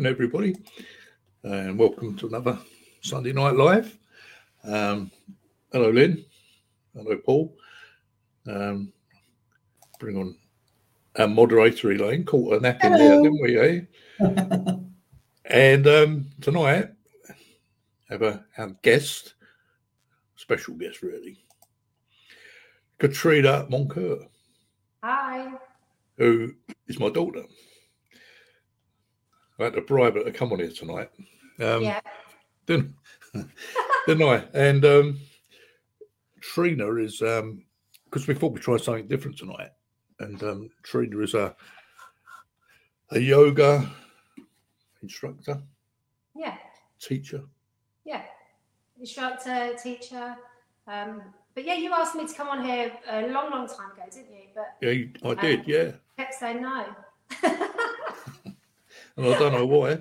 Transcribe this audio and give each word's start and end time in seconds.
Good 0.00 0.06
evening, 0.06 0.12
everybody, 0.14 0.56
and 1.42 1.78
welcome 1.78 2.16
to 2.16 2.26
another 2.26 2.58
Sunday 3.02 3.34
Night 3.34 3.54
Live. 3.54 3.98
Um, 4.64 5.10
hello, 5.70 5.90
Lynn. 5.90 6.24
Hello, 6.96 7.18
Paul. 7.18 7.54
Um, 8.46 8.94
bring 9.98 10.16
on 10.16 10.38
our 11.18 11.28
moderator, 11.28 11.92
Elaine. 11.92 12.24
Caught 12.24 12.54
a 12.54 12.60
nap 12.60 12.82
in 12.82 12.92
there, 12.92 13.20
didn't 13.20 13.42
we, 13.42 13.58
eh? 13.58 13.80
and 15.44 15.86
um, 15.86 16.30
tonight, 16.40 16.88
have 18.08 18.22
a 18.22 18.42
our 18.56 18.68
guest, 18.80 19.34
special 20.36 20.76
guest, 20.76 21.02
really, 21.02 21.44
Katrina 22.98 23.66
Moncur, 23.70 24.26
Hi. 25.04 25.52
who 26.16 26.54
is 26.88 26.98
my 26.98 27.10
daughter. 27.10 27.42
I 29.60 29.64
had 29.64 29.74
to 29.74 29.80
bribe 29.82 30.14
her 30.14 30.24
to 30.24 30.32
come 30.32 30.52
on 30.52 30.58
here 30.60 30.70
tonight. 30.70 31.10
Um, 31.60 31.82
yeah. 31.82 32.00
didn't, 32.66 32.94
didn't 34.06 34.22
I? 34.28 34.44
And 34.54 34.84
um, 34.84 35.18
Trina 36.40 36.94
is 36.96 37.20
um 37.22 37.64
because 38.04 38.26
we 38.26 38.34
thought 38.34 38.52
we'd 38.52 38.62
try 38.62 38.76
something 38.76 39.06
different 39.06 39.38
tonight, 39.38 39.70
and 40.18 40.42
um, 40.42 40.70
Trina 40.82 41.18
is 41.20 41.34
a 41.34 41.54
a 43.10 43.18
yoga 43.18 43.90
instructor, 45.02 45.60
Yeah. 46.34 46.56
teacher. 47.00 47.42
Yeah. 48.04 48.22
Instructor, 48.98 49.74
teacher. 49.82 50.36
Um, 50.86 51.22
but 51.54 51.64
yeah, 51.64 51.74
you 51.74 51.92
asked 51.92 52.14
me 52.14 52.26
to 52.26 52.34
come 52.34 52.48
on 52.48 52.64
here 52.64 52.92
a 53.08 53.22
long, 53.28 53.50
long 53.50 53.66
time 53.66 53.90
ago, 53.92 54.02
didn't 54.10 54.32
you? 54.32 54.44
But 54.54 54.76
Yeah, 54.80 54.90
you- 54.90 55.12
I 55.24 55.34
did. 55.34 55.66
Yeah, 55.66 55.92
kept 56.16 56.34
saying 56.34 56.62
no. 56.62 56.86
and 59.16 59.26
I 59.26 59.38
don't 59.38 59.52
know 59.52 59.66
why. 59.66 59.98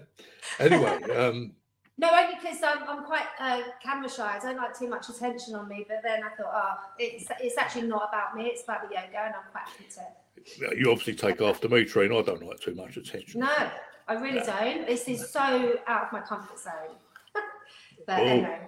Anyway, 0.59 1.01
um, 1.15 1.53
no, 1.97 2.09
only 2.11 2.35
because 2.41 2.57
I'm, 2.63 2.87
I'm 2.87 3.03
quite 3.03 3.25
uh, 3.39 3.61
camera 3.83 4.09
shy. 4.09 4.37
I 4.37 4.39
don't 4.39 4.57
like 4.57 4.77
too 4.77 4.87
much 4.87 5.09
attention 5.09 5.55
on 5.55 5.67
me. 5.67 5.85
But 5.87 5.97
then 6.03 6.21
I 6.23 6.29
thought, 6.29 6.51
oh, 6.53 6.75
it's, 6.97 7.25
it's 7.41 7.57
actually 7.57 7.87
not 7.87 8.07
about 8.09 8.35
me. 8.35 8.45
It's 8.45 8.63
about 8.63 8.87
the 8.87 8.95
yoga, 8.95 9.17
and 9.25 9.35
I'm 9.35 9.51
quite 9.51 9.65
happy 9.67 9.85
to. 9.95 10.75
you 10.77 10.91
obviously 10.91 11.15
take 11.15 11.41
after 11.41 11.67
me, 11.67 11.83
Trina. 11.85 12.19
I 12.19 12.21
don't 12.21 12.41
like 12.45 12.59
too 12.61 12.73
much 12.75 12.95
attention. 12.97 13.41
No, 13.41 13.69
I 14.07 14.13
really 14.13 14.39
don't. 14.45 14.87
This 14.87 15.07
is 15.09 15.29
so 15.31 15.77
out 15.87 16.03
of 16.07 16.11
my 16.13 16.21
comfort 16.21 16.57
zone. 16.59 16.95
but 18.07 18.19
Oh. 18.19 18.23
anyway, 18.25 18.59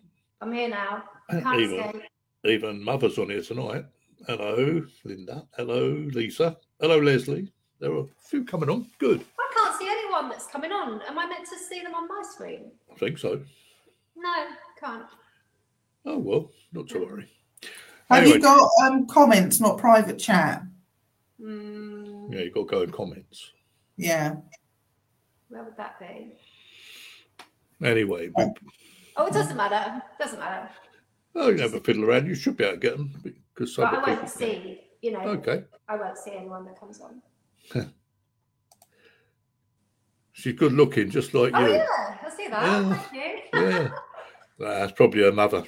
I'm 0.41 0.51
here 0.51 0.69
now. 0.69 1.03
Can't 1.30 1.59
Even, 1.62 1.80
escape. 1.80 2.01
even 2.44 2.84
mother's 2.84 3.18
on 3.18 3.30
here 3.30 3.41
tonight. 3.41 3.85
Hello, 4.28 4.85
Linda. 5.06 5.47
Hello, 5.56 5.88
Lisa. 6.13 6.57
Hello, 6.81 7.00
Leslie. 7.00 7.51
There 7.80 7.91
are 7.94 8.01
a 8.01 8.07
few 8.28 8.44
coming 8.44 8.69
on. 8.69 8.88
Good. 9.00 9.24
I 9.40 9.51
can't 9.56 9.80
see 9.80 9.88
anyone 9.90 10.30
that's 10.41 10.52
coming 10.52 10.72
on. 10.72 11.02
Am 11.07 11.18
I 11.19 11.25
meant 11.28 11.46
to 11.47 11.57
see 11.57 11.81
them 11.81 11.94
on 11.96 12.07
my 12.07 12.22
screen? 12.24 12.72
I 12.91 12.96
think 12.97 13.18
so. 13.18 13.41
No, 14.16 14.46
can't. 14.79 15.06
Oh 16.06 16.18
well, 16.18 16.52
not 16.74 16.88
to 16.90 17.00
worry. 17.00 17.28
Have 18.09 18.24
Anyway. 18.24 18.38
you 18.38 18.41
got 18.41 18.69
um, 18.84 19.07
comments, 19.07 19.59
not 19.59 19.78
private 19.78 20.18
chat? 20.19 20.63
Mm, 21.41 22.34
Yeah, 22.34 22.41
you've 22.41 22.53
got 22.53 22.62
to 22.62 22.66
go 22.66 22.81
in 22.81 22.91
comments. 22.91 23.51
Yeah. 23.97 24.35
where 25.50 25.63
would 25.63 25.77
that 25.77 26.00
be? 26.00 26.33
Anyway, 27.86 28.30
we, 28.36 28.45
Oh, 29.18 29.27
it 29.27 29.33
doesn't 29.33 29.57
matter. 29.57 30.01
Doesn't 30.19 30.39
matter. 30.39 30.69
oh, 31.36 31.50
you 31.50 31.60
have 31.62 31.74
a 31.74 31.80
fiddle 31.80 32.06
around. 32.06 32.27
You 32.27 32.36
should 32.36 32.57
be 32.57 32.63
able 32.63 32.75
to 32.75 32.80
get 32.80 32.98
them 32.98 33.13
because 33.54 33.75
some 33.75 33.86
But 33.86 34.00
I 34.00 34.06
people. 34.06 34.16
won't 34.16 34.30
see. 34.30 34.81
You 35.01 35.12
know, 35.13 35.19
Okay, 35.21 35.63
I 35.88 35.95
won't 35.95 36.18
see 36.18 36.31
anyone 36.31 36.66
that 36.66 36.80
comes 36.80 37.00
on. 37.01 37.21
she's 40.33 40.54
good 40.56 40.74
looking, 40.74 41.10
just 41.10 41.33
like 41.33 41.54
Oh 41.56 41.60
you. 41.60 41.74
yeah, 41.74 42.18
I 42.24 42.30
see 42.30 42.48
that. 42.50 42.63
Yeah. 42.63 42.94
Thank 42.95 43.13
you. 43.54 43.92
Yeah, 44.60 44.78
that's 44.80 44.92
probably 44.92 45.22
her 45.24 45.31
mother. 45.31 45.63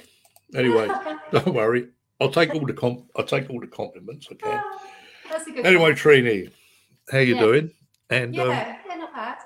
Anyway, 0.54 0.88
don't 1.32 1.52
worry. 1.54 1.88
I'll 2.20 2.30
take 2.30 2.54
all 2.54 2.64
the 2.64 2.72
com- 2.72 3.08
I'll 3.16 3.24
take 3.24 3.50
all 3.50 3.60
the 3.60 3.66
compliments 3.66 4.28
Okay. 4.30 4.50
can. 4.50 4.62
That's 5.30 5.46
a 5.48 5.50
good. 5.50 5.66
Anyway, 5.66 5.82
one. 5.82 5.94
Trini, 5.94 6.50
how 7.10 7.18
you 7.18 7.34
Yeah. 7.34 7.40
doing? 7.40 7.70
And 8.10 8.34
yeah, 8.34 8.42
um, 8.42 8.48
yeah, 8.50 8.96
not 8.96 9.12
bad. 9.14 9.38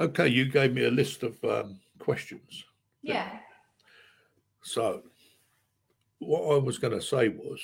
okay, 0.00 0.28
you 0.28 0.46
gave 0.46 0.72
me 0.74 0.84
a 0.84 0.90
list 0.90 1.22
of 1.22 1.42
um, 1.44 1.78
questions. 1.98 2.64
Yeah. 3.02 3.38
So, 4.62 5.02
what 6.18 6.54
I 6.54 6.58
was 6.58 6.78
going 6.78 6.92
to 6.94 7.00
say 7.02 7.28
was 7.28 7.60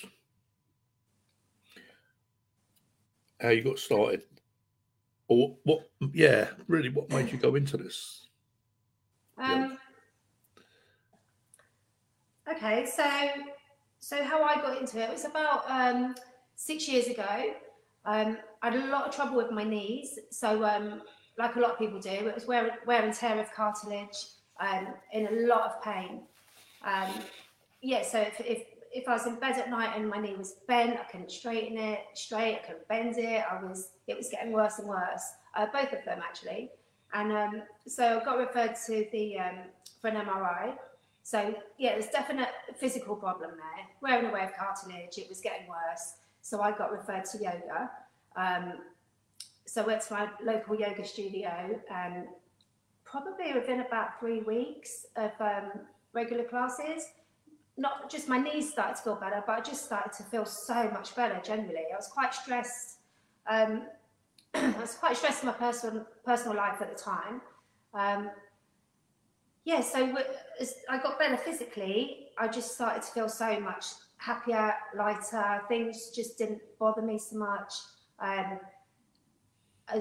how 3.41 3.49
you 3.51 3.63
got 3.63 3.79
started, 3.79 4.23
or 5.29 5.57
what? 5.65 5.89
Yeah, 6.13 6.49
really, 6.67 6.89
what 6.89 7.11
made 7.11 7.31
you 7.31 7.39
go 7.39 7.55
into 7.55 7.77
this? 7.77 8.27
Um, 9.37 9.79
okay, 12.51 12.87
so 12.87 13.05
so 14.01 14.23
how 14.25 14.43
I 14.43 14.57
got 14.57 14.81
into 14.81 14.99
it 14.99 15.11
was 15.11 15.25
about 15.25 15.71
um, 15.71 16.15
six 16.57 16.89
years 16.89 17.07
ago. 17.07 17.55
Um, 18.05 18.39
I 18.63 18.71
had 18.71 18.77
a 18.77 18.87
lot 18.87 19.07
of 19.07 19.15
trouble 19.15 19.37
with 19.37 19.51
my 19.51 19.65
knees, 19.65 20.19
so 20.31 20.65
um, 20.65 21.03
like 21.37 21.57
a 21.57 21.61
lot 21.61 21.73
of 21.73 21.79
people 21.79 22.01
do, 22.01 22.11
it 22.11 22.35
was 22.35 22.47
wear, 22.47 22.79
wear 22.87 23.03
and 23.03 23.15
tear 23.15 23.39
of 23.39 23.53
cartilage, 23.53 24.27
um, 24.61 24.89
in 25.13 25.27
a 25.27 25.47
lot 25.47 25.63
of 25.63 25.83
pain. 25.83 26.23
Um, 26.85 27.11
yeah, 27.83 28.03
so 28.03 28.19
if, 28.21 28.41
if 28.41 28.63
if 28.93 29.09
I 29.09 29.15
was 29.15 29.27
in 29.27 29.37
bed 29.37 29.59
at 29.59 29.71
night 29.71 29.93
and 29.97 30.09
my 30.09 30.19
knee 30.19 30.35
was 30.37 30.57
bent, 30.67 30.99
I 30.99 31.05
couldn't 31.05 31.31
straighten 31.31 31.77
it 31.79 32.01
straight, 32.15 32.57
I 32.57 32.67
couldn't 32.67 32.89
bend 32.89 33.19
it. 33.19 33.45
I 33.51 33.63
was 33.63 33.91
it 34.07 34.17
was 34.17 34.29
getting 34.29 34.53
worse 34.53 34.79
and 34.79 34.89
worse. 34.89 35.23
Uh, 35.57 35.67
both 35.73 35.93
of 35.93 36.05
them 36.05 36.21
actually. 36.23 36.71
And 37.13 37.33
um, 37.33 37.63
so 37.87 38.21
I 38.21 38.25
got 38.25 38.39
referred 38.39 38.75
to 38.87 39.07
the 39.13 39.39
um, 39.39 39.59
for 40.01 40.09
an 40.09 40.17
MRI. 40.17 40.75
So 41.23 41.55
yeah, 41.79 41.93
there's 41.93 42.11
definite 42.11 42.49
physical 42.77 43.17
problem 43.17 43.51
there. 43.51 43.87
Wearing 44.01 44.31
away 44.31 44.45
of 44.45 44.55
cartilage, 44.55 45.19
it 45.19 45.29
was 45.29 45.41
getting 45.41 45.69
worse. 45.69 46.15
So 46.43 46.61
I 46.63 46.73
got 46.73 46.93
referred 46.93 47.25
to 47.27 47.39
yoga. 47.39 47.91
Um, 48.37 48.75
so 49.67 49.83
I 49.83 49.87
went 49.87 50.03
to 50.03 50.13
my 50.15 50.29
local 50.43 50.75
yoga 50.75 51.05
studio, 51.07 51.79
and 51.91 52.27
probably 53.05 53.53
within 53.53 53.81
about 53.81 54.19
three 54.19 54.41
weeks 54.41 55.05
of 55.17 55.33
um, 55.41 55.73
regular 56.15 56.45
classes, 56.45 57.05
not 57.79 58.11
just 58.11 58.29
my 58.29 58.39
knees 58.39 58.71
started 58.73 58.97
to 58.97 59.03
feel 59.03 59.15
better, 59.15 59.43
but 59.47 59.59
I 59.59 59.61
just 59.61 59.85
started 59.85 60.13
to 60.15 60.25
feel 60.25 60.45
so 60.45 60.91
much 60.91 61.15
better 61.15 61.41
generally. 61.45 61.85
I 61.93 61.97
was 61.97 62.09
quite 62.09 62.35
stressed. 62.35 62.99
Um, 63.49 63.87
I 64.55 64.75
was 64.81 64.95
quite 64.95 65.17
stressed 65.17 65.45
in 65.45 65.47
my 65.47 65.55
personal 65.55 66.07
personal 66.25 66.57
life 66.57 66.83
at 66.83 66.95
the 66.95 67.01
time. 67.01 67.41
Um, 67.95 68.31
yeah, 69.65 69.81
so 69.81 70.17
as 70.61 70.75
I 70.89 70.99
got 70.99 71.19
better 71.19 71.37
physically, 71.37 72.29
I 72.37 72.49
just 72.49 72.75
started 72.75 73.03
to 73.03 73.13
feel 73.13 73.29
so 73.29 73.61
much 73.61 73.85
happier, 74.17 74.75
lighter. 74.97 75.63
Things 75.69 76.11
just 76.15 76.37
didn't 76.37 76.61
bother 76.81 77.03
me 77.03 77.19
so 77.19 77.37
much. 77.37 77.75
Um, 78.19 78.59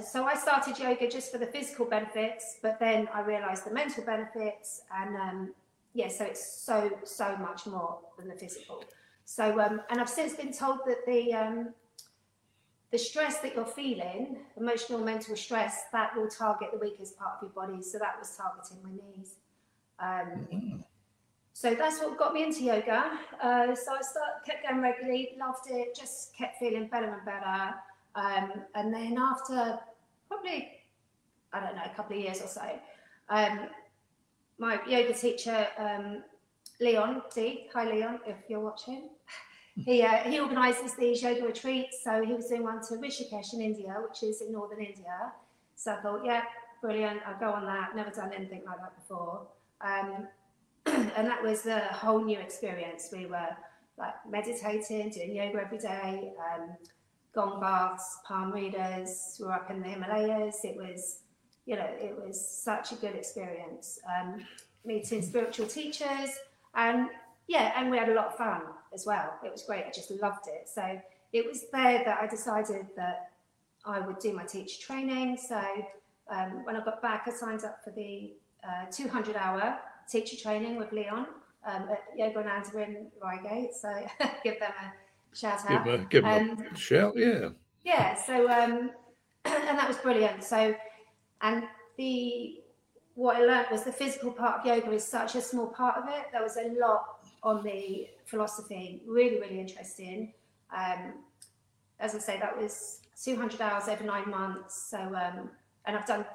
so 0.03 0.25
I 0.25 0.35
started 0.35 0.80
yoga 0.80 1.07
just 1.07 1.31
for 1.31 1.38
the 1.38 1.45
physical 1.45 1.85
benefits, 1.85 2.57
but 2.62 2.80
then 2.80 3.07
I 3.13 3.21
realised 3.21 3.65
the 3.65 3.73
mental 3.73 4.03
benefits, 4.03 4.81
and 4.91 5.15
um, 5.15 5.53
yeah, 5.97 6.09
so 6.09 6.25
it's 6.25 6.61
so 6.61 6.91
so 7.03 7.35
much 7.38 7.65
more 7.65 7.97
than 8.19 8.27
the 8.27 8.35
physical. 8.35 8.83
So 9.25 9.59
um, 9.59 9.81
and 9.89 9.99
I've 9.99 10.07
since 10.07 10.33
been 10.33 10.53
told 10.53 10.81
that 10.85 11.03
the 11.07 11.33
um, 11.33 11.73
the 12.91 12.99
stress 12.99 13.39
that 13.39 13.55
you're 13.55 13.65
feeling, 13.65 14.38
emotional, 14.57 14.99
mental 14.99 15.35
stress, 15.35 15.85
that 15.91 16.15
will 16.15 16.29
target 16.29 16.69
the 16.71 16.77
weakest 16.77 17.17
part 17.17 17.31
of 17.38 17.41
your 17.41 17.51
body. 17.51 17.81
So 17.81 17.97
that 17.97 18.15
was 18.19 18.38
targeting 18.38 18.77
my 18.83 18.91
knees. 18.91 19.38
Um, 19.99 20.83
so 21.53 21.73
that's 21.73 21.99
what 21.99 22.15
got 22.15 22.31
me 22.31 22.44
into 22.44 22.63
yoga. 22.63 23.17
Uh, 23.41 23.73
so 23.73 23.94
I 23.94 24.01
start, 24.01 24.45
kept 24.45 24.67
going 24.69 24.79
regularly, 24.79 25.31
loved 25.39 25.65
it, 25.71 25.95
just 25.95 26.35
kept 26.35 26.59
feeling 26.59 26.88
better 26.88 27.11
and 27.11 27.25
better. 27.25 27.73
Um, 28.13 28.63
and 28.75 28.94
then 28.94 29.17
after 29.17 29.79
probably, 30.27 30.69
I 31.51 31.59
don't 31.59 31.75
know, 31.75 31.81
a 31.91 31.95
couple 31.95 32.15
of 32.15 32.21
years 32.21 32.39
or 32.41 32.47
so, 32.47 32.69
um, 33.29 33.67
my 34.57 34.80
yoga 34.88 35.13
teacher, 35.13 35.68
um, 35.77 36.24
Leon 36.80 37.21
D, 37.33 37.68
hi 37.74 37.89
Leon, 37.89 38.19
if 38.25 38.38
you're 38.48 38.59
watching, 38.59 39.09
he, 39.75 40.01
uh, 40.01 40.18
he 40.18 40.39
organises 40.39 40.95
these 40.95 41.21
yoga 41.21 41.45
retreats. 41.45 42.04
So 42.04 42.24
he 42.24 42.33
was 42.33 42.48
doing 42.48 42.63
one 42.63 42.81
to 42.88 42.95
Rishikesh 42.95 43.54
in 43.54 43.62
India, 43.62 43.95
which 44.07 44.24
is 44.24 44.42
in 44.42 44.51
northern 44.51 44.80
India. 44.80 45.31
So 45.75 45.94
I 45.94 46.01
thought, 46.01 46.25
yeah, 46.25 46.44
brilliant, 46.81 47.21
I'll 47.25 47.39
go 47.39 47.51
on 47.51 47.65
that. 47.65 47.95
Never 47.95 48.09
done 48.09 48.31
anything 48.33 48.63
like 48.65 48.77
that 48.80 48.95
before. 48.95 49.48
Um, 49.81 50.27
and 50.86 51.27
that 51.27 51.44
was 51.44 51.65
a 51.65 51.80
whole 51.80 52.24
new 52.24 52.39
experience. 52.39 53.09
We 53.12 53.25
were 53.25 53.50
like 53.98 54.13
meditating, 54.30 55.09
doing 55.09 55.36
yoga 55.36 55.62
every 55.62 55.77
day, 55.80 56.31
um, 56.39 56.77
gong 57.33 57.59
baths, 57.59 58.19
palm 58.27 58.51
readers. 58.51 59.38
We 59.39 59.45
were 59.45 59.54
up 59.54 59.69
in 59.69 59.81
the 59.81 59.89
Himalayas. 59.89 60.59
It 60.63 60.77
was, 60.77 61.19
you 61.68 61.75
know, 61.75 61.90
it 62.00 62.18
was 62.18 62.36
such 62.50 62.94
a 62.94 62.96
good 62.96 63.14
experience. 63.14 64.00
Um, 64.18 64.46
meeting 64.86 65.22
spiritual 65.22 65.68
teachers, 65.68 66.30
and 66.74 67.10
yeah, 67.48 67.74
and 67.75 67.92
we 67.92 67.98
had 67.98 68.10
a 68.10 68.14
lot 68.14 68.28
of 68.28 68.36
fun 68.36 68.62
as 68.94 69.06
well. 69.06 69.38
It 69.46 69.52
was 69.52 69.64
great. 69.64 69.84
I 69.86 69.92
just 69.92 70.10
loved 70.10 70.48
it. 70.48 70.68
So 70.68 71.00
it 71.34 71.46
was 71.46 71.66
there 71.74 72.04
that 72.06 72.19
I 72.22 72.28
decided 72.28 72.88
that 72.96 73.31
I 73.86 74.00
would 74.00 74.19
do 74.19 74.34
my 74.34 74.46
teacher 74.46 74.81
training. 74.81 75.38
So 75.38 75.62
um, 76.30 76.64
when 76.66 76.75
I 76.78 76.84
got 76.84 77.02
back, 77.02 77.24
I 77.28 77.31
signed 77.31 77.64
up 77.66 77.84
for 77.84 77.92
the 77.92 78.34
uh, 78.64 78.86
200 78.92 79.36
hour 79.36 79.78
teacher 80.10 80.38
training 80.42 80.78
with 80.78 80.92
Leon 80.94 81.28
um, 81.66 81.90
at 81.92 82.04
Yoga 82.18 82.40
Ananda 82.40 82.80
in 82.81 83.08
Reigate. 83.22 83.74
So 83.75 83.90
give 84.44 84.60
them 84.60 84.72
a 84.81 85.36
shout 85.36 85.69
out. 85.69 85.86
Give 85.86 85.86
them 85.86 86.02
a, 86.02 86.06
give 86.06 86.25
Um, 86.25 86.66
a 86.74 86.78
shout. 86.78 87.14
Yeah. 87.18 87.50
Yeah, 87.84 88.16
so 88.16 88.50
um, 88.50 88.92
and 89.46 89.78
that 89.78 89.88
was 89.88 89.98
brilliant. 89.98 90.44
So, 90.44 90.75
and 91.42 91.63
the 91.98 92.62
what 93.16 93.38
I 93.38 93.45
learned 93.45 93.68
was 93.72 93.84
the 93.84 93.92
physical 93.92 94.31
part 94.31 94.60
of 94.60 94.66
yoga 94.68 94.92
is 94.92 95.04
such 95.04 95.34
a 95.34 95.42
small 95.42 95.66
part 95.66 95.98
of 95.98 96.07
it. 96.07 96.25
There 96.31 96.44
was 96.44 96.56
a 96.56 96.68
lot 96.80 97.28
on 97.42 97.63
the 97.63 98.07
philosophy, 98.25 99.01
really, 99.07 99.39
really 99.39 99.60
interesting. 99.60 100.34
Um, 100.72 101.13
as 102.00 102.13
I 102.13 102.19
say, 102.19 102.39
that 102.39 102.56
was 102.56 103.00
200 103.24 103.60
hours 103.60 103.88
over 103.88 104.04
nine 104.04 104.30
months. 104.30 104.89
So, 104.92 105.00
um, 105.00 105.50
and 105.86 105.98
I've 105.98 106.06
done 106.06 106.25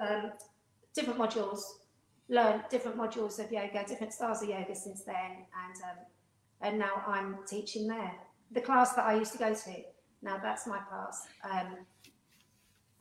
um, 0.00 0.32
different 0.94 1.18
modules, 1.18 1.60
learned 2.28 2.62
different 2.70 2.96
modules 2.98 3.38
of 3.38 3.52
yoga, 3.52 3.84
different 3.86 4.12
styles 4.12 4.42
of 4.42 4.48
yoga 4.48 4.74
since 4.74 5.02
then, 5.02 5.14
and 5.14 5.82
um, 5.84 5.98
and 6.62 6.78
now 6.78 7.04
I'm 7.06 7.38
teaching 7.46 7.86
there. 7.86 8.14
The 8.50 8.60
class 8.60 8.94
that 8.94 9.04
I 9.04 9.14
used 9.14 9.32
to 9.32 9.38
go 9.38 9.54
to. 9.54 9.76
Now 10.22 10.38
that's 10.42 10.66
my 10.66 10.78
class. 10.78 11.28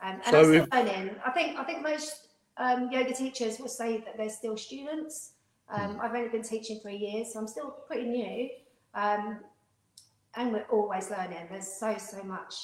Um, 0.02 0.14
and 0.14 0.24
So 0.26 0.40
I'm 0.40 0.46
still 0.46 0.68
learning. 0.72 1.16
I 1.26 1.32
think 1.32 1.58
I 1.58 1.64
think 1.64 1.84
most 1.84 2.28
um, 2.58 2.90
yoga 2.92 3.14
teachers 3.14 3.60
will 3.60 3.68
say 3.68 3.98
that 4.00 4.18
they're 4.18 4.30
still 4.30 4.58
students. 4.58 5.34
Um, 5.70 5.96
Hmm. 5.96 6.02
I've 6.02 6.16
only 6.16 6.30
been 6.30 6.44
teaching 6.44 6.80
for 6.82 6.90
a 6.90 6.96
year, 6.96 7.24
so 7.26 7.40
I'm 7.40 7.48
still 7.48 7.72
pretty 7.88 8.08
new. 8.10 8.50
Um, 8.96 9.40
and 10.36 10.52
we're 10.54 10.66
always 10.72 11.10
learning. 11.10 11.48
There's 11.50 11.68
so 11.68 11.98
so 11.98 12.24
much. 12.24 12.56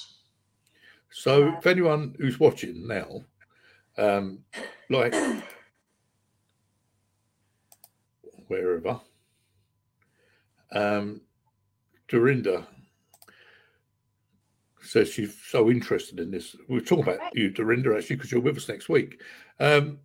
So, 1.10 1.56
if 1.56 1.66
anyone 1.66 2.14
who's 2.18 2.38
watching 2.40 2.86
now, 2.86 3.24
um, 3.96 4.44
like 4.90 5.14
wherever, 8.48 9.00
um, 10.72 11.20
Dorinda 12.08 12.66
says 14.86 15.08
she's 15.10 15.36
so 15.46 15.70
interested 15.70 16.20
in 16.20 16.30
this. 16.30 16.56
We're 16.68 16.80
talking 16.80 17.04
about 17.04 17.34
you, 17.34 17.50
Dorinda, 17.50 17.96
actually, 17.96 18.16
because 18.16 18.32
you're 18.32 18.40
with 18.40 18.56
us 18.56 18.68
next 18.68 18.88
week. 18.88 19.20
Um, 19.60 19.98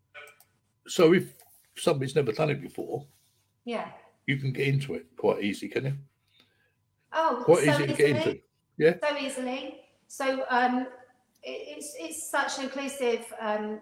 so, 0.87 1.13
if 1.13 1.33
somebody's 1.77 2.15
never 2.15 2.31
done 2.31 2.49
it 2.49 2.61
before, 2.61 3.05
Yeah. 3.65 3.89
you 4.27 4.37
can 4.37 4.51
get 4.51 4.67
into 4.67 4.95
it 4.95 5.05
quite 5.17 5.43
easy, 5.43 5.67
can 5.67 5.85
you? 5.85 5.97
Oh, 7.13 7.41
Quite 7.43 7.65
so 7.65 7.71
easy 7.71 7.87
to 7.87 7.93
get 7.93 8.17
easily. 8.17 8.43
Yeah, 8.77 8.95
so 9.01 9.17
easily. 9.17 9.81
So 10.07 10.43
um, 10.49 10.87
it, 11.43 11.77
it's 11.77 11.95
it's 11.99 12.29
such 12.29 12.57
an 12.57 12.65
inclusive 12.65 13.25
um, 13.39 13.79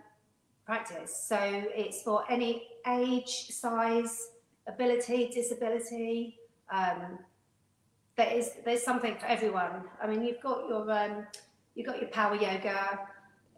practice. 0.65 1.25
So 1.27 1.37
it's 1.39 2.01
for 2.01 2.23
any 2.29 2.63
age, 2.87 3.47
size, 3.49 4.29
ability, 4.67 5.29
disability. 5.33 6.39
Um, 6.71 7.19
there 8.19 8.37
is 8.37 8.51
there's 8.65 8.83
something 8.83 9.15
for 9.15 9.27
everyone. 9.27 9.83
I 10.03 10.07
mean, 10.07 10.21
you've 10.23 10.41
got 10.41 10.67
your 10.67 10.91
um, 10.91 11.25
you've 11.75 11.87
got 11.87 12.01
your 12.01 12.09
power 12.09 12.35
yoga. 12.35 12.99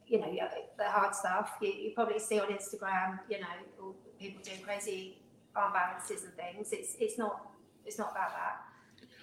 You 0.08 0.20
know 0.20 0.32
the 0.78 0.84
hard 0.84 1.16
stuff. 1.16 1.58
You, 1.62 1.70
you 1.70 1.92
probably 1.96 2.20
see 2.20 2.40
on 2.40 2.48
Instagram. 2.48 3.20
You 3.30 3.40
know 3.40 3.96
people 4.20 4.42
doing 4.44 4.62
crazy 4.62 5.18
arm 5.56 5.74
balances 5.74 6.24
and 6.24 6.34
things. 6.36 6.72
It's 6.72 6.96
it's 7.00 7.18
not 7.18 7.52
it's 7.86 7.98
not 7.98 8.12
about 8.12 8.32
that. 8.40 8.56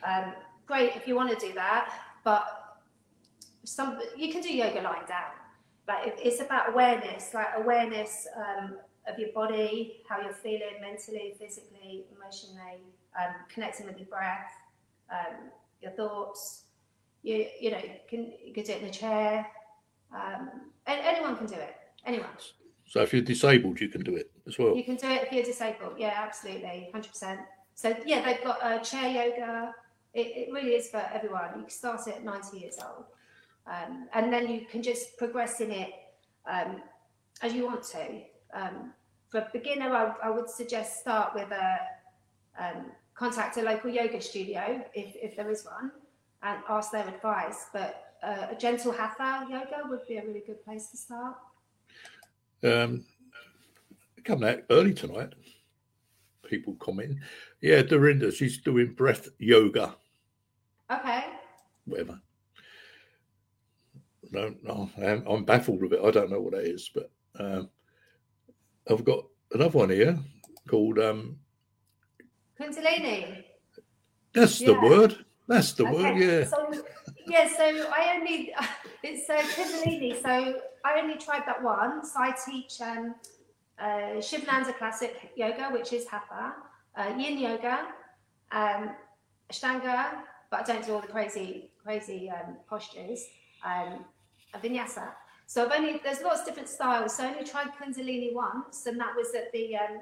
Um, 0.08 0.34
great 0.66 0.96
if 0.96 1.06
you 1.06 1.14
want 1.14 1.30
to 1.38 1.46
do 1.46 1.54
that, 1.54 1.92
but 2.24 2.44
some 3.64 4.00
you 4.16 4.32
can 4.32 4.42
do 4.42 4.52
yoga 4.52 4.80
lying 4.80 5.06
down. 5.06 5.32
Like 5.86 6.18
it's 6.18 6.40
about 6.40 6.72
awareness, 6.72 7.32
like 7.32 7.48
awareness 7.56 8.26
um, 8.36 8.76
of 9.06 9.18
your 9.18 9.32
body, 9.32 10.02
how 10.08 10.20
you're 10.20 10.32
feeling 10.32 10.80
mentally, 10.80 11.34
physically, 11.38 12.06
emotionally, 12.14 12.82
um, 13.16 13.34
connecting 13.48 13.86
with 13.86 13.98
your 13.98 14.08
breath, 14.08 14.52
um, 15.10 15.50
your 15.80 15.92
thoughts. 15.92 16.64
You 17.22 17.46
you 17.60 17.70
know 17.70 17.78
you 17.78 17.90
can 18.08 18.32
you 18.44 18.52
can 18.52 18.64
do 18.64 18.72
it 18.72 18.82
in 18.82 18.88
a 18.88 18.92
chair. 18.92 19.46
Um, 20.14 20.50
and 20.86 21.00
anyone 21.04 21.36
can 21.36 21.46
do 21.46 21.54
it. 21.54 21.76
Anyone. 22.06 22.30
So, 22.86 23.02
if 23.02 23.12
you're 23.12 23.20
disabled, 23.20 23.80
you 23.80 23.88
can 23.88 24.02
do 24.02 24.16
it 24.16 24.30
as 24.46 24.58
well. 24.58 24.74
You 24.74 24.82
can 24.82 24.96
do 24.96 25.08
it 25.08 25.24
if 25.24 25.32
you're 25.32 25.44
disabled. 25.44 25.94
Yeah, 25.98 26.14
absolutely, 26.16 26.88
hundred 26.92 27.10
percent. 27.10 27.40
So 27.74 27.94
yeah, 28.06 28.24
they've 28.24 28.42
got 28.42 28.62
uh, 28.62 28.78
chair 28.78 29.08
yoga. 29.08 29.74
It, 30.14 30.26
it 30.26 30.52
really 30.52 30.70
is 30.70 30.88
for 30.88 31.04
everyone. 31.12 31.50
You 31.56 31.62
can 31.62 31.70
start 31.70 32.00
it 32.08 32.16
at 32.16 32.24
ninety 32.24 32.58
years 32.58 32.76
old, 32.82 33.04
um, 33.66 34.08
and 34.14 34.32
then 34.32 34.48
you 34.48 34.62
can 34.62 34.82
just 34.82 35.18
progress 35.18 35.60
in 35.60 35.70
it 35.70 35.90
um, 36.50 36.82
as 37.42 37.52
you 37.52 37.66
want 37.66 37.82
to. 37.84 38.22
Um, 38.54 38.94
for 39.28 39.40
a 39.40 39.48
beginner, 39.52 39.94
I, 39.94 40.14
I 40.24 40.30
would 40.30 40.48
suggest 40.48 41.00
start 41.00 41.34
with 41.34 41.50
a 41.50 41.78
um, 42.58 42.86
contact 43.18 43.56
a 43.56 43.62
local 43.62 43.90
yoga 43.90 44.20
studio 44.20 44.84
if, 44.94 45.16
if 45.16 45.36
there 45.36 45.50
is 45.50 45.64
one, 45.64 45.90
and 46.42 46.60
ask 46.68 46.92
their 46.92 47.08
advice. 47.08 47.66
But 47.72 48.14
uh, 48.22 48.46
a 48.50 48.54
gentle 48.56 48.92
hatha 48.92 49.46
yoga 49.50 49.88
would 49.88 50.06
be 50.06 50.18
a 50.18 50.24
really 50.24 50.42
good 50.46 50.64
place 50.64 50.88
to 50.90 50.96
start. 50.96 51.36
Um, 52.62 53.04
coming 54.24 54.48
out 54.48 54.60
early 54.70 54.94
tonight. 54.94 55.34
People 56.44 56.74
commenting. 56.78 57.20
Yeah, 57.60 57.82
Dorinda, 57.82 58.32
she's 58.32 58.58
doing 58.58 58.94
breath 58.94 59.28
yoga, 59.38 59.94
Okay. 60.90 61.24
whatever. 61.84 62.20
No, 64.30 64.54
no, 64.62 64.90
I'm, 64.96 65.26
I'm 65.26 65.44
baffled 65.44 65.82
with 65.82 65.92
it. 65.92 66.00
I 66.02 66.10
don't 66.10 66.30
know 66.30 66.40
what 66.40 66.52
that 66.52 66.64
is, 66.64 66.90
but 66.94 67.10
um, 67.38 67.68
I've 68.90 69.04
got 69.04 69.24
another 69.52 69.76
one 69.78 69.90
here 69.90 70.18
called. 70.68 70.98
Um, 70.98 71.38
Kundalini. 72.58 73.44
that's 74.32 74.58
the 74.58 74.72
Yeah. 74.72 74.78
Uh, 74.78 74.88
word. 74.88 75.24
That's 75.46 75.72
the 75.72 75.84
word. 75.84 76.16
Okay, 76.16 76.40
Yeah. 76.40 76.44
So 76.46 76.84
yeah, 77.26 77.48
so 77.56 77.64
I 77.92 78.16
only 78.16 78.52
it's 79.02 79.28
uh, 79.30 79.36
Kundalini. 79.56 80.20
So 80.22 80.60
I 80.84 81.00
only 81.00 81.16
tried 81.16 81.44
that 81.46 81.62
once. 81.62 82.14
I 82.16 82.32
teach 82.46 82.80
um, 82.80 83.14
uh, 83.78 84.20
Shivananda 84.20 84.72
classic 84.74 85.32
yoga, 85.36 85.68
which 85.70 85.92
is 85.92 86.06
hatha, 86.06 86.54
uh, 86.96 87.12
Yin 87.16 87.38
yoga, 87.38 87.86
um, 88.52 88.90
Ashtanga, 89.50 90.22
but 90.50 90.60
I 90.60 90.62
don't 90.72 90.84
do 90.84 90.94
all 90.94 91.00
the 91.00 91.06
crazy 91.08 91.70
crazy 91.82 92.30
um, 92.30 92.56
postures. 92.68 93.24
Um, 93.64 94.04
and 94.54 94.62
Vinyasa. 94.62 95.08
So 95.46 95.64
I've 95.64 95.72
only 95.72 96.00
there's 96.04 96.20
lots 96.22 96.40
of 96.40 96.46
different 96.46 96.68
styles. 96.68 97.16
So 97.16 97.24
I 97.24 97.28
only 97.32 97.44
tried 97.44 97.68
Kundalini 97.80 98.34
once, 98.34 98.86
and 98.86 98.98
that 99.00 99.14
was 99.16 99.34
at 99.34 99.50
the 99.52 99.76
um, 99.76 100.00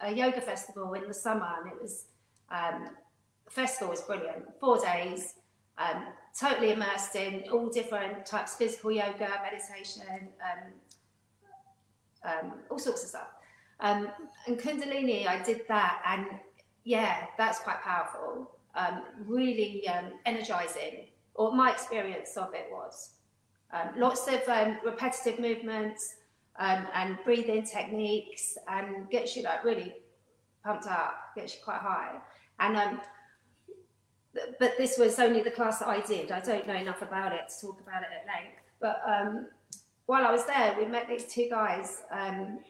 a 0.00 0.12
yoga 0.12 0.40
festival 0.40 0.94
in 0.94 1.06
the 1.08 1.14
summer, 1.14 1.48
and 1.60 1.72
it 1.72 1.80
was. 1.80 2.06
Um, 2.50 2.90
the 3.44 3.50
festival 3.50 3.88
was 3.88 4.02
brilliant. 4.02 4.44
Four 4.60 4.78
days, 4.78 5.34
um, 5.78 6.04
totally 6.38 6.72
immersed 6.72 7.16
in 7.16 7.44
all 7.50 7.68
different 7.68 8.26
types 8.26 8.52
of 8.52 8.58
physical 8.58 8.90
yoga, 8.92 9.30
meditation, 9.42 10.28
um, 10.48 12.30
um, 12.30 12.52
all 12.70 12.78
sorts 12.78 13.02
of 13.04 13.08
stuff. 13.08 13.28
Um, 13.80 14.08
and 14.46 14.58
Kundalini, 14.58 15.26
I 15.26 15.42
did 15.42 15.62
that, 15.68 16.02
and 16.06 16.26
yeah, 16.84 17.26
that's 17.38 17.60
quite 17.60 17.80
powerful. 17.82 18.50
Um, 18.74 19.02
really 19.26 19.88
energizing, 20.26 21.06
or 21.34 21.52
my 21.52 21.70
experience 21.72 22.36
of 22.36 22.54
it 22.54 22.68
was. 22.70 23.10
Lots 23.96 24.28
of 24.28 24.40
repetitive 24.84 25.38
movements 25.38 26.16
um, 26.58 26.86
and 26.94 27.18
breathing 27.24 27.64
techniques, 27.64 28.58
and 28.68 29.08
gets 29.10 29.36
you 29.36 29.42
like 29.42 29.64
really 29.64 29.94
pumped 30.64 30.86
up, 30.86 31.14
gets 31.36 31.54
you 31.54 31.60
quite 31.64 31.80
high. 31.80 32.16
And 32.60 32.76
um, 32.76 33.00
but 34.60 34.76
this 34.78 34.98
was 34.98 35.18
only 35.18 35.42
the 35.42 35.50
class 35.50 35.78
that 35.78 35.88
I 35.88 36.00
did. 36.00 36.30
I 36.30 36.40
don't 36.40 36.66
know 36.66 36.74
enough 36.74 37.02
about 37.02 37.32
it 37.32 37.48
to 37.48 37.66
talk 37.66 37.80
about 37.80 38.02
it 38.02 38.08
at 38.12 38.26
length. 38.26 38.60
But 38.80 39.00
um, 39.06 39.46
while 40.06 40.24
I 40.24 40.30
was 40.30 40.46
there, 40.46 40.76
we 40.78 40.86
met 40.86 41.08
these 41.08 41.24
two 41.24 41.48
guys. 41.50 42.02
Um, 42.10 42.60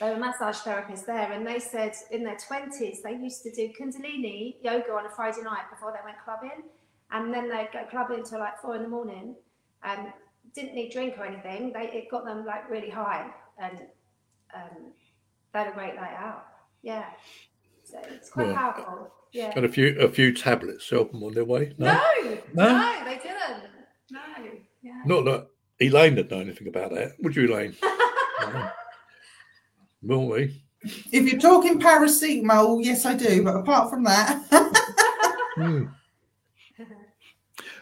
they 0.00 0.10
were 0.10 0.16
massage 0.16 0.58
therapists 0.58 1.06
there, 1.06 1.32
and 1.32 1.46
they 1.46 1.58
said 1.58 1.94
in 2.10 2.22
their 2.22 2.36
twenties 2.36 3.02
they 3.02 3.12
used 3.12 3.42
to 3.42 3.50
do 3.50 3.72
Kundalini 3.78 4.56
yoga 4.62 4.92
on 4.92 5.06
a 5.06 5.10
Friday 5.10 5.42
night 5.42 5.68
before 5.70 5.92
they 5.92 5.98
went 6.04 6.18
clubbing, 6.24 6.62
and 7.10 7.32
then 7.32 7.48
they'd 7.48 7.70
go 7.72 7.84
clubbing 7.90 8.24
till 8.24 8.38
like 8.38 8.60
four 8.60 8.76
in 8.76 8.82
the 8.82 8.88
morning, 8.88 9.34
and 9.82 10.12
didn't 10.60 10.74
need 10.74 10.92
drink 10.92 11.14
or 11.18 11.24
anything. 11.24 11.72
They 11.72 11.90
it 11.92 12.10
got 12.10 12.24
them 12.24 12.44
like 12.44 12.68
really 12.70 12.90
high, 12.90 13.30
and 13.60 13.78
um, 14.54 14.92
they 15.52 15.58
had 15.60 15.68
a 15.68 15.72
great 15.72 15.94
night 15.94 16.14
out. 16.16 16.46
Yeah, 16.82 17.04
so 17.84 17.98
it's 18.10 18.30
quite 18.30 18.48
Yeah. 18.48 18.54
powerful. 18.56 19.12
Yeah. 19.32 19.52
And 19.56 19.64
a 19.64 19.68
few 19.68 19.98
a 20.00 20.08
few 20.08 20.32
tablets 20.32 20.88
to 20.88 20.96
help 20.96 21.12
them 21.12 21.22
on 21.22 21.34
their 21.34 21.44
way. 21.44 21.74
No, 21.78 21.86
No, 22.54 22.64
No? 22.64 22.78
no, 22.78 23.04
they 23.04 23.16
didn't. 23.16 23.64
No, 24.10 24.20
yeah. 24.82 25.02
not 25.04 25.24
that 25.26 25.48
Elaine 25.80 26.16
would 26.16 26.30
know 26.30 26.40
anything 26.40 26.68
about 26.68 26.92
that. 26.94 27.12
Would 27.20 27.36
you, 27.36 27.46
Elaine? 27.46 27.76
no. 27.82 28.70
Will 30.02 30.28
we? 30.28 30.62
If 31.12 31.30
you're 31.30 31.40
talking 31.40 31.78
paracetamol, 31.80 32.82
yes, 32.84 33.04
I 33.04 33.14
do. 33.14 33.42
But 33.44 33.56
apart 33.56 33.90
from 33.90 34.04
that, 34.04 34.42
Hmm. 35.56 35.84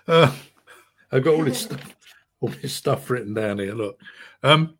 Uh, 0.09 0.33
I've 1.11 1.25
got 1.25 1.35
all 1.35 1.45
this 1.45 1.62
stuff, 1.62 1.80
all 2.40 2.49
this 2.49 2.75
stuff 2.75 3.11
written 3.11 3.35
down 3.35 3.59
here. 3.59 3.75
Look, 3.75 4.00
um, 4.43 4.75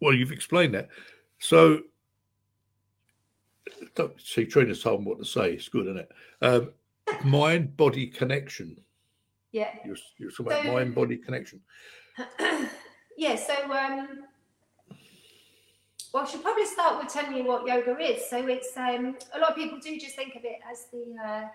well, 0.00 0.14
you've 0.14 0.32
explained 0.32 0.74
that. 0.74 0.88
So, 1.38 1.80
don't 3.94 4.20
see, 4.20 4.44
Trina's 4.44 4.82
told 4.82 5.00
me 5.00 5.06
what 5.08 5.18
to 5.18 5.24
say. 5.24 5.52
It's 5.52 5.68
good, 5.68 5.86
isn't 5.86 5.98
it? 5.98 6.12
Um, 6.42 6.70
mind 7.24 7.76
body 7.76 8.06
connection. 8.06 8.76
Yeah. 9.52 9.70
You're, 9.84 9.96
you're 10.18 10.30
talking 10.30 10.46
about 10.46 10.66
mind 10.66 10.94
body 10.94 11.16
connection. 11.16 11.60
yeah, 13.16 13.36
so 13.36 13.54
um 13.72 14.24
well, 16.12 16.22
I 16.22 16.30
should 16.30 16.42
probably 16.42 16.66
start 16.66 17.02
with 17.02 17.12
telling 17.12 17.36
you 17.36 17.44
what 17.44 17.66
yoga 17.66 17.98
is. 17.98 18.28
So 18.28 18.46
it's 18.46 18.76
um 18.76 19.16
a 19.32 19.38
lot 19.38 19.50
of 19.50 19.56
people 19.56 19.78
do 19.78 19.98
just 19.98 20.16
think 20.16 20.34
of 20.36 20.44
it 20.44 20.58
as 20.70 20.86
the 20.92 21.16
uh, 21.24 21.48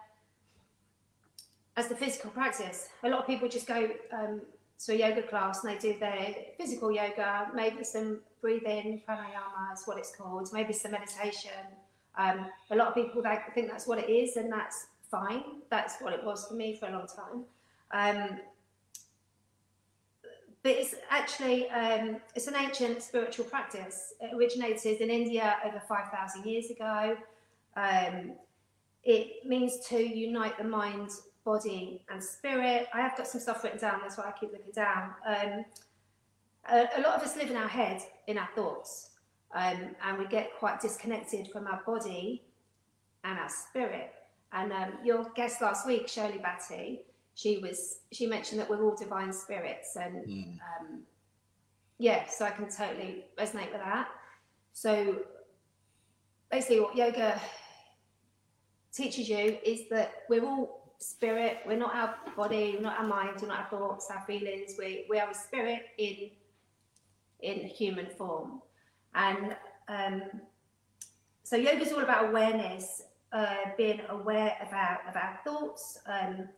as 1.79 1.87
the 1.87 1.95
physical 1.95 2.29
practice. 2.31 2.89
A 3.03 3.09
lot 3.09 3.19
of 3.21 3.27
people 3.27 3.47
just 3.47 3.67
go 3.67 3.89
um, 4.11 4.41
to 4.85 4.93
a 4.93 4.95
yoga 4.95 5.23
class 5.23 5.63
and 5.63 5.73
they 5.73 5.77
do 5.79 5.97
their 5.97 6.35
physical 6.57 6.91
yoga, 6.91 7.49
maybe 7.55 7.83
some 7.83 8.19
breathing, 8.41 9.01
pranayama 9.07 9.73
is 9.73 9.83
what 9.85 9.97
it's 9.97 10.13
called, 10.15 10.49
maybe 10.51 10.73
some 10.73 10.91
meditation. 10.91 11.51
Um, 12.17 12.47
a 12.69 12.75
lot 12.75 12.89
of 12.89 12.95
people 12.95 13.23
think 13.55 13.69
that's 13.69 13.87
what 13.87 13.97
it 13.97 14.09
is, 14.09 14.35
and 14.35 14.51
that's 14.51 14.87
fine. 15.09 15.43
That's 15.69 15.95
what 16.01 16.13
it 16.13 16.23
was 16.23 16.47
for 16.47 16.53
me 16.53 16.75
for 16.75 16.87
a 16.87 16.91
long 16.91 17.07
time. 17.07 17.45
Um, 17.91 18.39
but 20.61 20.73
it's 20.73 20.95
actually 21.09 21.69
um, 21.69 22.17
it's 22.35 22.47
an 22.47 22.55
ancient 22.57 23.01
spiritual 23.01 23.45
practice. 23.45 24.13
It 24.19 24.35
originated 24.35 24.99
in 24.99 25.09
India 25.09 25.55
over 25.65 25.81
five 25.87 26.11
thousand 26.11 26.45
years 26.45 26.69
ago. 26.69 27.15
Um, 27.77 28.33
it 29.05 29.45
means 29.45 29.79
to 29.87 29.97
unite 29.97 30.57
the 30.57 30.65
mind, 30.65 31.09
body, 31.53 32.01
and 32.11 32.23
spirit. 32.23 32.87
I 32.93 33.01
have 33.01 33.17
got 33.17 33.27
some 33.27 33.41
stuff 33.41 33.63
written 33.63 33.79
down. 33.79 33.99
That's 34.01 34.17
why 34.17 34.25
I 34.25 34.33
keep 34.39 34.51
looking 34.51 34.71
down. 34.73 35.11
Um, 35.27 35.65
a, 36.71 36.87
a 36.97 37.01
lot 37.01 37.15
of 37.15 37.23
us 37.23 37.35
live 37.35 37.49
in 37.49 37.57
our 37.57 37.67
head, 37.67 38.01
in 38.27 38.37
our 38.37 38.49
thoughts, 38.55 39.11
um, 39.55 39.95
and 40.05 40.17
we 40.19 40.27
get 40.27 40.51
quite 40.59 40.79
disconnected 40.79 41.47
from 41.51 41.65
our 41.65 41.81
body 41.85 42.43
and 43.23 43.39
our 43.39 43.49
spirit. 43.49 44.11
And 44.51 44.71
um, 44.71 44.91
your 45.03 45.25
guest 45.35 45.61
last 45.61 45.87
week, 45.87 46.07
Shirley 46.07 46.37
Batty, 46.37 47.01
she 47.35 47.57
was 47.59 47.99
she 48.11 48.27
mentioned 48.27 48.59
that 48.59 48.69
we're 48.69 48.83
all 48.83 48.95
divine 48.95 49.31
spirits 49.33 49.95
and 49.95 50.15
Mm. 50.27 50.57
um, 50.69 51.03
yeah 51.97 52.27
so 52.27 52.43
i 52.45 52.49
can 52.51 52.65
totally 52.69 53.25
resonate 53.37 53.71
with 53.71 53.83
that 53.89 54.07
so 54.73 55.19
basically 56.51 56.79
what 56.81 56.95
yoga 56.95 57.39
teaches 58.91 59.29
you 59.29 59.57
is 59.63 59.81
that 59.89 60.11
we're 60.29 60.43
all 60.43 60.78
spirit 60.99 61.59
we're 61.65 61.77
not 61.77 61.95
our 61.95 62.15
body 62.35 62.73
we're 62.75 62.81
not 62.81 62.99
our 62.99 63.07
mind 63.07 63.31
we're 63.41 63.47
not 63.47 63.59
our 63.59 63.69
thoughts 63.69 64.09
our 64.11 64.23
feelings 64.25 64.75
we, 64.77 65.05
we 65.09 65.19
are 65.19 65.29
a 65.29 65.33
spirit 65.33 65.83
in 65.97 66.29
in 67.41 67.59
human 67.67 68.07
form 68.17 68.61
and 69.15 69.55
um, 69.87 70.21
so 71.43 71.55
yoga 71.55 71.81
is 71.81 71.93
all 71.93 72.03
about 72.03 72.29
awareness 72.29 73.03
uh, 73.31 73.55
being 73.77 74.01
aware 74.09 74.57
of 74.61 74.73
our, 74.73 74.99
of 75.07 75.15
our 75.15 75.39
thoughts 75.45 75.99
um, 76.05 76.49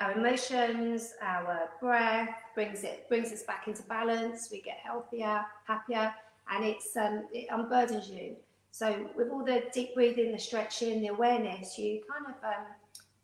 our 0.00 0.12
emotions, 0.12 1.14
our 1.20 1.70
breath 1.80 2.28
brings 2.54 2.84
it 2.84 3.08
brings 3.08 3.32
us 3.32 3.42
back 3.42 3.66
into 3.66 3.82
balance. 3.82 4.48
We 4.50 4.60
get 4.60 4.78
healthier, 4.82 5.44
happier, 5.66 6.14
and 6.52 6.64
it's 6.64 6.96
um, 6.96 7.26
it 7.32 7.48
unburdens 7.50 8.08
you. 8.08 8.36
So 8.78 9.10
with 9.16 9.28
all 9.30 9.44
the 9.44 9.64
deep 9.72 9.96
breathing, 9.96 10.30
the 10.30 10.38
stretching, 10.38 11.00
the 11.00 11.08
awareness, 11.08 11.76
you 11.76 12.00
kind 12.08 12.26
of 12.32 12.44
um, 12.44 12.66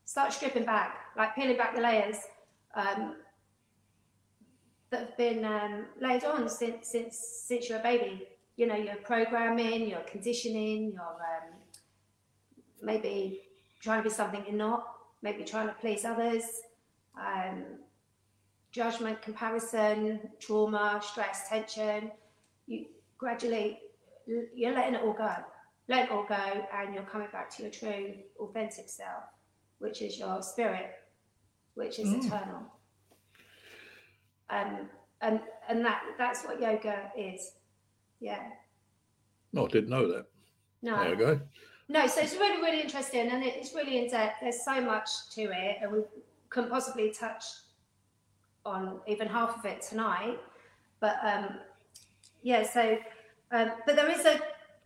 start 0.04 0.32
stripping 0.32 0.64
back, 0.64 0.96
like 1.16 1.36
peeling 1.36 1.56
back 1.56 1.76
the 1.76 1.80
layers 1.80 2.16
um, 2.74 3.14
that 4.90 5.00
have 5.00 5.16
been 5.16 5.44
um, 5.44 5.84
laid 6.00 6.24
on 6.24 6.48
since 6.48 6.88
since 6.88 7.16
since 7.46 7.68
you're 7.68 7.78
a 7.78 7.82
baby. 7.84 8.26
You 8.56 8.66
know, 8.66 8.74
your 8.74 8.96
programming, 8.96 9.88
your 9.88 10.00
conditioning, 10.00 10.90
your 10.90 11.02
um, 11.02 11.54
maybe 12.82 13.42
trying 13.80 14.02
to 14.02 14.08
be 14.08 14.12
something 14.12 14.42
you're 14.48 14.56
not 14.56 14.88
maybe 15.22 15.44
trying 15.44 15.68
to 15.68 15.74
please 15.74 16.04
others, 16.04 16.42
um, 17.16 17.62
judgment, 18.72 19.22
comparison, 19.22 20.18
trauma, 20.40 21.00
stress, 21.00 21.48
tension. 21.48 22.10
You 22.66 22.86
gradually, 23.18 23.78
you're 24.26 24.72
letting 24.74 24.94
it 24.94 25.02
all 25.02 25.12
go. 25.12 25.34
Let 25.88 26.06
it 26.06 26.10
all 26.10 26.24
go, 26.24 26.66
and 26.74 26.94
you're 26.94 27.02
coming 27.04 27.28
back 27.32 27.54
to 27.56 27.62
your 27.62 27.70
true, 27.70 28.14
authentic 28.40 28.88
self, 28.88 29.24
which 29.78 30.00
is 30.00 30.18
your 30.18 30.42
spirit, 30.42 30.92
which 31.74 31.98
is 31.98 32.08
Mm. 32.08 32.24
eternal. 32.26 32.72
Um, 34.50 34.88
and 35.20 35.40
and 35.68 35.84
that 35.84 36.02
that's 36.18 36.44
what 36.44 36.60
yoga 36.60 37.10
is. 37.16 37.52
Yeah. 38.20 38.50
No, 39.52 39.66
I 39.66 39.68
didn't 39.68 39.90
know 39.90 40.06
that. 40.08 40.26
No. 40.82 40.98
There 41.00 41.10
we 41.10 41.16
go. 41.16 41.40
No, 41.88 42.06
so 42.06 42.22
it's 42.22 42.34
really, 42.34 42.62
really 42.62 42.80
interesting 42.80 43.30
and 43.30 43.44
it's 43.44 43.74
really 43.74 43.98
in 43.98 44.10
depth. 44.10 44.38
There's 44.40 44.64
so 44.64 44.80
much 44.80 45.08
to 45.34 45.42
it, 45.42 45.78
and 45.82 45.92
we 45.92 46.00
couldn't 46.48 46.70
possibly 46.70 47.10
touch 47.10 47.44
on 48.64 49.00
even 49.06 49.28
half 49.28 49.58
of 49.58 49.64
it 49.66 49.82
tonight. 49.82 50.38
But 51.00 51.16
um, 51.22 51.58
yeah, 52.42 52.62
so, 52.62 52.96
um, 53.50 53.72
but 53.86 53.96
there 53.96 54.10
is 54.10 54.24
a 54.24 54.40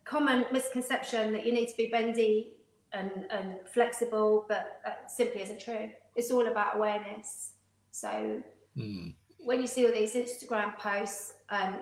common 0.05 0.45
misconception 0.51 1.33
that 1.33 1.45
you 1.45 1.53
need 1.53 1.67
to 1.67 1.77
be 1.77 1.87
bendy 1.87 2.53
and, 2.93 3.11
and 3.29 3.55
flexible, 3.71 4.45
but 4.47 4.79
that 4.83 5.11
simply 5.11 5.41
isn't 5.41 5.59
true. 5.59 5.89
It's 6.15 6.31
all 6.31 6.47
about 6.47 6.75
awareness. 6.77 7.51
So 7.91 8.41
Mm. 8.77 9.13
when 9.39 9.61
you 9.61 9.67
see 9.67 9.85
all 9.85 9.91
these 9.91 10.13
Instagram 10.13 10.77
posts, 10.77 11.33
um, 11.49 11.79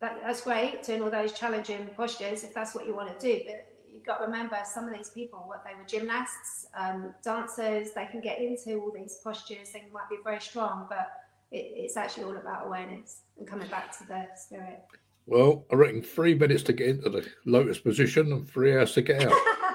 that, 0.00 0.20
that's 0.22 0.42
great, 0.42 0.82
doing 0.82 1.02
all 1.02 1.10
those 1.10 1.32
challenging 1.32 1.86
postures 1.96 2.44
if 2.44 2.54
that's 2.54 2.74
what 2.74 2.86
you 2.86 2.94
want 2.94 3.18
to 3.18 3.26
do. 3.26 3.42
But 3.46 3.66
you've 3.92 4.04
got 4.04 4.18
to 4.18 4.26
remember 4.26 4.58
some 4.64 4.86
of 4.86 4.94
these 4.94 5.10
people, 5.10 5.42
what 5.46 5.64
they 5.64 5.74
were 5.74 5.84
gymnasts, 5.86 6.66
um, 6.74 7.14
dancers, 7.24 7.92
they 7.92 8.06
can 8.06 8.20
get 8.20 8.40
into 8.40 8.78
all 8.80 8.92
these 8.94 9.18
postures, 9.24 9.70
they 9.72 9.84
might 9.92 10.08
be 10.08 10.18
very 10.22 10.40
strong, 10.40 10.86
but 10.88 11.10
it, 11.50 11.72
it's 11.76 11.96
actually 11.96 12.24
all 12.24 12.36
about 12.36 12.66
awareness 12.66 13.22
and 13.38 13.46
coming 13.48 13.68
back 13.68 13.96
to 13.98 14.06
the 14.06 14.26
spirit. 14.36 14.80
Well, 15.26 15.66
I 15.70 15.76
reckon 15.76 16.02
three 16.02 16.34
minutes 16.34 16.62
to 16.64 16.72
get 16.72 16.88
into 16.88 17.08
the 17.10 17.26
lotus 17.44 17.78
position 17.78 18.32
and 18.32 18.48
three 18.48 18.76
hours 18.76 18.92
to 18.94 19.02
get 19.02 19.22
out. 19.24 19.32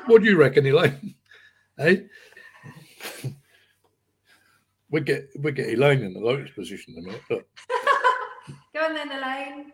what 0.08 0.22
do 0.22 0.30
you 0.30 0.38
reckon, 0.38 0.66
Elaine? 0.66 1.16
hey? 1.78 2.08
we 4.90 5.02
get 5.02 5.30
we 5.40 5.52
get 5.52 5.70
Elaine 5.70 6.02
in 6.04 6.14
the 6.14 6.20
lotus 6.20 6.52
position 6.52 6.96
in 6.98 7.04
a 7.04 7.08
minute. 7.08 7.22
Look, 7.30 7.48
Go 8.74 8.82
on 8.82 8.94
then, 8.94 9.12
Elaine. 9.12 9.72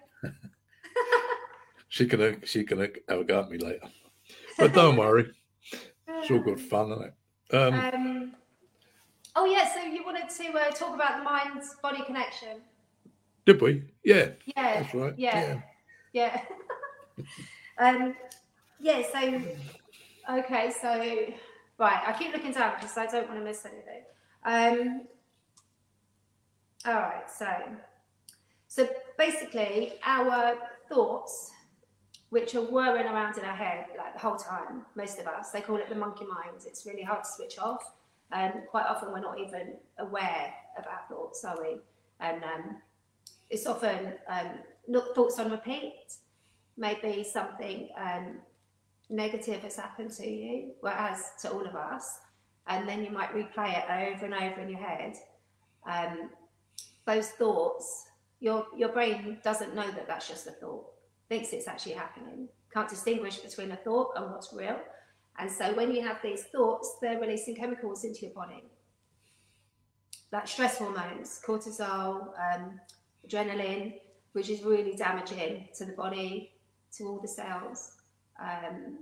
she 1.89 2.05
can 2.05 2.41
she 2.45 2.63
can 2.63 2.79
have 2.79 3.19
a 3.19 3.23
go 3.23 3.41
at 3.41 3.49
me 3.49 3.57
later. 3.57 3.87
But 4.57 4.73
don't 4.73 4.95
worry, 4.97 5.31
it's 5.71 6.31
all 6.31 6.39
good 6.39 6.59
fun, 6.59 6.91
isn't 6.91 7.03
it? 7.05 7.55
Um, 7.55 7.73
Um, 7.73 8.33
oh, 9.35 9.45
yeah, 9.45 9.73
so 9.73 9.81
you 9.81 10.05
wanted 10.05 10.29
to 10.29 10.57
uh, 10.57 10.71
talk 10.71 10.93
about 10.95 11.17
the 11.17 11.23
mind 11.23 11.61
body 11.81 12.03
connection. 12.05 12.61
Did 13.45 13.61
we? 13.61 13.83
Yeah, 14.03 14.29
Yeah. 14.45 14.81
that's 14.81 14.93
right. 14.93 15.13
yeah. 15.17 15.61
Yeah. 16.13 16.41
um, 17.77 18.15
yeah, 18.79 19.01
so, 19.11 19.41
okay, 20.39 20.71
so, 20.81 21.33
right, 21.77 22.01
I 22.05 22.15
keep 22.17 22.33
looking 22.33 22.51
down 22.51 22.73
because 22.79 22.97
I 22.97 23.05
don't 23.05 23.27
want 23.27 23.39
to 23.39 23.45
miss 23.45 23.65
anything. 23.65 24.03
Um, 24.43 25.07
all 26.85 26.95
right, 26.95 27.29
so, 27.29 27.47
so 28.67 28.89
basically, 29.17 29.93
our 30.03 30.55
thoughts, 30.89 31.51
which 32.29 32.55
are 32.55 32.61
whirring 32.61 33.05
around 33.05 33.37
in 33.37 33.45
our 33.45 33.55
head 33.55 33.85
like 33.97 34.13
the 34.13 34.19
whole 34.19 34.37
time, 34.37 34.85
most 34.95 35.19
of 35.19 35.27
us, 35.27 35.51
they 35.51 35.61
call 35.61 35.75
it 35.77 35.89
the 35.89 35.95
monkey 35.95 36.25
mind. 36.25 36.63
It's 36.65 36.85
really 36.85 37.03
hard 37.03 37.23
to 37.23 37.29
switch 37.29 37.59
off. 37.59 37.83
And 38.31 38.53
quite 38.69 38.85
often, 38.85 39.11
we're 39.11 39.19
not 39.19 39.39
even 39.39 39.73
aware 39.99 40.53
of 40.77 40.85
our 40.87 41.01
thoughts, 41.09 41.43
are 41.43 41.61
we? 41.61 41.77
And 42.21 42.41
um, 42.43 42.77
it's 43.51 43.67
often 43.67 44.13
um, 44.27 45.01
thoughts 45.13 45.37
on 45.37 45.51
repeat. 45.51 45.93
Maybe 46.77 47.23
something 47.23 47.89
um, 47.99 48.39
negative 49.09 49.61
has 49.61 49.75
happened 49.75 50.11
to 50.11 50.27
you, 50.27 50.71
it 50.81 51.19
to 51.41 51.51
all 51.51 51.65
of 51.67 51.75
us, 51.75 52.19
and 52.67 52.87
then 52.87 53.03
you 53.03 53.11
might 53.11 53.33
replay 53.35 53.77
it 53.77 53.85
over 53.89 54.25
and 54.25 54.33
over 54.33 54.61
in 54.61 54.69
your 54.69 54.79
head. 54.79 55.15
Um, 55.85 56.29
those 57.05 57.29
thoughts, 57.29 58.05
your 58.39 58.65
your 58.75 58.89
brain 58.89 59.37
doesn't 59.43 59.75
know 59.75 59.89
that 59.91 60.07
that's 60.07 60.27
just 60.27 60.47
a 60.47 60.51
thought. 60.51 60.85
Thinks 61.29 61.53
it's 61.53 61.67
actually 61.67 61.93
happening. 61.93 62.47
Can't 62.73 62.89
distinguish 62.89 63.37
between 63.37 63.71
a 63.71 63.75
thought 63.77 64.13
and 64.15 64.31
what's 64.31 64.53
real. 64.53 64.79
And 65.37 65.51
so 65.51 65.73
when 65.73 65.93
you 65.93 66.01
have 66.03 66.17
these 66.23 66.43
thoughts, 66.43 66.97
they're 67.01 67.19
releasing 67.19 67.55
chemicals 67.55 68.03
into 68.03 68.21
your 68.21 68.33
body, 68.33 68.63
like 70.31 70.47
stress 70.47 70.77
hormones, 70.77 71.41
cortisol, 71.45 72.29
um, 72.37 72.79
adrenaline, 73.27 73.95
which 74.33 74.49
is 74.49 74.63
really 74.63 74.95
damaging 74.95 75.67
to 75.77 75.85
the 75.85 75.93
body, 75.93 76.51
to 76.97 77.07
all 77.07 77.19
the 77.19 77.27
cells. 77.27 77.93
Um, 78.39 78.99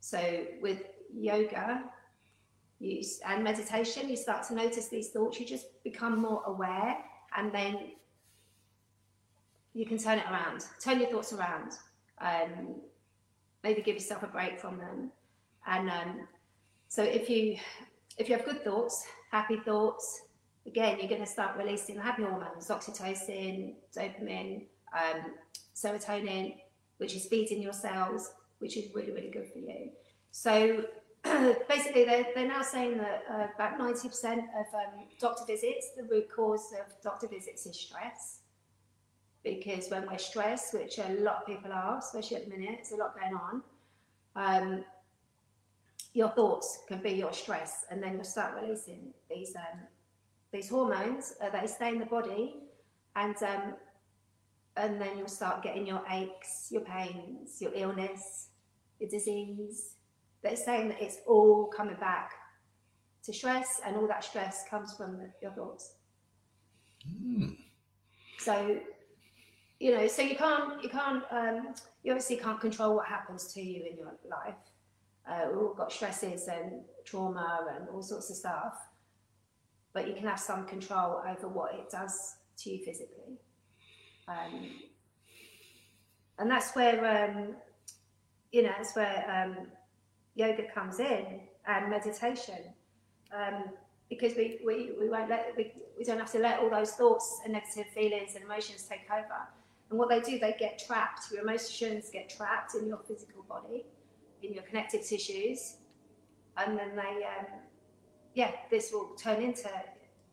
so 0.00 0.46
with 0.60 0.82
yoga 1.14 1.82
you, 2.78 3.02
and 3.26 3.42
meditation, 3.42 4.08
you 4.08 4.16
start 4.16 4.46
to 4.48 4.54
notice 4.54 4.88
these 4.88 5.10
thoughts. 5.10 5.40
You 5.40 5.46
just 5.46 5.82
become 5.82 6.20
more 6.20 6.42
aware 6.46 6.98
and 7.36 7.52
then 7.52 7.92
you 9.74 9.84
can 9.84 9.98
turn 9.98 10.18
it 10.18 10.24
around, 10.30 10.64
turn 10.80 11.00
your 11.00 11.10
thoughts 11.10 11.32
around, 11.32 11.72
um, 12.20 12.76
maybe 13.62 13.82
give 13.82 13.94
yourself 13.94 14.22
a 14.22 14.26
break 14.26 14.58
from 14.58 14.78
them, 14.78 15.10
and 15.66 15.90
um, 15.90 16.28
so 16.88 17.02
if 17.02 17.28
you 17.28 17.58
if 18.16 18.28
you 18.28 18.36
have 18.36 18.46
good 18.46 18.64
thoughts, 18.64 19.06
happy 19.30 19.58
thoughts, 19.66 20.22
again 20.66 20.98
you're 20.98 21.08
going 21.08 21.20
to 21.20 21.26
start 21.26 21.56
releasing 21.56 21.96
the 21.96 22.02
happy 22.02 22.22
hormones, 22.22 22.68
oxytocin, 22.68 23.74
dopamine, 23.96 24.66
um, 24.94 25.34
serotonin, 25.74 26.56
which 26.98 27.14
is 27.14 27.26
feeding 27.26 27.62
your 27.62 27.72
cells, 27.72 28.32
which 28.58 28.76
is 28.76 28.94
really 28.94 29.12
really 29.12 29.30
good 29.30 29.48
for 29.52 29.58
you. 29.58 29.90
So 30.30 30.84
basically, 31.68 32.04
they're, 32.04 32.26
they're 32.34 32.48
now 32.48 32.62
saying 32.62 32.98
that 32.98 33.24
uh, 33.30 33.46
about 33.54 33.78
90% 33.78 34.04
of 34.04 34.66
um, 34.74 35.06
doctor 35.18 35.44
visits, 35.46 35.90
the 35.96 36.04
root 36.04 36.28
cause 36.34 36.72
of 36.72 36.92
doctor 37.02 37.26
visits 37.26 37.66
is 37.66 37.76
stress. 37.78 38.40
Because 39.42 39.88
when 39.88 40.06
we're 40.06 40.18
stressed, 40.18 40.74
which 40.74 40.98
a 40.98 41.08
lot 41.20 41.36
of 41.36 41.46
people 41.46 41.72
are, 41.72 41.98
especially 41.98 42.36
at 42.36 42.44
the 42.44 42.56
minute, 42.56 42.76
there's 42.76 42.92
a 42.92 42.96
lot 42.96 43.14
going 43.18 43.34
on, 43.34 43.62
um, 44.34 44.84
your 46.12 46.28
thoughts 46.30 46.80
can 46.88 47.02
be 47.02 47.10
your 47.10 47.32
stress, 47.32 47.84
and 47.90 48.02
then 48.02 48.14
you'll 48.14 48.24
start 48.24 48.54
releasing 48.60 49.12
these 49.30 49.54
um, 49.54 49.80
these 50.52 50.68
hormones. 50.68 51.34
Uh, 51.42 51.50
they 51.50 51.66
stay 51.66 51.88
in 51.88 51.98
the 51.98 52.06
body, 52.06 52.56
and 53.14 53.36
um, 53.42 53.74
and 54.76 55.00
then 55.00 55.16
you'll 55.18 55.28
start 55.28 55.62
getting 55.62 55.86
your 55.86 56.02
aches, 56.10 56.68
your 56.70 56.82
pains, 56.82 57.60
your 57.60 57.72
illness, 57.74 58.48
your 59.00 59.08
disease, 59.08 59.96
they're 60.42 60.56
saying 60.56 60.88
that 60.88 61.02
it's 61.02 61.18
all 61.26 61.66
coming 61.66 61.96
back 61.96 62.32
to 63.24 63.32
stress, 63.32 63.80
and 63.84 63.96
all 63.96 64.06
that 64.06 64.22
stress 64.22 64.64
comes 64.70 64.94
from 64.94 65.18
the, 65.18 65.30
your 65.42 65.50
thoughts. 65.52 65.94
Mm. 67.10 67.56
So, 68.38 68.78
you 69.80 69.96
know, 69.96 70.06
so 70.06 70.22
you 70.22 70.36
can't, 70.36 70.82
you 70.82 70.88
can't, 70.88 71.24
um, 71.30 71.74
you 72.04 72.12
obviously 72.12 72.36
can't 72.36 72.60
control 72.60 72.94
what 72.94 73.06
happens 73.06 73.52
to 73.54 73.60
you 73.60 73.84
in 73.90 73.96
your 73.96 74.14
life. 74.30 74.54
Uh, 75.28 75.48
we've 75.48 75.62
all 75.62 75.74
got 75.74 75.90
stresses 75.90 76.46
and 76.46 76.82
trauma 77.04 77.66
and 77.74 77.88
all 77.88 78.02
sorts 78.02 78.30
of 78.30 78.36
stuff, 78.36 78.76
but 79.96 80.06
you 80.06 80.12
can 80.12 80.24
have 80.24 80.38
some 80.38 80.66
control 80.66 81.22
over 81.26 81.48
what 81.48 81.74
it 81.74 81.88
does 81.90 82.36
to 82.58 82.70
you 82.70 82.84
physically. 82.84 83.38
Um, 84.28 84.72
and 86.38 86.50
that's 86.50 86.76
where, 86.76 86.98
um, 87.24 87.56
you 88.52 88.62
know, 88.62 88.72
that's 88.76 88.94
where 88.94 89.24
um, 89.26 89.66
yoga 90.34 90.64
comes 90.74 91.00
in 91.00 91.40
and 91.66 91.88
meditation. 91.88 92.58
Um, 93.34 93.70
because 94.10 94.34
we, 94.36 94.60
we, 94.66 94.90
we 95.00 95.08
won't 95.08 95.30
let 95.30 95.54
we, 95.56 95.72
we 95.96 96.04
don't 96.04 96.18
have 96.18 96.30
to 96.32 96.40
let 96.40 96.60
all 96.60 96.68
those 96.68 96.92
thoughts 96.92 97.40
and 97.44 97.54
negative 97.54 97.86
feelings 97.94 98.34
and 98.34 98.44
emotions 98.44 98.82
take 98.88 99.10
over. 99.10 99.48
And 99.88 99.98
what 99.98 100.10
they 100.10 100.20
do 100.20 100.38
they 100.38 100.54
get 100.58 100.78
trapped. 100.86 101.32
Your 101.32 101.40
emotions 101.40 102.10
get 102.12 102.28
trapped 102.28 102.74
in 102.74 102.86
your 102.86 103.00
physical 103.08 103.44
body 103.48 103.86
in 104.42 104.52
your 104.52 104.62
connective 104.64 105.06
tissues 105.06 105.76
and 106.58 106.78
then 106.78 106.94
they 106.94 107.24
um, 107.24 107.46
yeah 108.36 108.52
this 108.70 108.92
will 108.92 109.08
turn 109.16 109.42
into 109.42 109.68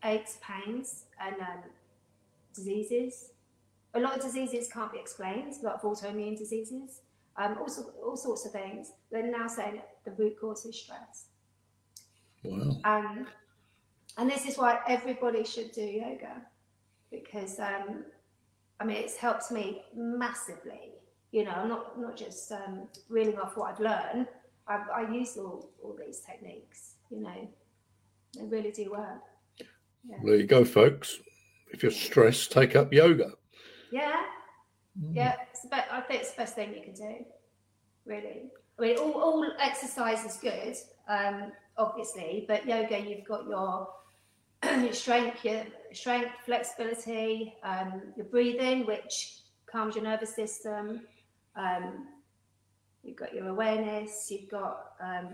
aches 0.03 0.37
pains 0.47 1.05
and 1.19 1.35
um, 1.41 1.63
diseases 2.53 3.31
a 3.95 3.99
lot 3.99 4.15
of 4.15 4.21
diseases 4.21 4.69
can't 4.71 4.91
be 4.91 4.99
explained 4.99 5.53
a 5.61 5.65
lot 5.65 5.75
of 5.75 5.81
autoimmune 5.81 6.37
diseases 6.37 7.01
um, 7.37 7.57
also 7.59 7.91
all 8.03 8.15
sorts 8.15 8.45
of 8.45 8.51
things. 8.51 8.91
They're 9.11 9.29
now 9.29 9.47
saying 9.47 9.81
the 10.05 10.11
root 10.11 10.39
cause 10.39 10.65
is 10.65 10.79
stress. 10.79 11.25
Wow. 12.43 12.77
Um, 12.83 13.27
and 14.17 14.29
this 14.29 14.45
is 14.45 14.57
why 14.57 14.79
everybody 14.87 15.43
should 15.43 15.71
do 15.71 15.81
yoga 15.81 16.41
because 17.09 17.59
um, 17.59 18.03
I 18.79 18.85
mean 18.85 18.97
it's 18.97 19.15
helped 19.15 19.51
me 19.51 19.83
massively. 19.95 20.91
You 21.31 21.45
know, 21.45 21.51
I'm 21.51 21.69
not 21.69 21.99
not 21.99 22.15
just 22.15 22.51
um, 22.51 22.87
reeling 23.09 23.39
off 23.39 23.57
what 23.57 23.73
I've 23.73 23.79
learned. 23.79 24.27
I, 24.67 24.83
I 24.95 25.11
use 25.11 25.35
all, 25.37 25.69
all 25.83 25.97
these 25.99 26.19
techniques. 26.19 26.95
You 27.09 27.21
know, 27.21 27.47
they 28.35 28.45
really 28.45 28.71
do 28.71 28.91
work. 28.91 29.21
Yeah. 30.07 30.17
There 30.23 30.35
you 30.35 30.47
go, 30.47 30.65
folks. 30.65 31.19
If 31.71 31.81
you're 31.81 31.91
stressed, 31.91 32.51
take 32.51 32.75
up 32.75 32.93
yoga. 32.93 33.31
Yeah, 33.91 34.23
Mm. 35.01 35.15
Yeah, 35.15 35.35
it's 35.51 35.65
about, 35.65 35.85
I 35.91 36.01
think 36.01 36.21
it's 36.21 36.31
the 36.31 36.37
best 36.37 36.55
thing 36.55 36.73
you 36.73 36.81
can 36.81 36.93
do, 36.93 37.25
really. 38.05 38.51
I 38.77 38.81
mean, 38.81 38.97
all, 38.97 39.13
all 39.13 39.51
exercise 39.59 40.23
is 40.25 40.37
good, 40.37 40.75
um, 41.07 41.51
obviously, 41.77 42.45
but 42.47 42.67
yoga, 42.67 42.99
you've 42.99 43.25
got 43.25 43.47
your, 43.47 43.87
your 44.63 44.93
strength, 44.93 45.43
your 45.43 45.63
strength, 45.93 46.31
flexibility, 46.45 47.55
um, 47.63 48.01
your 48.15 48.25
breathing, 48.27 48.85
which 48.85 49.39
calms 49.71 49.95
your 49.95 50.03
nervous 50.03 50.35
system. 50.35 51.01
Um, 51.55 52.07
you've 53.03 53.17
got 53.17 53.33
your 53.33 53.47
awareness. 53.47 54.27
You've 54.29 54.49
got 54.49 54.91
um, 55.01 55.29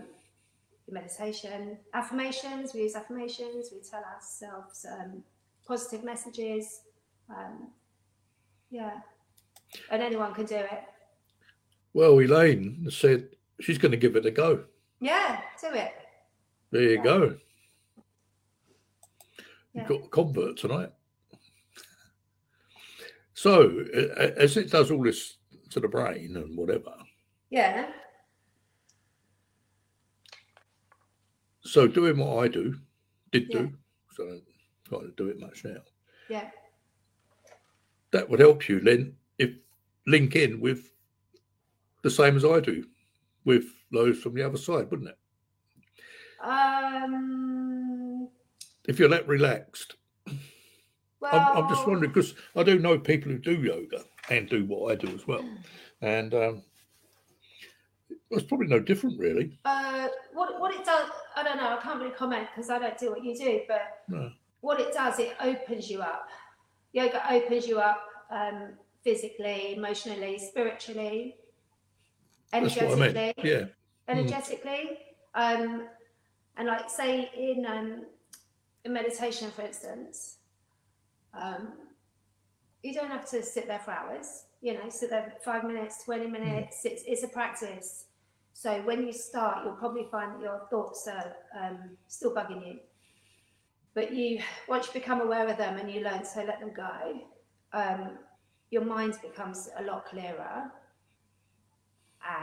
your 0.90 1.00
meditation, 1.00 1.78
affirmations. 1.94 2.74
We 2.74 2.82
use 2.82 2.94
affirmations. 2.94 3.70
We 3.72 3.80
tell 3.80 4.04
ourselves 4.04 4.86
um, 4.90 5.22
positive 5.66 6.04
messages. 6.04 6.82
Um, 7.28 7.68
yeah 8.70 9.00
and 9.90 10.02
anyone 10.02 10.34
can 10.34 10.46
do 10.46 10.56
it. 10.56 10.82
Well, 11.92 12.20
Elaine 12.20 12.88
said 12.90 13.28
she's 13.60 13.78
going 13.78 13.92
to 13.92 13.98
give 13.98 14.16
it 14.16 14.26
a 14.26 14.30
go. 14.30 14.64
Yeah, 15.00 15.40
do 15.60 15.68
it. 15.72 15.92
There 16.70 16.82
you 16.82 16.90
yeah. 16.96 17.02
go. 17.02 17.36
Yeah. 19.74 19.80
You've 19.80 19.88
got 19.88 20.04
a 20.06 20.08
convert 20.08 20.56
tonight. 20.56 20.92
So, 23.34 23.84
as 24.36 24.56
it 24.56 24.70
does 24.70 24.90
all 24.90 25.02
this 25.02 25.36
to 25.70 25.80
the 25.80 25.88
brain 25.88 26.36
and 26.36 26.56
whatever. 26.56 26.92
Yeah. 27.48 27.88
So, 31.70 31.86
doing 31.86 32.18
what 32.18 32.42
I 32.42 32.48
do, 32.48 32.74
did 33.30 33.46
yeah. 33.48 33.58
do, 33.58 33.72
so 34.16 34.24
I 34.24 34.28
don't 34.30 34.42
try 34.88 34.98
to 35.02 35.12
do 35.16 35.28
it 35.28 35.38
much 35.38 35.64
now. 35.64 35.80
Yeah. 36.28 36.50
That 38.10 38.28
would 38.28 38.40
help 38.40 38.68
you, 38.68 38.80
Lynn, 38.80 39.14
if 39.38 39.50
link 40.04 40.34
in 40.34 40.60
with 40.60 40.90
the 42.02 42.10
same 42.10 42.36
as 42.36 42.44
I 42.44 42.58
do 42.58 42.86
with 43.44 43.66
those 43.92 44.18
from 44.18 44.34
the 44.34 44.42
other 44.42 44.58
side, 44.58 44.90
wouldn't 44.90 45.10
it? 45.10 45.18
Um, 46.44 48.28
if 48.88 48.98
you're 48.98 49.08
that 49.08 49.28
relaxed. 49.28 49.94
Well, 51.20 51.30
I'm, 51.32 51.62
I'm, 51.62 51.68
just 51.68 51.86
wondering 51.86 52.10
because 52.10 52.34
I 52.56 52.64
do 52.64 52.80
know 52.80 52.98
people 52.98 53.30
who 53.30 53.38
do 53.38 53.62
yoga 53.62 54.02
and 54.28 54.48
do 54.48 54.64
what 54.64 54.90
I 54.90 54.96
do 54.96 55.14
as 55.14 55.24
well, 55.24 55.48
and 56.00 56.34
um, 56.34 56.62
it's 58.30 58.46
probably 58.46 58.68
no 58.68 58.80
different, 58.80 59.18
really. 59.18 59.58
Uh, 59.64 60.08
what 60.32 60.60
what 60.60 60.74
it 60.74 60.84
does, 60.84 61.10
I 61.36 61.42
don't 61.42 61.56
know. 61.56 61.76
I 61.76 61.80
can't 61.82 62.00
really 62.00 62.14
comment 62.14 62.48
because 62.54 62.70
I 62.70 62.78
don't 62.78 62.98
do 62.98 63.10
what 63.10 63.24
you 63.24 63.36
do, 63.36 63.60
but 63.68 64.02
no. 64.08 64.30
what 64.60 64.80
it 64.80 64.92
does, 64.92 65.18
it 65.18 65.36
opens 65.40 65.90
you 65.90 66.00
up. 66.00 66.28
Yoga 66.92 67.22
opens 67.32 67.66
you 67.66 67.78
up. 67.78 68.02
Um, 68.30 68.70
physically, 69.02 69.74
emotionally, 69.76 70.38
spiritually, 70.38 71.36
energetically. 72.52 73.08
I 73.08 73.12
mean. 73.12 73.34
Yeah. 73.42 73.64
Energetically. 74.08 74.98
Mm. 75.36 75.60
Um, 75.60 75.88
and 76.56 76.68
like 76.68 76.90
say 76.90 77.30
in 77.36 77.64
um, 77.66 78.04
in 78.84 78.92
meditation, 78.92 79.50
for 79.50 79.62
instance, 79.62 80.38
um, 81.32 81.72
you 82.82 82.92
don't 82.92 83.08
have 83.08 83.28
to 83.30 83.42
sit 83.42 83.66
there 83.66 83.78
for 83.78 83.92
hours. 83.92 84.44
You 84.60 84.74
know, 84.74 84.88
sit 84.88 85.10
there 85.10 85.32
five 85.44 85.64
minutes, 85.64 86.04
twenty 86.04 86.26
mm. 86.26 86.32
minutes. 86.32 86.78
Mm. 86.84 86.90
It's 86.90 87.02
it's 87.06 87.22
a 87.22 87.28
practice. 87.28 88.06
So 88.60 88.82
when 88.82 89.06
you 89.06 89.12
start, 89.14 89.64
you'll 89.64 89.72
probably 89.76 90.06
find 90.10 90.34
that 90.34 90.42
your 90.42 90.60
thoughts 90.68 91.08
are 91.08 91.34
um, 91.58 91.96
still 92.08 92.34
bugging 92.34 92.66
you. 92.66 92.78
But 93.94 94.12
you, 94.12 94.40
once 94.68 94.88
you 94.88 94.92
become 94.92 95.22
aware 95.22 95.48
of 95.48 95.56
them 95.56 95.78
and 95.78 95.90
you 95.90 96.02
learn 96.02 96.22
to 96.34 96.44
let 96.44 96.60
them 96.60 96.72
go, 96.76 97.22
um, 97.72 98.18
your 98.70 98.84
mind 98.84 99.14
becomes 99.22 99.70
a 99.78 99.82
lot 99.84 100.04
clearer 100.04 100.70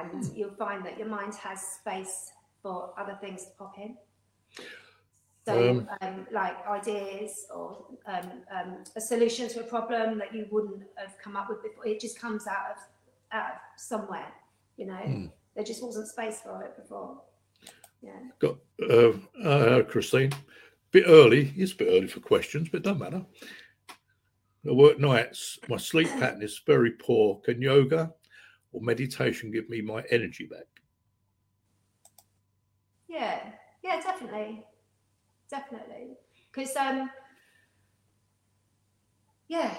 and 0.01 0.23
mm. 0.23 0.35
you'll 0.35 0.55
find 0.55 0.83
that 0.87 0.97
your 0.97 1.07
mind 1.07 1.35
has 1.35 1.61
space 1.61 2.31
for 2.63 2.95
other 2.97 3.15
things 3.21 3.45
to 3.45 3.51
pop 3.51 3.75
in 3.77 3.95
so 5.45 5.69
um, 5.69 5.89
um, 6.01 6.27
like 6.31 6.57
ideas 6.67 7.45
or 7.53 7.85
um, 8.07 8.31
um, 8.51 8.77
a 8.95 9.01
solution 9.01 9.47
to 9.47 9.59
a 9.59 9.63
problem 9.63 10.17
that 10.17 10.33
you 10.33 10.47
wouldn't 10.49 10.81
have 10.95 11.15
come 11.23 11.35
up 11.35 11.47
with 11.47 11.61
before 11.61 11.85
it 11.85 11.99
just 11.99 12.19
comes 12.19 12.47
out 12.47 12.71
of 12.71 12.77
out 13.31 13.51
of 13.51 13.57
somewhere 13.75 14.33
you 14.77 14.87
know 14.87 14.93
mm. 14.93 15.31
There 15.57 15.65
just 15.65 15.83
wasn't 15.83 16.07
space 16.07 16.39
for 16.39 16.63
it 16.63 16.77
before 16.77 17.19
yeah 18.01 18.11
got 18.39 18.55
uh, 18.89 19.11
uh, 19.43 19.83
christine 19.83 20.31
bit 20.91 21.03
early 21.07 21.51
it's 21.57 21.73
a 21.73 21.75
bit 21.75 21.89
early 21.91 22.07
for 22.07 22.21
questions 22.21 22.69
but 22.69 22.77
it 22.77 22.83
doesn't 22.83 22.99
matter 22.99 23.25
I 24.67 24.73
work 24.73 24.99
nights. 24.99 25.59
My 25.69 25.77
sleep 25.77 26.09
pattern 26.19 26.41
is 26.41 26.61
very 26.65 26.91
poor. 26.91 27.39
Can 27.41 27.61
yoga 27.61 28.11
or 28.71 28.81
meditation 28.81 29.51
give 29.51 29.69
me 29.69 29.81
my 29.81 30.03
energy 30.09 30.45
back? 30.45 30.65
Yeah, 33.07 33.39
yeah, 33.83 34.01
definitely, 34.01 34.65
definitely. 35.49 36.17
Because 36.51 36.75
um, 36.75 37.09
yeah, 39.47 39.73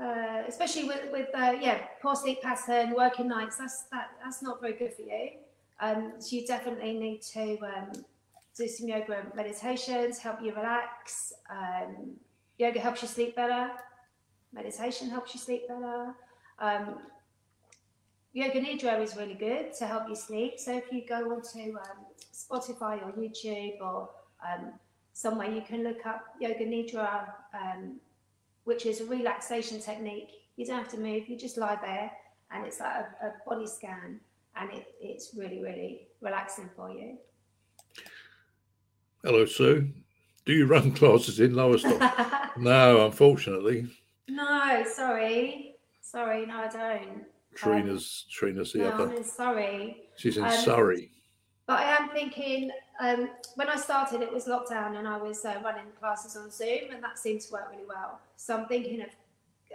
uh, 0.00 0.42
especially 0.48 0.84
with 0.84 1.10
with 1.12 1.28
uh, 1.34 1.54
yeah 1.60 1.78
poor 2.00 2.16
sleep 2.16 2.42
pattern, 2.42 2.94
working 2.94 3.28
nights. 3.28 3.56
That's 3.56 3.84
that 3.92 4.10
that's 4.22 4.42
not 4.42 4.60
very 4.60 4.74
good 4.74 4.94
for 4.94 5.02
you. 5.02 5.30
Um, 5.80 6.12
so 6.18 6.36
you 6.36 6.46
definitely 6.46 6.94
need 6.94 7.22
to 7.34 7.58
um, 7.58 7.92
do 8.56 8.68
some 8.68 8.88
yoga 8.88 9.18
and 9.20 9.34
meditations, 9.34 10.18
help 10.18 10.40
you 10.42 10.54
relax. 10.54 11.32
Um, 11.50 12.12
yoga 12.58 12.78
helps 12.80 13.02
you 13.02 13.08
sleep 13.08 13.34
better. 13.34 13.70
Meditation 14.52 15.10
helps 15.10 15.34
you 15.34 15.40
sleep 15.40 15.66
better. 15.68 16.14
Um, 16.58 16.98
yoga 18.32 18.60
nidra 18.60 19.02
is 19.02 19.16
really 19.16 19.34
good 19.34 19.72
to 19.74 19.86
help 19.86 20.08
you 20.08 20.14
sleep. 20.14 20.58
So 20.58 20.76
if 20.76 20.92
you 20.92 21.02
go 21.06 21.32
onto 21.32 21.76
um, 21.76 22.06
Spotify 22.32 23.04
or 23.04 23.12
YouTube 23.12 23.80
or 23.80 24.10
um, 24.46 24.72
somewhere, 25.12 25.50
you 25.50 25.62
can 25.62 25.82
look 25.82 26.04
up 26.06 26.24
yoga 26.40 26.64
nidra, 26.64 27.28
um, 27.54 28.00
which 28.64 28.86
is 28.86 29.00
a 29.00 29.06
relaxation 29.06 29.80
technique. 29.80 30.30
You 30.56 30.66
don't 30.66 30.78
have 30.78 30.90
to 30.92 30.98
move; 30.98 31.28
you 31.28 31.36
just 31.36 31.56
lie 31.56 31.78
there, 31.82 32.10
and 32.50 32.66
it's 32.66 32.80
like 32.80 33.06
a, 33.22 33.26
a 33.26 33.32
body 33.46 33.66
scan, 33.66 34.20
and 34.56 34.70
it, 34.72 34.86
it's 35.00 35.34
really, 35.36 35.62
really 35.62 36.08
relaxing 36.20 36.68
for 36.76 36.90
you. 36.90 37.18
Hello, 39.24 39.44
Sue. 39.44 39.88
Do 40.44 40.52
you 40.52 40.66
run 40.66 40.92
classes 41.00 41.40
in 41.40 41.54
Lowestoft? 41.54 42.56
no, 42.58 43.06
unfortunately. 43.06 43.86
no, 44.28 44.84
sorry, 44.92 45.76
sorry, 46.00 46.46
no, 46.46 46.56
I 46.56 46.68
don't. 46.68 47.24
Trina's 47.54 48.26
Trina's 48.30 48.72
the 48.72 48.80
No, 48.80 48.88
other. 48.90 49.04
I'm 49.10 49.16
in 49.16 49.24
Surrey. 49.24 50.04
She's 50.16 50.36
in 50.36 50.44
um, 50.44 50.52
Surrey. 50.52 51.10
But 51.66 51.78
I 51.78 51.96
am 51.96 52.08
thinking, 52.10 52.70
um, 53.00 53.30
when 53.54 53.68
I 53.68 53.76
started, 53.76 54.20
it 54.20 54.32
was 54.32 54.46
lockdown 54.46 54.98
and 54.98 55.06
I 55.06 55.16
was 55.16 55.44
uh, 55.44 55.60
running 55.64 55.86
classes 55.98 56.36
on 56.36 56.50
Zoom, 56.50 56.90
and 56.92 57.02
that 57.02 57.18
seemed 57.18 57.40
to 57.42 57.52
work 57.52 57.68
really 57.70 57.86
well. 57.88 58.20
So 58.36 58.56
I'm 58.56 58.66
thinking 58.66 59.02
of 59.02 59.08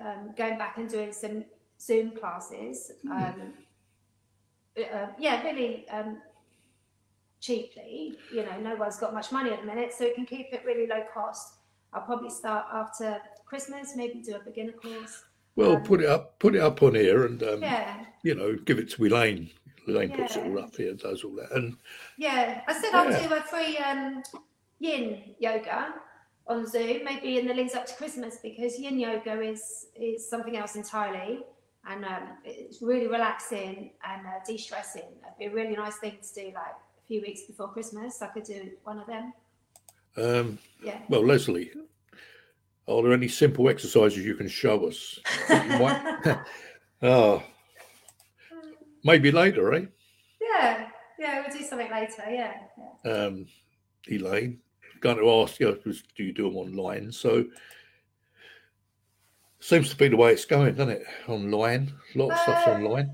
um, 0.06 0.34
going 0.38 0.58
back 0.58 0.78
and 0.78 0.90
doing 0.90 1.14
some 1.14 1.46
Zoom 1.80 2.12
classes. 2.12 2.92
Um, 3.10 3.54
uh, 4.78 5.08
yeah, 5.18 5.42
really 5.44 5.88
um, 5.90 6.18
cheaply. 7.40 8.18
You 8.34 8.44
know, 8.44 8.60
no 8.60 8.76
one's 8.76 8.98
got 8.98 9.14
much 9.14 9.32
money 9.32 9.52
at 9.52 9.62
the 9.62 9.66
minute, 9.66 9.94
so 9.94 10.06
we 10.06 10.14
can 10.14 10.26
keep 10.26 10.48
it 10.52 10.64
really 10.66 10.88
low 10.88 11.04
cost. 11.14 11.56
I'll 11.94 12.02
probably 12.02 12.30
start 12.30 12.66
after 12.72 13.20
Christmas, 13.46 13.96
maybe 13.96 14.22
do 14.22 14.36
a 14.36 14.40
beginner 14.40 14.74
course. 14.74 15.24
Well, 15.56 15.78
um, 15.78 15.84
put 15.84 16.02
it 16.02 16.10
up, 16.10 16.38
put 16.40 16.56
it 16.56 16.62
up 16.62 16.84
on 16.84 16.96
here, 16.96 17.26
and 17.26 17.42
um, 17.44 17.62
Yeah, 17.62 18.06
you 18.24 18.36
know, 18.36 18.56
give 18.56 18.78
it 18.78 18.90
to 18.92 19.06
Elaine. 19.06 19.50
Elaine 19.88 20.12
puts 20.12 20.36
it 20.36 20.44
Yeah. 20.46 20.52
all 20.52 20.60
up 20.60 20.76
here, 20.76 20.94
does 20.94 21.24
all 21.24 21.32
that, 21.36 21.52
and 21.52 21.78
Yeah, 22.18 22.62
I 22.68 22.74
said 22.80 22.94
I'll 22.94 23.10
do 23.28 23.34
a 23.34 23.42
free 23.42 23.78
um, 23.78 24.24
yin 24.80 25.36
yoga 25.40 25.94
on 26.48 26.66
Zoom, 26.68 27.04
maybe 27.04 27.38
in 27.40 27.48
the 27.48 27.54
leads 27.54 27.76
up 27.76 27.86
to 27.88 27.94
Christmas, 27.96 28.38
because 28.42 28.80
yin 28.80 29.00
yoga 29.00 29.42
is 29.42 29.88
is 29.96 30.30
something 30.30 30.56
else 30.58 30.76
entirely, 30.76 31.44
and 31.90 32.06
um, 32.06 32.24
it's 32.44 32.82
really 32.82 33.08
relaxing 33.08 33.92
and 34.04 34.26
uh, 34.28 34.32
de-stressing. 34.46 35.02
It'd 35.24 35.38
be 35.40 35.46
a 35.46 35.52
really 35.54 35.76
nice 35.76 35.98
thing 35.98 36.18
to 36.22 36.34
do, 36.42 36.46
like 36.48 36.76
a 37.04 37.08
few 37.08 37.22
weeks 37.22 37.42
before 37.44 37.70
Christmas. 37.70 38.22
I 38.22 38.28
could 38.28 38.44
do 38.44 38.72
one 38.84 39.00
of 39.00 39.08
them. 39.08 39.34
um, 40.18 40.60
Yeah. 40.84 41.00
well, 41.10 41.24
Leslie, 41.26 41.72
are 42.88 43.04
there 43.04 43.14
any 43.14 43.28
simple 43.28 43.70
exercises 43.70 44.18
you 44.26 44.36
can 44.36 44.48
show 44.48 44.88
us? 44.88 45.20
Might- 45.50 46.38
oh, 47.04 47.44
maybe 49.08 49.32
later, 49.32 49.74
eh? 49.74 49.86
yeah, 50.42 50.90
yeah, 51.18 51.42
we'll 51.42 51.58
do 51.58 51.64
something 51.64 51.90
later. 51.90 52.24
Yeah, 52.30 52.54
yeah. 53.06 53.12
um, 53.12 53.48
Elaine, 54.12 54.60
going 55.00 55.18
to 55.18 55.32
ask 55.42 55.60
you, 55.60 55.80
do 56.16 56.24
you 56.24 56.34
do 56.34 56.44
them 56.44 56.58
online? 56.58 57.12
So 57.12 57.46
seems 59.60 59.90
to 59.90 59.96
be 59.96 60.10
the 60.10 60.18
way 60.18 60.34
it's 60.34 60.46
going, 60.46 60.76
doesn't 60.76 60.94
it? 60.94 61.04
Online, 61.28 61.92
a 62.14 62.18
lot 62.20 62.32
of 62.32 62.40
stuff's 62.40 62.68
Uh, 62.68 62.72
online. 62.72 63.12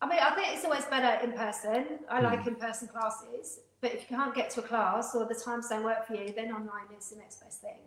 I 0.00 0.08
mean, 0.08 0.20
I 0.20 0.30
think 0.30 0.54
it's 0.54 0.64
always 0.64 0.84
better 0.84 1.24
in 1.24 1.32
person. 1.32 1.98
I 2.08 2.20
like 2.20 2.46
in 2.46 2.54
person 2.54 2.86
classes, 2.86 3.60
but 3.80 3.92
if 3.92 4.08
you 4.08 4.16
can't 4.16 4.34
get 4.34 4.48
to 4.50 4.60
a 4.60 4.62
class 4.62 5.14
or 5.16 5.26
the 5.26 5.34
times 5.34 5.68
don't 5.68 5.82
work 5.82 6.06
for 6.06 6.14
you, 6.14 6.32
then 6.32 6.52
online 6.52 6.86
is 6.96 7.10
the 7.10 7.16
next 7.16 7.42
best 7.42 7.60
thing. 7.60 7.80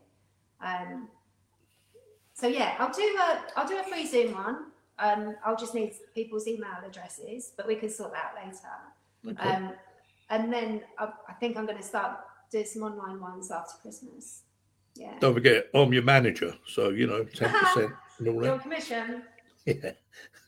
Um, 0.62 1.08
so 2.34 2.48
yeah, 2.48 2.76
I'll 2.80 2.92
do 2.92 3.02
a 3.02 3.42
I'll 3.56 3.68
do 3.68 3.80
a 3.80 3.84
free 3.84 4.06
Zoom 4.06 4.34
one. 4.34 4.71
Um, 5.00 5.36
I'll 5.46 5.56
just 5.58 5.74
need 5.74 5.94
people's 6.14 6.48
email 6.48 6.70
addresses, 6.86 7.54
but 7.58 7.68
we 7.68 7.76
can 7.76 7.90
sort 7.90 8.14
that 8.14 8.34
out 8.36 8.46
later. 8.46 9.40
Okay. 9.40 9.56
Um, 9.56 9.74
and 10.30 10.52
then 10.54 10.82
I, 11.00 11.10
I 11.28 11.34
think 11.34 11.58
I'm 11.58 11.66
going 11.66 11.78
to 11.78 11.84
start 11.84 12.18
doing 12.52 12.66
some 12.66 12.84
online 12.84 13.20
ones 13.20 13.52
after 13.52 13.78
Christmas. 13.82 14.44
Yeah, 14.96 15.14
Don't 15.20 15.34
forget, 15.34 15.68
I'm 15.74 15.94
your 15.94 16.04
manager, 16.04 16.54
so 16.68 16.90
you 16.90 17.08
know, 17.08 17.24
ten 17.24 17.50
percent 17.60 17.94
and 18.20 18.28
all 18.28 18.44
your 18.44 18.60
commission. 18.60 19.24
Yeah, 19.66 19.92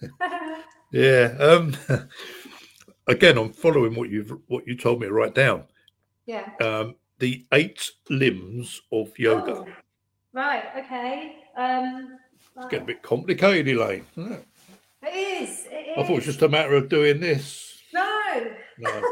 yeah. 0.91 1.36
Um, 1.39 1.75
again, 3.08 3.38
I'm 3.38 3.53
following 3.53 3.95
what 3.95 4.10
you've 4.10 4.34
what 4.47 4.67
you 4.67 4.75
told 4.75 4.99
me 4.99 5.08
to 5.08 5.13
write 5.13 5.34
down. 5.36 5.63
yeah. 6.25 6.49
Um, 6.62 6.95
the 7.19 7.45
eight 7.53 7.89
limbs 8.10 8.82
of 8.91 9.17
yoga. 9.17 9.53
Oh, 9.60 9.67
right. 10.34 10.63
Okay. 10.77 11.38
Um, 11.56 12.17
It's 12.55 12.65
getting 12.67 12.83
a 12.83 12.85
bit 12.85 13.01
complicated, 13.01 13.67
Elaine. 13.75 14.05
isn't 14.17 14.31
it? 14.33 14.45
It 15.03 15.15
is. 15.43 15.65
It 15.65 15.87
is. 15.89 15.97
I 15.97 16.03
thought 16.03 16.11
it 16.11 16.15
was 16.15 16.25
just 16.25 16.41
a 16.41 16.49
matter 16.49 16.75
of 16.75 16.87
doing 16.89 17.19
this. 17.19 17.81
no. 17.93 18.51
No. 18.77 19.03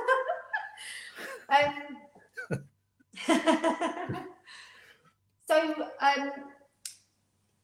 Um, 1.51 1.73
so, 5.45 5.88
um, 5.99 6.32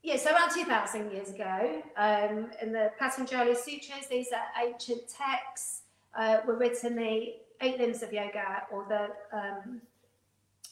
yeah, 0.03 0.17
so 0.17 0.31
around 0.33 0.51
2,000 0.53 1.09
years 1.11 1.29
ago, 1.29 1.81
um, 1.95 2.51
in 2.61 2.73
the 2.73 2.91
Patanjali 2.99 3.55
Sutras, 3.55 4.07
these 4.09 4.27
are 4.33 4.43
ancient 4.61 5.03
texts, 5.07 5.83
uh, 6.17 6.39
were 6.45 6.57
written 6.57 6.97
the 6.97 7.35
eight 7.61 7.77
limbs 7.77 8.03
of 8.03 8.11
yoga, 8.11 8.63
or 8.73 8.85
the, 8.89 9.09
um, 9.37 9.81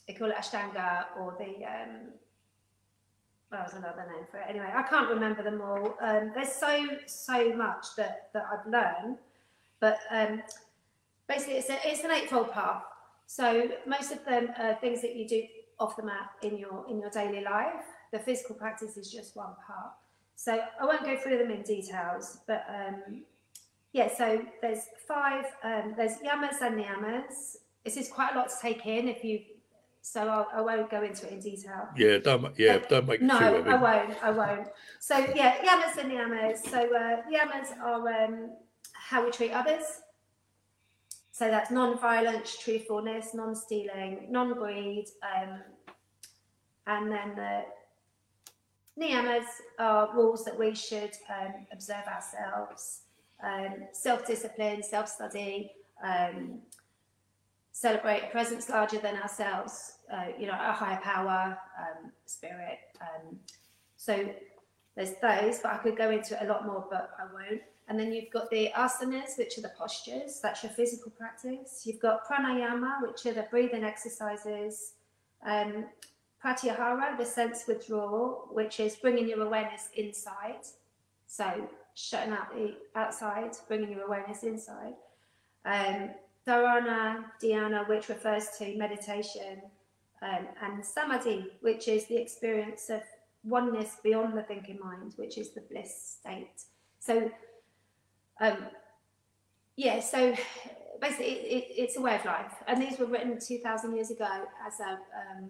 they 0.07 0.13
call 0.13 0.29
it 0.29 0.35
Ashtanga, 0.35 1.05
or 1.17 1.35
the, 1.39 1.65
well, 3.55 3.65
there's 3.69 3.81
another 3.81 4.05
name 4.11 4.25
for 4.29 4.37
it. 4.37 4.45
Anyway, 4.49 4.69
I 4.73 4.83
can't 4.83 5.09
remember 5.09 5.41
them 5.41 5.61
all. 5.61 5.95
Um, 6.01 6.31
there's 6.35 6.51
so, 6.51 6.85
so 7.05 7.55
much 7.55 7.85
that, 7.95 8.29
that 8.33 8.43
I've 8.51 8.69
learned, 8.69 9.17
but 9.79 9.99
um, 10.11 10.41
basically 11.27 11.55
it's, 11.55 11.69
a, 11.69 11.77
it's 11.85 12.03
an 12.03 12.11
eightfold 12.11 12.51
path. 12.51 12.83
So 13.27 13.69
most 13.87 14.11
of 14.11 14.23
them 14.25 14.49
are 14.57 14.75
things 14.75 15.01
that 15.01 15.15
you 15.15 15.27
do 15.27 15.43
off 15.79 15.95
the 15.95 16.03
mat 16.03 16.29
in 16.43 16.57
your 16.57 16.85
in 16.89 16.99
your 16.99 17.09
daily 17.09 17.43
life. 17.43 17.83
The 18.11 18.19
physical 18.19 18.55
practice 18.55 18.97
is 18.97 19.11
just 19.11 19.35
one 19.35 19.55
part. 19.65 19.93
So 20.35 20.59
I 20.79 20.85
won't 20.85 21.03
go 21.03 21.17
through 21.17 21.39
them 21.39 21.49
in 21.49 21.63
details, 21.63 22.39
but 22.45 22.65
um, 22.69 23.23
yeah. 23.93 24.15
So 24.15 24.45
there's 24.61 24.83
five. 25.07 25.45
Um, 25.63 25.95
there's 25.97 26.17
yamas 26.17 26.61
and 26.61 26.79
niyamas. 26.79 27.55
This 27.83 27.97
is 27.97 28.09
quite 28.09 28.35
a 28.35 28.37
lot 28.37 28.49
to 28.49 28.55
take 28.61 28.85
in. 28.85 29.07
If 29.07 29.23
you, 29.23 29.39
so 30.05 30.21
I'll, 30.27 30.47
I 30.53 30.61
won't 30.61 30.91
go 30.91 31.01
into 31.01 31.25
it 31.25 31.31
in 31.31 31.39
detail. 31.39 31.89
Yeah, 31.97 32.19
don't 32.19 32.57
yeah, 32.59 32.77
don't 32.77 33.07
make 33.07 33.21
it 33.21 33.23
No. 33.23 33.39
I 33.39 33.75
won't. 33.75 34.23
I 34.23 34.29
won't. 34.29 34.67
So 34.99 35.17
yeah, 35.17 35.57
yamas 35.65 35.97
and 35.97 36.11
niyamas. 36.11 36.57
So 36.59 36.77
uh, 36.95 37.23
yamas 37.27 37.75
are 37.83 38.25
um, 38.25 38.51
how 38.93 39.25
we 39.25 39.31
treat 39.31 39.51
others. 39.51 40.01
So 41.31 41.47
that's 41.49 41.71
non-violence, 41.71 42.55
truthfulness, 42.55 43.33
non-stealing, 43.33 44.27
non-greed, 44.29 45.07
um, 45.23 45.59
and 46.85 47.11
then 47.11 47.35
the 47.35 47.63
niyamas 49.01 49.45
are 49.79 50.15
rules 50.15 50.45
that 50.45 50.57
we 50.57 50.75
should 50.75 51.13
um, 51.31 51.65
observe 51.73 52.05
ourselves: 52.07 53.01
um, 53.43 53.87
self-discipline, 53.91 54.83
self-study, 54.83 55.71
um, 56.03 56.59
celebrate 57.71 58.21
a 58.21 58.27
presence 58.27 58.69
larger 58.69 58.99
than 58.99 59.15
ourselves. 59.15 59.94
Uh, 60.11 60.27
you 60.39 60.45
know, 60.45 60.53
a 60.53 60.71
higher 60.71 60.99
power, 61.01 61.57
um, 61.79 62.11
spirit. 62.25 62.79
Um, 63.01 63.39
so 63.97 64.29
there's 64.95 65.13
those, 65.21 65.59
but 65.59 65.73
I 65.73 65.77
could 65.77 65.97
go 65.97 66.11
into 66.11 66.35
it 66.35 66.47
a 66.47 66.47
lot 66.47 66.65
more, 66.65 66.85
but 66.89 67.11
I 67.19 67.23
won't. 67.33 67.61
And 67.87 67.99
then 67.99 68.11
you've 68.11 68.31
got 68.31 68.49
the 68.49 68.69
asanas, 68.75 69.37
which 69.37 69.57
are 69.57 69.61
the 69.61 69.71
postures. 69.77 70.39
That's 70.41 70.63
your 70.63 70.71
physical 70.71 71.11
practice. 71.11 71.83
You've 71.85 71.99
got 71.99 72.27
pranayama, 72.27 73.01
which 73.01 73.25
are 73.25 73.33
the 73.33 73.47
breathing 73.51 73.83
exercises. 73.83 74.93
Um, 75.45 75.85
pratyahara, 76.43 77.17
the 77.17 77.25
sense 77.25 77.65
withdrawal, 77.67 78.49
which 78.51 78.79
is 78.79 78.95
bringing 78.95 79.27
your 79.27 79.41
awareness 79.41 79.89
inside. 79.95 80.65
So 81.27 81.69
shutting 81.93 82.33
out 82.33 82.53
the 82.55 82.75
outside, 82.95 83.55
bringing 83.67 83.91
your 83.91 84.05
awareness 84.05 84.43
inside. 84.43 84.93
Um, 85.65 86.11
dharana, 86.47 87.25
dhyana, 87.41 87.87
which 87.87 88.09
refers 88.09 88.49
to 88.59 88.75
meditation. 88.77 89.61
Um, 90.21 90.47
and 90.63 90.83
samadhi, 90.83 91.51
which 91.61 91.87
is 91.87 92.07
the 92.07 92.15
experience 92.15 92.89
of 92.89 93.01
oneness 93.43 93.97
beyond 94.01 94.35
the 94.35 94.41
thinking 94.41 94.79
mind, 94.81 95.13
which 95.17 95.37
is 95.37 95.51
the 95.51 95.61
bliss 95.61 96.17
state. 96.19 96.63
So, 96.99 97.29
um, 98.39 98.57
yeah, 99.75 99.99
so 99.99 100.33
basically, 100.99 101.25
it, 101.25 101.41
it, 101.45 101.65
it's 101.77 101.97
a 101.97 102.01
way 102.01 102.15
of 102.15 102.25
life, 102.25 102.53
and 102.67 102.81
these 102.81 102.97
were 102.97 103.05
written 103.05 103.37
two 103.39 103.59
thousand 103.59 103.93
years 103.93 104.09
ago 104.09 104.47
as 104.65 104.79
a 104.79 104.91
um, 104.93 105.49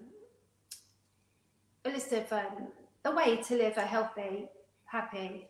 a 1.85 1.89
list 1.89 2.11
of 2.11 2.33
um, 2.33 2.67
a 3.05 3.11
way 3.15 3.37
to 3.37 3.55
live 3.55 3.77
a 3.77 3.81
healthy, 3.81 4.49
happy, 4.85 5.47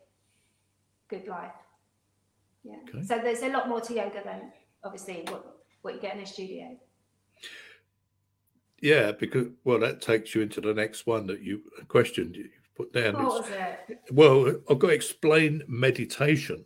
good 1.08 1.26
life. 1.26 1.52
Yeah. 2.62 2.76
Okay. 2.88 3.02
So 3.02 3.18
there's 3.18 3.42
a 3.42 3.48
lot 3.48 3.68
more 3.68 3.80
to 3.80 3.94
yoga 3.94 4.22
than 4.24 4.52
obviously 4.84 5.24
what, 5.30 5.56
what 5.82 5.94
you 5.94 6.00
get 6.00 6.14
in 6.16 6.22
a 6.22 6.26
studio. 6.26 6.76
Yeah, 8.80 9.12
because 9.12 9.48
well, 9.64 9.78
that 9.80 10.00
takes 10.02 10.34
you 10.34 10.42
into 10.42 10.60
the 10.60 10.74
next 10.74 11.06
one 11.06 11.26
that 11.28 11.40
you 11.40 11.62
questioned. 11.88 12.36
You 12.36 12.48
put 12.76 12.92
down. 12.92 13.14
What 13.14 13.24
was 13.42 13.50
it? 13.50 14.00
well, 14.12 14.48
I've 14.68 14.78
got 14.78 14.88
to 14.88 14.94
explain 14.94 15.62
meditation 15.66 16.64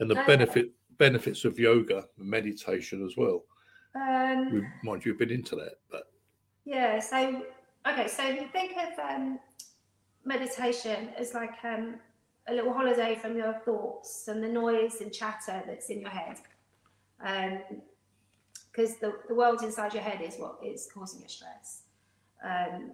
and 0.00 0.10
the 0.10 0.14
Okay. 0.18 0.26
benefit 0.26 0.70
benefits 0.98 1.44
of 1.44 1.58
yoga 1.58 2.04
and 2.18 2.28
meditation 2.28 3.04
as 3.06 3.16
well. 3.16 3.44
Um, 3.94 4.70
mind 4.82 5.04
you, 5.04 5.12
have 5.12 5.18
been 5.18 5.30
into 5.30 5.56
that, 5.56 5.74
but 5.90 6.10
Yeah, 6.64 6.98
so 7.00 7.44
okay, 7.86 8.06
so 8.08 8.24
if 8.26 8.40
you 8.40 8.48
think 8.48 8.72
of 8.76 8.98
um, 8.98 9.38
meditation 10.24 11.10
as 11.16 11.34
like 11.34 11.54
um, 11.64 11.96
a 12.48 12.54
little 12.54 12.72
holiday 12.72 13.14
from 13.14 13.36
your 13.36 13.54
thoughts 13.64 14.28
and 14.28 14.42
the 14.42 14.48
noise 14.48 15.00
and 15.00 15.12
chatter 15.12 15.62
that's 15.66 15.88
in 15.88 16.00
your 16.00 16.10
head, 16.10 16.36
because 18.78 18.96
the, 18.98 19.12
the 19.26 19.34
world 19.34 19.62
inside 19.62 19.92
your 19.92 20.04
head 20.04 20.20
is 20.22 20.36
what 20.36 20.58
is 20.64 20.88
causing 20.94 21.18
your 21.20 21.28
stress. 21.28 21.82
Um, 22.44 22.92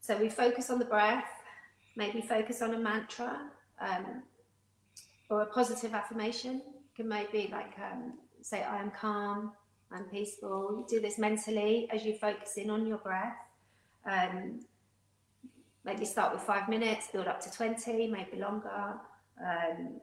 so 0.00 0.16
we 0.18 0.28
focus 0.28 0.70
on 0.70 0.80
the 0.80 0.84
breath, 0.84 1.28
maybe 1.96 2.20
focus 2.20 2.62
on 2.62 2.74
a 2.74 2.78
mantra 2.78 3.38
um, 3.80 4.24
or 5.30 5.42
a 5.42 5.46
positive 5.46 5.94
affirmation. 5.94 6.62
Can 6.96 7.08
maybe 7.08 7.48
like 7.52 7.74
um, 7.78 8.14
say, 8.42 8.64
"I 8.64 8.80
am 8.80 8.90
calm." 8.90 9.52
I'm 9.90 10.04
peaceful. 10.04 10.84
You 10.90 10.98
do 10.98 11.00
this 11.00 11.16
mentally 11.16 11.88
as 11.90 12.04
you 12.04 12.14
focus 12.14 12.56
in 12.56 12.68
on 12.68 12.84
your 12.86 12.98
breath. 12.98 13.36
Um, 14.04 14.60
maybe 15.84 16.04
start 16.04 16.34
with 16.34 16.42
five 16.42 16.68
minutes, 16.68 17.08
build 17.10 17.26
up 17.26 17.40
to 17.40 17.50
20, 17.50 18.08
maybe 18.08 18.36
longer. 18.36 19.00
Um, 19.40 20.00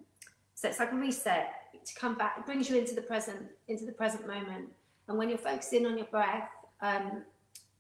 so 0.56 0.70
it's 0.70 0.80
like 0.80 0.92
a 0.92 0.96
reset 0.96 1.54
to 1.86 1.96
come 2.00 2.16
back. 2.16 2.38
It 2.40 2.46
brings 2.46 2.70
you 2.70 2.78
into 2.78 2.96
the 2.96 3.02
present, 3.02 3.46
into 3.68 3.86
the 3.86 3.92
present 3.92 4.26
moment. 4.26 4.70
And 5.08 5.18
when 5.18 5.30
you're 5.30 5.38
focusing 5.38 5.86
on 5.86 5.98
your 5.98 6.08
breath, 6.08 6.50
um, 6.82 7.24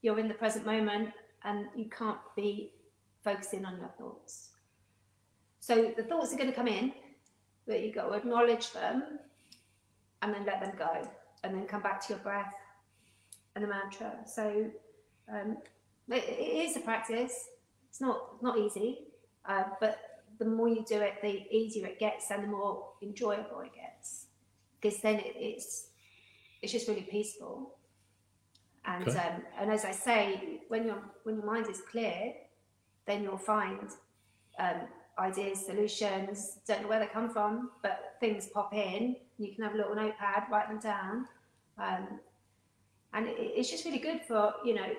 you're 0.02 0.20
in 0.20 0.28
the 0.28 0.34
present 0.34 0.66
moment 0.66 1.10
and 1.44 1.68
you 1.76 1.86
can't 1.86 2.20
be 2.36 2.72
focusing 3.24 3.66
on 3.66 3.78
your 3.78 3.90
thoughts. 3.98 4.50
So 5.60 5.92
the 5.98 6.04
thoughts 6.04 6.34
are 6.34 6.38
going 6.38 6.50
to 6.50 6.56
come 6.56 6.68
in, 6.68 6.94
but 7.66 7.82
you've 7.82 7.96
got 7.96 8.10
to 8.10 8.14
acknowledge 8.14 8.72
them 8.72 9.20
and 10.22 10.34
then 10.34 10.46
let 10.46 10.62
them 10.62 10.74
go 10.78 11.08
and 11.44 11.56
then 11.56 11.66
come 11.66 11.82
back 11.82 12.06
to 12.06 12.14
your 12.14 12.20
breath 12.20 12.54
and 13.56 13.64
the 13.64 13.68
mantra. 13.68 14.14
So 14.28 14.70
um, 15.32 15.58
it, 16.10 16.24
it 16.24 16.70
is 16.70 16.78
a 16.78 16.82
practice. 16.82 17.34
It's 17.90 18.02
not 18.02 18.44
not 18.44 18.58
easy, 18.60 19.00
uh, 19.48 19.64
but 19.80 20.00
the 20.38 20.46
more 20.46 20.68
you 20.68 20.86
do 20.88 21.00
it, 21.00 21.14
the 21.22 21.46
easier 21.56 21.88
it 21.88 22.00
gets 22.00 22.30
and 22.30 22.44
the 22.44 22.48
more 22.48 22.90
enjoyable 23.02 23.62
it 23.62 23.74
gets. 23.74 24.26
Because 24.80 25.00
then 25.00 25.16
it, 25.16 25.34
it's 25.36 25.88
it's 26.66 26.74
just 26.74 26.88
really 26.88 27.04
peaceful. 27.04 27.78
And 28.86 29.08
Okay. 29.08 29.20
um, 29.20 29.44
and 29.60 29.72
as 29.72 29.86
I 29.86 29.92
say, 29.92 30.62
when 30.68 30.86
your 30.86 30.98
when 31.24 31.36
your 31.38 31.46
mind 31.46 31.68
is 31.70 31.82
clear, 31.92 32.34
then 33.06 33.24
you'll 33.24 33.38
find 33.38 33.88
um, 34.60 34.82
ideas, 35.20 35.66
solutions. 35.66 36.58
Don't 36.68 36.82
know 36.82 36.88
where 36.88 37.00
they 37.00 37.08
come 37.08 37.30
from, 37.30 37.70
but 37.84 38.16
things 38.20 38.48
pop 38.48 38.74
in. 38.74 39.16
You 39.38 39.54
can 39.54 39.64
have 39.64 39.76
a 39.76 39.78
little 39.78 39.96
notepad, 39.96 40.44
write 40.52 40.70
them 40.70 40.80
down, 40.80 41.28
um, 41.78 42.20
and 43.14 43.28
it, 43.28 43.36
it's 43.38 43.70
just 43.70 43.86
really 43.86 44.00
good 44.00 44.22
for 44.28 44.54
you 44.66 44.74
know 44.74 44.90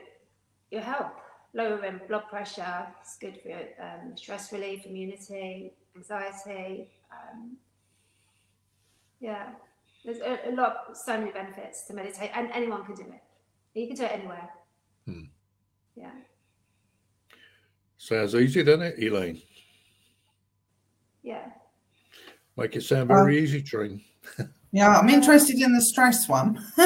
your 0.70 0.82
health. 0.82 1.12
Lowering 1.54 2.00
blood 2.06 2.28
pressure. 2.28 2.86
It's 3.00 3.16
good 3.18 3.40
for 3.42 3.48
your 3.48 3.64
um, 3.80 4.16
stress 4.16 4.52
relief, 4.52 4.84
immunity, 4.86 5.72
anxiety. 5.96 6.90
Um, 7.10 7.56
yeah, 9.20 9.46
there's 10.06 10.18
a, 10.20 10.50
a 10.50 10.52
lot, 10.54 10.96
so 10.96 11.18
many 11.18 11.32
benefits 11.32 11.82
to 11.88 11.92
meditate, 11.92 12.30
and 12.34 12.48
anyone 12.52 12.84
can 12.86 12.94
do 12.94 13.02
it. 13.02 13.20
You 13.78 13.88
can 13.88 13.96
do 13.96 14.04
it 14.04 14.12
anywhere. 14.12 14.48
Hmm. 15.04 15.24
Yeah. 15.96 16.12
sounds 17.98 18.34
easy, 18.36 18.62
doesn't 18.62 18.82
it, 18.82 18.98
Elaine? 19.02 19.42
Yeah. 21.22 21.46
Make 22.56 22.76
it 22.76 22.82
sound 22.84 23.08
very 23.08 23.38
easy, 23.38 23.60
Train. 23.62 24.00
Yeah, 24.72 24.98
I'm 24.98 25.08
interested 25.08 25.56
in 25.58 25.72
the 25.72 25.80
stress 25.80 26.28
one. 26.28 26.62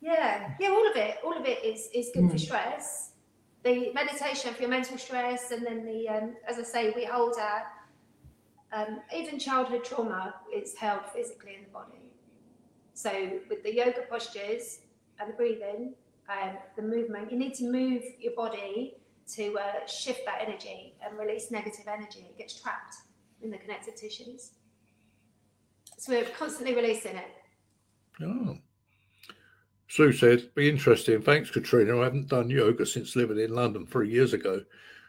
Yeah, 0.00 0.50
yeah, 0.60 0.68
all 0.68 0.88
of 0.88 0.96
it, 0.96 1.16
all 1.24 1.36
of 1.36 1.46
it 1.46 1.64
is 1.64 1.88
is 1.94 2.10
good 2.14 2.28
for 2.30 2.36
Mm. 2.36 2.40
stress. 2.40 3.12
The 3.62 3.90
meditation 3.94 4.52
for 4.52 4.60
your 4.60 4.70
mental 4.70 4.98
stress, 4.98 5.50
and 5.50 5.64
then 5.66 5.84
the, 5.86 6.06
um, 6.08 6.36
as 6.46 6.58
I 6.58 6.62
say, 6.62 6.90
we 6.94 7.04
hold 7.06 7.36
our 7.38 7.62
um, 8.74 9.00
even 9.14 9.38
childhood 9.38 9.84
trauma 9.84 10.34
is 10.52 10.74
held 10.74 11.02
physically 11.14 11.54
in 11.54 11.62
the 11.62 11.70
body. 11.70 12.10
So 12.94 13.10
with 13.48 13.62
the 13.62 13.74
yoga 13.74 14.02
postures 14.10 14.80
and 15.20 15.30
the 15.30 15.36
breathing, 15.36 15.94
um, 16.28 16.56
the 16.76 16.82
movement, 16.82 17.30
you 17.30 17.38
need 17.38 17.54
to 17.54 17.64
move 17.64 18.02
your 18.18 18.34
body 18.34 18.94
to 19.34 19.58
uh, 19.58 19.86
shift 19.86 20.24
that 20.26 20.42
energy 20.46 20.94
and 21.04 21.18
release 21.18 21.50
negative 21.50 21.86
energy. 21.86 22.26
It 22.28 22.38
gets 22.38 22.60
trapped 22.60 22.96
in 23.42 23.50
the 23.50 23.58
connective 23.58 23.94
tissues. 23.94 24.52
So 25.98 26.12
we're 26.12 26.24
constantly 26.24 26.74
releasing 26.74 27.16
it. 27.16 27.30
Oh. 28.22 28.58
Sue 29.88 30.12
said, 30.12 30.52
be 30.54 30.68
interesting. 30.68 31.22
Thanks, 31.22 31.50
Katrina. 31.50 32.00
I 32.00 32.04
haven't 32.04 32.28
done 32.28 32.50
yoga 32.50 32.84
since 32.84 33.14
living 33.14 33.38
in 33.38 33.54
London 33.54 33.86
three 33.86 34.10
years 34.10 34.32
ago. 34.32 34.62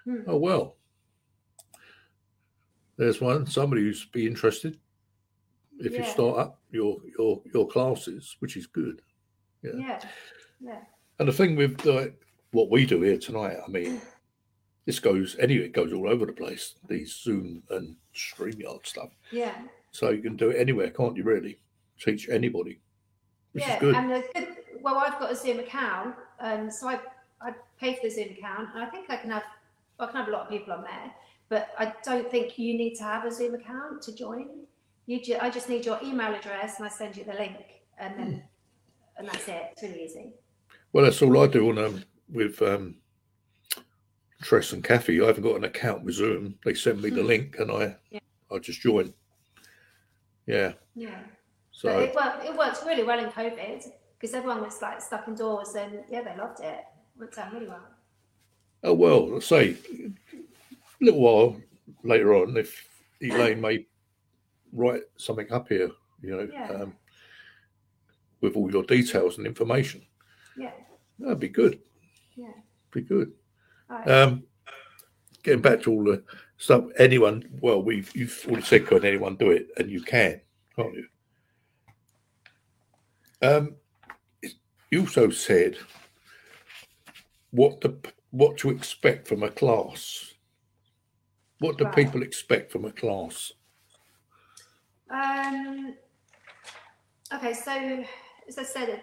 Hmm. 0.04 0.21
Oh, 0.28 0.38
well. 0.38 0.75
There's 2.97 3.21
one, 3.21 3.45
somebody 3.45 3.81
who's 3.81 4.05
be 4.05 4.25
interested 4.25 4.77
if 5.79 5.93
you 5.97 6.05
start 6.05 6.38
up 6.38 6.60
your, 6.71 6.97
your, 7.17 7.41
your 7.53 7.67
classes, 7.67 8.38
which 8.39 8.55
is 8.55 8.65
good. 8.67 9.01
Yeah. 9.62 9.71
Yeah, 9.75 9.99
yeah. 10.62 10.79
And 11.19 11.27
the 11.27 11.34
thing 11.34 11.55
with 11.55 11.84
like, 11.86 12.15
what 12.51 12.69
we 12.69 12.86
do 12.86 13.01
here 13.01 13.17
tonight, 13.17 13.58
I 13.65 13.69
mean, 13.69 14.01
this 14.86 14.99
goes 14.99 15.36
anyway, 15.39 15.65
it 15.65 15.73
goes 15.73 15.91
all 15.91 16.08
over 16.08 16.25
the 16.25 16.34
place, 16.34 16.75
these 16.88 17.13
Zoom 17.15 17.63
and 17.69 17.95
StreamYard 18.15 18.86
stuff. 18.86 19.10
Yeah, 19.31 19.55
So 19.91 20.12
you 20.12 20.21
can 20.21 20.38
do 20.38 20.51
it 20.51 20.60
anywhere, 20.60 20.89
can't 20.91 21.17
you, 21.17 21.23
really? 21.23 21.60
Teach 21.99 22.29
anybody, 22.29 22.79
which 23.53 23.65
yeah, 23.65 23.75
is 23.75 23.79
good. 23.79 23.95
and 23.95 24.12
the 24.12 24.23
good. 24.34 24.47
Well, 24.81 24.97
I've 24.97 25.19
got 25.19 25.31
a 25.31 25.36
Zoom 25.36 25.60
account, 25.60 26.15
um, 26.39 26.69
so 26.69 26.88
I 26.89 26.99
I 27.41 27.53
pay 27.79 27.95
for 27.95 28.01
the 28.03 28.10
Zoom 28.10 28.29
account, 28.38 28.69
and 28.75 28.84
I 28.84 28.88
think 28.88 29.10
I 29.10 29.15
can 29.15 29.31
have 29.31 29.43
I 29.99 30.05
can 30.08 30.15
have 30.15 30.27
a 30.27 30.31
lot 30.31 30.43
of 30.43 30.49
people 30.49 30.73
on 30.73 30.84
there, 30.84 31.12
but 31.49 31.69
I 31.77 31.93
don't 32.03 32.29
think 32.29 32.58
you 32.58 32.75
need 32.77 32.95
to 32.95 33.03
have 33.03 33.25
a 33.25 33.31
Zoom 33.31 33.55
account 33.55 34.01
to 34.03 34.15
join. 34.15 34.49
You 35.05 35.21
ju- 35.21 35.38
I 35.39 35.49
just 35.49 35.69
need 35.69 35.86
your 35.86 35.99
email 36.03 36.34
address, 36.34 36.77
and 36.77 36.86
I 36.86 36.89
send 36.89 37.15
you 37.17 37.23
the 37.23 37.34
link, 37.34 37.58
and 37.97 38.17
then 38.19 38.43
and 39.17 39.27
that's 39.27 39.47
it. 39.47 39.63
It's 39.73 39.84
really 39.84 40.03
easy. 40.03 40.34
Well, 40.91 41.05
that's 41.05 41.21
all 41.21 41.39
I 41.41 41.47
do 41.47 41.69
on 41.69 41.77
um, 41.77 42.03
with 42.29 42.62
um, 42.62 42.95
Tress 44.41 44.73
and 44.73 44.84
Kathy. 44.84 45.21
I 45.21 45.27
haven't 45.27 45.43
got 45.43 45.55
an 45.55 45.63
account 45.65 46.03
with 46.03 46.15
Zoom. 46.15 46.58
They 46.65 46.73
send 46.73 47.01
me 47.01 47.10
the 47.10 47.21
Hmm. 47.21 47.27
link, 47.27 47.55
and 47.60 47.71
I 47.71 47.95
Yeah. 48.10 48.19
I 48.51 48.60
just 48.60 48.81
join. 48.81 49.13
Yeah. 50.45 50.73
Yeah, 50.95 51.19
So 51.71 51.89
but 51.89 52.03
it 52.03 52.15
worked. 52.15 52.45
It 52.45 52.55
worked 52.58 52.86
really 52.86 53.03
well 53.03 53.19
in 53.19 53.29
COVID 53.31 53.91
because 54.17 54.34
everyone 54.34 54.62
was 54.62 54.81
like 54.81 55.01
stuck 55.01 55.27
indoors, 55.27 55.75
and 55.75 56.03
yeah, 56.10 56.21
they 56.21 56.36
loved 56.38 56.60
it. 56.62 56.79
It 56.79 57.19
worked 57.19 57.38
out 57.38 57.53
really 57.53 57.67
well. 57.67 57.88
oh 58.84 58.93
well. 58.93 59.27
Let's 59.29 59.47
say 59.47 59.75
little 61.06 61.22
while 61.22 61.62
later 62.04 62.34
on, 62.36 62.58
if 62.58 62.88
Elaine 63.22 63.62
may 63.62 63.86
write 64.74 65.04
something 65.18 65.52
up 65.52 65.70
here, 65.70 65.89
you 66.22 66.36
know, 66.36 66.50
Yeah. 66.52 66.68
um, 66.72 66.96
with 68.41 68.56
all 68.56 68.72
your 68.72 68.84
details 68.84 69.38
and 69.38 69.48
information, 69.48 70.06
Yeah, 70.58 70.74
that'd 71.20 71.39
be 71.39 71.50
good. 71.50 71.82
yeah. 72.36 72.52
Be 72.91 73.02
good. 73.02 73.34
Right. 73.89 74.08
Um, 74.08 74.44
getting 75.44 75.62
back 75.62 75.82
to 75.84 75.91
all 75.91 76.04
the 76.04 76.24
stuff, 76.58 76.86
anyone, 76.98 77.44
well, 77.62 77.82
we've 77.82 78.13
you've 78.15 78.46
already 78.48 78.65
said, 78.65 78.88
can 78.88 79.06
anyone 79.06 79.36
do 79.36 79.52
it? 79.52 79.70
And 79.78 79.89
you 79.89 80.02
can, 80.02 80.41
can't 80.76 80.94
you? 80.94 81.08
Um, 83.41 83.76
you 84.91 85.02
also 85.02 85.30
said 85.30 85.78
what 87.52 87.82
the 87.82 87.98
what 88.32 88.58
to 88.58 88.70
expect 88.70 89.28
from 89.28 89.44
a 89.44 89.50
class. 89.50 90.34
What 91.60 91.78
do 91.78 91.86
Right. 91.86 91.96
people 91.96 92.22
expect 92.24 92.72
from 92.72 92.86
a 92.86 92.91
class? 92.91 93.54
Um, 95.10 95.96
okay, 97.34 97.54
so 97.54 98.04
as 98.48 98.58
I 98.58 98.63
said, 98.63 99.02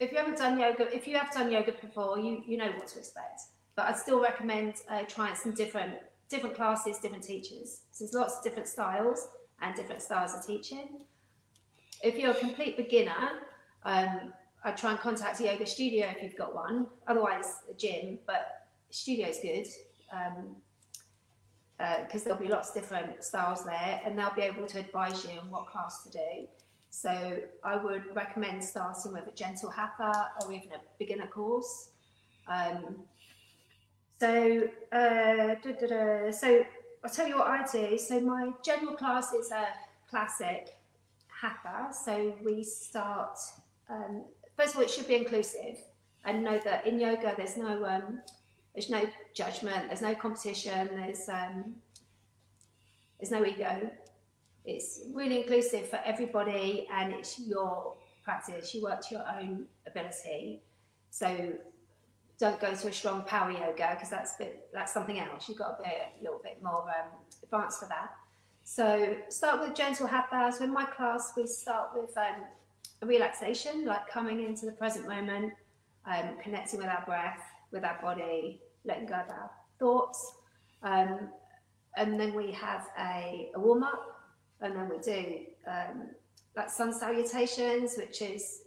if 0.00 0.12
you 0.12 0.18
haven't 0.18 0.38
done 0.38 0.58
yoga, 0.58 0.94
if 0.94 1.06
you 1.06 1.16
have 1.18 1.32
done 1.32 1.50
yoga 1.50 1.72
before, 1.72 2.18
you 2.18 2.42
you 2.46 2.56
know 2.56 2.70
what 2.72 2.86
to 2.88 2.98
expect. 2.98 3.42
But 3.74 3.86
I'd 3.86 3.96
still 3.98 4.20
recommend 4.20 4.74
uh, 4.88 5.02
trying 5.02 5.34
some 5.34 5.52
different 5.54 5.94
different 6.28 6.54
classes, 6.56 6.98
different 6.98 7.24
teachers. 7.24 7.80
So 7.90 8.04
there's 8.04 8.14
lots 8.14 8.38
of 8.38 8.44
different 8.44 8.68
styles 8.68 9.28
and 9.60 9.74
different 9.74 10.02
styles 10.02 10.34
of 10.34 10.46
teaching. 10.46 11.00
If 12.02 12.16
you're 12.16 12.30
a 12.30 12.34
complete 12.34 12.76
beginner, 12.76 13.40
um, 13.84 14.32
I'd 14.64 14.76
try 14.76 14.90
and 14.92 15.00
contact 15.00 15.40
a 15.40 15.44
yoga 15.44 15.66
studio 15.66 16.06
if 16.14 16.22
you've 16.22 16.36
got 16.36 16.54
one. 16.54 16.86
Otherwise, 17.08 17.56
a 17.70 17.74
gym. 17.74 18.18
But 18.26 18.68
studio's 18.90 19.38
good. 19.40 19.66
Um, 20.12 20.56
because 21.78 22.24
there'll 22.24 22.40
be 22.40 22.48
lots 22.48 22.70
of 22.70 22.74
different 22.74 23.22
styles 23.22 23.64
there 23.64 24.00
and 24.04 24.18
they'll 24.18 24.34
be 24.34 24.42
able 24.42 24.66
to 24.66 24.80
advise 24.80 25.24
you 25.24 25.38
on 25.38 25.50
what 25.50 25.66
class 25.66 26.02
to 26.02 26.10
do. 26.10 26.48
So 26.90 27.38
I 27.62 27.76
would 27.76 28.14
recommend 28.14 28.64
starting 28.64 29.12
with 29.12 29.28
a 29.28 29.32
gentle 29.32 29.70
hatha 29.70 30.30
or 30.40 30.52
even 30.52 30.72
a 30.72 30.80
beginner 30.98 31.26
course. 31.26 31.90
Um, 32.48 32.96
so, 34.18 34.68
uh, 34.90 35.54
da, 35.62 35.72
da, 35.80 35.86
da. 35.86 36.30
so 36.32 36.64
I'll 37.04 37.10
tell 37.10 37.28
you 37.28 37.36
what 37.36 37.46
I 37.46 37.64
do. 37.70 37.96
So 37.98 38.18
my 38.20 38.50
general 38.64 38.96
class 38.96 39.32
is 39.32 39.50
a 39.52 39.66
classic 40.10 40.76
hatha. 41.28 41.92
So 41.92 42.34
we 42.44 42.64
start. 42.64 43.38
Um, 43.88 44.24
first 44.56 44.74
of 44.74 44.78
all, 44.78 44.82
it 44.82 44.90
should 44.90 45.06
be 45.06 45.14
inclusive, 45.14 45.78
and 46.24 46.42
know 46.42 46.58
that 46.64 46.86
in 46.86 46.98
yoga 46.98 47.34
there's 47.36 47.56
no 47.56 47.84
um, 47.84 48.20
there's 48.78 48.90
no 48.90 49.08
judgment, 49.34 49.88
there's 49.88 50.02
no 50.02 50.14
competition, 50.14 50.88
there's 50.94 51.28
um, 51.28 51.74
there's 53.18 53.32
no 53.32 53.44
ego. 53.44 53.90
It's 54.64 55.00
really 55.12 55.38
inclusive 55.38 55.88
for 55.88 55.98
everybody, 56.04 56.86
and 56.92 57.12
it's 57.12 57.40
your 57.40 57.96
practice. 58.22 58.72
You 58.72 58.84
work 58.84 59.00
to 59.08 59.16
your 59.16 59.24
own 59.36 59.66
ability. 59.84 60.62
So 61.10 61.54
don't 62.38 62.60
go 62.60 62.72
to 62.72 62.86
a 62.86 62.92
strong 62.92 63.22
power 63.24 63.50
yoga 63.50 63.94
because 63.94 64.10
that's 64.10 64.36
bit, 64.36 64.68
that's 64.72 64.92
something 64.94 65.18
else. 65.18 65.48
You've 65.48 65.58
got 65.58 65.78
to 65.78 65.82
be 65.82 65.90
a 65.90 66.22
little 66.22 66.40
bit 66.40 66.62
more 66.62 66.82
um, 66.82 67.10
advanced 67.42 67.80
for 67.80 67.88
that. 67.88 68.10
So 68.62 69.16
start 69.28 69.60
with 69.60 69.74
gentle 69.74 70.06
hatha. 70.06 70.54
So 70.56 70.62
in 70.62 70.72
my 70.72 70.84
class, 70.84 71.32
we 71.36 71.48
start 71.48 71.88
with 71.96 72.16
um, 72.16 72.44
a 73.02 73.06
relaxation, 73.06 73.86
like 73.86 74.08
coming 74.08 74.44
into 74.44 74.66
the 74.66 74.72
present 74.72 75.08
moment, 75.08 75.52
um, 76.06 76.36
connecting 76.40 76.78
with 76.78 76.88
our 76.88 77.04
breath, 77.04 77.42
with 77.72 77.84
our 77.84 77.98
body, 78.00 78.60
letting 78.84 79.06
go 79.06 79.14
of 79.14 79.28
our 79.28 79.50
thoughts. 79.78 80.32
Um, 80.82 81.28
and 81.96 82.18
then 82.18 82.34
we 82.34 82.52
have 82.52 82.86
a, 82.98 83.50
a 83.54 83.60
warm 83.60 83.82
up, 83.82 84.20
and 84.60 84.76
then 84.76 84.88
we 84.88 84.98
do 84.98 85.40
um, 85.66 86.08
like 86.56 86.70
sun 86.70 86.92
salutations, 86.92 87.96
which 87.96 88.22
is 88.22 88.60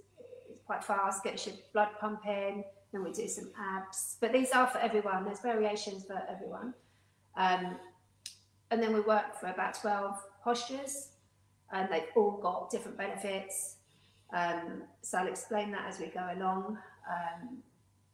quite 0.65 0.83
fast, 0.83 1.23
gets 1.23 1.47
your 1.47 1.55
blood 1.73 1.89
pumping 1.99 2.63
then 2.91 3.03
we 3.03 3.11
do 3.11 3.27
some 3.27 3.51
abs. 3.57 4.17
But 4.19 4.33
these 4.33 4.51
are 4.51 4.67
for 4.67 4.79
everyone. 4.79 5.23
There's 5.23 5.39
variations 5.39 6.05
for 6.05 6.21
everyone. 6.29 6.73
Um, 7.37 7.77
and 8.69 8.81
then 8.81 8.93
we 8.93 9.01
work 9.01 9.39
for 9.39 9.47
about 9.47 9.75
12 9.75 10.17
postures, 10.43 11.09
and 11.71 11.89
they've 11.91 12.03
all 12.15 12.31
got 12.31 12.69
different 12.69 12.97
benefits. 12.97 13.77
Um, 14.33 14.83
so 15.01 15.19
I'll 15.19 15.27
explain 15.27 15.71
that 15.71 15.87
as 15.87 15.99
we 15.99 16.07
go 16.07 16.27
along. 16.35 16.77
Um, 17.09 17.57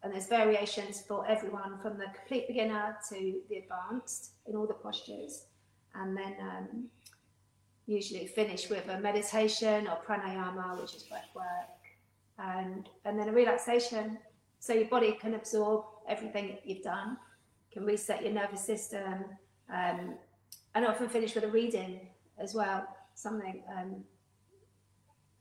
and 0.04 0.14
there's 0.14 0.28
variations 0.28 1.02
for 1.02 1.28
everyone 1.28 1.80
from 1.82 1.98
the 1.98 2.06
complete 2.16 2.48
beginner 2.48 2.98
to 3.10 3.42
the 3.50 3.56
advanced 3.58 4.32
in 4.46 4.56
all 4.56 4.68
the 4.68 4.74
postures. 4.74 5.46
And 5.96 6.16
then 6.16 6.36
um, 6.42 6.86
usually 7.88 8.28
finish 8.28 8.70
with 8.70 8.88
a 8.90 9.00
meditation 9.00 9.88
or 9.88 9.98
pranayama, 10.08 10.80
which 10.80 10.94
is 10.94 11.04
breath 11.04 11.30
work, 11.36 11.46
and, 12.38 12.88
and 13.06 13.20
then 13.20 13.30
a 13.30 13.32
relaxation 13.32 14.20
so 14.60 14.74
your 14.74 14.88
body 14.88 15.14
can 15.14 15.34
absorb 15.36 15.86
everything 16.08 16.58
you've 16.64 16.84
done, 16.84 17.18
can 17.72 17.86
reset 17.86 18.24
your 18.24 18.34
nervous 18.34 18.62
system, 18.62 19.26
um, 19.74 20.16
and 20.76 20.86
often 20.86 21.10
finish 21.10 21.36
with 21.36 21.44
a 21.44 21.48
reading 21.48 22.08
as 22.38 22.54
well, 22.54 22.88
something 23.14 23.64
um, 23.76 24.04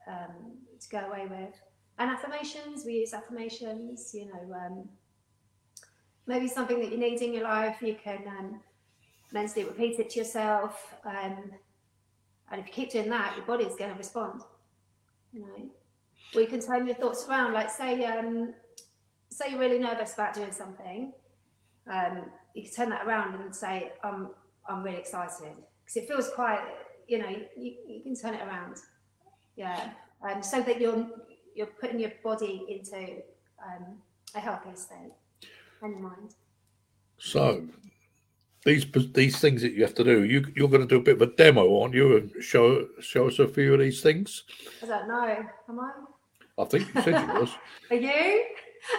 um, 0.07 0.52
to 0.80 0.88
go 0.88 0.98
away 0.98 1.26
with. 1.28 1.54
And 1.99 2.11
affirmations, 2.11 2.84
we 2.84 2.94
use 2.94 3.14
affirmations, 3.14 4.12
you 4.14 4.26
know, 4.26 4.55
um, 4.55 4.88
maybe 6.26 6.49
something 6.49 6.80
that 6.80 6.90
you 6.92 6.99
need 6.99 7.22
in 7.22 7.32
your 7.32 7.44
life, 7.44 7.76
you 7.80 7.97
can 8.03 8.24
um, 8.28 8.61
mentally 9.32 9.64
repeat 9.64 9.99
it 9.99 10.11
to 10.11 10.18
yourself. 10.18 10.94
Um, 11.05 11.53
and 12.51 12.61
if 12.61 12.66
you 12.66 12.72
keep 12.72 12.90
doing 12.90 13.09
that, 13.11 13.34
your 13.36 13.47
body 13.47 13.64
is 13.64 13.76
going 13.76 13.90
to 13.90 13.97
respond. 13.97 14.42
You 15.32 15.40
know, 15.40 15.70
we 16.34 16.47
can 16.47 16.61
turn 16.61 16.86
your 16.86 16.97
thoughts 16.97 17.26
around. 17.28 17.55
Like 17.55 17.70
say, 17.70 18.05
um, 18.05 18.55
say 19.30 19.51
you're 19.51 19.59
really 19.59 19.78
nervous 19.78 20.14
about 20.14 20.34
doing 20.34 20.53
something, 20.53 21.12
um, 21.90 22.30
you 22.55 22.62
can 22.62 22.72
turn 22.72 22.90
that 22.90 23.07
around 23.07 23.40
and 23.40 23.55
say, 23.55 23.92
I'm, 24.03 24.30
I'm 24.68 24.82
really 24.82 24.99
excited. 24.99 25.55
Because 25.84 25.97
it 25.97 26.09
feels 26.09 26.30
quite, 26.34 26.61
you 27.07 27.18
know, 27.18 27.28
you, 27.57 27.74
you 27.86 28.01
can 28.03 28.16
turn 28.16 28.34
it 28.34 28.42
around. 28.42 28.76
Yeah. 29.57 29.90
Um, 30.28 30.42
so 30.42 30.62
that 30.62 30.80
you're, 30.80 31.07
you're 31.57 31.66
putting 31.66 32.00
your 32.00 32.12
body 32.22 32.64
into 32.68 33.22
um, 33.64 33.96
a 34.34 34.40
healthy 34.40 34.74
state 34.74 35.12
and 35.82 35.92
your 35.92 36.00
mind. 36.00 36.34
So, 37.18 37.66
these 38.64 38.86
these 39.12 39.38
things 39.38 39.62
that 39.62 39.72
you 39.72 39.82
have 39.82 39.94
to 39.94 40.04
do, 40.04 40.24
you 40.24 40.44
you're 40.54 40.68
going 40.68 40.82
to 40.82 40.86
do 40.86 40.98
a 40.98 41.02
bit 41.02 41.16
of 41.16 41.22
a 41.22 41.34
demo, 41.34 41.80
aren't 41.80 41.94
you? 41.94 42.16
And 42.16 42.42
show 42.42 42.86
show 43.00 43.28
us 43.28 43.38
a 43.38 43.48
few 43.48 43.74
of 43.74 43.80
these 43.80 44.02
things. 44.02 44.44
I 44.82 44.86
don't 44.86 45.09
know. 45.09 45.44
Am 45.68 45.80
I? 45.80 45.92
I 46.59 46.64
think 46.64 46.94
you 46.94 47.02
said 47.02 47.20
you 47.20 47.40
was. 47.40 47.50
Are 47.90 47.96
you? 47.96 48.44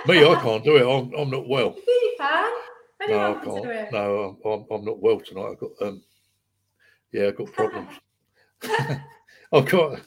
Me, 0.05 0.26
I 0.26 0.36
can't 0.41 0.64
do 0.64 0.76
it. 0.78 0.82
I'm, 0.82 1.14
I'm 1.14 1.30
not 1.30 1.47
well. 1.47 1.76
You 1.88 2.16
can. 2.18 2.51
No, 3.08 3.36
I 3.36 3.45
can't. 3.45 3.91
No, 3.91 4.38
I'm, 4.43 4.66
I'm 4.76 4.86
not 4.86 4.99
well 4.99 5.20
tonight. 5.20 5.51
I've 5.51 5.60
got 5.60 5.72
um, 5.82 6.01
yeah, 7.12 7.28
I've 7.28 7.38
got 7.38 7.51
problems. 7.53 7.89
I've 9.53 9.66
got 9.66 10.01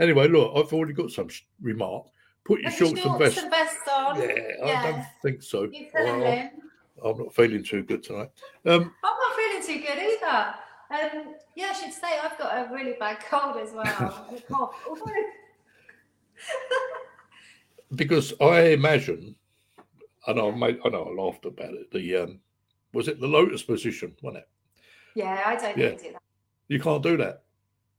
anyway. 0.00 0.28
Look, 0.28 0.52
I've 0.56 0.72
already 0.72 0.92
got 0.92 1.10
some 1.10 1.28
remark. 1.60 2.06
Put 2.44 2.60
your 2.60 2.70
shorts, 2.70 3.04
and 3.04 3.18
vests. 3.18 3.42
and 3.42 3.50
vests 3.50 3.88
on. 3.88 4.20
Yeah, 4.20 4.26
yeah, 4.64 4.80
I 4.80 4.90
don't 4.90 5.04
think 5.22 5.42
so. 5.42 5.70
Well, 5.92 6.50
I'm 7.04 7.18
not 7.18 7.34
feeling 7.34 7.62
too 7.62 7.82
good 7.82 8.02
tonight. 8.02 8.30
Um, 8.64 8.92
I'm 9.04 9.16
not 9.18 9.36
feeling 9.36 9.66
too 9.66 9.86
good 9.86 9.98
either. 9.98 10.54
Um, 10.90 11.34
yeah, 11.54 11.66
I 11.70 11.72
should 11.74 11.92
say 11.92 12.18
I've 12.22 12.38
got 12.38 12.56
a 12.56 12.74
really 12.74 12.94
bad 12.98 13.20
cold 13.20 13.58
as 13.58 13.72
well. 13.72 14.34
because 17.94 18.32
I 18.40 18.60
imagine, 18.70 19.34
and 20.26 20.40
I 20.40 20.50
made, 20.50 20.78
I 20.84 20.88
know 20.88 21.04
I 21.04 21.22
laughed 21.22 21.44
about 21.44 21.74
it. 21.74 21.90
The 21.90 22.16
um, 22.16 22.40
was 22.92 23.08
it 23.08 23.20
the 23.20 23.28
lotus 23.28 23.62
position, 23.62 24.14
wasn't 24.22 24.44
it? 24.44 24.48
Yeah, 25.14 25.42
I 25.44 25.56
don't 25.56 25.76
yeah. 25.76 25.90
do 25.90 26.12
that. 26.12 26.22
You 26.68 26.80
can't 26.80 27.02
do 27.02 27.16
that. 27.18 27.42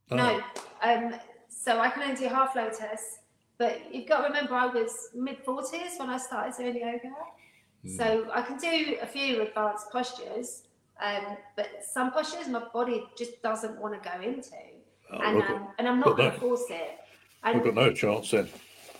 No. 0.09 0.17
no. 0.17 0.43
Um, 0.81 1.13
so 1.59 1.77
I 1.77 1.89
can 1.89 2.03
only 2.03 2.15
do 2.15 2.29
half 2.29 2.55
lotus, 2.55 3.19
but 3.57 3.93
you've 3.93 4.07
got 4.07 4.19
to 4.19 4.23
remember 4.27 4.53
I 4.55 4.67
was 4.67 5.09
mid 5.13 5.39
forties 5.39 5.97
when 5.97 6.09
I 6.09 6.17
started 6.17 6.53
doing 6.57 6.77
yoga. 6.77 7.13
Mm. 7.85 7.97
So 7.97 8.31
I 8.33 8.41
can 8.41 8.57
do 8.57 8.97
a 9.01 9.05
few 9.05 9.41
advanced 9.41 9.91
postures, 9.91 10.63
um, 11.03 11.35
but 11.57 11.67
some 11.83 12.11
postures 12.11 12.47
my 12.47 12.63
body 12.73 13.03
just 13.17 13.41
doesn't 13.41 13.77
want 13.77 14.01
to 14.01 14.09
go 14.09 14.21
into, 14.21 14.55
oh, 15.11 15.17
and, 15.19 15.41
um, 15.41 15.67
and 15.77 15.87
I'm 15.87 15.99
not 15.99 16.15
going 16.15 16.31
to 16.31 16.39
force 16.39 16.63
it. 16.69 16.97
And, 17.43 17.57
I've 17.57 17.63
got 17.65 17.75
no 17.75 17.91
chance 17.91 18.31
then. 18.31 18.47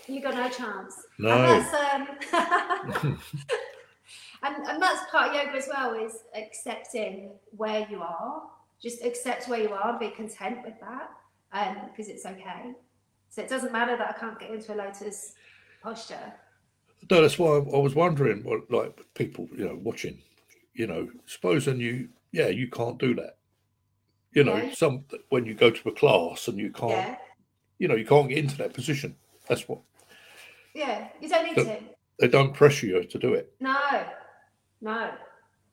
You 0.06 0.20
got 0.20 0.34
no 0.34 0.48
chance. 0.50 0.94
No. 1.18 1.30
And 1.30 1.64
that's, 1.64 2.32
um, 2.34 3.18
and, 4.42 4.66
and 4.66 4.82
that's 4.82 5.10
part 5.10 5.30
of 5.30 5.34
yoga 5.34 5.56
as 5.56 5.68
well 5.72 5.94
is 5.94 6.18
accepting 6.36 7.30
where 7.56 7.86
you 7.90 8.02
are. 8.02 8.42
Just 8.82 9.02
accept 9.02 9.48
where 9.48 9.60
you 9.60 9.72
are 9.72 9.90
and 9.90 9.98
be 9.98 10.10
content 10.10 10.58
with 10.64 10.78
that 10.80 11.10
because 11.50 12.08
um, 12.08 12.14
it's 12.14 12.26
okay. 12.26 12.72
So 13.28 13.42
it 13.42 13.48
doesn't 13.48 13.72
matter 13.72 13.96
that 13.96 14.14
I 14.16 14.18
can't 14.18 14.38
get 14.38 14.50
into 14.50 14.74
a 14.74 14.76
lotus 14.76 15.34
posture. 15.82 16.32
No, 17.10 17.22
that's 17.22 17.38
why 17.38 17.56
I 17.56 17.78
was 17.78 17.94
wondering 17.94 18.42
what 18.44 18.70
like 18.70 19.00
people, 19.14 19.48
you 19.56 19.64
know, 19.64 19.78
watching, 19.82 20.18
you 20.74 20.86
know, 20.86 21.08
supposing 21.26 21.80
you, 21.80 22.08
yeah, 22.32 22.48
you 22.48 22.68
can't 22.68 22.98
do 22.98 23.14
that. 23.14 23.38
You 24.32 24.44
know, 24.44 24.56
yeah. 24.56 24.74
some 24.74 25.04
when 25.30 25.46
you 25.46 25.54
go 25.54 25.70
to 25.70 25.88
a 25.88 25.92
class 25.92 26.46
and 26.48 26.58
you 26.58 26.70
can't, 26.70 26.92
yeah. 26.92 27.16
you 27.78 27.88
know, 27.88 27.96
you 27.96 28.04
can't 28.06 28.28
get 28.28 28.38
into 28.38 28.56
that 28.58 28.74
position. 28.74 29.16
That's 29.48 29.68
what 29.68 29.80
yeah, 30.74 31.08
you 31.20 31.28
don't 31.28 31.44
need 31.44 31.54
to. 31.56 31.78
They 32.18 32.28
don't 32.28 32.52
pressure 32.52 32.86
you 32.86 33.02
to 33.02 33.18
do 33.18 33.34
it. 33.34 33.52
No, 33.60 34.04
no, 34.80 35.10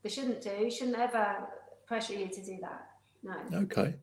they 0.01 0.09
shouldn't 0.09 0.41
do. 0.41 0.49
You 0.49 0.71
shouldn't 0.71 0.97
ever 0.97 1.47
pressure 1.85 2.13
you 2.13 2.27
to 2.29 2.43
do 2.43 2.57
that. 2.61 2.87
No. 3.23 3.59
Okay. 3.59 3.95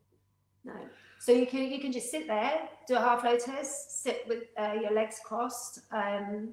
No. 0.63 0.73
So 1.19 1.31
you 1.31 1.47
can 1.47 1.71
you 1.71 1.79
can 1.79 1.91
just 1.91 2.11
sit 2.11 2.27
there, 2.27 2.69
do 2.87 2.95
a 2.95 2.99
half 2.99 3.23
lotus, 3.23 3.85
sit 3.89 4.25
with 4.27 4.43
uh, 4.57 4.73
your 4.81 4.91
legs 4.91 5.19
crossed. 5.23 5.81
Um, 5.91 6.49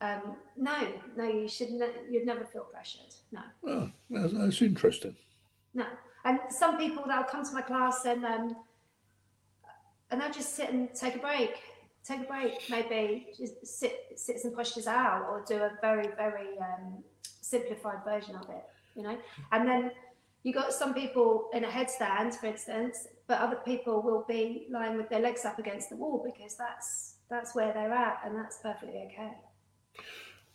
um, 0.00 0.36
no, 0.56 0.88
no, 1.16 1.24
you 1.24 1.48
should. 1.48 1.70
Ne- 1.70 2.08
you'd 2.10 2.26
never 2.26 2.44
feel 2.44 2.64
pressured. 2.64 3.14
No. 3.32 3.42
Oh, 3.66 3.90
that's, 4.08 4.32
that's, 4.32 4.62
interesting. 4.62 5.14
No, 5.74 5.86
and 6.24 6.40
some 6.48 6.78
people 6.78 7.04
that'll 7.06 7.24
come 7.24 7.44
to 7.44 7.52
my 7.52 7.62
class 7.62 8.04
and 8.06 8.24
um, 8.24 8.56
and 10.10 10.20
they'll 10.20 10.32
just 10.32 10.56
sit 10.56 10.70
and 10.72 10.92
take 10.94 11.16
a 11.16 11.18
break 11.18 11.60
take 12.04 12.20
a 12.20 12.24
break, 12.24 12.68
maybe 12.70 13.28
just 13.36 13.66
sit, 13.66 14.12
sit 14.16 14.40
some 14.40 14.52
postures 14.52 14.86
out, 14.86 15.26
or 15.30 15.44
do 15.46 15.56
a 15.56 15.70
very, 15.80 16.08
very 16.16 16.58
um, 16.58 17.02
simplified 17.22 18.04
version 18.04 18.36
of 18.36 18.48
it. 18.50 18.64
You 18.96 19.04
know, 19.04 19.16
and 19.52 19.68
then 19.68 19.92
you 20.42 20.52
got 20.52 20.72
some 20.72 20.94
people 20.94 21.48
in 21.52 21.64
a 21.64 21.68
headstand, 21.68 22.34
for 22.34 22.46
instance, 22.46 23.06
but 23.26 23.38
other 23.40 23.56
people 23.64 24.02
will 24.02 24.24
be 24.28 24.66
lying 24.70 24.96
with 24.96 25.08
their 25.10 25.20
legs 25.20 25.44
up 25.44 25.58
against 25.58 25.90
the 25.90 25.96
wall 25.96 26.22
because 26.24 26.56
that's 26.56 27.16
that's 27.28 27.54
where 27.54 27.72
they're 27.72 27.92
at, 27.92 28.20
and 28.24 28.36
that's 28.36 28.58
perfectly 28.62 29.08
okay. 29.12 29.32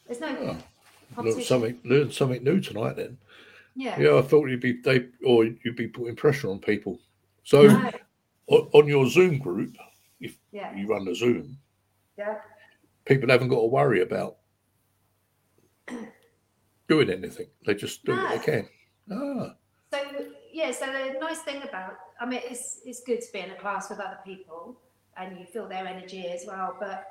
There's 0.05 0.19
no. 0.19 0.27
learn 0.27 0.63
competition. 1.15 1.43
something, 1.43 1.79
learn 1.85 2.11
something 2.11 2.43
new 2.43 2.59
tonight. 2.59 2.95
Then, 2.97 3.17
Yeah. 3.75 3.99
yeah, 3.99 4.15
I 4.17 4.21
thought 4.23 4.49
you'd 4.49 4.59
be 4.59 4.81
they 4.81 5.07
or 5.25 5.45
you'd 5.45 5.75
be 5.75 5.87
putting 5.87 6.15
pressure 6.15 6.49
on 6.49 6.59
people. 6.59 6.99
So 7.43 7.61
No. 7.67 7.91
on, 8.47 8.69
on 8.73 8.87
your 8.87 9.07
Zoom 9.07 9.37
group, 9.39 9.75
Yeah. 10.51 10.75
you 10.75 10.87
run 10.87 11.05
the 11.05 11.15
Zoom. 11.15 11.57
Yeah. 12.17 12.39
People 13.05 13.29
haven't 13.29 13.49
got 13.49 13.61
to 13.61 13.67
worry 13.67 14.01
about 14.01 14.37
doing 16.87 17.09
anything. 17.09 17.47
They 17.65 17.75
just 17.75 18.03
do 18.05 18.13
what 18.13 18.23
No. 18.29 18.37
they 18.37 18.43
can. 18.43 18.69
Ah, 19.11 19.55
yeah, 20.55 20.71
so 20.71 20.85
the 20.85 21.19
nice 21.19 21.41
thing 21.41 21.61
about 21.63 21.93
I 22.19 22.25
mean 22.25 22.39
it's 22.45 22.79
it's 22.85 23.01
good 23.03 23.21
to 23.21 23.29
be 23.33 23.39
in 23.39 23.51
a 23.51 23.55
class 23.55 23.89
with 23.89 23.99
other 23.99 24.19
people 24.23 24.79
and 25.17 25.37
you 25.37 25.45
feel 25.45 25.67
their 25.67 25.85
energy 25.85 26.27
as 26.27 26.45
well. 26.47 26.77
But 26.79 27.07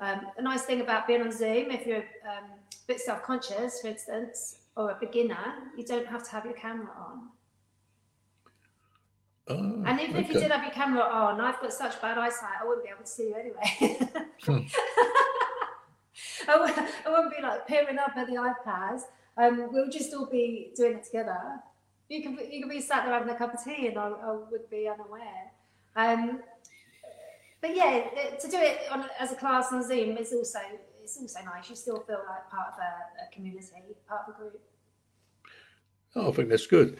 um, 0.00 0.20
the 0.36 0.42
nice 0.42 0.62
thing 0.62 0.80
about 0.80 1.06
being 1.08 1.22
on 1.22 1.32
Zoom, 1.32 1.70
if 1.70 1.86
you're 1.86 2.06
um, 2.32 2.46
a 2.52 2.86
bit 2.86 3.00
self-conscious, 3.00 3.80
for 3.80 3.88
instance, 3.88 4.58
or 4.76 4.90
a 4.90 4.96
beginner, 5.00 5.44
you 5.76 5.84
don't 5.84 6.06
have 6.06 6.22
to 6.24 6.30
have 6.30 6.44
your 6.44 6.54
camera 6.54 6.90
on. 7.08 7.28
ah, 9.48 9.90
And 9.90 10.00
even 10.00 10.16
if 10.16 10.28
you 10.28 10.34
did 10.34 10.50
have 10.50 10.62
your 10.62 10.72
camera 10.72 11.02
on, 11.02 11.40
I've 11.40 11.60
got 11.60 11.72
such 11.72 12.00
bad 12.02 12.18
eyesight, 12.18 12.58
I 12.60 12.66
wouldn't 12.66 12.84
be 12.84 12.90
able 12.90 13.04
to 13.04 13.10
see 13.10 13.28
you 13.28 13.36
anyway. 13.36 13.98
Hmm. 14.44 14.58
I, 16.48 16.58
would, 16.58 16.70
I 17.06 17.08
wouldn't 17.10 17.36
be 17.36 17.42
like 17.42 17.66
peering 17.66 17.98
up 17.98 18.16
at 18.16 18.26
the 18.26 18.34
iPads. 18.34 19.02
Um, 19.36 19.68
we'll 19.72 19.90
just 19.90 20.12
all 20.14 20.26
be 20.26 20.72
doing 20.76 20.98
it 20.98 21.04
together. 21.04 21.40
You 22.14 22.22
can 22.22 22.36
be- 22.36 22.48
you 22.52 22.60
can 22.60 22.68
be 22.68 22.80
sat 22.80 23.04
there 23.04 23.12
having 23.14 23.28
a 23.28 23.36
cup 23.36 23.52
of 23.54 23.64
tea, 23.64 23.88
and 23.88 23.98
I, 23.98 24.08
I 24.08 24.36
would 24.50 24.70
be 24.70 24.88
unaware. 24.88 25.50
Um, 25.96 26.40
but 27.60 27.74
yeah, 27.74 28.04
to 28.40 28.48
do 28.48 28.58
it 28.58 28.82
on, 28.90 29.06
as 29.18 29.32
a 29.32 29.34
class 29.34 29.72
on 29.72 29.82
Zoom 29.82 30.16
is 30.16 30.32
also 30.32 30.60
it's 31.02 31.18
also 31.20 31.40
nice. 31.44 31.68
You 31.68 31.76
still 31.76 32.00
feel 32.00 32.20
like 32.28 32.48
part 32.50 32.68
of 32.68 32.78
a, 32.78 33.24
a 33.24 33.34
community, 33.34 33.96
part 34.08 34.22
of 34.28 34.34
a 34.34 34.38
group. 34.38 34.60
Oh, 36.14 36.28
I 36.28 36.32
think 36.32 36.50
that's 36.50 36.68
good. 36.68 36.98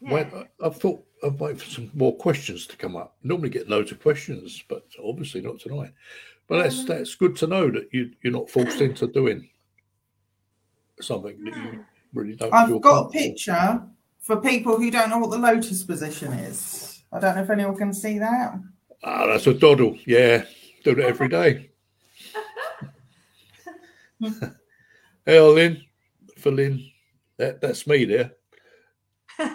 Yeah. 0.00 0.12
Wait, 0.12 0.26
I, 0.34 0.66
I 0.66 0.68
thought 0.68 1.02
I'd 1.24 1.40
wait 1.40 1.58
for 1.58 1.70
some 1.70 1.90
more 1.94 2.14
questions 2.14 2.66
to 2.66 2.76
come 2.76 2.96
up. 2.96 3.16
Normally 3.22 3.48
get 3.48 3.70
loads 3.70 3.92
of 3.92 4.02
questions, 4.02 4.62
but 4.68 4.86
obviously 5.02 5.40
not 5.40 5.58
tonight. 5.58 5.92
But 6.48 6.62
that's 6.62 6.80
Um, 6.80 6.86
that's 6.86 7.14
good 7.14 7.34
to 7.36 7.46
know 7.46 7.70
that 7.70 7.88
you 7.92 8.10
you're 8.22 8.32
not 8.32 8.50
forced 8.50 8.82
into 8.82 9.06
doing 9.06 9.48
something 11.00 11.42
that 11.44 11.56
you 11.56 11.84
really 12.12 12.36
don't. 12.36 12.52
I've 12.52 12.68
feel 12.68 12.78
got 12.78 13.06
a 13.06 13.08
picture 13.08 13.82
for 14.24 14.40
people 14.40 14.78
who 14.78 14.90
don't 14.90 15.10
know 15.10 15.18
what 15.18 15.30
the 15.30 15.38
lotus 15.38 15.84
position 15.84 16.32
is. 16.32 17.04
I 17.12 17.20
don't 17.20 17.36
know 17.36 17.42
if 17.42 17.50
anyone 17.50 17.76
can 17.76 17.92
see 17.92 18.18
that. 18.18 18.58
Ah, 19.02 19.26
that's 19.26 19.46
a 19.46 19.52
doddle. 19.52 19.98
Yeah, 20.06 20.46
do 20.82 20.92
it 20.92 20.98
every 20.98 21.28
day. 21.28 21.70
hey, 25.26 25.40
Lynn, 25.40 25.84
for 26.38 26.50
Lynn, 26.50 26.90
that, 27.36 27.60
that's 27.60 27.86
me 27.86 28.06
there. 28.06 28.32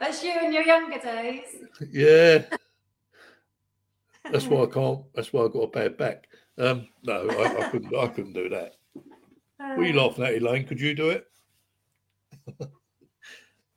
That's 0.00 0.24
you 0.24 0.32
in 0.42 0.52
your 0.54 0.62
younger 0.62 0.98
days. 0.98 1.44
Yeah, 1.92 2.44
that's 4.32 4.46
why 4.48 4.62
I 4.62 4.66
can't. 4.66 5.02
That's 5.14 5.30
why 5.30 5.44
I 5.44 5.48
got 5.48 5.58
a 5.58 5.66
bad 5.66 5.98
back. 5.98 6.26
Um, 6.56 6.88
no, 7.02 7.28
I, 7.28 7.66
I 7.66 7.68
couldn't. 7.68 7.94
I 7.94 8.08
couldn't 8.08 8.32
do 8.32 8.48
that. 8.48 8.76
What 9.58 9.78
are 9.78 9.84
you 9.84 9.92
laughing 9.92 10.24
at, 10.24 10.36
Elaine? 10.36 10.66
Could 10.66 10.80
you 10.80 10.94
do 10.94 11.10
it? 11.10 11.30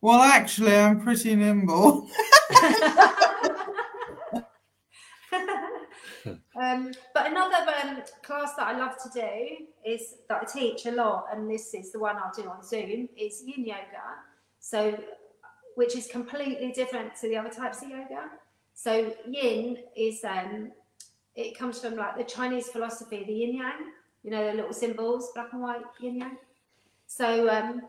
Well, 0.03 0.21
actually, 0.21 0.75
I'm 0.75 0.99
pretty 0.99 1.33
nimble. 1.33 2.09
um, 6.61 6.91
but 7.13 7.31
another 7.31 7.71
um, 7.81 8.01
class 8.21 8.53
that 8.57 8.67
I 8.67 8.77
love 8.77 8.97
to 9.01 9.09
do 9.13 9.65
is 9.89 10.15
that 10.27 10.41
I 10.41 10.45
teach 10.45 10.85
a 10.87 10.91
lot, 10.91 11.27
and 11.31 11.49
this 11.49 11.73
is 11.73 11.93
the 11.93 11.99
one 11.99 12.17
I'll 12.17 12.33
do 12.35 12.49
on 12.49 12.61
Zoom, 12.61 13.07
is 13.15 13.43
Yin 13.45 13.65
Yoga. 13.65 14.19
So, 14.59 14.99
which 15.75 15.95
is 15.95 16.07
completely 16.07 16.73
different 16.73 17.15
to 17.21 17.29
the 17.29 17.37
other 17.37 17.49
types 17.49 17.81
of 17.81 17.87
yoga. 17.87 18.29
So, 18.73 19.15
Yin 19.25 19.77
is 19.95 20.21
um, 20.25 20.73
it 21.37 21.57
comes 21.57 21.79
from 21.79 21.95
like 21.95 22.17
the 22.17 22.25
Chinese 22.25 22.67
philosophy, 22.67 23.23
the 23.25 23.31
Yin 23.31 23.55
Yang. 23.55 23.93
You 24.23 24.31
know 24.31 24.51
the 24.51 24.53
little 24.53 24.73
symbols, 24.73 25.31
black 25.33 25.53
and 25.53 25.61
white 25.61 25.81
Yin 26.01 26.17
Yang. 26.17 26.37
So, 27.07 27.49
um, 27.49 27.83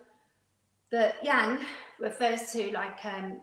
the 0.95 1.13
Yang 1.25 1.59
refers 1.99 2.53
to 2.53 2.71
like 2.73 3.05
um, 3.05 3.41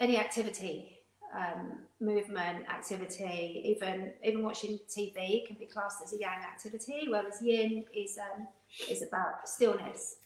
any 0.00 0.18
activity 0.18 0.94
um, 1.34 1.78
movement 2.00 2.68
activity, 2.68 3.62
even 3.64 4.12
even 4.24 4.42
watching 4.42 4.78
TV 4.88 5.46
can 5.46 5.56
be 5.56 5.66
classed 5.66 6.02
as 6.04 6.12
a 6.12 6.18
yang 6.18 6.40
activity, 6.52 7.06
whereas 7.08 7.40
yin 7.42 7.84
is 7.94 8.18
um, 8.18 8.46
is 8.88 9.02
about 9.02 9.48
stillness, 9.48 10.16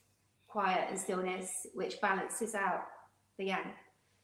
quiet 0.47 0.87
and 0.91 0.99
stillness, 0.99 1.67
which 1.75 2.01
balances 2.01 2.55
out 2.55 2.85
the 3.39 3.45
yang. 3.45 3.73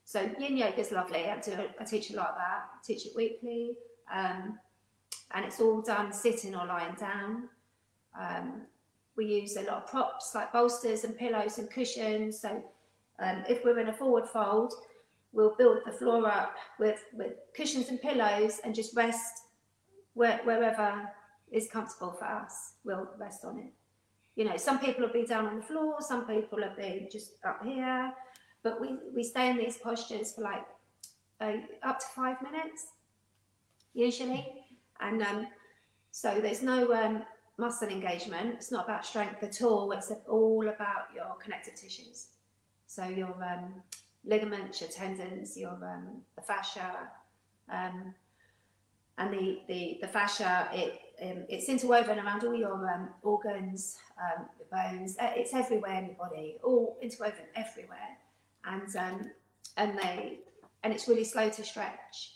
So 0.04 0.30
yin 0.38 0.56
yoga 0.56 0.80
is 0.80 0.90
lovely. 0.90 1.24
I, 1.26 1.38
do, 1.40 1.52
I 1.80 1.84
teach 1.84 2.10
a 2.10 2.16
lot 2.16 2.30
of 2.30 2.36
that. 2.36 2.60
I 2.74 2.78
teach 2.86 3.06
it 3.06 3.12
weekly, 3.16 3.76
um, 4.14 4.58
and 5.34 5.44
it's 5.44 5.60
all 5.60 5.80
done 5.82 6.12
sitting 6.12 6.54
or 6.54 6.66
lying 6.66 6.94
down. 6.94 7.48
Um, 8.18 8.62
we 9.16 9.26
use 9.26 9.56
a 9.56 9.62
lot 9.62 9.84
of 9.84 9.86
props 9.86 10.34
like 10.34 10.52
bolsters 10.52 11.04
and 11.04 11.16
pillows 11.16 11.58
and 11.58 11.70
cushions. 11.70 12.40
So 12.40 12.64
um, 13.20 13.44
if 13.48 13.64
we're 13.64 13.78
in 13.78 13.88
a 13.88 13.92
forward 13.92 14.28
fold, 14.28 14.74
we'll 15.32 15.54
build 15.56 15.78
the 15.86 15.92
floor 15.92 16.26
up 16.26 16.54
with, 16.78 17.04
with 17.12 17.32
cushions 17.56 17.88
and 17.88 18.00
pillows 18.00 18.60
and 18.64 18.74
just 18.74 18.96
rest 18.96 19.42
where, 20.14 20.40
wherever 20.44 21.08
is 21.50 21.68
comfortable 21.68 22.12
for 22.12 22.24
us. 22.24 22.74
We'll 22.84 23.08
rest 23.18 23.44
on 23.44 23.58
it. 23.58 23.72
You 24.36 24.44
know, 24.44 24.56
some 24.56 24.80
people 24.80 25.06
will 25.06 25.12
be 25.12 25.26
down 25.26 25.46
on 25.46 25.56
the 25.56 25.62
floor, 25.62 25.96
some 26.00 26.26
people 26.26 26.58
will 26.58 26.74
be 26.76 27.08
just 27.10 27.32
up 27.44 27.64
here, 27.64 28.12
but 28.64 28.80
we, 28.80 28.96
we 29.14 29.22
stay 29.22 29.48
in 29.48 29.56
these 29.56 29.76
postures 29.76 30.32
for 30.32 30.40
like 30.40 30.64
uh, 31.40 31.52
up 31.84 32.00
to 32.00 32.06
five 32.16 32.42
minutes, 32.42 32.86
usually. 33.92 34.44
And 35.00 35.22
um, 35.22 35.46
so 36.10 36.40
there's 36.40 36.62
no 36.62 36.92
um, 36.92 37.22
muscle 37.56 37.88
engagement. 37.88 38.54
It's 38.54 38.72
not 38.72 38.84
about 38.84 39.06
strength 39.06 39.42
at 39.42 39.62
all. 39.62 39.92
It's 39.92 40.12
all 40.28 40.68
about 40.68 41.08
your 41.14 41.36
connective 41.42 41.74
tissues. 41.74 42.28
So 42.86 43.04
your 43.04 43.34
um, 43.44 43.82
ligaments, 44.24 44.80
your 44.80 44.90
tendons, 44.90 45.56
your 45.56 45.72
um, 45.72 46.22
the 46.36 46.42
fascia, 46.42 47.08
um, 47.70 48.14
and 49.18 49.32
the, 49.32 49.60
the 49.68 49.98
the 50.00 50.08
fascia. 50.08 50.68
It 50.72 51.00
um, 51.22 51.44
it's 51.48 51.68
interwoven 51.68 52.18
around 52.18 52.42
all 52.44 52.54
your 52.54 52.90
um, 52.92 53.08
organs, 53.22 53.96
um, 54.18 54.46
the 54.58 54.64
bones. 54.64 55.16
Uh, 55.18 55.30
It's 55.36 55.54
everywhere 55.54 55.98
in 55.98 56.06
your 56.06 56.16
body, 56.16 56.56
all 56.62 56.98
interwoven 57.00 57.46
everywhere, 57.54 58.18
and 58.64 58.96
um, 58.96 59.30
and 59.76 59.98
they 59.98 60.40
and 60.82 60.92
it's 60.92 61.08
really 61.08 61.24
slow 61.24 61.48
to 61.50 61.64
stretch. 61.64 62.32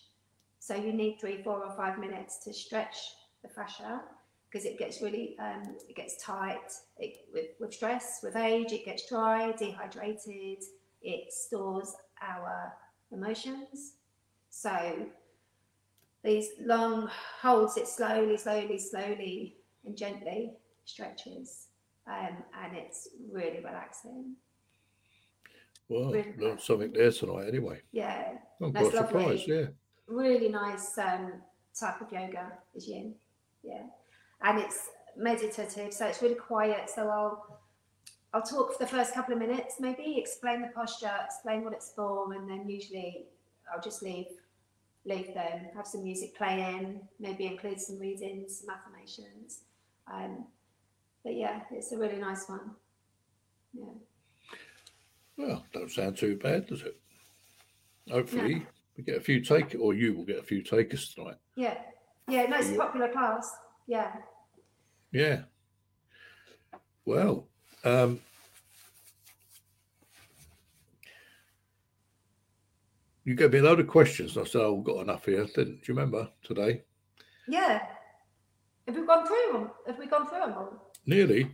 So 0.60 0.74
you 0.74 0.92
need 0.92 1.18
three, 1.20 1.42
four, 1.42 1.64
or 1.64 1.74
five 1.76 1.98
minutes 1.98 2.38
to 2.44 2.52
stretch 2.52 2.96
the 3.42 3.48
fascia 3.48 4.02
because 4.50 4.64
it 4.64 4.78
gets 4.78 5.02
really 5.02 5.36
um, 5.38 5.76
it 5.88 5.94
gets 5.94 6.22
tight 6.22 6.72
it, 6.98 7.18
with 7.32 7.46
with 7.60 7.74
stress, 7.74 8.20
with 8.22 8.36
age. 8.36 8.72
It 8.72 8.84
gets 8.84 9.08
dry, 9.08 9.52
dehydrated 9.52 10.62
it 11.02 11.32
stores 11.32 11.94
our 12.22 12.72
emotions. 13.12 13.94
So 14.50 15.06
these 16.24 16.48
long 16.60 17.08
holds 17.40 17.76
it 17.76 17.86
slowly, 17.86 18.36
slowly, 18.36 18.78
slowly, 18.78 19.56
and 19.84 19.96
gently 19.96 20.52
stretches, 20.84 21.68
um, 22.06 22.42
and 22.62 22.76
it's 22.76 23.08
really 23.32 23.58
relaxing. 23.58 24.34
Well, 25.88 26.10
Really 26.10 26.34
learned 26.36 26.60
something 26.60 26.92
there 26.92 27.10
tonight 27.12 27.48
anyway. 27.48 27.80
Yeah, 27.92 28.32
I'm 28.60 28.72
That's 28.72 28.90
quite 28.90 29.06
surprised. 29.06 29.48
lovely. 29.48 29.54
Yeah. 29.54 29.66
really 30.06 30.48
nice 30.48 30.98
um, 30.98 31.32
type 31.78 32.00
of 32.00 32.12
yoga 32.12 32.52
is 32.74 32.86
yin. 32.88 33.14
Yeah, 33.62 33.84
and 34.42 34.58
it's 34.58 34.90
meditative, 35.16 35.92
so 35.92 36.06
it's 36.06 36.22
really 36.22 36.34
quiet. 36.34 36.90
So 36.94 37.08
I'll 37.08 37.60
I'll 38.32 38.42
talk 38.42 38.72
for 38.72 38.78
the 38.78 38.90
first 38.90 39.14
couple 39.14 39.32
of 39.34 39.40
minutes, 39.40 39.76
maybe 39.80 40.18
explain 40.18 40.60
the 40.60 40.68
posture, 40.68 41.10
explain 41.24 41.64
what 41.64 41.72
it's 41.72 41.92
for, 41.94 42.32
and 42.32 42.48
then 42.48 42.68
usually 42.68 43.26
I'll 43.72 43.80
just 43.80 44.02
leave 44.02 44.26
leave 45.04 45.32
them, 45.32 45.68
have 45.74 45.86
some 45.86 46.04
music 46.04 46.36
playing, 46.36 47.00
maybe 47.18 47.46
include 47.46 47.80
some 47.80 47.98
readings, 47.98 48.60
some 48.60 48.74
affirmations. 48.74 49.60
Um, 50.12 50.44
but 51.24 51.34
yeah, 51.34 51.60
it's 51.70 51.92
a 51.92 51.98
really 51.98 52.18
nice 52.18 52.48
one. 52.48 52.72
Yeah. 53.72 53.84
Well, 55.36 55.64
don't 55.72 55.90
sound 55.90 56.18
too 56.18 56.36
bad, 56.36 56.66
does 56.66 56.82
it? 56.82 57.00
Hopefully, 58.10 58.66
we 58.96 59.04
get 59.04 59.16
a 59.16 59.20
few 59.20 59.40
take, 59.40 59.76
or 59.78 59.94
you 59.94 60.14
will 60.14 60.24
get 60.24 60.38
a 60.38 60.42
few 60.42 60.62
takers 60.62 61.14
tonight. 61.14 61.36
Yeah. 61.54 61.78
Yeah, 62.26 62.46
no, 62.46 62.58
it's 62.58 62.70
a 62.70 62.74
popular 62.76 63.08
class. 63.08 63.50
Yeah. 63.88 64.12
Yeah. 65.12 65.40
Well, 67.06 67.48
um, 67.84 68.20
you 73.24 73.34
gave 73.34 73.52
me 73.52 73.60
a 73.60 73.62
load 73.62 73.80
of 73.80 73.88
questions. 73.88 74.36
I 74.36 74.44
said, 74.44 74.60
"Oh, 74.60 74.74
we've 74.74 74.84
got 74.84 75.00
enough 75.00 75.24
here." 75.24 75.46
Didn't 75.46 75.82
do 75.82 75.92
you 75.92 75.94
remember 75.94 76.28
today? 76.44 76.82
Yeah. 77.48 77.80
Have 78.86 78.96
we 78.96 79.06
gone 79.06 79.26
through 79.26 79.52
them? 79.52 79.70
Have 79.86 79.98
we 79.98 80.06
gone 80.06 80.28
through 80.28 80.40
them 80.40 80.52
all? 80.52 80.92
Nearly. 81.06 81.50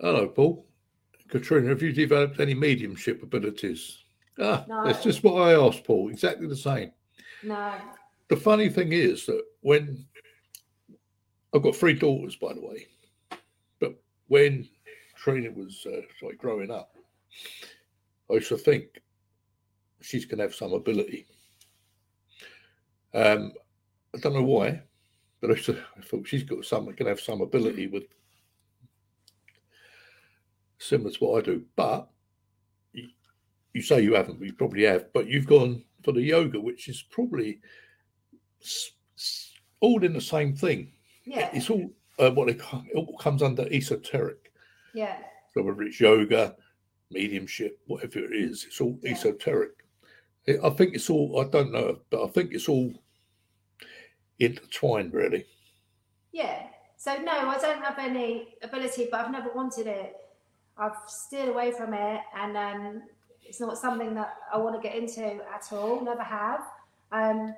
Hello, 0.00 0.26
Paul. 0.28 0.66
Katrina, 1.28 1.68
have 1.68 1.82
you 1.82 1.92
developed 1.92 2.40
any 2.40 2.54
mediumship 2.54 3.22
abilities? 3.22 4.02
Ah, 4.40 4.64
that's 4.84 5.04
just 5.04 5.22
what 5.22 5.40
I 5.40 5.54
asked, 5.54 5.84
Paul. 5.84 6.10
Exactly 6.10 6.48
the 6.48 6.56
same. 6.56 6.90
No. 7.44 7.74
The 8.28 8.36
funny 8.36 8.68
thing 8.68 8.92
is 8.92 9.26
that 9.26 9.42
when 9.60 10.04
I've 11.54 11.62
got 11.62 11.76
three 11.76 11.94
daughters, 11.94 12.34
by 12.34 12.52
the 12.52 12.60
way, 12.60 12.86
but 13.78 13.94
when 14.26 14.68
Trina 15.16 15.52
was 15.52 15.86
uh, 15.86 16.00
like 16.26 16.36
growing 16.36 16.70
up, 16.70 16.96
I 18.28 18.34
used 18.34 18.48
to 18.48 18.56
think 18.56 19.00
she's 20.00 20.24
going 20.24 20.38
to 20.38 20.44
have 20.44 20.54
some 20.54 20.72
ability. 20.72 21.26
Um, 23.14 23.52
I 24.14 24.18
don't 24.18 24.34
know 24.34 24.42
why, 24.42 24.82
but 25.40 25.52
I, 25.52 25.54
to, 25.54 25.78
I 25.96 26.00
thought 26.02 26.26
she's 26.26 26.42
got 26.42 26.64
some 26.64 26.86
going 26.86 26.96
to 26.96 27.08
have 27.08 27.20
some 27.20 27.40
ability 27.40 27.86
with 27.86 28.04
similar 30.78 31.10
to 31.12 31.24
what 31.24 31.38
I 31.38 31.44
do. 31.44 31.64
But 31.76 32.08
you, 32.92 33.08
you 33.72 33.82
say 33.82 34.02
you 34.02 34.14
haven't, 34.14 34.40
but 34.40 34.46
you 34.46 34.54
probably 34.54 34.82
have. 34.84 35.12
But 35.12 35.28
you've 35.28 35.46
gone 35.46 35.84
for 36.02 36.12
the 36.12 36.22
yoga, 36.22 36.60
which 36.60 36.88
is 36.88 37.02
probably 37.02 37.60
all 39.80 40.02
in 40.02 40.12
the 40.12 40.20
same 40.20 40.56
thing. 40.56 40.92
Yeah. 41.24 41.50
It's 41.52 41.70
all 41.70 41.90
uh, 42.18 42.30
what 42.30 42.46
they 42.46 42.54
call, 42.54 42.84
it 42.92 42.96
all 42.96 43.16
comes 43.18 43.42
under 43.42 43.66
esoteric. 43.72 44.52
Yeah. 44.94 45.16
So 45.52 45.62
whether 45.62 45.82
it's 45.82 46.00
yoga, 46.00 46.56
mediumship, 47.10 47.78
whatever 47.86 48.20
it 48.20 48.32
is, 48.36 48.64
it's 48.64 48.80
all 48.80 48.98
Yeah. 49.02 49.12
esoteric. 49.12 49.72
I 50.48 50.58
I 50.62 50.70
think 50.70 50.94
it's 50.94 51.08
all. 51.10 51.40
I 51.40 51.44
don't 51.48 51.72
know, 51.72 52.00
but 52.10 52.22
I 52.24 52.28
think 52.28 52.52
it's 52.52 52.68
all 52.68 52.92
intertwined, 54.38 55.12
really. 55.12 55.46
Yeah. 56.32 56.66
So 56.96 57.16
no, 57.16 57.32
I 57.32 57.58
don't 57.58 57.82
have 57.82 57.98
any 57.98 58.54
ability, 58.62 59.08
but 59.10 59.20
I've 59.20 59.32
never 59.32 59.50
wanted 59.54 59.86
it. 59.86 60.16
I've 60.76 60.96
steered 61.06 61.48
away 61.48 61.70
from 61.72 61.94
it, 61.94 62.20
and 62.36 62.56
um, 62.56 63.02
it's 63.42 63.60
not 63.60 63.78
something 63.78 64.14
that 64.14 64.34
I 64.52 64.58
want 64.58 64.80
to 64.80 64.86
get 64.86 64.96
into 64.96 65.24
at 65.24 65.72
all. 65.72 66.00
Never 66.04 66.22
have. 66.22 66.60
Um, 67.12 67.54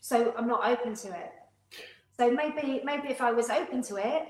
so 0.00 0.34
I'm 0.36 0.46
not 0.46 0.64
open 0.66 0.94
to 0.94 1.08
it. 1.08 1.32
So 2.18 2.30
maybe, 2.30 2.80
maybe 2.84 3.08
if 3.08 3.20
I 3.20 3.32
was 3.32 3.50
open 3.50 3.82
to 3.82 3.96
it, 3.96 4.28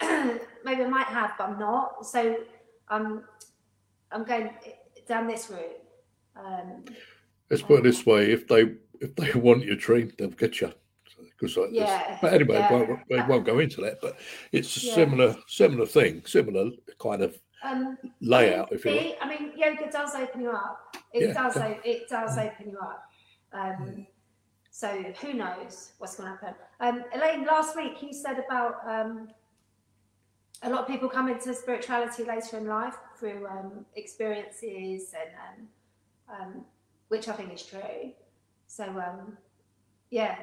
maybe 0.64 0.82
I 0.82 0.88
might 0.88 1.06
have, 1.06 1.32
but 1.38 1.48
I'm 1.50 1.58
not. 1.58 2.06
So 2.06 2.36
I'm, 2.88 3.24
I'm 4.10 4.24
going 4.24 4.50
down 5.08 5.26
this 5.26 5.50
route. 5.50 5.78
Um, 6.36 6.84
Let's 7.50 7.62
put 7.62 7.80
it 7.80 7.82
this 7.84 8.06
way: 8.06 8.32
if 8.32 8.48
they 8.48 8.72
if 9.00 9.14
they 9.16 9.32
want 9.38 9.64
your 9.64 9.76
trained, 9.76 10.14
they'll 10.18 10.28
get 10.30 10.60
you. 10.60 10.72
Because 11.38 11.56
like 11.56 11.70
this. 11.70 11.80
Yeah, 11.80 12.18
But 12.22 12.34
anyway, 12.34 12.58
yeah. 12.60 12.70
won't, 12.72 12.88
we 13.10 13.20
won't 13.22 13.44
go 13.44 13.58
into 13.58 13.80
that. 13.82 13.98
But 14.00 14.18
it's 14.52 14.76
a 14.82 14.86
Yeah. 14.86 14.94
similar 14.94 15.36
similar 15.48 15.86
thing, 15.86 16.22
similar 16.26 16.70
kind 16.98 17.22
of 17.22 17.38
um, 17.64 17.96
layout, 18.20 18.68
I 18.72 18.74
if 18.74 18.84
you 18.84 18.90
mean, 18.92 19.06
it- 19.12 19.18
I 19.20 19.28
mean, 19.28 19.52
yoga 19.56 19.90
does 19.90 20.14
open 20.14 20.40
you 20.40 20.50
up. 20.50 20.96
It 21.12 21.28
Yeah, 21.28 21.32
does. 21.32 21.56
It 21.84 22.08
does 22.08 22.38
open 22.38 22.70
you 22.70 22.78
up. 22.78 23.04
Um, 23.52 24.06
so 24.72 24.88
who 25.20 25.34
knows 25.34 25.92
what's 25.98 26.16
going 26.16 26.32
to 26.32 26.34
happen? 26.34 26.54
Um, 26.80 27.04
Elaine, 27.14 27.44
last 27.44 27.76
week 27.76 28.02
you 28.02 28.12
said 28.12 28.42
about 28.44 28.76
um, 28.88 29.28
a 30.62 30.70
lot 30.70 30.80
of 30.80 30.86
people 30.88 31.08
come 31.08 31.28
into 31.28 31.54
spirituality 31.54 32.24
later 32.24 32.56
in 32.56 32.66
life 32.66 32.96
through 33.18 33.46
um, 33.46 33.86
experiences, 33.94 35.12
and 35.14 35.68
um, 36.28 36.40
um, 36.40 36.64
which 37.08 37.28
I 37.28 37.32
think 37.32 37.52
is 37.52 37.64
true. 37.64 38.12
So 38.66 38.84
um, 38.84 39.36
yeah. 40.10 40.36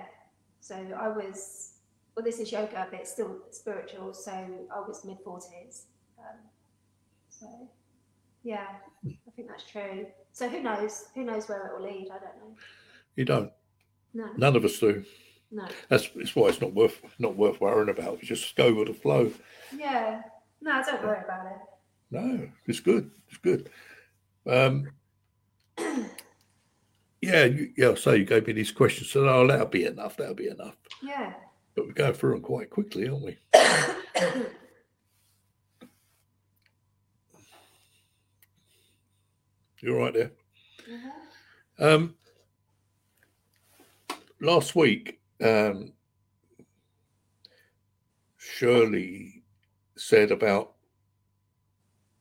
So 0.62 0.76
I 0.76 1.10
was. 1.10 1.74
Well, 2.16 2.24
this 2.24 2.40
is 2.40 2.52
yoga, 2.52 2.88
but 2.92 3.00
it's 3.00 3.12
still 3.12 3.38
spiritual. 3.52 4.14
So 4.14 4.32
I 4.32 4.80
was 4.80 5.04
mid 5.06 5.20
forties. 5.24 5.86
So, 7.30 7.48
yeah, 8.44 8.68
I 9.08 9.32
think 9.36 9.48
that's 9.48 9.64
true. 9.64 10.06
So 10.34 10.50
who 10.50 10.62
knows? 10.62 11.06
Who 11.16 11.24
knows 11.24 11.48
where 11.48 11.68
it 11.68 11.80
will 11.80 11.86
lead? 11.86 12.10
I 12.12 12.20
don't 12.20 12.38
know. 12.38 12.56
You 13.16 13.26
don't. 13.26 13.52
No, 14.14 14.30
None 14.38 14.56
of 14.56 14.66
us 14.66 14.80
do. 14.80 15.04
no. 15.52 15.66
That's, 15.90 16.10
that's 16.16 16.36
why 16.36 16.48
it's 16.50 16.62
not 16.62 16.74
worth 16.74 17.00
not 17.20 17.36
worth 17.36 17.62
worrying 17.62 17.90
about. 17.90 18.22
Just 18.22 18.56
go 18.56 18.74
with 18.74 18.88
the 18.88 18.94
flow. 18.94 19.32
Yeah, 19.76 20.22
no, 20.62 20.82
don't 20.86 21.04
worry 21.04 21.24
about 21.24 21.46
it. 21.48 21.58
No, 22.12 22.50
it's 22.66 22.80
good. 22.80 23.12
It's 23.28 23.38
good. 23.38 23.70
Um, 24.48 24.90
yeah, 27.22 27.46
you, 27.46 27.72
yeah. 27.78 27.94
So 27.96 28.14
you 28.14 28.26
gave 28.26 28.48
me 28.48 28.54
these 28.54 28.72
questions, 28.72 29.12
so 29.12 29.28
oh, 29.30 29.46
that'll 29.48 29.68
be 29.68 29.86
enough. 29.86 30.18
That'll 30.18 30.34
be 30.34 30.48
enough. 30.48 30.76
Yeah. 31.04 31.34
But 31.76 31.86
we're 31.88 31.94
going 31.94 32.14
through 32.14 32.32
them 32.32 32.42
quite 32.42 32.70
quickly, 32.72 33.08
aren't 33.08 33.24
we? 33.26 33.38
You're 39.82 39.98
right 39.98 40.14
there. 40.14 40.32
Mhm. 40.90 41.12
Um, 41.80 42.16
last 44.42 44.76
week, 44.76 45.20
um, 45.44 45.94
Shirley 48.38 49.44
said 49.98 50.32
about 50.32 50.74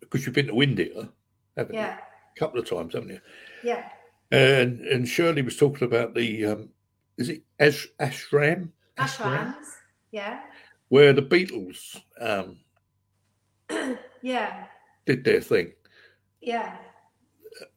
because 0.00 0.24
you've 0.26 0.34
been 0.34 0.48
to 0.48 0.62
India, 0.62 1.08
haven't 1.56 1.74
you? 1.74 1.80
Yeah, 1.80 1.98
A 2.36 2.38
couple 2.38 2.58
of 2.60 2.68
times, 2.68 2.94
haven't 2.94 3.10
you? 3.10 3.20
yeah, 3.62 3.88
And 4.30 4.80
and 4.80 5.06
Shirley 5.08 5.42
was 5.42 5.56
talking 5.56 5.86
about 5.86 6.14
the 6.14 6.44
um, 6.46 6.68
is 7.18 7.28
it 7.28 7.42
Ash, 7.60 7.86
ashram 8.00 8.70
ashrams. 8.96 9.66
Yeah, 10.10 10.40
where 10.88 11.12
the 11.12 11.22
Beatles 11.22 12.00
um, 12.20 12.60
yeah, 14.22 14.64
did 15.06 15.24
their 15.24 15.40
thing, 15.40 15.72
yeah, 16.40 16.76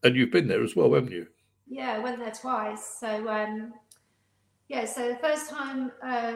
and 0.03 0.15
you've 0.15 0.31
been 0.31 0.47
there 0.47 0.63
as 0.63 0.75
well, 0.75 0.93
haven't 0.93 1.11
you? 1.11 1.27
yeah. 1.67 1.93
I 1.93 1.99
went 1.99 2.19
there 2.19 2.31
twice. 2.31 2.97
So, 2.99 3.27
um, 3.29 3.73
yeah. 4.71 4.85
So 4.85 5.09
the 5.09 5.17
first 5.17 5.49
time, 5.49 5.91
uh, 6.01 6.35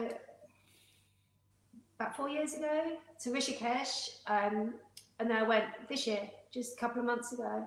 about 1.98 2.14
four 2.14 2.28
years 2.28 2.52
ago, 2.52 2.98
to 3.22 3.30
Rishikesh, 3.30 4.18
um, 4.26 4.74
and 5.18 5.30
then 5.30 5.38
I 5.38 5.42
went 5.42 5.64
this 5.88 6.06
year, 6.06 6.28
just 6.52 6.76
a 6.76 6.76
couple 6.78 7.00
of 7.00 7.06
months 7.06 7.32
ago. 7.32 7.66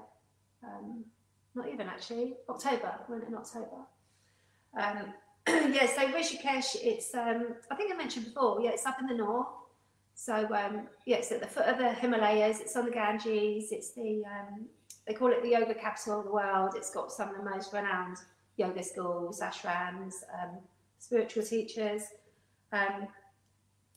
Um, 0.64 1.06
not 1.56 1.70
even 1.70 1.88
actually, 1.88 2.36
October. 2.48 2.94
Went 3.10 3.24
in 3.24 3.34
October. 3.34 3.80
Um, 4.80 5.14
yeah, 5.74 5.88
so 5.88 6.06
Rishikesh, 6.08 6.76
it's 6.84 7.16
um, 7.16 7.56
I 7.72 7.76
think 7.76 7.92
I 7.92 7.98
mentioned 7.98 8.26
before. 8.26 8.62
Yeah, 8.62 8.70
it's 8.70 8.86
up 8.86 8.98
in 9.00 9.08
the 9.08 9.16
north. 9.16 9.48
So 10.14 10.36
um, 10.36 10.88
yeah, 11.08 11.18
it's 11.18 11.32
at 11.32 11.42
the 11.42 11.48
foot 11.48 11.66
of 11.66 11.80
the 11.80 11.92
Himalayas. 11.94 12.60
It's 12.60 12.76
on 12.76 12.86
the 12.86 12.92
Ganges. 12.92 13.72
It's 13.72 13.94
the 13.94 14.24
um, 14.26 14.68
they 15.08 15.16
call 15.16 15.32
it 15.32 15.42
the 15.42 15.50
yoga 15.50 15.74
capital 15.74 16.20
of 16.20 16.26
the 16.26 16.32
world. 16.32 16.74
It's 16.76 16.92
got 16.92 17.12
some 17.12 17.30
of 17.30 17.38
the 17.38 17.50
most 17.50 17.74
renowned 17.74 18.18
yoga 18.60 18.84
schools, 18.84 19.40
ashrams, 19.42 20.16
um, 20.42 20.58
spiritual 21.00 21.44
teachers, 21.44 22.04
um, 22.74 23.08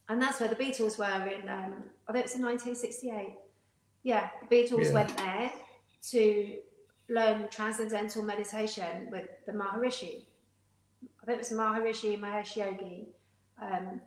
and 0.09 0.21
that's 0.21 0.41
where 0.41 0.49
the 0.49 0.57
Beatles 0.57 0.99
were 0.99 1.27
in. 1.29 1.49
Um, 1.49 1.75
I 2.09 2.13
think 2.13 2.25
it 2.25 2.31
was 2.31 2.35
in 2.37 2.43
1968. 2.43 3.35
Yeah, 4.03 4.31
the 4.41 4.57
Beatles 4.57 4.85
Yeah. 4.87 4.93
went 4.93 5.17
there 5.17 5.53
to 6.11 6.59
learn 7.09 7.49
transcendental 7.49 8.23
meditation 8.23 9.11
with 9.11 9.29
the 9.47 9.53
Maharishi. 9.53 10.25
I 11.23 11.27
think 11.27 11.37
it 11.37 11.39
was 11.39 11.51
Maharishi 11.51 12.19
Mahesh 12.19 12.57
Yogi. 12.57 13.09
Um, 13.61 14.01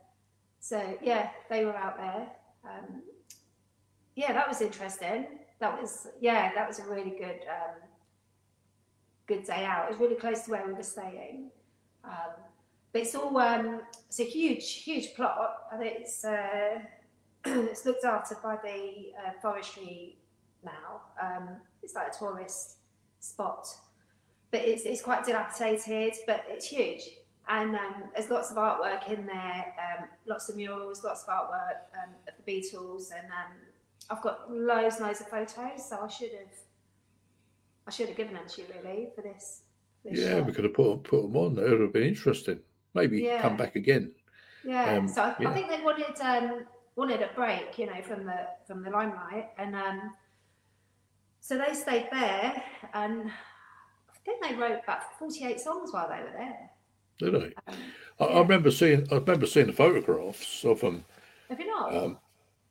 so 0.60 0.98
yeah, 1.02 1.30
they 1.48 1.64
were 1.64 1.76
out 1.76 1.96
there. 1.96 2.28
Um, 2.64 3.02
yeah, 4.16 4.32
that 4.32 4.48
was 4.48 4.60
interesting. 4.60 5.26
That 5.60 5.80
was 5.80 6.08
yeah, 6.20 6.52
that 6.54 6.66
was 6.66 6.78
a 6.78 6.84
really 6.84 7.10
good 7.10 7.40
um, 7.48 7.76
good 9.26 9.44
day 9.44 9.64
out. 9.64 9.86
It 9.86 9.90
was 9.92 10.00
really 10.00 10.16
close 10.16 10.42
to 10.42 10.50
where 10.50 10.66
we 10.66 10.72
were 10.72 10.82
staying. 10.82 11.50
Um, 12.04 12.34
but 12.92 13.02
it's 13.02 13.14
all 13.14 13.36
um, 13.38 13.82
it's 14.08 14.20
a 14.20 14.24
huge 14.24 14.82
huge 14.82 15.14
plot. 15.14 15.54
Think 15.78 15.96
it's 16.00 16.24
uh, 16.24 16.78
it's 17.44 17.84
looked 17.84 18.04
after 18.04 18.36
by 18.42 18.56
the 18.56 19.12
uh, 19.18 19.32
forestry 19.42 20.16
now. 20.64 21.02
Um, 21.22 21.48
it's 21.82 21.94
like 21.94 22.08
a 22.08 22.18
tourist 22.18 22.78
spot, 23.20 23.68
but 24.50 24.62
it's, 24.62 24.84
it's 24.84 25.02
quite 25.02 25.24
dilapidated, 25.24 26.14
but 26.26 26.44
it's 26.48 26.66
huge. 26.66 27.02
And 27.48 27.76
um, 27.76 28.04
there's 28.14 28.28
lots 28.28 28.50
of 28.50 28.56
artwork 28.56 29.08
in 29.08 29.24
there, 29.24 29.74
um, 29.78 30.08
lots 30.26 30.48
of 30.48 30.56
murals, 30.56 31.04
lots 31.04 31.22
of 31.22 31.28
artwork 31.28 31.78
um, 31.94 32.14
of 32.26 32.34
the 32.44 32.52
Beatles, 32.52 33.10
and 33.12 33.30
I've 34.10 34.22
got 34.22 34.50
loads, 34.50 35.00
loads 35.00 35.20
of 35.20 35.28
photos. 35.28 35.88
So 35.88 36.00
I 36.02 36.08
should 36.08 36.32
have, 36.32 36.52
I 37.86 37.90
should 37.90 38.08
have 38.08 38.16
given 38.16 38.34
them 38.34 38.46
to 38.48 38.60
you 38.62 38.66
really 38.82 39.08
for 39.14 39.22
this. 39.22 39.62
for 40.02 40.10
this 40.10 40.20
Yeah, 40.20 40.38
show. 40.38 40.42
we 40.42 40.52
could 40.52 40.64
have 40.64 40.74
put 40.74 41.04
put 41.04 41.22
them 41.22 41.36
on. 41.36 41.58
It 41.58 41.70
would 41.70 41.80
have 41.80 41.92
been 41.92 42.02
interesting. 42.02 42.60
Maybe 42.94 43.20
Yeah. 43.22 43.40
come 43.42 43.56
back 43.56 43.76
again. 43.76 44.12
Yeah, 44.64 44.96
Um, 44.96 45.08
so 45.08 45.22
I, 45.22 45.36
yeah. 45.38 45.50
I 45.50 45.54
think 45.54 45.68
they 45.68 45.80
wanted 45.82 46.20
um, 46.20 46.64
wanted 46.96 47.22
a 47.22 47.30
break, 47.34 47.78
you 47.78 47.86
know, 47.86 48.02
from 48.02 48.24
the 48.24 48.46
from 48.66 48.82
the 48.82 48.90
limelight, 48.90 49.50
and 49.58 49.76
um, 49.76 50.14
so 51.40 51.56
they 51.58 51.72
stayed 51.74 52.08
there, 52.10 52.62
and 52.94 53.30
I 53.30 54.18
think 54.24 54.42
they 54.42 54.54
wrote 54.54 54.80
about 54.82 55.16
forty 55.18 55.44
eight 55.44 55.60
songs 55.60 55.92
while 55.92 56.08
they 56.08 56.20
were 56.22 56.32
there. 56.36 56.70
Do 57.18 57.30
they? 57.30 57.54
Um, 57.68 57.78
I, 58.18 58.24
I 58.24 58.40
remember 58.40 58.70
seeing. 58.72 59.06
I 59.12 59.16
remember 59.16 59.46
seeing 59.46 59.68
the 59.68 59.72
photographs 59.72 60.64
of 60.64 60.80
them 60.80 61.04
have 61.48 61.60
you 61.60 61.66
not? 61.68 61.94
um, 61.94 62.18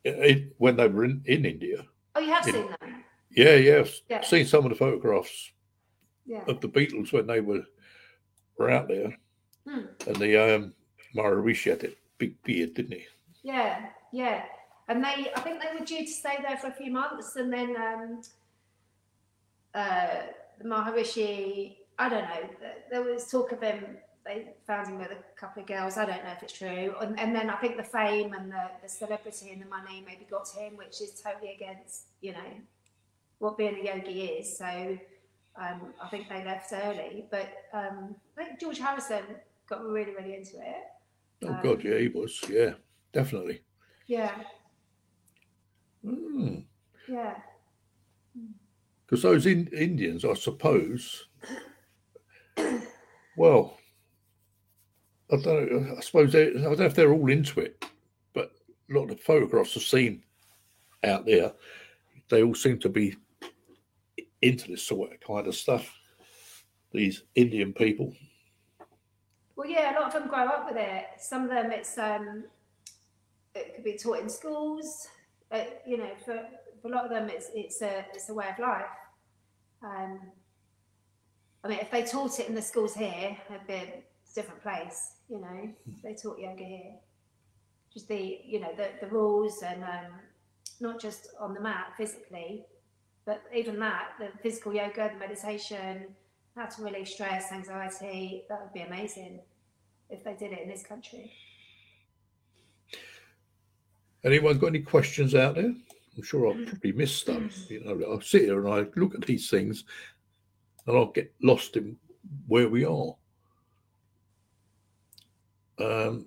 it, 0.04 0.52
when 0.58 0.76
they 0.76 0.86
were 0.88 1.04
in, 1.06 1.22
in 1.24 1.46
India. 1.46 1.86
oh, 2.14 2.20
you 2.20 2.30
have 2.32 2.46
it- 2.46 2.52
seen 2.52 2.66
them. 2.80 3.04
Yeah, 3.36 3.54
yeah. 3.56 3.78
I've 3.80 4.00
Yeah. 4.08 4.22
seen 4.22 4.46
some 4.46 4.64
of 4.64 4.70
the 4.70 4.76
photographs 4.76 5.52
Yeah. 6.24 6.44
of 6.48 6.60
the 6.60 6.68
Beatles 6.68 7.12
when 7.12 7.26
they 7.26 7.40
were 7.40 7.64
were 8.58 8.70
out 8.70 8.88
there, 8.88 9.14
Hmm. 9.68 9.84
and 10.06 10.16
the 10.16 10.36
um, 10.38 10.74
Maharishi 11.14 11.70
had 11.70 11.80
that 11.80 11.98
big 12.16 12.42
beard, 12.42 12.72
didn't 12.72 12.92
he? 12.98 13.06
Yeah, 13.42 13.90
yeah. 14.12 14.46
And 14.88 15.04
they, 15.04 15.30
I 15.36 15.40
think 15.40 15.60
they 15.60 15.78
were 15.78 15.84
due 15.84 16.06
to 16.06 16.10
stay 16.10 16.38
there 16.40 16.56
for 16.56 16.68
a 16.68 16.72
few 16.72 16.90
months, 16.90 17.36
and 17.36 17.52
then 17.52 17.76
um, 17.76 18.22
uh, 19.74 20.22
the 20.58 20.64
Maharishi, 20.64 21.76
I 21.98 22.08
don't 22.08 22.24
know, 22.24 22.48
there 22.90 23.02
was 23.02 23.30
talk 23.30 23.52
of 23.52 23.60
him, 23.60 23.98
they 24.24 24.54
found 24.66 24.88
him 24.88 24.98
with 24.98 25.10
a 25.10 25.18
couple 25.38 25.60
of 25.62 25.68
girls, 25.68 25.98
I 25.98 26.06
don't 26.06 26.24
know 26.24 26.32
if 26.32 26.42
it's 26.42 26.54
true. 26.54 26.94
And, 27.00 27.20
and 27.20 27.34
then 27.36 27.50
I 27.50 27.56
think 27.56 27.76
the 27.76 27.84
fame 27.84 28.32
and 28.32 28.50
the, 28.50 28.70
the 28.82 28.88
celebrity 28.88 29.50
and 29.50 29.60
the 29.60 29.66
money 29.66 30.02
maybe 30.06 30.26
got 30.30 30.46
to 30.46 30.60
him, 30.60 30.76
which 30.78 31.02
is 31.02 31.20
totally 31.20 31.52
against, 31.52 32.06
you 32.22 32.32
know, 32.32 32.52
what 33.38 33.58
being 33.58 33.76
a 33.80 33.84
yogi 33.84 34.22
is. 34.24 34.58
So 34.58 34.98
um, 35.60 35.94
I 36.02 36.08
think 36.10 36.28
they 36.28 36.44
left 36.44 36.72
early. 36.72 37.26
But 37.30 37.48
um, 37.72 38.16
I 38.38 38.44
think 38.44 38.60
George 38.60 38.78
Harrison 38.78 39.22
got 39.68 39.84
really, 39.84 40.14
really 40.14 40.34
into 40.34 40.56
it. 40.56 40.82
Oh 41.44 41.48
Um, 41.48 41.60
God, 41.62 41.84
yeah, 41.84 41.98
he 41.98 42.08
was. 42.08 42.40
Yeah, 42.48 42.74
definitely. 43.12 43.62
Yeah, 44.06 44.32
Because 46.02 46.62
yeah. 47.08 47.34
Because 49.06 49.22
those 49.22 49.46
in, 49.46 49.66
Indians, 49.68 50.24
I 50.24 50.34
suppose. 50.34 51.26
Well, 53.36 53.76
I 55.30 55.36
don't. 55.36 55.72
know, 55.72 55.96
I 55.96 56.00
suppose 56.00 56.32
they, 56.32 56.48
I 56.48 56.52
don't 56.52 56.78
know 56.78 56.86
if 56.86 56.94
they're 56.94 57.12
all 57.12 57.28
into 57.30 57.60
it, 57.60 57.84
but 58.32 58.52
a 58.90 58.94
lot 58.94 59.04
of 59.04 59.08
the 59.10 59.16
photographs 59.16 59.76
I've 59.76 59.82
seen 59.82 60.22
out 61.04 61.26
there, 61.26 61.52
they 62.30 62.42
all 62.42 62.54
seem 62.54 62.78
to 62.80 62.88
be 62.88 63.16
into 64.42 64.70
this 64.70 64.82
sort 64.82 65.12
of 65.12 65.20
kind 65.20 65.46
of 65.46 65.54
stuff. 65.54 65.92
These 66.92 67.22
Indian 67.34 67.72
people. 67.72 68.12
Well, 69.56 69.68
yeah, 69.68 69.92
a 69.92 69.94
lot 69.98 70.08
of 70.08 70.12
them 70.12 70.28
grow 70.28 70.46
up 70.46 70.66
with 70.68 70.76
it. 70.76 71.04
Some 71.18 71.44
of 71.44 71.50
them, 71.50 71.72
it's 71.72 71.96
um, 71.98 72.44
it 73.54 73.74
could 73.74 73.84
be 73.84 73.96
taught 73.96 74.20
in 74.20 74.28
schools. 74.28 75.08
Uh, 75.50 75.64
you 75.86 75.96
know, 75.96 76.10
for, 76.24 76.40
for 76.80 76.88
a 76.88 76.90
lot 76.90 77.04
of 77.04 77.10
them, 77.10 77.28
it's 77.30 77.50
it's 77.54 77.80
a 77.82 78.04
it's 78.12 78.28
a 78.28 78.34
way 78.34 78.46
of 78.52 78.58
life. 78.58 78.84
Um, 79.82 80.20
I 81.64 81.68
mean, 81.68 81.78
if 81.80 81.90
they 81.90 82.02
taught 82.02 82.38
it 82.38 82.48
in 82.48 82.54
the 82.54 82.62
schools 82.62 82.94
here, 82.94 83.36
it'd 83.50 83.66
be 83.66 83.74
a 83.74 84.02
different 84.34 84.62
place. 84.62 85.14
You 85.28 85.40
know, 85.40 85.70
if 85.96 86.02
they 86.02 86.14
taught 86.14 86.38
yoga 86.38 86.64
here. 86.64 86.94
Just 87.92 88.08
the 88.08 88.40
you 88.44 88.60
know 88.60 88.72
the 88.76 88.90
the 89.00 89.06
rules 89.06 89.62
and 89.62 89.82
um, 89.82 90.12
not 90.80 91.00
just 91.00 91.28
on 91.40 91.54
the 91.54 91.60
mat 91.60 91.94
physically, 91.96 92.66
but 93.26 93.42
even 93.54 93.78
that 93.80 94.12
the 94.18 94.28
physical 94.40 94.72
yoga, 94.72 95.10
the 95.12 95.18
meditation, 95.18 96.06
how 96.56 96.66
to 96.66 96.82
relieve 96.82 97.08
stress, 97.08 97.52
anxiety. 97.52 98.44
That 98.48 98.62
would 98.62 98.72
be 98.72 98.80
amazing 98.80 99.40
if 100.08 100.24
they 100.24 100.34
did 100.34 100.52
it 100.52 100.62
in 100.62 100.68
this 100.68 100.84
country. 100.84 101.32
Anyone 104.24 104.58
got 104.58 104.68
any 104.68 104.80
questions 104.80 105.34
out 105.34 105.56
there? 105.56 105.74
I'm 106.16 106.22
sure 106.22 106.46
I'll 106.46 106.64
probably 106.64 106.92
miss 106.92 107.14
stuff. 107.14 107.70
You 107.70 107.84
know, 107.84 108.10
I'll 108.10 108.20
sit 108.22 108.42
here 108.42 108.64
and 108.64 108.72
I 108.72 108.88
look 108.98 109.14
at 109.14 109.26
these 109.26 109.50
things, 109.50 109.84
and 110.86 110.96
I'll 110.96 111.12
get 111.12 111.32
lost 111.42 111.76
in 111.76 111.96
where 112.46 112.68
we 112.68 112.84
are. 112.84 113.14
Um, 115.78 116.26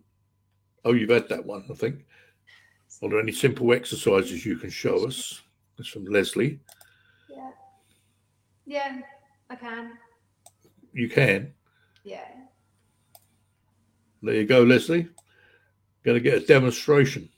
oh, 0.85 0.93
you've 0.93 1.09
had 1.09 1.27
that 1.29 1.45
one, 1.45 1.65
I 1.71 1.73
think. 1.73 2.05
Are 3.01 3.09
there 3.09 3.19
any 3.19 3.31
simple 3.31 3.73
exercises 3.73 4.45
you 4.45 4.57
can 4.57 4.69
show 4.69 5.07
us? 5.07 5.41
That's 5.77 5.89
from 5.89 6.05
Leslie. 6.05 6.59
Yeah. 8.69 8.99
I 9.49 9.55
can. 9.55 9.93
You 10.93 11.09
can. 11.09 11.53
Yeah. 12.03 12.27
There 14.21 14.35
you 14.35 14.45
go, 14.45 14.61
Leslie. 14.61 15.07
Going 16.03 16.15
to 16.15 16.21
get 16.21 16.43
a 16.43 16.45
demonstration. 16.45 17.29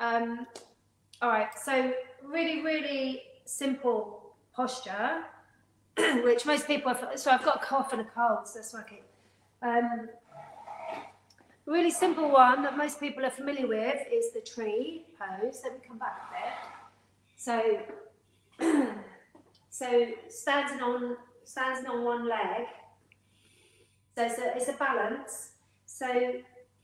Um, 0.00 0.46
all 1.20 1.28
right. 1.28 1.48
So 1.62 1.92
really, 2.24 2.62
really 2.62 3.24
simple 3.44 4.34
posture, 4.56 5.24
which 6.22 6.46
most 6.46 6.66
people 6.66 6.94
have. 6.94 7.10
So 7.16 7.30
I've 7.30 7.44
got 7.44 7.62
a 7.62 7.66
cough 7.66 7.92
and 7.92 8.00
a 8.00 8.04
cold, 8.04 8.48
so 8.48 8.58
that's 8.58 8.72
why 8.72 8.80
I 8.80 8.88
keep. 8.88 9.02
Um, 9.60 10.08
really 11.66 11.90
simple 11.90 12.30
one 12.30 12.62
that 12.62 12.78
most 12.78 12.98
people 13.00 13.22
are 13.26 13.30
familiar 13.30 13.66
with 13.66 14.00
is 14.10 14.32
the 14.32 14.40
tree 14.40 15.04
pose. 15.18 15.60
Let 15.62 15.74
me 15.74 15.80
come 15.86 15.98
back 15.98 16.22
a 16.22 16.32
bit. 16.32 16.52
So, 17.36 18.94
so 19.74 20.06
standing 20.28 20.80
on 20.80 21.16
standing 21.42 21.90
on 21.90 22.04
one 22.04 22.28
leg. 22.28 22.66
So 24.14 24.24
it's 24.24 24.38
a, 24.38 24.56
it's 24.56 24.68
a 24.68 24.74
balance. 24.74 25.50
So 25.84 26.06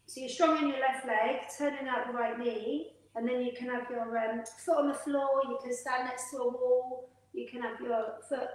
so 0.06 0.20
you're 0.20 0.28
strong 0.28 0.58
in 0.58 0.70
your 0.70 0.80
left 0.80 1.06
leg, 1.06 1.42
turning 1.56 1.86
out 1.86 2.08
the 2.08 2.12
right 2.12 2.36
knee, 2.36 2.88
and 3.14 3.28
then 3.28 3.42
you 3.42 3.52
can 3.56 3.68
have 3.68 3.88
your 3.88 4.18
um, 4.18 4.42
foot 4.64 4.78
on 4.78 4.88
the 4.88 4.94
floor. 4.94 5.40
You 5.48 5.56
can 5.62 5.72
stand 5.72 6.06
next 6.06 6.32
to 6.32 6.38
a 6.38 6.48
wall. 6.48 7.08
You 7.32 7.46
can 7.46 7.62
have 7.62 7.80
your 7.80 8.14
foot 8.28 8.48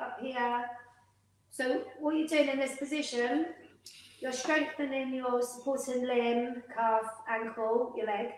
up 0.00 0.18
here. 0.20 0.64
So 1.52 1.82
what 2.00 2.16
you're 2.16 2.26
doing 2.26 2.48
in 2.48 2.58
this 2.58 2.76
position, 2.76 3.46
you're 4.18 4.32
strengthening 4.32 5.14
your 5.14 5.40
supporting 5.40 6.04
limb, 6.04 6.64
calf, 6.74 7.06
ankle, 7.30 7.94
your 7.96 8.06
leg. 8.06 8.30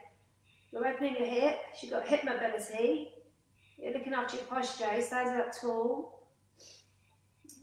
You're 0.71 0.87
opening 0.87 1.17
your 1.17 1.29
hips. 1.29 1.83
You've 1.83 1.93
got 1.93 2.07
hip 2.07 2.25
mobility. 2.25 3.14
You're 3.79 3.93
looking 3.93 4.15
after 4.15 4.37
your 4.37 4.47
posture. 4.47 5.01
Standing 5.01 5.41
up 5.41 5.53
tall. 5.61 6.29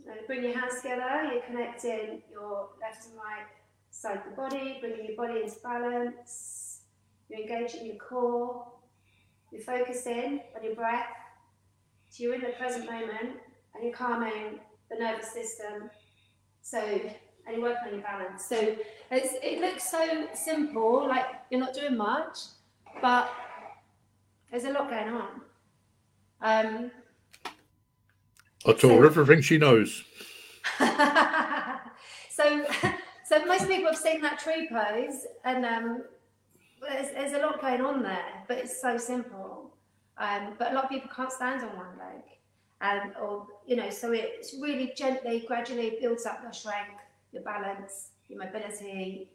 And 0.08 0.28
bring 0.28 0.44
your 0.44 0.60
hands 0.60 0.82
together. 0.82 1.32
You're 1.32 1.44
connecting 1.44 2.22
your 2.32 2.70
left 2.82 3.06
and 3.06 3.16
right 3.16 3.48
side 3.92 4.18
of 4.18 4.24
the 4.30 4.36
body, 4.36 4.78
bringing 4.80 5.06
your 5.06 5.16
body 5.16 5.42
into 5.42 5.60
balance. 5.64 6.82
You're 7.30 7.42
engaging 7.42 7.86
your 7.86 7.98
core. 7.98 8.68
You're 9.52 9.62
focusing 9.62 10.42
on 10.56 10.64
your 10.64 10.76
breath. 10.76 11.06
So 12.10 12.24
you're 12.24 12.36
in 12.36 12.42
the 12.42 12.54
present 12.58 12.86
moment 12.86 13.38
and 13.74 13.84
you're 13.84 13.94
calming 13.94 14.60
the 14.90 14.98
nervous 14.98 15.32
system. 15.32 15.90
So, 16.62 16.80
and 16.80 17.58
you're 17.58 17.62
working 17.62 17.88
on 17.88 17.94
your 17.94 18.02
balance. 18.02 18.46
So 18.46 18.76
it 19.12 19.62
looks 19.62 19.90
so 19.90 20.28
simple, 20.34 21.08
like 21.08 21.26
you're 21.50 21.60
not 21.60 21.74
doing 21.74 21.98
much, 21.98 22.38
but 23.02 23.32
there's 24.50 24.66
a 24.66 24.72
lot 24.72 24.90
going 24.90 25.10
on. 25.10 25.42
Um, 26.42 26.92
I 28.66 28.74
told 28.74 29.00
her 29.00 29.06
everything 29.06 29.42
she 29.42 29.58
knows. 29.58 30.04
so, 30.80 30.86
so 33.26 33.46
most 33.46 33.68
people 33.68 33.92
have 33.92 33.98
seen 33.98 34.22
that 34.22 34.40
tree 34.40 34.68
pose, 34.72 35.26
and 35.46 35.66
um, 35.66 36.04
there's, 36.82 37.12
there's 37.12 37.34
a 37.34 37.40
lot 37.40 37.62
going 37.62 37.82
on 37.82 38.04
there, 38.04 38.44
but 38.48 38.58
it's 38.58 38.82
so 38.82 38.98
simple. 38.98 39.76
Um, 40.18 40.54
but 40.60 40.72
a 40.72 40.76
lot 40.76 40.86
of 40.86 40.90
people 40.90 41.10
can't 41.16 41.32
stand 41.32 41.64
on 41.64 41.76
one 41.76 41.98
leg, 41.98 42.22
and 42.82 43.14
or 43.22 43.48
you 43.66 43.76
know, 43.76 43.90
so 43.90 44.12
it's 44.12 44.56
really 44.60 44.94
gently, 44.96 45.44
gradually 45.48 45.98
builds 46.00 46.26
up 46.26 46.42
your 46.44 46.54
strength, 46.54 47.02
your 47.32 47.44
balance, 47.44 48.10
your 48.28 48.44
mobility, 48.44 49.30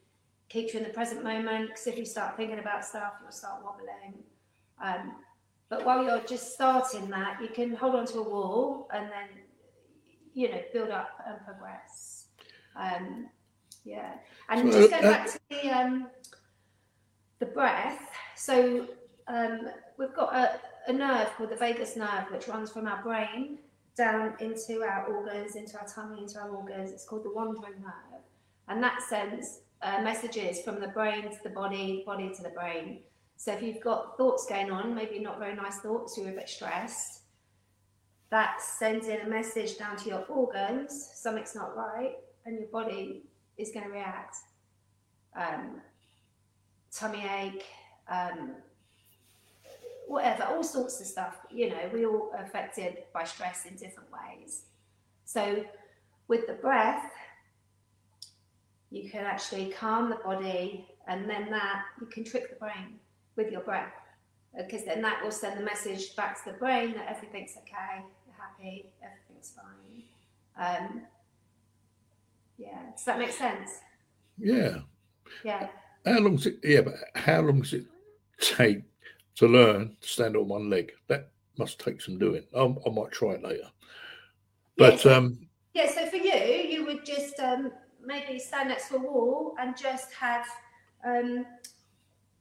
keeps 0.49 0.75
you 0.75 0.81
in 0.81 0.87
the 0.87 0.93
present 0.93 1.25
moment. 1.25 1.69
Because 1.69 1.87
if 1.87 1.99
you 1.99 2.05
start 2.05 2.37
thinking 2.37 2.59
about 2.59 2.85
stuff, 2.85 3.15
you'll 3.23 3.33
start 3.33 3.65
wobbling. 3.65 4.15
Um, 4.83 5.15
but 5.69 5.85
while 5.85 6.05
you're 6.05 6.21
just 6.21 6.55
starting 6.55 7.09
that, 7.11 7.39
you 7.43 7.49
can 7.49 7.75
hold 7.75 7.95
on 7.95 8.07
to 8.07 8.19
a 8.19 8.23
wall 8.23 8.89
and 8.95 9.07
then, 9.07 9.29
you 10.35 10.51
know, 10.51 10.61
build 10.73 10.91
up 10.91 11.11
and 11.27 11.39
progress. 11.45 12.27
Um, 12.77 13.29
yeah, 13.85 14.15
and 14.49 14.73
So, 14.73 14.79
just 14.79 14.91
going 14.91 15.05
uh, 15.05 15.11
back 15.11 15.27
to 15.27 15.41
the 15.49 15.71
um, 15.71 16.09
the 17.39 17.47
breath. 17.47 18.11
So 18.37 18.87
um, 19.29 19.61
we've 19.99 20.15
got 20.15 20.35
a, 20.35 20.61
a 20.89 20.93
nerve 20.93 21.29
called 21.37 21.51
the 21.51 21.57
vagus 21.57 21.97
nerve, 21.97 22.27
which 22.31 22.49
runs 22.49 22.71
from 22.71 22.87
our 22.87 23.03
brain 23.03 23.59
down 23.97 24.35
into 24.41 24.83
our 24.83 25.07
organs, 25.07 25.57
into 25.57 25.79
our 25.79 25.87
tummy, 25.87 26.23
into 26.23 26.39
our 26.39 26.51
organs. 26.51 26.93
It's 26.93 27.05
called 27.05 27.25
the 27.25 27.33
wandering 27.33 27.81
nerve, 27.81 28.23
and 28.69 28.83
that 28.83 29.03
sends 29.09 29.61
uh, 29.83 30.01
messages 30.03 30.63
from 30.63 30.81
the 30.81 30.89
brain 30.89 31.31
to 31.31 31.39
the 31.43 31.51
body, 31.51 32.03
body 32.07 32.33
to 32.35 32.43
the 32.43 32.51
brain. 32.51 33.01
So 33.37 33.53
if 33.53 33.63
you've 33.63 33.83
got 33.83 34.17
thoughts 34.17 34.47
going 34.47 34.71
on, 34.71 34.95
maybe 34.95 35.19
not 35.19 35.39
very 35.39 35.55
nice 35.55 35.79
thoughts, 35.79 36.17
you're 36.17 36.31
a 36.31 36.33
bit 36.33 36.49
stressed, 36.49 37.21
that 38.31 38.61
sends 38.61 39.09
in 39.09 39.21
a 39.21 39.29
message 39.29 39.79
down 39.79 39.97
to 39.99 40.09
your 40.09 40.25
organs, 40.27 41.11
something's 41.15 41.55
not 41.55 41.77
right, 41.77 42.15
and 42.45 42.59
your 42.59 42.69
body 42.69 43.23
is 43.57 43.71
going 43.71 43.87
to 43.87 43.93
react. 43.93 44.37
Um, 45.39 45.81
tummy 46.91 47.25
ache, 47.41 47.65
um, 48.09 48.53
whatever, 50.09 50.45
all 50.45 50.65
sorts 50.65 51.01
of 51.01 51.07
stuff. 51.07 51.37
You 51.51 51.71
know, 51.71 51.91
we 51.93 52.07
all 52.07 52.33
affected 52.39 53.05
by 53.13 53.25
stress 53.25 53.67
in 53.67 53.77
different 53.77 54.09
ways. 54.11 54.63
So 55.25 55.65
with 56.27 56.47
the 56.47 56.55
breath, 56.55 57.05
you 58.91 59.11
can 59.11 59.25
actually 59.25 59.67
calm 59.71 60.09
the 60.09 60.17
body, 60.17 60.87
and 61.07 61.29
then 61.29 61.51
that 61.51 61.85
you 62.01 62.07
can 62.07 62.25
trick 62.25 62.49
the 62.51 62.57
brain 62.57 62.99
with 63.37 63.51
your 63.53 63.61
breath, 63.63 63.93
because 64.57 64.85
then 64.85 65.03
that 65.03 65.23
will 65.23 65.31
send 65.31 65.59
the 65.59 65.65
message 65.65 66.17
back 66.17 66.43
to 66.43 66.53
the 66.53 66.59
brain 66.59 66.95
that 66.95 67.07
everything's 67.09 67.57
okay, 67.59 68.05
you're 68.27 68.37
happy, 68.39 68.91
everything's 69.03 69.55
fine. 69.55 70.03
Um, 70.59 71.03
yeah, 72.57 72.91
does 72.95 73.05
that 73.05 73.19
make 73.19 73.33
sense? 73.33 73.81
Yeah. 74.39 74.79
Yeah. 75.45 75.69
How 76.05 76.19
long 76.21 76.37
does 76.37 76.47
it? 76.47 76.59
Yeah, 76.63 76.83
but 76.83 76.95
how 77.15 77.41
long 77.41 77.61
does 77.61 77.75
it 77.75 77.85
take 78.41 78.83
to 79.37 79.47
learn 79.47 79.97
to 80.01 80.09
stand 80.09 80.37
on 80.37 80.49
one 80.49 80.71
leg? 80.71 80.93
That 81.09 81.31
must 81.59 81.81
take 81.81 82.01
some 82.01 82.19
doing. 82.19 82.45
I, 82.57 82.61
I 82.61 82.91
might 82.91 83.13
try 83.13 83.33
it 83.33 83.43
later. 83.43 83.69
But 84.79 84.95
yeah, 84.95 84.99
so, 85.01 85.15
um, 85.15 85.49
yeah, 85.75 85.91
so 85.91 86.07
for 86.07 86.17
you, 86.17 86.33
you 86.33 86.87
would 86.87 87.05
just 87.05 87.39
um, 87.41 87.73
maybe 88.05 88.39
stand 88.39 88.69
next 88.69 88.89
to 88.89 88.97
a 88.97 88.99
wall 89.01 89.57
and 89.59 89.77
just 89.77 90.13
have 90.15 90.47
um, 91.05 91.45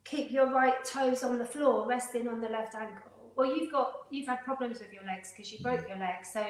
keep 0.06 0.32
your 0.32 0.52
right 0.52 0.84
toes 0.86 1.24
on 1.24 1.38
the 1.38 1.46
floor, 1.46 1.88
resting 1.88 2.28
on 2.28 2.40
the 2.40 2.50
left 2.50 2.76
ankle. 2.76 3.12
Well, 3.36 3.54
you've 3.54 3.72
got 3.72 3.92
you've 4.12 4.28
had 4.28 4.44
problems 4.44 4.80
with 4.80 4.94
your 4.94 5.04
legs 5.04 5.34
because 5.36 5.52
you 5.52 5.60
broke 5.60 5.88
your 5.90 5.98
leg, 5.98 6.26
so 6.32 6.46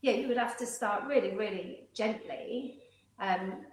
yeah, 0.00 0.12
you 0.12 0.28
would 0.28 0.36
have 0.36 0.56
to 0.58 0.66
start 0.66 1.04
really, 1.06 1.34
really 1.36 1.84
gently. 1.94 2.80
Um, 3.20 3.64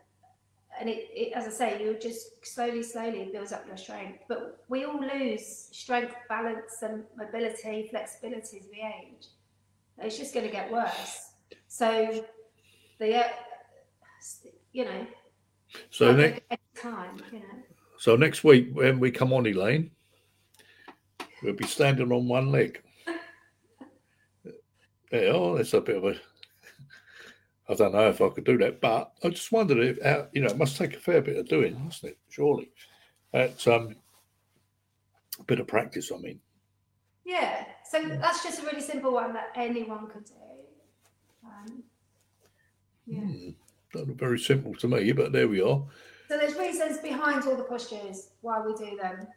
and 0.80 0.88
it, 0.90 1.10
it, 1.14 1.34
as 1.34 1.46
I 1.46 1.50
say, 1.50 1.84
you 1.84 1.98
just 2.02 2.46
slowly, 2.46 2.84
slowly 2.84 3.30
builds 3.34 3.52
up 3.52 3.68
your 3.68 3.76
strength. 3.76 4.24
But 4.30 4.64
we 4.70 4.86
all 4.86 5.02
lose 5.02 5.68
strength, 5.72 6.16
balance, 6.30 6.82
and 6.82 7.04
mobility, 7.18 7.88
flexibility 7.90 8.60
as 8.60 8.68
we 8.72 8.82
age. 8.82 9.28
It's 9.98 10.18
just 10.18 10.34
going 10.34 10.46
to 10.46 10.52
get 10.52 10.72
worse. 10.72 11.32
So, 11.68 12.24
the 13.00 13.26
uh, 13.26 13.30
you 14.72 14.86
know, 14.86 15.06
so 15.90 16.16
next 16.16 16.42
time, 16.82 17.22
you 17.32 17.40
know. 17.40 17.64
So 18.02 18.16
next 18.16 18.44
week 18.44 18.70
when 18.74 19.00
we 19.00 19.12
come 19.12 19.32
on, 19.32 19.46
Elaine, 19.46 19.92
we'll 21.44 21.54
be 21.54 21.68
standing 21.68 22.12
on 22.12 22.28
one 22.28 22.52
leg. 22.52 22.82
Yeah, 25.12 25.30
oh, 25.34 25.56
that's 25.56 25.76
a 25.76 25.82
bit 25.82 25.98
of 25.98 26.06
a. 26.06 26.16
I 27.70 27.76
don't 27.76 27.94
know 27.94 28.10
if 28.10 28.20
I 28.20 28.30
could 28.30 28.44
do 28.44 28.58
that, 28.58 28.82
but 28.82 29.12
I 29.24 29.30
just 29.30 29.52
wondered 29.52 29.78
if 29.78 30.04
how, 30.04 30.28
you 30.34 30.42
know 30.42 30.48
it 30.48 30.58
must 30.58 30.78
take 30.78 30.96
a 30.96 31.00
fair 31.00 31.22
bit 31.22 31.38
of 31.38 31.48
doing, 31.48 31.80
mustn't 31.84 32.14
it? 32.14 32.18
Surely, 32.30 32.72
that's 33.32 33.68
um, 33.68 33.96
a 35.40 35.44
bit 35.44 35.60
of 35.60 35.68
practice. 35.68 36.12
I 36.12 36.18
mean. 36.18 36.40
Yeah, 37.24 37.66
so 37.88 38.02
that's 38.02 38.44
just 38.44 38.64
a 38.64 38.66
really 38.66 38.82
simple 38.82 39.14
one 39.14 39.32
that 39.34 39.52
anyone 39.56 40.08
could 40.08 40.26
do. 40.26 40.34
Um, 41.46 41.84
yeah. 43.06 43.20
Hmm. 43.20 44.14
Very 44.14 44.40
simple 44.40 44.74
to 44.74 44.88
me, 44.88 45.12
but 45.12 45.34
there 45.34 45.48
we 45.48 45.62
are. 45.62 45.84
So 46.32 46.38
there's 46.38 46.56
reasons 46.56 46.98
behind 47.00 47.44
all 47.44 47.58
the 47.58 47.64
postures 47.66 48.30
why 48.40 48.66
we 48.66 48.74
do 48.74 48.96
them. 48.96 49.28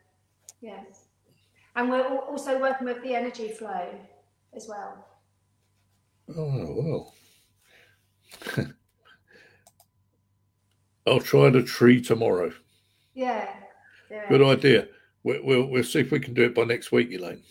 Yes, 0.60 1.06
and 1.74 1.90
we're 1.90 2.06
also 2.06 2.56
working 2.60 2.86
with 2.86 3.02
the 3.02 3.16
energy 3.16 3.48
flow 3.48 3.88
as 4.54 4.68
well. 4.68 5.04
Oh 6.36 7.12
well. 8.56 8.68
I'll 11.08 11.18
try 11.18 11.50
the 11.50 11.64
tree 11.64 12.00
tomorrow. 12.00 12.52
Yeah. 13.12 13.48
Good 14.28 14.42
idea. 14.42 14.86
We'll, 15.24 15.42
we'll, 15.42 15.64
we'll 15.64 15.82
see 15.82 15.98
if 15.98 16.12
we 16.12 16.20
can 16.20 16.32
do 16.32 16.44
it 16.44 16.54
by 16.54 16.62
next 16.62 16.92
week, 16.92 17.10
Elaine. 17.10 17.42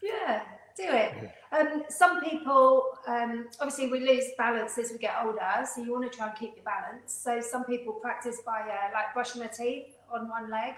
Yeah, 0.00 0.42
do 0.76 0.84
it. 0.84 1.32
Um, 1.58 1.84
some 1.88 2.20
people, 2.20 2.98
um, 3.06 3.48
obviously, 3.60 3.88
we 3.88 4.00
lose 4.00 4.24
balance 4.36 4.76
as 4.78 4.90
we 4.90 4.98
get 4.98 5.14
older, 5.24 5.64
so 5.72 5.82
you 5.82 5.92
want 5.92 6.10
to 6.10 6.16
try 6.16 6.28
and 6.28 6.38
keep 6.38 6.54
your 6.56 6.64
balance. 6.64 7.12
So 7.12 7.40
some 7.40 7.64
people 7.64 7.94
practice 7.94 8.40
by 8.44 8.60
uh, 8.60 8.92
like 8.92 9.14
brushing 9.14 9.40
their 9.40 9.50
teeth 9.50 9.96
on 10.10 10.28
one 10.28 10.50
leg, 10.50 10.74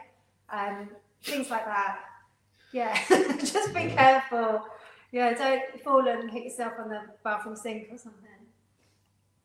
um, 0.50 0.88
things 1.22 1.50
like 1.50 1.64
that. 1.64 1.98
Yeah, 2.72 2.98
just 3.38 3.74
be 3.74 3.88
careful. 3.88 4.66
Yeah, 5.10 5.32
don't 5.34 5.82
fall 5.82 6.06
and 6.06 6.30
hit 6.30 6.44
yourself 6.44 6.74
on 6.78 6.90
the 6.90 7.00
bathroom 7.24 7.56
sink 7.56 7.88
or 7.90 7.98
something. 7.98 8.28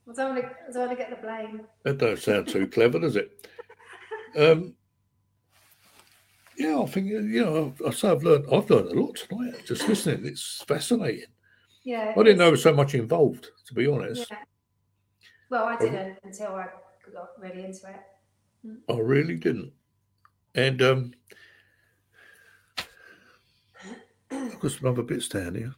I 0.09 0.13
don't 0.13 0.35
want 0.35 0.41
to, 0.41 0.49
I 0.49 0.71
don't 0.71 0.87
want 0.87 0.91
to 0.91 0.97
get 0.97 1.09
the 1.09 1.25
blame. 1.25 1.61
That 1.83 1.97
don't 1.97 2.19
sound 2.19 2.49
too 2.49 2.67
clever, 2.67 2.99
does 2.99 3.15
it? 3.15 3.47
Um, 4.37 4.75
yeah, 6.57 6.79
I 6.79 6.85
think 6.85 7.07
you 7.07 7.21
know. 7.43 7.73
I 7.85 7.91
say 7.91 8.09
I've 8.09 8.23
learned. 8.23 8.45
I've 8.51 8.69
learned 8.69 8.89
a 8.89 8.99
lot 8.99 9.15
tonight. 9.15 9.65
Just 9.65 9.87
listening, 9.87 10.25
it's 10.25 10.63
fascinating. 10.67 11.25
Yeah, 11.83 12.11
I 12.15 12.23
didn't 12.23 12.37
know 12.37 12.45
there 12.45 12.51
was 12.51 12.63
so 12.63 12.73
much 12.73 12.95
involved. 12.95 13.47
To 13.67 13.73
be 13.73 13.87
honest. 13.87 14.31
Yeah. 14.31 14.37
Well, 15.49 15.65
I 15.65 15.75
didn't 15.77 16.17
until 16.23 16.55
I 16.55 16.65
got 17.13 17.29
really 17.39 17.63
into 17.65 17.87
it. 17.87 18.01
Mm. 18.65 18.77
I 18.89 18.99
really 18.99 19.35
didn't, 19.35 19.73
and 20.55 20.81
um, 20.81 21.13
I've 24.31 24.59
got 24.59 24.71
some 24.71 24.89
other 24.89 25.01
bits 25.01 25.29
down 25.29 25.55
here. 25.55 25.75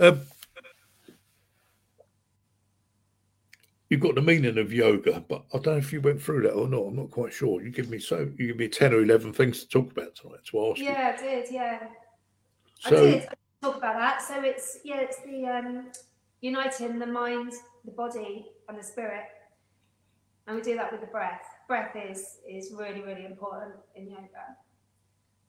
Um, 0.00 0.22
you've 3.88 4.00
got 4.00 4.14
the 4.14 4.22
meaning 4.22 4.58
of 4.58 4.72
yoga, 4.72 5.24
but 5.28 5.44
I 5.54 5.58
don't 5.58 5.74
know 5.74 5.78
if 5.78 5.92
you 5.92 6.00
went 6.00 6.20
through 6.20 6.42
that 6.42 6.52
or 6.52 6.68
not. 6.68 6.82
I'm 6.82 6.96
not 6.96 7.10
quite 7.10 7.32
sure. 7.32 7.62
You 7.62 7.70
give 7.70 7.88
me 7.88 7.98
so 7.98 8.30
you 8.36 8.48
give 8.48 8.56
me 8.56 8.68
ten 8.68 8.92
or 8.92 9.02
eleven 9.02 9.32
things 9.32 9.64
to 9.64 9.68
talk 9.68 9.92
about 9.92 10.14
tonight. 10.14 10.44
To 10.46 10.70
ask 10.70 10.80
yeah, 10.80 11.10
you. 11.10 11.14
I 11.14 11.22
did. 11.22 11.46
Yeah, 11.50 11.86
so, 12.80 12.96
I 12.96 13.10
did 13.10 13.28
talk 13.62 13.76
about 13.76 13.94
that. 13.94 14.22
So 14.22 14.42
it's 14.42 14.78
yeah, 14.84 15.00
it's 15.00 15.18
the 15.22 15.46
um, 15.46 15.86
uniting 16.40 16.98
the 16.98 17.06
mind, 17.06 17.52
the 17.84 17.92
body, 17.92 18.46
and 18.68 18.78
the 18.78 18.84
spirit, 18.84 19.24
and 20.46 20.56
we 20.56 20.62
do 20.62 20.76
that 20.76 20.92
with 20.92 21.00
the 21.00 21.06
breath. 21.06 21.44
Breath 21.66 21.96
is 21.96 22.38
is 22.48 22.72
really 22.76 23.00
really 23.00 23.24
important 23.24 23.74
in 23.94 24.10
yoga. 24.10 24.56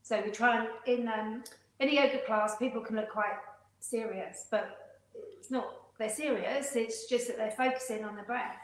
So 0.02 0.22
we 0.26 0.32
try 0.32 0.60
and 0.60 0.70
in 0.86 1.08
um, 1.08 1.44
in 1.80 1.90
a 1.90 1.92
yoga 1.92 2.20
class, 2.26 2.56
people 2.58 2.82
can 2.82 2.96
look 2.96 3.10
quite 3.10 3.38
serious, 3.80 4.46
but 4.50 4.96
it's 5.38 5.52
not 5.52 5.79
they're 6.00 6.10
serious. 6.10 6.76
It's 6.76 7.06
just 7.08 7.28
that 7.28 7.38
they're 7.38 7.52
focusing 7.52 8.04
on 8.04 8.16
the 8.16 8.24
breath. 8.24 8.56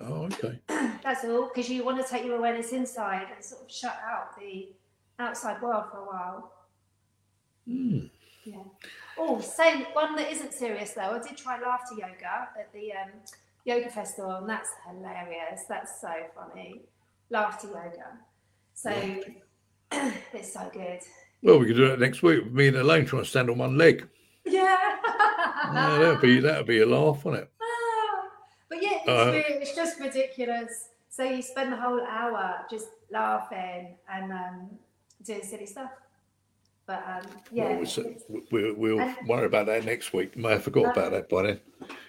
Oh, 0.00 0.24
okay. 0.26 0.60
That's 1.02 1.24
all, 1.24 1.50
because 1.52 1.68
you 1.68 1.84
want 1.84 2.04
to 2.04 2.10
take 2.10 2.24
your 2.24 2.36
awareness 2.36 2.72
inside 2.72 3.26
and 3.34 3.44
sort 3.44 3.62
of 3.62 3.70
shut 3.70 3.98
out 4.08 4.38
the 4.38 4.68
outside 5.18 5.60
world 5.60 5.84
for 5.90 5.98
a 5.98 6.04
while. 6.04 6.52
Mm. 7.68 8.10
Yeah. 8.44 8.62
Oh, 9.18 9.40
same 9.40 9.86
one 9.92 10.14
that 10.16 10.30
isn't 10.30 10.52
serious 10.52 10.92
though. 10.92 11.00
I 11.02 11.18
did 11.18 11.36
try 11.36 11.60
laughter 11.60 11.94
yoga 11.94 12.48
at 12.58 12.72
the 12.72 12.92
um, 12.92 13.10
yoga 13.64 13.90
festival, 13.90 14.36
and 14.36 14.48
that's 14.48 14.70
hilarious. 14.86 15.62
That's 15.68 16.00
so 16.00 16.12
funny. 16.34 16.82
Laughter 17.30 17.68
yoga. 17.68 18.18
So 18.74 18.90
it's 20.32 20.52
so 20.52 20.70
good. 20.72 21.00
Well, 21.42 21.58
we 21.58 21.66
could 21.66 21.76
do 21.76 21.86
it 21.86 21.98
next 21.98 22.22
week. 22.22 22.52
Me 22.52 22.68
and 22.68 22.76
Elaine 22.76 23.04
trying 23.04 23.22
to 23.22 23.28
stand 23.28 23.50
on 23.50 23.58
one 23.58 23.76
leg. 23.76 24.06
Yeah. 24.46 24.76
yeah, 25.74 25.98
that'd 25.98 26.20
be 26.20 26.40
that'd 26.40 26.66
be 26.66 26.80
a 26.80 26.86
laugh, 26.86 27.24
wouldn't 27.24 27.44
it? 27.44 27.50
but 28.68 28.82
yeah, 28.82 28.98
it's, 29.04 29.08
uh, 29.08 29.42
it's 29.60 29.74
just 29.74 29.98
ridiculous. 30.00 30.88
So 31.08 31.24
you 31.24 31.42
spend 31.42 31.72
the 31.72 31.76
whole 31.76 32.00
hour 32.00 32.64
just 32.70 32.88
laughing 33.10 33.96
and 34.12 34.32
um, 34.32 34.70
doing 35.24 35.42
silly 35.42 35.66
stuff. 35.66 35.90
But 36.86 37.02
um, 37.08 37.30
yeah, 37.50 37.76
well, 37.76 38.14
we'll, 38.52 38.74
we'll 38.74 39.00
and, 39.00 39.16
worry 39.26 39.46
about 39.46 39.66
that 39.66 39.84
next 39.84 40.12
week. 40.12 40.36
You 40.36 40.42
may 40.42 40.52
have 40.52 40.62
forgot 40.62 40.92
about 40.96 41.10
that 41.10 41.28
by 41.28 41.42
then. 41.42 41.60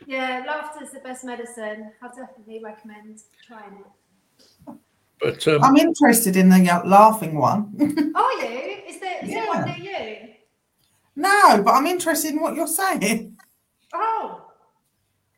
Yeah, 0.05 0.43
laughter 0.45 0.83
is 0.83 0.91
the 0.91 0.99
best 0.99 1.25
medicine. 1.25 1.91
I 2.01 2.07
definitely 2.07 2.61
recommend 2.63 3.21
trying 3.45 3.79
it. 3.79 4.75
But 5.19 5.47
um, 5.47 5.63
I'm 5.63 5.77
interested 5.77 6.35
in 6.35 6.49
the 6.49 6.69
uh, 6.69 6.85
laughing 6.85 7.35
one. 7.35 7.73
Are 8.15 8.33
you? 8.33 8.77
Is 8.87 8.99
there, 8.99 9.23
is 9.23 9.29
yeah. 9.29 9.39
there 9.39 9.47
one 9.47 9.65
near 9.65 9.77
you? 9.77 10.33
No, 11.17 11.63
but 11.63 11.71
I'm 11.71 11.87
interested 11.87 12.31
in 12.31 12.39
what 12.39 12.53
you're 12.53 12.67
saying. 12.67 13.35
Oh, 13.91 14.51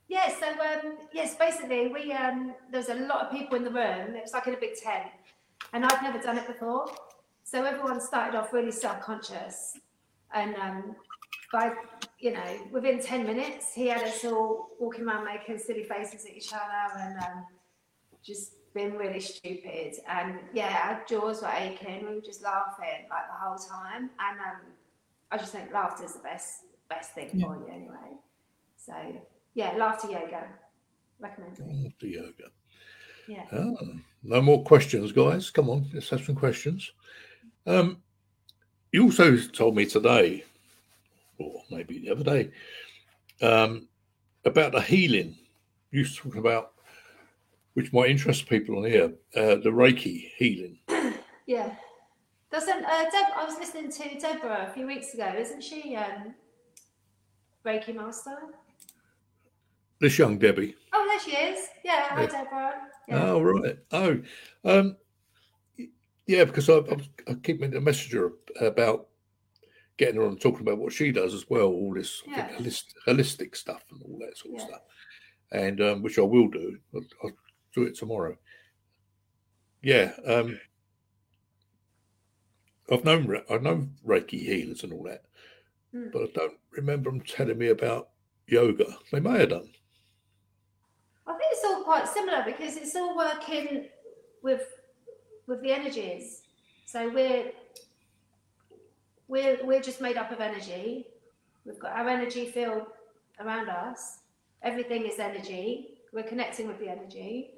yeah. 0.09 0.29
So 0.37 0.47
um, 0.49 0.97
yes, 1.13 1.35
basically, 1.35 1.87
we 1.87 2.11
um, 2.11 2.53
there 2.69 2.81
was 2.81 2.89
a 2.89 2.95
lot 2.95 3.25
of 3.25 3.31
people 3.31 3.55
in 3.55 3.63
the 3.63 3.71
room. 3.71 4.13
It 4.13 4.21
was 4.21 4.33
like 4.33 4.45
in 4.47 4.55
a 4.55 4.57
big 4.57 4.75
tent, 4.75 5.07
and 5.71 5.85
I'd 5.85 6.03
never 6.03 6.19
done 6.19 6.37
it 6.37 6.45
before. 6.47 6.91
So 7.45 7.63
everyone 7.63 8.01
started 8.01 8.37
off 8.37 8.51
really 8.51 8.73
self-conscious, 8.73 9.79
and 10.33 10.53
um, 10.55 10.95
by 11.53 11.73
you 12.19 12.33
know 12.33 12.67
within 12.73 12.99
ten 12.99 13.25
minutes, 13.25 13.73
he 13.73 13.87
had 13.87 14.03
us 14.03 14.25
all 14.25 14.71
walking 14.81 15.05
around 15.05 15.23
making 15.23 15.59
silly 15.59 15.85
faces 15.85 16.25
at 16.25 16.35
each 16.35 16.51
other 16.51 16.99
and 16.99 17.17
um, 17.19 17.45
just 18.21 18.55
being 18.73 18.97
really 18.97 19.21
stupid. 19.21 19.93
And 20.09 20.39
yeah, 20.53 20.77
our 20.89 21.05
jaws 21.07 21.41
were 21.41 21.53
aching. 21.55 22.05
We 22.05 22.15
were 22.15 22.21
just 22.21 22.43
laughing 22.43 23.07
like 23.09 23.27
the 23.31 23.39
whole 23.39 23.57
time, 23.57 24.09
and 24.19 24.39
um, 24.41 24.61
I 25.31 25.37
just 25.37 25.51
think 25.51 25.71
laughter 25.71 26.05
is 26.05 26.13
the 26.13 26.19
best 26.19 26.63
best 26.89 27.13
thing 27.13 27.29
yeah. 27.33 27.45
for 27.45 27.55
you 27.55 27.67
anyway. 27.71 28.17
So 28.77 28.93
yeah, 29.53 29.75
laughter 29.77 30.09
yoga. 30.09 30.47
Recommend. 31.19 31.59
Laughter 31.59 32.07
yoga. 32.07 32.45
Yeah. 33.27 33.45
Ah, 33.51 33.85
no 34.23 34.41
more 34.41 34.63
questions, 34.63 35.11
guys. 35.11 35.51
Come 35.51 35.69
on, 35.69 35.89
let's 35.93 36.09
have 36.09 36.23
some 36.23 36.35
questions. 36.35 36.91
Um, 37.67 38.01
you 38.91 39.03
also 39.03 39.37
told 39.37 39.75
me 39.75 39.85
today, 39.85 40.43
or 41.37 41.61
maybe 41.69 41.99
the 41.99 42.09
other 42.09 42.23
day, 42.23 42.51
um, 43.41 43.87
about 44.45 44.71
the 44.71 44.81
healing 44.81 45.37
you 45.91 46.01
was 46.01 46.15
talking 46.15 46.39
about, 46.39 46.71
which 47.73 47.93
might 47.93 48.09
interest 48.09 48.49
people 48.49 48.77
on 48.77 48.85
here, 48.85 49.13
uh, 49.35 49.55
the 49.55 49.71
Reiki 49.71 50.31
healing. 50.37 50.79
Yeah. 51.45 51.73
Doesn't 52.51 52.83
uh, 52.83 53.03
Deb? 53.11 53.25
I 53.35 53.45
was 53.45 53.57
listening 53.59 53.91
to 53.91 54.19
Deborah 54.19 54.67
a 54.69 54.73
few 54.73 54.87
weeks 54.87 55.13
ago. 55.13 55.31
Isn't 55.37 55.63
she 55.63 55.95
um, 55.95 56.33
Reiki 57.65 57.95
master? 57.95 58.37
This 60.01 60.17
young 60.17 60.39
Debbie. 60.39 60.75
Oh, 60.93 61.07
there 61.07 61.19
she 61.19 61.37
is. 61.37 61.67
Yeah, 61.83 62.05
hi 62.09 62.21
Yeah. 62.21 62.27
Deborah. 62.27 62.73
Yeah. 63.07 63.23
Oh 63.31 63.41
right. 63.41 63.77
Oh, 63.91 64.21
um, 64.65 64.97
yeah, 66.25 66.43
because 66.45 66.69
I, 66.69 66.77
I, 66.77 66.97
I 67.27 67.33
keep 67.35 67.59
meaning 67.59 67.71
to 67.73 67.81
message 67.81 68.13
her 68.13 68.31
about 68.61 69.07
getting 69.97 70.15
her 70.15 70.25
on 70.25 70.37
talking 70.37 70.61
about 70.61 70.77
what 70.77 70.93
she 70.93 71.11
does 71.11 71.33
as 71.33 71.49
well, 71.49 71.67
all 71.67 71.93
this 71.93 72.23
Yeah. 72.25 72.47
holistic, 72.57 72.93
holistic 73.07 73.55
stuff 73.55 73.83
and 73.91 74.01
all 74.03 74.17
that 74.19 74.37
sort 74.37 74.55
of 74.55 74.61
Yeah. 74.61 74.67
stuff, 74.67 74.81
and 75.51 75.81
um, 75.81 76.01
which 76.01 76.17
I 76.17 76.23
will 76.23 76.47
do. 76.47 76.79
I'll, 76.95 77.01
I'll 77.23 77.37
do 77.75 77.83
it 77.83 77.95
tomorrow. 77.95 78.35
Yeah, 79.81 80.13
um, 80.25 80.59
I've 82.91 83.05
known 83.05 83.41
I've 83.49 83.61
known 83.63 83.93
Reiki 84.05 84.39
healers 84.39 84.83
and 84.83 84.93
all 84.93 85.03
that, 85.03 85.23
Mm. 85.93 86.11
but 86.11 86.21
I 86.21 86.25
don't 86.33 86.57
remember 86.71 87.09
them 87.09 87.21
telling 87.21 87.57
me 87.57 87.67
about 87.69 88.09
yoga. 88.47 88.85
They 89.11 89.19
may 89.19 89.39
have 89.39 89.49
done. 89.49 89.69
I 91.25 91.31
think 91.33 91.51
it's 91.51 91.63
all 91.65 91.83
quite 91.83 92.07
similar 92.07 92.43
because 92.45 92.77
it's 92.77 92.95
all 92.95 93.15
working 93.17 93.87
with 94.43 94.63
with 95.47 95.61
the 95.63 95.71
energies. 95.71 96.43
So 96.85 97.09
we're 97.09 97.51
we're 99.27 99.57
we're 99.63 99.81
just 99.81 100.01
made 100.01 100.17
up 100.17 100.31
of 100.31 100.39
energy. 100.39 101.07
We've 101.65 101.79
got 101.79 101.91
our 101.93 102.07
energy 102.09 102.45
field 102.45 102.83
around 103.39 103.69
us. 103.69 104.19
Everything 104.63 105.05
is 105.05 105.19
energy. 105.19 105.99
We're 106.13 106.23
connecting 106.23 106.67
with 106.67 106.79
the 106.79 106.89
energy. 106.89 107.51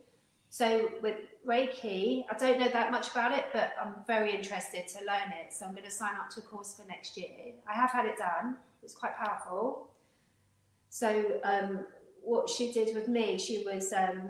So 0.49 0.89
with 1.01 1.15
Reiki, 1.47 2.23
I 2.29 2.37
don't 2.37 2.59
know 2.59 2.69
that 2.69 2.91
much 2.91 3.11
about 3.11 3.31
it, 3.31 3.45
but 3.51 3.73
I'm 3.81 3.95
very 4.05 4.35
interested 4.35 4.87
to 4.89 4.99
learn 4.99 5.33
it. 5.43 5.51
So 5.51 5.65
I'm 5.65 5.71
going 5.71 5.85
to 5.85 5.91
sign 5.91 6.13
up 6.15 6.29
to 6.31 6.39
a 6.39 6.43
course 6.43 6.75
for 6.75 6.87
next 6.87 7.17
year. 7.17 7.53
I 7.67 7.73
have 7.73 7.89
had 7.91 8.05
it 8.05 8.17
done. 8.17 8.57
It's 8.83 8.93
quite 8.93 9.17
powerful. 9.17 9.89
So 10.89 11.39
um, 11.43 11.85
what 12.21 12.49
she 12.49 12.71
did 12.71 12.93
with 12.95 13.07
me, 13.07 13.39
she 13.39 13.63
was 13.65 13.91
um, 13.93 14.29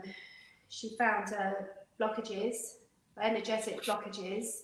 she 0.68 0.96
found 0.96 1.34
uh, 1.34 1.52
blockages, 2.00 2.76
energetic 3.20 3.82
blockages, 3.82 4.62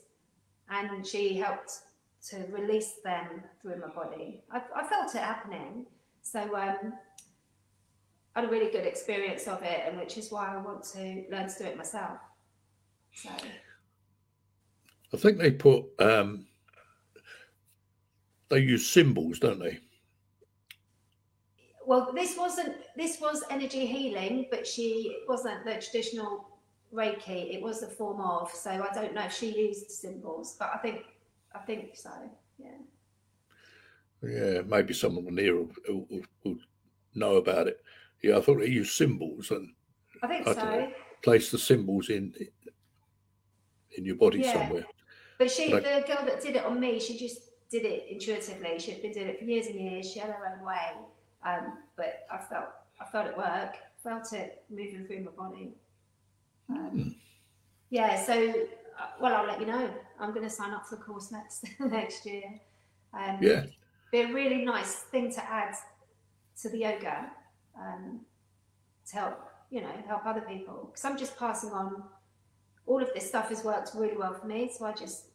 and 0.71 1.07
she 1.07 1.37
helped 1.37 1.73
to 2.31 2.45
release 2.51 2.95
them 3.05 3.43
through 3.61 3.81
my 3.81 3.89
body. 3.89 4.43
I, 4.51 4.63
I 4.75 4.85
felt 4.85 5.15
it 5.15 5.21
happening, 5.21 5.87
so 6.23 6.41
um, 6.41 6.95
I 8.35 8.41
had 8.41 8.45
a 8.45 8.49
really 8.49 8.71
good 8.71 8.87
experience 8.87 9.47
of 9.49 9.63
it, 9.63 9.83
and 9.87 9.99
which 9.99 10.17
is 10.17 10.31
why 10.31 10.55
I 10.55 10.57
want 10.57 10.85
to 10.95 11.25
learn 11.31 11.49
to 11.49 11.59
do 11.59 11.65
it 11.65 11.77
myself. 11.77 12.19
So 13.15 13.31
I 15.13 15.17
think 15.17 15.39
they 15.39 15.51
put 15.51 15.85
um, 15.99 16.47
they 18.49 18.61
use 18.61 18.89
symbols, 18.89 19.39
don't 19.39 19.59
they? 19.59 19.79
well, 21.89 22.13
this 22.15 22.37
wasn't 22.37 22.77
this 22.97 23.19
was 23.19 23.43
energy 23.51 23.87
healing, 23.87 24.47
but 24.51 24.67
she 24.67 25.21
wasn't 25.27 25.65
the 25.65 25.73
traditional 25.73 26.47
Reiki. 26.93 27.55
It 27.55 27.63
was 27.63 27.83
a 27.83 27.89
form 27.89 28.21
of. 28.21 28.51
So 28.53 28.71
I 28.71 28.93
don't 28.95 29.15
know 29.15 29.25
if 29.25 29.33
she 29.33 29.59
used 29.59 29.91
symbols, 29.91 30.57
but 30.59 30.71
I 30.75 30.79
think 30.79 31.05
I 31.55 31.61
think 31.61 31.97
so. 31.97 32.11
Yeah. 32.59 32.77
Yeah, 34.23 34.61
maybe 34.67 34.93
someone 34.93 35.35
near 35.35 35.57
will, 35.57 35.71
will, 35.89 36.23
will- 36.45 36.57
know 37.15 37.37
about 37.37 37.67
it. 37.69 37.81
Yeah, 38.23 38.37
I 38.37 38.41
thought 38.43 38.59
they 38.59 38.67
used 38.67 38.93
symbols 38.93 39.51
and 39.51 39.73
I 40.23 40.27
think 40.27 40.47
I 40.47 40.53
so. 40.55 40.61
know. 40.63 40.93
place 41.23 41.51
the 41.51 41.59
symbols 41.59 42.11
in 42.11 42.35
in 43.99 44.05
your 44.05 44.17
body 44.17 44.39
Yeah. 44.41 44.53
somewhere. 44.55 44.87
But 45.39 45.51
she, 45.51 45.73
Like- 45.75 45.83
the 45.85 46.05
girl 46.07 46.25
that 46.25 46.41
did 46.41 46.57
it 46.57 46.65
on 46.65 46.81
me, 46.81 46.99
she 46.99 47.19
just 47.19 47.41
did 47.71 47.85
it 47.85 48.07
intuitively. 48.09 48.79
She'd 48.79 49.03
been 49.03 49.13
doing 49.13 49.29
it 49.29 49.39
for 49.39 49.45
years 49.45 49.67
and 49.67 49.79
years. 49.79 50.11
She 50.11 50.19
had 50.21 50.31
her 50.31 50.47
own 50.57 50.65
way, 50.65 50.87
um, 51.45 51.79
but 51.97 52.27
I 52.31 52.39
felt 52.39 52.69
I 53.01 53.05
felt 53.13 53.27
it 53.29 53.37
work. 53.37 53.77
Felt 54.03 54.33
it 54.33 54.65
moving 54.71 55.07
through 55.07 55.21
my 55.21 55.31
body. 55.33 55.73
Um, 56.69 57.15
yeah. 57.91 58.21
So, 58.25 58.35
uh, 58.99 59.07
well, 59.21 59.35
I'll 59.37 59.47
let 59.47 59.61
you 59.61 59.67
know. 59.67 59.91
I'm 60.19 60.31
going 60.33 60.43
to 60.45 60.51
sign 60.51 60.73
up 60.73 60.87
for 60.87 60.97
a 60.97 60.99
course 60.99 61.31
next 61.31 61.65
next 61.81 62.27
year. 62.27 62.61
Um, 63.13 63.39
Yeah, 63.41 63.67
be 64.13 64.21
a 64.23 64.33
really 64.33 64.65
nice 64.65 64.95
thing 65.13 65.31
to 65.33 65.45
add 65.45 65.75
to 66.63 66.69
the 66.69 66.79
yoga 66.79 67.31
um, 67.79 68.21
to 69.09 69.17
help 69.17 69.39
you 69.71 69.81
know 69.81 69.93
help 70.07 70.25
other 70.27 70.41
people 70.41 70.89
because 70.91 71.05
i'm 71.05 71.17
just 71.19 71.37
passing 71.39 71.71
on 71.71 72.03
all 72.89 73.03
of 73.03 73.09
this 73.15 73.29
stuff 73.29 73.49
has 73.49 73.63
worked 73.65 73.91
really 73.95 74.17
well 74.17 74.35
for 74.35 74.47
me 74.47 74.71
so 74.77 74.85
i 74.85 74.93
just 74.93 75.27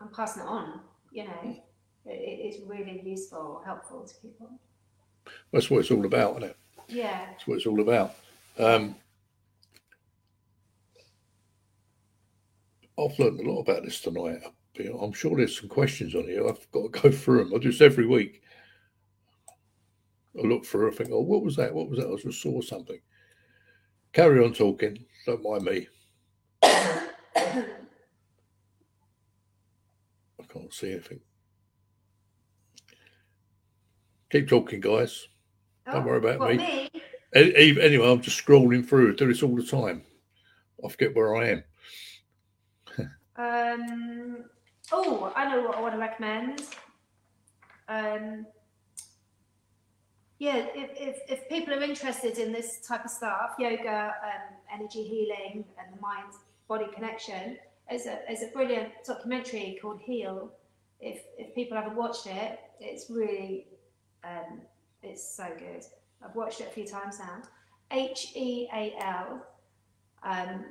i'm 0.00 0.08
passing 0.08 0.42
it 0.42 0.48
on 0.48 0.80
you 1.12 1.24
know 1.24 1.56
it, 2.06 2.10
it 2.10 2.54
is 2.54 2.60
really 2.66 3.02
useful 3.04 3.62
helpful 3.64 4.04
to 4.06 4.14
people 4.26 4.50
that's 5.52 5.70
what 5.70 5.80
it's 5.80 5.90
all 5.90 6.04
about, 6.06 6.36
isn't 6.36 6.50
it? 6.50 6.56
yeah 6.88 7.26
That's 7.30 7.46
what 7.46 7.56
it's 7.56 7.66
all 7.66 7.80
about. 7.80 8.14
Um, 8.58 8.94
I've 12.98 13.18
learned 13.18 13.40
a 13.40 13.50
lot 13.50 13.60
about 13.60 13.84
this 13.84 14.00
tonight. 14.00 14.38
I'm 14.78 15.12
sure 15.12 15.36
there's 15.36 15.58
some 15.58 15.68
questions 15.68 16.14
on 16.14 16.24
here. 16.24 16.46
I've 16.46 16.70
got 16.70 16.92
to 16.92 17.00
go 17.00 17.10
through 17.10 17.44
them. 17.44 17.54
I 17.54 17.58
do 17.58 17.70
this 17.70 17.80
every 17.80 18.06
week. 18.06 18.42
I 20.38 20.46
look 20.46 20.64
through. 20.64 20.90
I 20.90 20.94
think, 20.94 21.10
oh, 21.12 21.20
what 21.20 21.42
was 21.42 21.56
that? 21.56 21.74
What 21.74 21.88
was 21.88 21.98
that? 21.98 22.10
I 22.10 22.16
just 22.22 22.42
saw 22.42 22.60
something. 22.60 23.00
Carry 24.12 24.44
on 24.44 24.52
talking. 24.52 25.04
Don't 25.26 25.42
mind 25.42 25.64
me. 25.64 25.88
I 30.40 30.44
can't 30.52 30.72
see 30.72 30.92
anything. 30.92 31.20
Keep 34.30 34.48
talking, 34.48 34.80
guys. 34.80 35.28
Don't 35.90 36.04
worry 36.04 36.18
about 36.18 36.40
me. 36.48 36.90
A- 37.34 37.80
Anyway, 37.80 38.10
I'm 38.10 38.20
just 38.20 38.44
scrolling 38.44 38.86
through. 38.86 39.12
I 39.12 39.16
do 39.16 39.28
this 39.28 39.42
all 39.42 39.54
the 39.54 39.62
time. 39.62 40.02
I 40.84 40.88
forget 40.88 41.14
where 41.14 41.36
I 41.36 41.48
am. 41.50 41.64
Um, 43.38 44.44
oh, 44.92 45.30
I 45.36 45.46
know 45.54 45.60
what 45.62 45.76
I 45.76 45.80
want 45.82 45.92
to 45.92 46.00
recommend. 46.00 46.62
Um, 47.86 48.46
yeah, 50.38 50.66
if, 50.74 50.90
if, 50.98 51.18
if 51.28 51.48
people 51.50 51.74
are 51.74 51.82
interested 51.82 52.38
in 52.38 52.50
this 52.50 52.80
type 52.80 53.04
of 53.04 53.10
stuff, 53.10 53.50
yoga, 53.58 54.14
um, 54.24 54.56
energy 54.72 55.02
healing, 55.02 55.66
and 55.78 55.94
the 55.94 56.00
mind 56.00 56.32
body 56.68 56.86
connection, 56.94 57.58
there's 57.88 58.06
a, 58.06 58.20
there's 58.26 58.42
a 58.42 58.48
brilliant 58.52 58.88
documentary 59.06 59.78
called 59.80 60.00
Heal. 60.00 60.52
If, 61.00 61.22
if 61.38 61.54
people 61.54 61.76
haven't 61.76 61.96
watched 61.96 62.26
it, 62.26 62.58
it's 62.80 63.10
really, 63.10 63.66
um, 64.24 64.60
it's 65.02 65.36
so 65.36 65.46
good. 65.58 65.84
I've 66.24 66.34
watched 66.34 66.60
it 66.60 66.68
a 66.68 66.70
few 66.70 66.86
times 66.86 67.18
now. 67.18 67.42
H 67.90 68.32
E 68.34 68.68
A 68.74 68.94
L. 69.00 69.46
Um, 70.22 70.64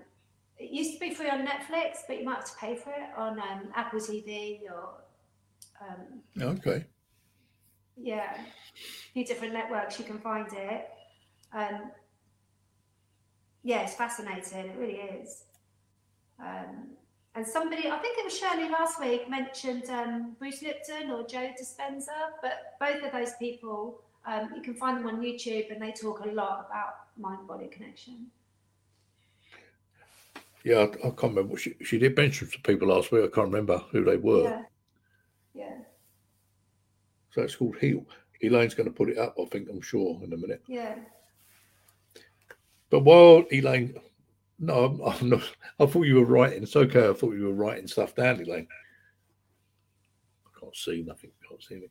it 0.57 0.71
used 0.71 0.93
to 0.93 0.99
be 0.99 1.13
free 1.13 1.29
on 1.29 1.45
Netflix, 1.45 1.99
but 2.07 2.17
you 2.19 2.25
might 2.25 2.35
have 2.35 2.45
to 2.45 2.55
pay 2.57 2.75
for 2.75 2.89
it 2.89 3.09
on 3.17 3.39
um, 3.39 3.69
Apple 3.75 3.99
TV 3.99 4.61
or 4.63 4.89
um, 5.81 6.21
Okay. 6.41 6.85
yeah, 7.97 8.37
a 8.37 9.13
few 9.13 9.25
different 9.25 9.53
networks 9.53 9.99
you 9.99 10.05
can 10.05 10.19
find 10.19 10.47
it. 10.53 10.89
Um, 11.53 11.91
yeah, 13.63 13.81
it's 13.83 13.95
fascinating. 13.95 14.65
It 14.69 14.77
really 14.77 14.93
is. 14.95 15.43
Um, 16.39 16.89
and 17.35 17.45
somebody, 17.45 17.89
I 17.89 17.97
think 17.97 18.17
it 18.17 18.25
was 18.25 18.37
Shirley 18.37 18.69
last 18.69 18.99
week, 18.99 19.29
mentioned 19.29 19.89
um, 19.89 20.35
Bruce 20.39 20.61
Lipton 20.61 21.11
or 21.11 21.27
Joe 21.27 21.51
Dispenza, 21.59 22.31
but 22.41 22.75
both 22.79 23.03
of 23.03 23.11
those 23.11 23.33
people, 23.39 24.01
um, 24.25 24.51
you 24.55 24.61
can 24.61 24.73
find 24.73 24.97
them 24.97 25.07
on 25.07 25.21
YouTube 25.21 25.71
and 25.71 25.81
they 25.81 25.91
talk 25.91 26.21
a 26.21 26.29
lot 26.29 26.67
about 26.69 26.93
mind 27.17 27.47
body 27.47 27.67
connection. 27.67 28.27
Yeah, 30.63 30.77
I, 30.77 31.07
I 31.07 31.11
can't 31.11 31.35
remember. 31.35 31.57
She, 31.57 31.75
she 31.83 31.99
did 31.99 32.15
mention 32.15 32.49
to 32.49 32.59
people 32.61 32.87
last 32.87 33.11
week. 33.11 33.23
I 33.25 33.27
can't 33.27 33.47
remember 33.47 33.79
who 33.91 34.03
they 34.03 34.17
were. 34.17 34.43
Yeah. 34.43 34.63
Yeah. 35.53 35.77
So 37.31 37.41
it's 37.41 37.55
called 37.55 37.77
Heal. 37.79 38.05
Elaine's 38.41 38.73
going 38.73 38.89
to 38.89 38.95
put 38.95 39.09
it 39.09 39.17
up, 39.17 39.35
I 39.39 39.45
think, 39.45 39.69
I'm 39.69 39.81
sure, 39.81 40.19
in 40.23 40.33
a 40.33 40.37
minute. 40.37 40.61
Yeah. 40.67 40.95
But 42.89 43.01
while 43.01 43.43
Elaine, 43.51 43.95
no, 44.59 44.85
I'm, 44.85 45.01
I'm 45.21 45.29
not. 45.29 45.43
I 45.79 45.85
thought 45.85 46.03
you 46.03 46.15
were 46.15 46.25
writing. 46.25 46.63
It's 46.63 46.75
okay. 46.75 47.09
I 47.09 47.13
thought 47.13 47.35
you 47.35 47.45
were 47.45 47.53
writing 47.53 47.87
stuff 47.87 48.15
down, 48.15 48.41
Elaine. 48.41 48.67
I 50.45 50.59
can't 50.59 50.75
see 50.75 51.03
nothing. 51.05 51.31
I 51.43 51.47
Can't 51.47 51.63
see 51.63 51.75
anything. 51.75 51.89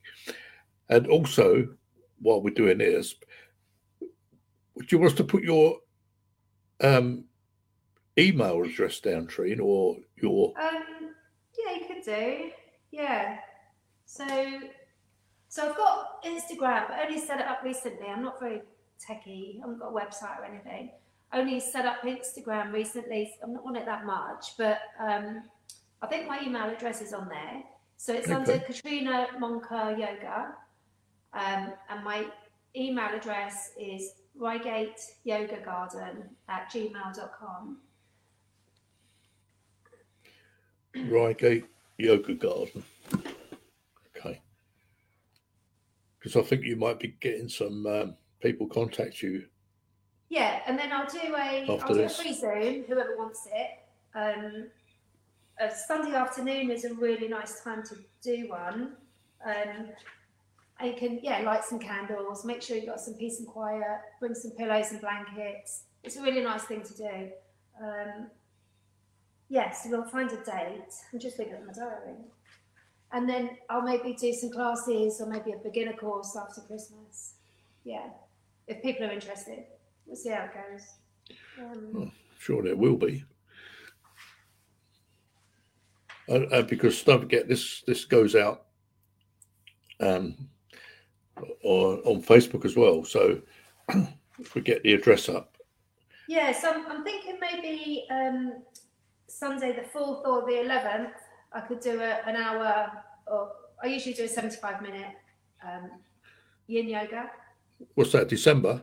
And 0.89 1.07
also, 1.07 1.69
while 2.21 2.43
we're 2.43 2.55
doing 2.55 2.79
this, 2.79 3.15
would 4.75 4.91
you 4.91 4.99
want 4.99 5.12
us 5.12 5.17
to 5.19 5.25
put 5.25 5.43
your 5.43 5.79
um, 6.81 7.25
email 8.19 8.62
address 8.62 9.01
down, 9.01 9.27
Trine, 9.27 9.61
or 9.61 9.97
your? 10.17 10.53
Um, 10.61 11.15
yeah, 11.59 11.77
you 11.77 11.87
could 11.87 12.05
do. 12.05 12.51
Yeah. 12.91 13.39
So, 14.07 14.27
so 15.49 15.69
I've 15.69 15.77
got 15.77 16.23
Instagram, 16.25 16.89
but 16.89 16.99
only 17.07 17.19
set 17.19 17.41
it 17.41 17.47
up 17.47 17.62
recently. 17.65 18.07
I'm 18.07 18.23
not 18.23 18.41
very 18.41 18.62
techie. 19.01 19.57
I 19.57 19.61
haven't 19.61 19.79
got 19.79 19.89
a 19.89 19.93
website 19.93 20.39
or 20.41 20.45
anything. 20.45 20.91
Only 21.35 21.59
set 21.59 21.85
up 21.85 22.03
Instagram 22.05 22.72
recently. 22.72 23.35
I'm 23.43 23.53
not 23.55 23.64
on 23.66 23.74
it 23.74 23.85
that 23.87 24.07
much, 24.07 24.57
but 24.57 24.78
um, 25.01 25.43
I 26.01 26.07
think 26.07 26.28
my 26.28 26.41
email 26.41 26.70
address 26.70 27.03
is 27.03 27.12
on 27.12 27.28
there. 27.28 27.64
So 27.97 28.12
it's 28.14 28.30
under 28.30 28.53
Okay. 28.53 28.64
Katrina 28.66 29.26
Moncur 29.41 29.99
Yoga. 29.99 30.55
Um, 31.32 31.72
and 31.91 32.05
my 32.05 32.26
email 32.76 33.09
address 33.12 33.70
is 33.78 34.12
Reigate 34.37 35.01
Yoga 35.24 35.59
Garden 35.64 36.24
at 36.49 36.70
gmail.com. 36.72 37.78
Reigate 41.09 41.64
Yoga 41.99 42.35
Garden. 42.35 42.85
Okay. 44.16 44.41
Because 46.18 46.37
I 46.37 46.43
think 46.43 46.64
you 46.64 46.76
might 46.76 47.01
be 47.01 47.16
getting 47.20 47.49
some 47.49 47.87
um, 47.87 48.14
people 48.41 48.68
contact 48.68 49.20
you. 49.22 49.47
Yeah, 50.35 50.62
and 50.66 50.76
then 50.76 50.91
I'll 50.91 51.07
do 51.07 51.32
a 51.37 51.62
After 51.62 51.87
will 51.87 51.95
do 51.95 52.01
a 52.01 52.03
this. 52.09 52.20
free 52.20 52.32
Zoom, 52.32 52.82
whoever 52.89 53.16
wants 53.16 53.47
it. 53.53 53.70
Um, 54.16 54.66
a 55.61 55.72
Sunday 55.72 56.16
afternoon 56.16 56.72
is 56.72 56.85
a 56.85 56.93
really 56.95 57.28
nice 57.28 57.61
time 57.62 57.85
to 57.85 57.95
do 58.20 58.49
one. 58.49 58.97
Um, 59.47 59.91
and 60.80 60.91
you 60.91 60.97
can 60.97 61.20
yeah 61.22 61.43
light 61.43 61.62
some 61.62 61.78
candles, 61.78 62.45
make 62.45 62.62
sure 62.62 62.76
you've 62.76 62.87
got 62.87 62.99
some 62.99 63.14
peace 63.14 63.39
and 63.39 63.47
quiet, 63.47 64.01
bring 64.18 64.35
some 64.35 64.51
pillows 64.51 64.91
and 64.91 65.01
blankets. 65.01 65.85
It's 66.03 66.16
a 66.16 66.22
really 66.22 66.43
nice 66.43 66.64
thing 66.64 66.82
to 66.82 66.95
do. 66.97 67.30
Um, 67.80 68.26
yes, 69.49 69.87
we'll 69.89 70.03
find 70.03 70.32
a 70.32 70.37
date. 70.39 70.95
I'm 71.12 71.20
just 71.20 71.39
looking 71.39 71.55
at 71.55 71.64
my 71.64 71.72
diary. 71.72 72.16
And 73.12 73.28
then 73.28 73.51
I'll 73.70 73.82
maybe 73.82 74.16
do 74.20 74.32
some 74.32 74.51
classes 74.51 75.20
or 75.20 75.28
maybe 75.28 75.53
a 75.53 75.59
beginner 75.59 75.93
course 75.93 76.37
after 76.37 76.61
Christmas. 76.62 77.35
Yeah, 77.85 78.09
if 78.66 78.82
people 78.82 79.07
are 79.07 79.12
interested. 79.12 79.66
We'll 80.07 80.17
see 80.17 80.31
how 80.31 80.45
it 80.45 80.51
goes. 80.55 80.87
Um, 81.59 82.13
Sure, 82.39 82.63
there 82.63 82.77
will 82.77 82.97
be. 82.97 83.25
Uh, 86.29 86.41
uh, 86.53 86.63
because 86.63 87.03
don't 87.03 87.21
forget, 87.21 87.49
this 87.49 87.83
this 87.87 88.05
goes 88.05 88.35
out 88.35 88.67
um, 90.01 90.37
on 91.63 92.01
on 92.05 92.23
Facebook 92.23 92.65
as 92.67 92.77
well. 92.77 93.05
So 93.05 93.41
if 94.39 94.55
we 94.55 94.61
get 94.61 94.83
the 94.83 94.93
address 94.93 95.29
up, 95.29 95.57
yeah, 96.29 96.53
so 96.53 96.73
I'm, 96.73 96.87
I'm 96.91 97.05
thinking 97.05 97.39
maybe 97.41 98.07
um, 98.11 98.63
Sunday 99.27 99.73
the 99.73 99.99
4th 99.99 100.27
or 100.27 100.43
the 100.47 100.69
11th, 100.69 101.13
I 101.53 101.61
could 101.61 101.81
do 101.81 102.01
a, 102.01 102.21
an 102.27 102.37
hour, 102.37 102.91
or 103.27 103.53
I 103.83 103.89
usually 103.89 104.15
do 104.15 104.25
a 104.25 104.29
75 104.29 104.83
minute 104.83 105.17
um, 105.63 105.91
yin 106.67 106.89
yoga. 106.89 107.31
what's 107.95 108.13
that? 108.13 108.29
December. 108.29 108.83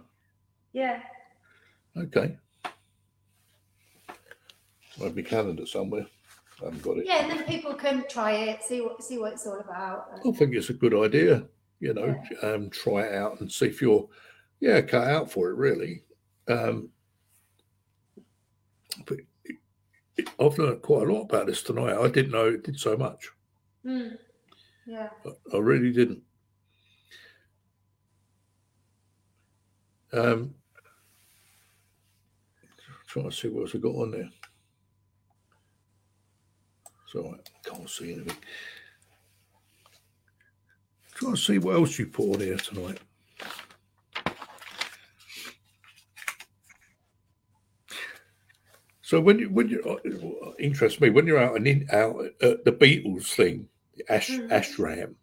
Yeah, 0.73 1.01
Okay. 1.97 2.37
Have 4.99 5.15
my 5.15 5.21
calendar 5.21 5.65
somewhere. 5.65 6.05
I 6.61 6.65
haven't 6.65 6.83
got 6.83 6.97
it. 6.97 7.05
yeah, 7.07 7.23
and 7.23 7.31
then 7.31 7.43
people 7.45 7.73
can 7.73 8.05
try 8.07 8.31
it, 8.33 8.61
see 8.63 8.81
what 8.81 9.03
see 9.03 9.17
what 9.17 9.33
it's 9.33 9.47
all 9.47 9.59
about. 9.59 10.11
I 10.25 10.31
think 10.31 10.53
it's 10.53 10.69
a 10.69 10.73
good 10.73 10.93
idea. 10.93 11.45
You 11.79 11.93
know, 11.95 12.23
um, 12.43 12.69
try 12.69 13.01
it 13.07 13.15
out 13.15 13.41
and 13.41 13.51
see 13.51 13.65
if 13.65 13.81
you're, 13.81 14.07
yeah, 14.59 14.81
cut 14.81 15.07
out 15.07 15.31
for 15.31 15.49
it. 15.49 15.55
Really. 15.55 16.03
Um, 16.47 16.89
but 19.07 19.17
it, 19.45 19.55
it, 20.17 20.29
I've 20.39 20.57
learned 20.59 20.83
quite 20.83 21.07
a 21.07 21.11
lot 21.11 21.23
about 21.23 21.47
this 21.47 21.63
tonight. 21.63 21.97
I 21.97 22.07
didn't 22.09 22.31
know 22.31 22.49
it 22.49 22.63
did 22.63 22.79
so 22.79 22.95
much. 22.95 23.29
Mm. 23.83 24.17
Yeah. 24.85 25.09
I, 25.25 25.55
I 25.55 25.59
really 25.59 25.91
didn't. 25.91 26.21
Um, 30.13 30.53
trying 33.11 33.29
to 33.29 33.35
see 33.35 33.49
what 33.49 33.63
else 33.63 33.75
I 33.75 33.79
got 33.79 33.89
on 33.95 34.11
there. 34.11 34.29
So 37.07 37.35
I 37.35 37.69
can't 37.69 37.89
see 37.89 38.13
anything. 38.13 38.37
Trying 41.15 41.35
to 41.35 41.41
see 41.41 41.57
what 41.57 41.75
else 41.75 41.99
you 41.99 42.07
put 42.07 42.35
on 42.35 42.39
here 42.39 42.55
tonight. 42.55 42.99
So 49.01 49.19
when 49.19 49.39
you 49.39 49.49
when 49.49 49.67
you 49.67 49.81
uh, 49.83 50.53
interest 50.57 51.01
me 51.01 51.09
when 51.09 51.27
you're 51.27 51.37
out 51.37 51.57
and 51.57 51.67
in 51.67 51.85
out 51.91 52.23
at 52.41 52.63
the 52.63 52.71
Beatles 52.71 53.33
thing, 53.35 53.67
the 53.97 54.09
Ash 54.09 54.29
Mhm. 54.29 54.47
Ashram. 54.49 55.15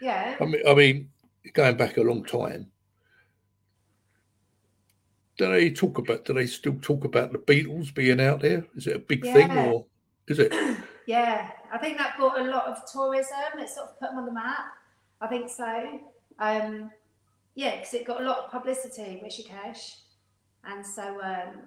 Yeah. 0.00 0.36
I 0.40 0.44
mean, 0.46 0.62
I 0.66 0.72
mean, 0.72 1.10
going 1.52 1.76
back 1.76 1.98
a 1.98 2.02
long 2.02 2.24
time. 2.24 2.70
Do 5.36 5.50
they 5.50 5.70
talk 5.70 5.98
about? 5.98 6.24
Do 6.24 6.32
they 6.34 6.46
still 6.46 6.76
talk 6.80 7.04
about 7.04 7.32
the 7.32 7.38
Beatles 7.38 7.92
being 7.94 8.20
out 8.20 8.40
there? 8.40 8.64
Is 8.76 8.86
it 8.86 8.96
a 8.96 9.00
big 9.00 9.22
thing, 9.22 9.50
or 9.50 9.86
is 10.28 10.38
it? 10.38 10.52
Yeah, 11.06 11.50
I 11.70 11.76
think 11.76 11.98
that 11.98 12.16
brought 12.16 12.40
a 12.40 12.44
lot 12.44 12.64
of 12.64 12.78
tourism. 12.90 13.58
It 13.58 13.68
sort 13.68 13.90
of 13.90 14.00
put 14.00 14.08
them 14.08 14.20
on 14.20 14.24
the 14.24 14.32
map. 14.32 14.72
I 15.20 15.26
think 15.26 15.50
so. 15.50 16.00
Um, 16.38 16.90
yeah, 17.54 17.76
because 17.76 17.92
it 17.92 18.06
got 18.06 18.22
a 18.22 18.24
lot 18.24 18.38
of 18.38 18.50
publicity, 18.50 19.22
Rishikesh, 19.22 19.96
and 20.64 20.86
so 20.86 21.20
um, 21.22 21.60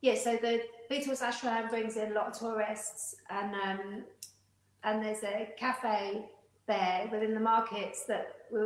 yeah, 0.00 0.14
so 0.14 0.36
the 0.40 0.62
Beatles 0.90 1.22
ashram 1.22 1.68
brings 1.68 1.96
in 1.96 2.12
a 2.12 2.14
lot 2.14 2.28
of 2.28 2.38
tourists, 2.38 3.16
and 3.30 3.54
um, 3.54 4.04
and 4.84 5.04
there's 5.04 5.22
a 5.22 5.50
cafe 5.58 6.24
there 6.66 7.08
within 7.10 7.34
the 7.34 7.40
markets 7.40 8.04
that 8.06 8.34
we, 8.52 8.60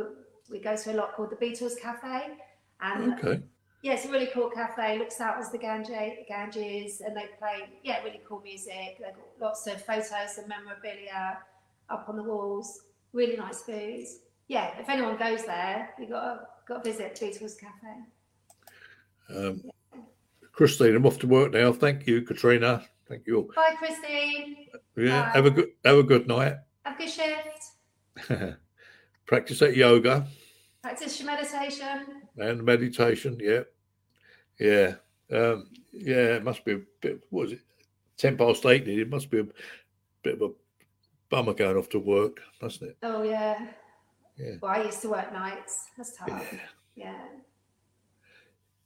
we 0.49 0.59
go 0.59 0.75
to 0.75 0.93
a 0.93 0.95
lot 0.95 1.13
called 1.13 1.29
the 1.29 1.35
Beatles 1.35 1.79
Cafe, 1.79 2.37
and 2.81 3.13
Okay, 3.13 3.41
yeah, 3.81 3.93
it's 3.93 4.05
a 4.05 4.09
really 4.11 4.27
cool 4.27 4.49
cafe. 4.49 4.99
Looks 4.99 5.19
out 5.19 5.39
as 5.39 5.51
the 5.51 5.57
Ganges, 5.57 6.19
Ganges, 6.27 7.01
and 7.01 7.15
they 7.15 7.25
play 7.39 7.69
yeah 7.83 8.03
really 8.03 8.21
cool 8.27 8.41
music. 8.41 8.97
They've 8.99 9.07
got 9.07 9.15
lots 9.39 9.67
of 9.67 9.83
photos 9.83 10.37
and 10.37 10.47
memorabilia 10.47 11.39
up 11.89 12.05
on 12.07 12.15
the 12.15 12.23
walls. 12.23 12.81
Really 13.13 13.35
nice 13.37 13.63
food. 13.63 14.05
Yeah, 14.47 14.77
if 14.79 14.87
anyone 14.87 15.17
goes 15.17 15.45
there, 15.45 15.89
you 15.99 16.07
got 16.07 16.33
to 16.33 16.39
got 16.67 16.83
to 16.83 16.91
visit 16.91 17.17
Beatles 17.19 17.53
Cafe. 17.59 17.87
um, 19.35 19.61
Christine, 20.51 20.95
I'm 20.95 21.05
off 21.05 21.17
to 21.19 21.27
work 21.27 21.51
now. 21.53 21.73
Thank 21.73 22.05
you, 22.05 22.21
Katrina. 22.21 22.83
Thank 23.07 23.25
you. 23.25 23.37
All. 23.37 23.51
Bye, 23.55 23.75
Christine. 23.77 24.67
Yeah, 24.95 25.23
Bye. 25.23 25.31
have 25.33 25.45
a 25.45 25.51
good 25.51 25.69
have 25.83 25.97
a 25.97 26.03
good 26.03 26.27
night. 26.27 26.55
Have 26.83 26.95
a 26.95 27.03
good 27.03 27.09
shift. 27.09 28.57
Practice 29.25 29.59
that 29.59 29.75
yoga 29.75 30.27
Practice 30.81 31.19
your 31.19 31.27
meditation. 31.27 32.23
and 32.37 32.63
meditation. 32.63 33.37
Yeah, 33.39 33.63
yeah, 34.59 34.95
um, 35.31 35.69
yeah. 35.91 36.35
It 36.35 36.43
must 36.43 36.65
be 36.65 36.73
a 36.73 36.81
bit. 37.01 37.23
What 37.29 37.43
was 37.43 37.51
it? 37.53 37.61
Ten 38.17 38.37
past 38.37 38.65
eight. 38.65 38.87
It 38.87 39.09
must 39.09 39.29
be 39.29 39.39
a 39.39 39.47
bit 40.23 40.35
of 40.35 40.41
a 40.41 40.49
bummer 41.29 41.53
going 41.53 41.77
off 41.77 41.89
to 41.89 41.99
work, 41.99 42.41
doesn't 42.59 42.87
it? 42.89 42.97
Oh 43.03 43.23
yeah. 43.23 43.67
Yeah. 44.37 44.55
Well, 44.61 44.71
I 44.71 44.83
used 44.83 45.01
to 45.01 45.09
work 45.09 45.31
nights. 45.31 45.89
That's 45.97 46.17
tough. 46.17 46.29
Yeah. 46.29 46.59
Yeah. 46.95 47.17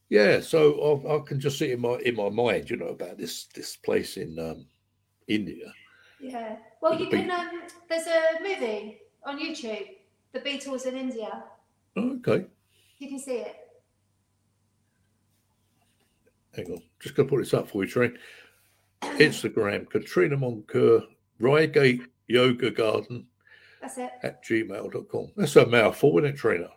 Yeah, 0.07 0.39
so 0.39 1.01
I, 1.09 1.15
I 1.15 1.19
can 1.25 1.39
just 1.39 1.57
see 1.57 1.71
in 1.71 1.81
my 1.81 1.97
in 2.05 2.15
my 2.15 2.29
mind, 2.29 2.69
you 2.69 2.77
know, 2.77 2.89
about 2.89 3.17
this 3.17 3.45
this 3.55 3.75
place 3.75 4.17
in 4.17 4.37
um, 4.37 4.65
India. 5.27 5.73
Yeah. 6.19 6.57
Well, 6.81 6.99
you 6.99 7.07
can. 7.07 7.31
Um, 7.31 7.63
there's 7.89 8.07
a 8.07 8.41
movie 8.41 8.99
on 9.25 9.39
YouTube, 9.39 9.95
The 10.33 10.39
Beatles 10.39 10.85
in 10.85 10.95
India. 10.95 11.43
Okay, 11.97 12.45
You 12.99 13.07
can 13.09 13.19
see 13.19 13.37
it. 13.37 13.55
hang 16.55 16.71
on, 16.71 16.81
just 16.99 17.15
gonna 17.15 17.29
put 17.29 17.39
this 17.39 17.53
up 17.53 17.69
for 17.69 17.83
you, 17.83 17.89
Trent. 17.89 18.15
Instagram, 19.01 19.89
Katrina 19.89 20.35
Moncur, 20.37 21.03
Reigate 21.39 22.01
Yoga 22.27 22.71
Garden 22.71 23.27
That's 23.81 23.97
it. 23.97 24.09
at 24.23 24.43
gmail.com. 24.43 25.31
That's 25.37 25.55
a 25.55 25.65
mouthful, 25.65 26.17
isn't 26.19 26.31
it, 26.31 26.37
Trina? 26.37 26.69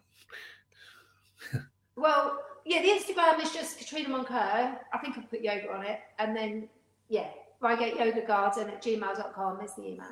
Well, 1.97 2.39
yeah, 2.65 2.81
the 2.81 2.91
Instagram 2.91 3.43
is 3.43 3.51
just 3.51 3.77
Katrina 3.79 4.11
Moncur. 4.11 4.79
I 4.93 4.99
think 4.99 5.19
I 5.19 5.23
put 5.23 5.41
yoga 5.41 5.69
on 5.73 5.85
it. 5.85 5.99
And 6.21 6.37
then, 6.37 6.69
yeah, 7.09 7.27
Reigate 7.61 7.97
Yoga 7.97 8.25
Garden 8.25 8.69
at 8.71 8.81
gmail.com 8.81 9.61
is 9.63 9.75
the 9.75 9.83
email. 9.85 10.07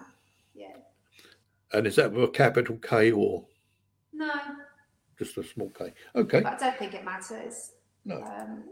Yeah. 0.52 0.72
And 1.72 1.86
is 1.86 1.94
that 1.94 2.10
with 2.12 2.24
a 2.24 2.28
capital 2.28 2.76
K 2.78 3.12
or 3.12 3.44
No, 4.12 4.32
just 5.18 5.36
a 5.38 5.44
small 5.44 5.70
K? 5.70 5.92
Okay, 6.14 6.40
but 6.40 6.54
I 6.54 6.56
don't 6.58 6.78
think 6.78 6.94
it 6.94 7.04
matters. 7.04 7.72
no, 8.04 8.22
Um, 8.22 8.64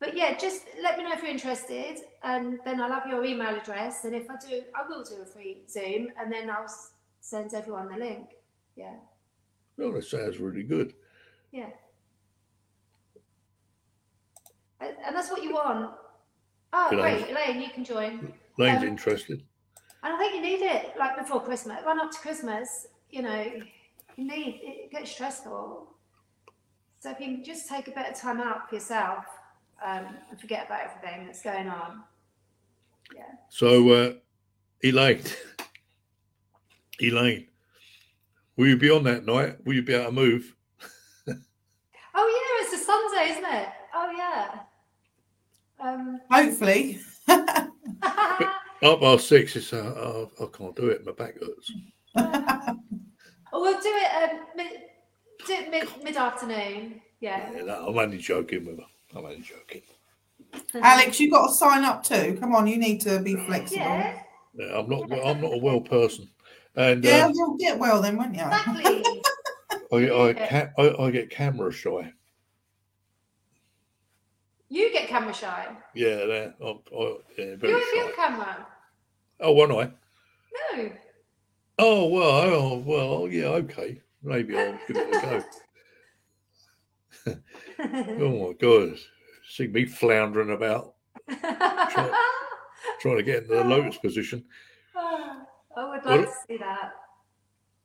but 0.00 0.16
yeah, 0.16 0.36
just 0.38 0.64
let 0.82 0.96
me 0.96 1.04
know 1.04 1.12
if 1.12 1.22
you're 1.22 1.30
interested, 1.30 1.98
and 2.22 2.58
then 2.64 2.80
I'll 2.80 2.92
have 2.92 3.06
your 3.08 3.24
email 3.24 3.54
address. 3.56 4.04
And 4.04 4.14
if 4.14 4.30
I 4.30 4.34
do, 4.48 4.62
I 4.74 4.86
will 4.88 5.02
do 5.02 5.22
a 5.22 5.26
free 5.26 5.62
Zoom, 5.68 6.08
and 6.20 6.32
then 6.32 6.48
I'll 6.50 6.72
send 7.20 7.54
everyone 7.54 7.88
the 7.90 7.96
link. 7.98 8.28
Yeah, 8.76 8.94
no, 9.76 9.90
that 9.92 10.04
sounds 10.04 10.38
really 10.38 10.62
good. 10.62 10.94
yeah. 11.52 11.70
And, 14.80 14.94
and 15.04 15.16
that's 15.16 15.30
what 15.30 15.42
you 15.42 15.52
want. 15.54 15.92
Oh, 16.72 16.88
Elaine. 16.92 17.18
great, 17.22 17.30
Elaine, 17.30 17.60
you 17.62 17.70
can 17.70 17.84
join. 17.84 18.32
Elaine's 18.58 18.82
Um, 18.82 18.88
interested. 18.88 19.42
And 20.04 20.14
I 20.14 20.18
think 20.18 20.34
you 20.36 20.40
need 20.42 20.62
it, 20.62 20.92
like 20.96 21.18
before 21.18 21.42
Christmas, 21.42 21.78
run 21.84 21.98
up 21.98 22.12
to 22.12 22.18
Christmas. 22.18 22.86
You 23.10 23.22
know, 23.22 23.44
you 24.18 24.26
need 24.26 24.60
it 24.62 24.90
gets 24.90 25.12
stressful. 25.12 25.86
So 26.98 27.10
if 27.10 27.20
you 27.20 27.26
can 27.26 27.44
just 27.44 27.68
take 27.68 27.86
a 27.86 27.92
bit 27.92 28.10
of 28.10 28.16
time 28.16 28.40
out 28.40 28.68
for 28.68 28.74
yourself 28.74 29.24
um, 29.84 30.06
and 30.28 30.40
forget 30.40 30.66
about 30.66 30.80
everything 30.80 31.26
that's 31.26 31.40
going 31.40 31.68
on. 31.68 32.02
Yeah. 33.14 33.22
So, 33.48 33.88
uh, 33.90 34.12
Elaine, 34.82 35.22
Elaine, 37.00 37.46
will 38.56 38.66
you 38.66 38.76
be 38.76 38.90
on 38.90 39.04
that 39.04 39.24
night? 39.24 39.64
Will 39.64 39.74
you 39.74 39.82
be 39.82 39.94
able 39.94 40.06
to 40.06 40.12
move? 40.12 40.54
Oh 42.20 42.26
yeah, 42.26 42.66
it's 42.66 42.82
a 42.82 42.84
Sunday, 42.84 43.30
isn't 43.30 43.44
it? 43.44 43.68
Oh 43.94 44.10
yeah. 44.16 44.60
Um, 45.78 46.20
Hopefully. 46.28 46.98
Up 48.82 49.00
past 49.00 49.28
six, 49.28 49.54
it's, 49.54 49.72
uh, 49.72 49.76
oh, 49.76 50.30
I 50.40 50.46
can't 50.56 50.74
do 50.74 50.88
it. 50.88 51.06
My 51.06 51.12
back 51.12 51.34
hurts. 51.38 51.72
Oh, 53.52 53.60
we'll 53.60 53.80
do 53.80 53.88
it 53.92 54.30
um, 54.30 54.40
mid, 54.56 54.70
do 55.46 55.52
it 55.52 55.70
mid 55.70 56.04
mid 56.04 56.16
afternoon. 56.16 57.00
Yeah. 57.20 57.50
Yeah, 57.52 57.62
no, 57.64 57.86
I'm 57.88 57.98
only 57.98 58.18
joking 58.18 58.66
with 58.66 58.78
her. 58.78 58.86
I'm 59.16 59.24
only 59.24 59.40
joking. 59.40 59.82
Alex, 60.82 61.18
you've 61.20 61.32
got 61.32 61.48
to 61.48 61.54
sign 61.54 61.84
up 61.84 62.02
too. 62.04 62.36
Come 62.40 62.54
on, 62.54 62.66
you 62.66 62.78
need 62.78 63.00
to 63.02 63.18
be 63.20 63.34
flexible. 63.34 63.82
Yeah. 63.82 64.22
Yeah, 64.54 64.78
I'm 64.78 64.88
not. 64.88 65.04
I'm 65.04 65.40
not 65.40 65.54
a 65.54 65.58
well 65.58 65.80
person, 65.80 66.28
and 66.74 67.04
Yeah, 67.04 67.26
uh, 67.26 67.32
you'll 67.34 67.56
get 67.56 67.78
well 67.78 68.00
then, 68.02 68.16
won't 68.16 68.34
you? 68.34 68.42
Exactly. 68.42 69.04
I, 69.92 70.28
I, 70.28 70.32
ca- 70.34 70.70
I, 70.78 71.04
I 71.04 71.10
get 71.10 71.30
camera 71.30 71.72
shy. 71.72 72.12
you 74.68 74.92
get 74.92 75.08
camera 75.08 75.32
shy. 75.32 75.68
Yeah, 75.94 76.16
that. 76.26 76.54
I'm, 76.60 76.78
I, 76.92 77.16
yeah, 77.38 77.44
You 77.44 77.56
very 77.56 77.72
won't 77.72 77.92
be 77.92 78.00
on 78.00 78.12
camera. 78.16 78.66
Oh, 79.40 79.52
one 79.52 79.72
eye. 79.72 79.90
No. 80.76 80.90
Oh 81.78 82.06
well, 82.06 82.54
oh, 82.54 82.78
well, 82.78 83.28
yeah, 83.30 83.46
okay. 83.46 84.00
Maybe 84.22 84.58
I'll 84.58 84.78
give 84.88 84.96
it 84.96 85.14
a 85.14 85.20
go. 85.20 85.44
Oh 87.80 88.48
my 88.48 88.52
god, 88.54 88.96
see 89.48 89.68
me 89.68 89.84
floundering 89.84 90.50
about 90.50 90.94
trying 91.28 93.16
to 93.16 93.22
get 93.22 93.44
in 93.44 93.48
the 93.50 93.62
lotus 93.62 93.98
position. 93.98 94.44
I 94.96 95.44
would 95.76 96.04
Well- 96.04 96.24
to 96.24 96.32
see 96.48 96.56
that. 96.56 96.92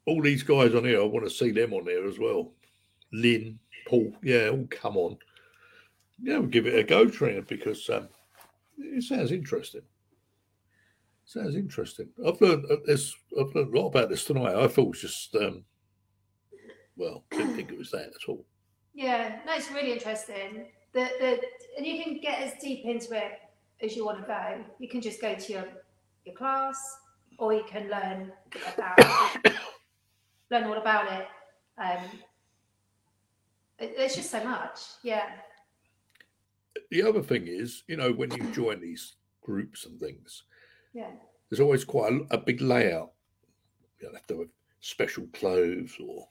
All 0.05 0.21
these 0.21 0.43
guys 0.43 0.75
on 0.75 0.83
here, 0.83 0.99
I 0.99 1.05
want 1.05 1.25
to 1.25 1.29
see 1.29 1.51
them 1.51 1.73
on 1.73 1.85
there 1.85 2.05
as 2.07 2.19
well. 2.19 2.51
Lynn, 3.13 3.57
Paul, 3.87 4.11
yeah, 4.21 4.49
all 4.49 4.67
come 4.69 4.97
on. 4.97 5.17
Yeah, 6.21 6.39
we'll 6.39 6.49
give 6.49 6.65
it 6.67 6.77
a 6.77 6.83
go, 6.83 7.05
Trina, 7.05 7.41
because 7.41 7.89
um, 7.89 8.09
it 8.77 9.03
sounds 9.03 9.31
interesting. 9.31 9.83
Sounds 11.25 11.55
interesting. 11.55 12.09
I've 12.25 12.39
learned 12.41 12.65
uh, 12.69 12.77
this. 12.85 13.13
I've 13.39 13.53
learned 13.55 13.73
a 13.73 13.79
lot 13.79 13.87
about 13.87 14.09
this 14.09 14.25
tonight. 14.25 14.55
I 14.55 14.67
thought 14.67 14.85
it 14.85 14.89
was 14.89 15.01
just, 15.01 15.35
um, 15.35 15.63
well, 16.97 17.23
didn't 17.31 17.55
think 17.55 17.71
it 17.71 17.77
was 17.77 17.91
that 17.91 18.07
at 18.07 18.27
all. 18.29 18.45
Yeah, 18.93 19.39
no, 19.45 19.53
it's 19.55 19.71
really 19.71 19.93
interesting. 19.93 20.67
The 20.93 21.09
the 21.19 21.39
and 21.77 21.85
you 21.87 22.03
can 22.03 22.19
get 22.21 22.39
as 22.39 22.53
deep 22.61 22.85
into 22.85 23.15
it 23.15 23.31
as 23.81 23.95
you 23.95 24.05
want 24.05 24.19
to 24.19 24.27
go. 24.27 24.63
You 24.79 24.89
can 24.89 25.01
just 25.01 25.21
go 25.21 25.33
to 25.33 25.51
your 25.51 25.65
your 26.25 26.35
class, 26.35 26.77
or 27.39 27.53
you 27.53 27.63
can 27.67 27.89
learn 27.89 28.31
about 28.75 29.35
learn 30.51 30.65
all 30.65 30.77
about 30.77 31.11
it. 31.11 31.27
Um, 31.81 32.03
it- 33.79 33.95
there's 33.97 34.15
just 34.15 34.29
so 34.29 34.43
much. 34.43 34.79
Yeah, 35.03 35.29
The 36.91 37.01
other 37.01 37.23
thing 37.23 37.47
is, 37.47 37.83
you 37.87 37.97
know, 37.97 38.11
when 38.11 38.29
you 38.31 38.51
join 38.51 38.79
these 38.81 39.15
groups 39.41 39.85
and 39.85 39.99
things, 39.99 40.43
yeah. 40.93 41.11
there's 41.49 41.59
always 41.59 41.83
quite 41.85 42.13
a, 42.13 42.19
a 42.31 42.37
big 42.37 42.61
layout. 42.61 43.11
You 44.01 44.11
have 44.13 44.27
to 44.27 44.39
have 44.39 44.49
special 44.81 45.27
clothes 45.33 45.95
or 46.03 46.27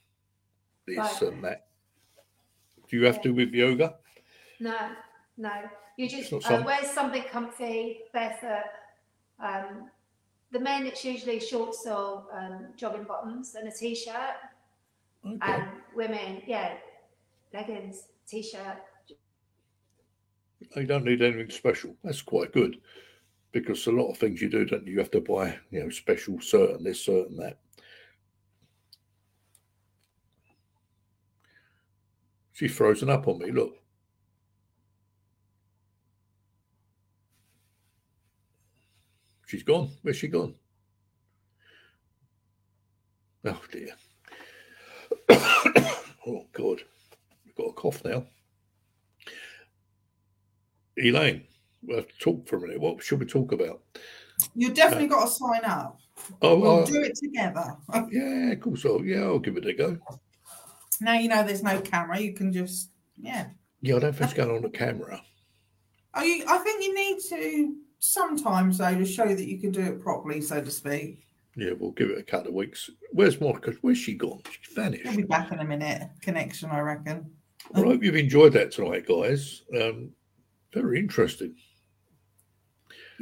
this 0.87 0.99
Right. 0.99 1.23
and 1.23 1.45
that. 1.45 1.67
Do 2.89 2.97
you 2.99 3.07
have 3.07 3.17
Yeah. 3.17 3.23
to 3.23 3.35
with 3.35 3.53
yoga? 3.55 3.97
No, 4.61 4.77
no. 5.37 5.53
You 5.97 6.09
just 6.09 6.33
uh, 6.33 6.41
some- 6.41 6.65
wear 6.65 6.85
something 6.85 7.23
comfy, 7.25 8.01
barefoot. 8.13 8.65
Um, 9.39 9.91
the 10.51 10.61
men, 10.61 10.87
it's 10.87 11.05
usually 11.05 11.41
shorts 11.41 11.87
or 11.87 12.27
um, 12.33 12.67
jogging 12.77 13.05
bottoms 13.05 13.55
and 13.55 13.67
a 13.69 13.73
t-shirt. 13.73 14.37
Okay. 15.25 15.39
And 15.41 15.65
women, 15.97 16.43
yeah, 16.47 16.75
leggings, 17.55 18.09
t-shirt. 18.27 18.79
you 20.77 20.85
don't 20.85 21.05
need 21.05 21.23
anything 21.23 21.51
special. 21.51 21.97
That's 22.05 22.23
quite 22.23 22.53
good 22.53 22.77
because 23.53 23.87
a 23.87 23.93
lot 23.93 24.11
of 24.11 24.19
things 24.19 24.41
you 24.41 24.49
do, 24.49 24.65
don't 24.65 24.87
you? 24.87 24.99
Have 24.99 25.11
to 25.13 25.21
buy, 25.21 25.59
you 25.71 25.83
know, 25.83 25.91
special 25.91 26.41
certain 26.41 26.83
this, 26.83 27.05
certain 27.05 27.37
that. 27.37 27.59
She's 32.53 32.75
frozen 32.75 33.11
up 33.11 33.29
on 33.29 33.39
me. 33.39 33.51
Look. 33.51 33.77
She's 39.47 39.63
gone. 39.63 39.91
Where's 40.01 40.17
she 40.17 40.29
gone? 40.29 40.55
Oh 43.45 43.61
dear. 43.71 43.95
oh 45.29 46.47
God. 46.53 46.83
We've 47.45 47.55
got 47.57 47.67
a 47.67 47.73
cough 47.73 48.03
now. 48.05 48.25
Elaine, 50.97 51.45
we 51.87 51.95
have 51.95 52.09
to 52.09 52.19
talk 52.19 52.47
for 52.47 52.57
a 52.57 52.61
minute. 52.61 52.81
What 52.81 53.03
should 53.03 53.21
we 53.21 53.27
talk 53.27 53.53
about? 53.53 53.83
You've 54.55 54.75
definitely 54.75 55.09
got 55.09 55.25
to 55.25 55.31
sign 55.31 55.65
up. 55.65 55.99
Oh, 56.41 56.59
We'll 56.59 56.83
uh, 56.83 56.87
do 56.87 57.03
it 57.03 57.17
together. 57.17 57.77
yeah, 58.11 58.55
cool. 58.57 58.77
So, 58.77 59.03
yeah, 59.03 59.23
I'll 59.23 59.39
give 59.39 59.57
it 59.57 59.67
a 59.67 59.73
go. 59.73 59.99
Now 61.01 61.15
you 61.15 61.29
know 61.29 61.43
there's 61.43 61.63
no 61.63 61.81
camera. 61.81 62.21
You 62.21 62.33
can 62.33 62.53
just 62.53 62.91
yeah. 63.21 63.49
Yeah, 63.81 63.97
I 63.97 63.99
don't 63.99 64.13
think 64.13 64.31
it's 64.31 64.35
going 64.35 64.55
on 64.55 64.63
the 64.63 64.71
camera. 64.71 65.21
Oh, 66.15 66.23
you, 66.23 66.45
I 66.47 66.59
think 66.59 66.85
you 66.85 66.95
need 66.95 67.19
to 67.31 67.75
sometimes 67.99 68.77
though 68.77 68.95
to 68.95 69.07
show 69.07 69.35
that 69.35 69.49
you 69.49 69.59
can 69.59 69.71
do 69.71 69.81
it 69.81 70.03
properly, 70.03 70.43
so 70.43 70.61
to 70.61 70.71
speak. 70.71 71.25
Yeah, 71.57 71.71
we'll 71.79 71.93
give 71.93 72.11
it 72.11 72.19
a 72.19 72.23
couple 72.23 72.49
of 72.49 72.55
weeks. 72.55 72.91
Where's 73.13 73.41
Monica? 73.41 73.73
Where's 73.81 73.97
she 73.97 74.13
gone? 74.13 74.43
She's 74.51 74.75
vanished. 74.75 75.07
He'll 75.07 75.17
be 75.17 75.23
back 75.23 75.53
in 75.53 75.61
a 75.61 75.65
minute. 75.65 76.11
Connection, 76.21 76.69
I 76.69 76.81
reckon. 76.81 77.31
Well, 77.71 77.85
I 77.85 77.87
hope 77.89 78.03
you've 78.03 78.17
enjoyed 78.17 78.53
that 78.53 78.73
tonight, 78.73 79.07
guys. 79.07 79.63
Um, 79.75 80.11
very 80.73 80.99
interesting. 80.99 81.55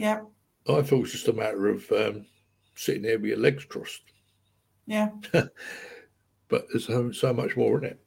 Yeah, 0.01 0.23
I 0.69 0.83
thought 0.83 0.93
it 0.93 1.01
was 1.01 1.13
just 1.13 1.29
a 1.29 1.33
matter 1.33 1.69
of 1.69 1.91
um, 1.93 2.27
sitting 2.75 3.03
there 3.03 3.19
with 3.19 3.29
your 3.29 3.39
legs 3.39 3.65
crossed, 3.65 4.03
yeah. 4.87 5.11
but 5.33 6.67
there's 6.69 6.87
so, 6.87 7.13
so 7.13 7.33
much 7.33 7.57
more 7.57 7.79
in 7.79 7.85
it. 7.85 8.01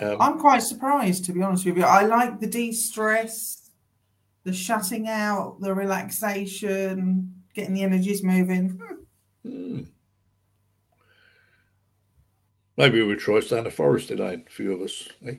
Um, 0.00 0.16
I'm 0.20 0.38
quite 0.38 0.62
surprised 0.62 1.24
to 1.26 1.32
be 1.32 1.42
honest 1.42 1.66
with 1.66 1.76
you. 1.76 1.84
I 1.84 2.02
like 2.02 2.40
the 2.40 2.46
de-stress, 2.46 3.70
the 4.44 4.52
shutting 4.52 5.08
out, 5.08 5.60
the 5.60 5.74
relaxation, 5.74 7.34
getting 7.54 7.74
the 7.74 7.82
energies 7.82 8.22
moving. 8.22 8.80
hmm. 9.44 9.82
Maybe 12.76 13.02
we'll 13.02 13.16
try 13.16 13.40
the 13.40 13.70
forest 13.70 14.08
today, 14.08 14.42
a 14.46 14.50
few 14.50 14.72
of 14.72 14.80
us. 14.80 15.08
eh? 15.26 15.34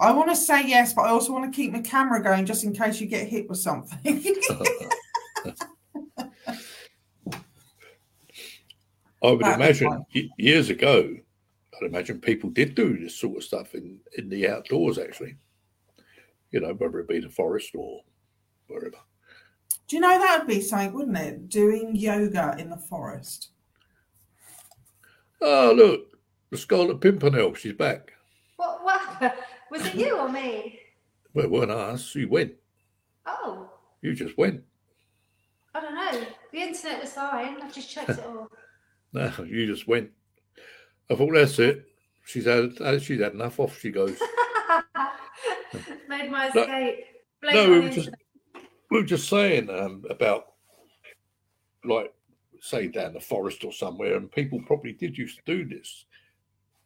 I 0.00 0.12
want 0.12 0.30
to 0.30 0.36
say 0.36 0.66
yes, 0.66 0.92
but 0.92 1.02
I 1.02 1.08
also 1.08 1.32
want 1.32 1.52
to 1.52 1.56
keep 1.56 1.72
my 1.72 1.80
camera 1.80 2.22
going 2.22 2.46
just 2.46 2.64
in 2.64 2.72
case 2.72 3.00
you 3.00 3.06
get 3.06 3.28
hit 3.28 3.48
with 3.48 3.58
something. 3.58 3.98
I 9.20 9.30
would 9.30 9.40
That'd 9.40 9.56
imagine 9.56 10.04
years 10.38 10.70
ago, 10.70 11.12
I'd 11.76 11.86
imagine 11.86 12.20
people 12.20 12.50
did 12.50 12.74
do 12.74 12.98
this 12.98 13.16
sort 13.16 13.36
of 13.36 13.44
stuff 13.44 13.74
in, 13.74 13.98
in 14.16 14.28
the 14.28 14.48
outdoors, 14.48 14.98
actually. 14.98 15.36
You 16.50 16.60
know, 16.60 16.72
whether 16.74 17.00
it 17.00 17.08
be 17.08 17.20
the 17.20 17.28
forest 17.28 17.70
or 17.74 18.02
wherever. 18.68 18.96
Do 19.88 19.96
you 19.96 20.00
know 20.00 20.18
that 20.18 20.38
would 20.38 20.48
be 20.48 20.60
something, 20.60 20.92
wouldn't 20.92 21.16
it? 21.16 21.48
Doing 21.48 21.96
yoga 21.96 22.54
in 22.58 22.70
the 22.70 22.76
forest. 22.76 23.50
Oh, 25.40 25.72
look, 25.74 26.18
the 26.50 26.56
Scarlet 26.56 27.00
Pimpernel, 27.00 27.54
she's 27.54 27.72
back. 27.72 28.12
What? 28.56 28.84
What? 28.84 29.36
Was 29.70 29.84
it 29.86 29.94
you 29.94 30.16
or 30.18 30.28
me? 30.28 30.78
Well, 31.34 31.44
it 31.44 31.50
weren't 31.50 31.70
us. 31.70 32.14
You 32.14 32.28
went. 32.28 32.54
Oh, 33.26 33.70
You 34.00 34.14
just 34.14 34.36
went. 34.38 34.62
I 35.74 35.80
don't 35.80 35.94
know. 35.94 36.26
The 36.52 36.58
internet 36.58 37.00
was 37.00 37.12
fine. 37.12 37.60
I 37.62 37.70
just 37.70 37.90
checked 37.90 38.10
it 38.10 38.24
all. 38.24 38.50
No, 39.14 39.32
you 39.46 39.66
just 39.66 39.88
went. 39.88 40.10
I 41.10 41.14
thought 41.14 41.32
that's 41.32 41.58
it. 41.58 41.86
She's 42.26 42.44
had 42.44 42.78
uh, 42.78 42.98
she's 42.98 43.18
had 43.18 43.32
enough. 43.32 43.58
Off 43.58 43.80
she 43.80 43.90
goes. 43.90 44.18
Made 46.08 46.30
my 46.30 46.50
No, 46.54 46.60
escape. 46.62 47.04
Blame 47.40 47.54
no, 47.54 47.70
we 47.70 47.80
were 47.80 47.88
just 47.88 48.10
we 48.90 48.98
were 49.00 49.06
just 49.06 49.30
saying 49.30 49.70
um, 49.70 50.04
about 50.10 50.52
like 51.86 52.12
say 52.60 52.88
down 52.88 53.14
the 53.14 53.20
forest 53.20 53.64
or 53.64 53.72
somewhere, 53.72 54.16
and 54.16 54.30
people 54.30 54.60
probably 54.66 54.92
did 54.92 55.16
used 55.16 55.38
to 55.38 55.42
do 55.46 55.64
this 55.66 56.04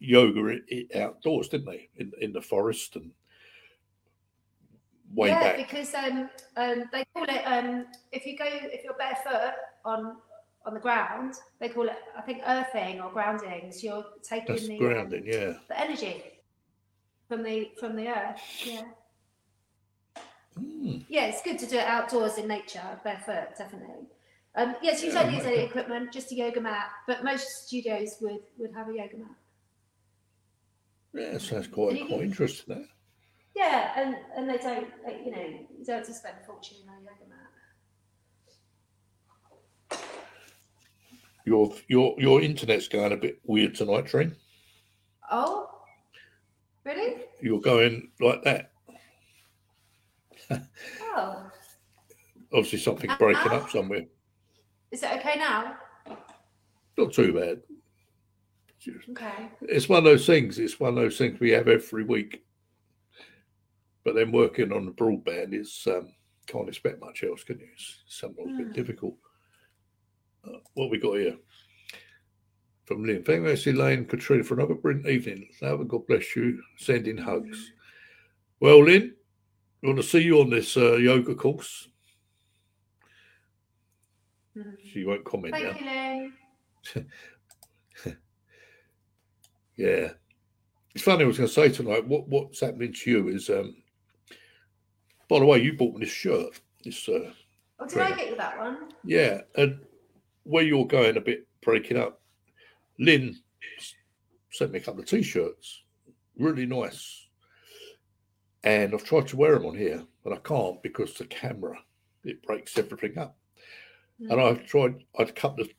yoga 0.02 0.58
outdoors, 0.96 1.48
didn't 1.48 1.66
they? 1.66 1.88
In 1.96 2.12
in 2.20 2.32
the 2.32 2.42
forest 2.42 2.96
and 2.96 3.10
way 5.14 5.28
yeah, 5.28 5.40
back. 5.40 5.56
because 5.56 5.94
um, 5.94 6.28
um, 6.56 6.84
they 6.92 7.04
call 7.14 7.24
it 7.24 7.42
um, 7.44 7.86
if 8.10 8.26
you 8.26 8.36
go 8.36 8.46
if 8.46 8.84
you're 8.84 8.94
barefoot 8.94 9.54
on 9.84 10.16
on 10.64 10.74
the 10.74 10.80
ground, 10.80 11.34
they 11.58 11.68
call 11.68 11.88
it, 11.88 11.96
I 12.16 12.20
think, 12.22 12.42
earthing 12.46 13.00
or 13.00 13.10
grounding. 13.10 13.72
So 13.72 13.80
you're 13.82 14.04
taking 14.22 14.54
That's 14.54 14.68
the, 14.68 14.74
um, 14.74 14.78
grounding, 14.78 15.24
yeah. 15.26 15.54
the 15.68 15.80
energy 15.80 16.22
from 17.28 17.42
the 17.42 17.70
from 17.78 17.96
the 17.96 18.08
earth. 18.08 18.40
Yeah. 18.64 18.82
Mm. 20.60 21.04
Yeah, 21.08 21.26
it's 21.26 21.42
good 21.42 21.58
to 21.60 21.66
do 21.66 21.78
it 21.78 21.86
outdoors 21.86 22.38
in 22.38 22.46
nature, 22.46 23.00
barefoot, 23.02 23.56
definitely. 23.56 24.06
Um, 24.54 24.76
yes, 24.82 25.02
you 25.02 25.10
don't 25.10 25.32
use 25.32 25.44
any 25.44 25.60
equipment, 25.60 26.12
just 26.12 26.30
a 26.30 26.34
yoga 26.34 26.60
mat, 26.60 26.90
but 27.06 27.24
most 27.24 27.66
studios 27.66 28.16
would 28.20 28.40
would 28.58 28.72
have 28.74 28.88
a 28.88 28.92
yoga 28.92 29.16
mat. 29.16 29.36
Yeah, 31.14 31.38
sounds 31.38 31.68
quite 31.68 31.98
quite 31.98 32.08
can- 32.08 32.20
interesting. 32.20 32.74
That. 32.74 32.86
Yeah, 33.54 33.92
and 33.96 34.16
and 34.36 34.48
they 34.48 34.56
don't, 34.58 34.88
you 35.24 35.30
know, 35.30 35.40
you 35.40 35.84
don't 35.84 35.98
have 35.98 36.06
to 36.06 36.14
spend 36.14 36.36
a 36.42 36.46
fortune 36.46 36.78
on 36.88 36.94
a 36.94 37.00
yoga 37.00 37.26
mat. 37.28 37.38
Your 41.44 41.74
your 41.88 42.14
your 42.18 42.40
internet's 42.40 42.88
going 42.88 43.12
a 43.12 43.16
bit 43.16 43.40
weird 43.44 43.74
tonight, 43.74 44.06
Trent. 44.06 44.34
Oh, 45.30 45.68
really? 46.84 47.24
You're 47.40 47.60
going 47.60 48.10
like 48.20 48.42
that. 48.44 48.70
Oh, 51.14 51.50
Obviously, 52.52 52.78
something's 52.78 53.16
breaking 53.16 53.46
up 53.46 53.52
uh-huh. 53.52 53.68
somewhere. 53.68 54.04
is 54.90 55.02
it 55.02 55.12
okay 55.18 55.38
now? 55.38 55.76
Not 56.98 57.12
too 57.12 57.32
bad. 57.32 57.62
Okay. 59.10 59.48
It's 59.62 59.88
one 59.88 59.98
of 59.98 60.04
those 60.04 60.26
things. 60.26 60.58
It's 60.58 60.80
one 60.80 60.90
of 60.90 60.96
those 60.96 61.18
things 61.18 61.38
we 61.40 61.50
have 61.50 61.68
every 61.68 62.04
week. 62.04 62.44
But 64.04 64.14
then 64.14 64.32
working 64.32 64.72
on 64.72 64.84
the 64.84 64.92
broadband 64.92 65.54
is 65.54 65.86
um, 65.86 66.12
can't 66.46 66.68
expect 66.68 67.00
much 67.00 67.22
else, 67.22 67.44
can 67.44 67.60
you? 67.60 67.68
It's 67.72 68.02
sometimes 68.06 68.52
a 68.54 68.56
bit 68.58 68.70
Mm. 68.70 68.74
difficult. 68.74 69.14
Uh, 70.44 70.58
what 70.74 70.90
we 70.90 70.98
got 70.98 71.18
here 71.18 71.36
from 72.86 73.04
Lynn. 73.04 73.22
Thank 73.22 73.46
you, 73.66 73.72
Elaine, 73.72 74.04
Katrina, 74.06 74.42
for 74.42 74.54
another 74.54 74.74
brilliant 74.74 75.06
evening. 75.08 75.48
Love 75.62 75.80
and 75.80 75.88
God 75.88 76.06
bless 76.08 76.34
you. 76.34 76.60
Sending 76.78 77.16
hugs. 77.16 77.72
Well, 78.58 78.82
Lynn, 78.84 79.14
we 79.82 79.88
want 79.88 80.00
to 80.00 80.06
see 80.06 80.20
you 80.22 80.40
on 80.40 80.50
this 80.50 80.76
uh, 80.76 80.94
yoga 80.96 81.34
course. 81.36 81.88
Mhm. 84.56 84.74
She 84.92 85.04
won't 85.04 85.24
comment 85.24 85.54
now. 85.54 85.72
Thank 85.72 85.80
you, 85.80 86.32
Lou. 86.96 87.04
Yeah. 89.76 90.10
It's 90.94 91.04
funny, 91.04 91.24
I 91.24 91.26
was 91.26 91.38
going 91.38 91.48
to 91.48 91.54
say 91.54 91.70
tonight, 91.70 92.06
what, 92.06 92.28
what's 92.28 92.60
happening 92.60 92.92
to 92.92 93.10
you 93.10 93.28
is, 93.28 93.48
um, 93.48 93.74
by 95.28 95.38
the 95.38 95.46
way, 95.46 95.62
you 95.62 95.72
bought 95.72 95.94
me 95.94 96.00
this 96.04 96.12
shirt. 96.12 96.60
This, 96.84 97.08
uh, 97.08 97.32
Oh, 97.80 97.86
did 97.88 97.98
I 97.98 98.10
get 98.14 98.28
you 98.30 98.36
that 98.36 98.58
one? 98.58 98.90
yeah. 99.04 99.40
And 99.56 99.80
where 100.44 100.62
you're 100.62 100.86
going 100.86 101.16
a 101.16 101.20
bit 101.20 101.46
breaking 101.62 101.96
up, 101.96 102.20
Lynn 102.98 103.36
sent 104.50 104.72
me 104.72 104.78
a 104.78 104.82
couple 104.82 105.00
of 105.00 105.06
t 105.08 105.22
shirts, 105.22 105.82
really 106.38 106.66
nice. 106.66 107.26
And 108.64 108.94
I've 108.94 109.02
tried 109.04 109.26
to 109.28 109.36
wear 109.36 109.54
them 109.54 109.66
on 109.66 109.76
here, 109.76 110.04
but 110.22 110.32
I 110.32 110.36
can't 110.36 110.80
because 110.82 111.14
the 111.14 111.24
camera, 111.24 111.76
it 112.24 112.42
breaks 112.44 112.76
everything 112.78 113.18
up. 113.18 113.36
And 114.20 114.30
Mm. 114.32 114.50
I've 114.50 114.66
tried, 114.66 115.02
I'd 115.18 115.30
a 115.30 115.32
couple 115.32 115.64
of 115.64 115.70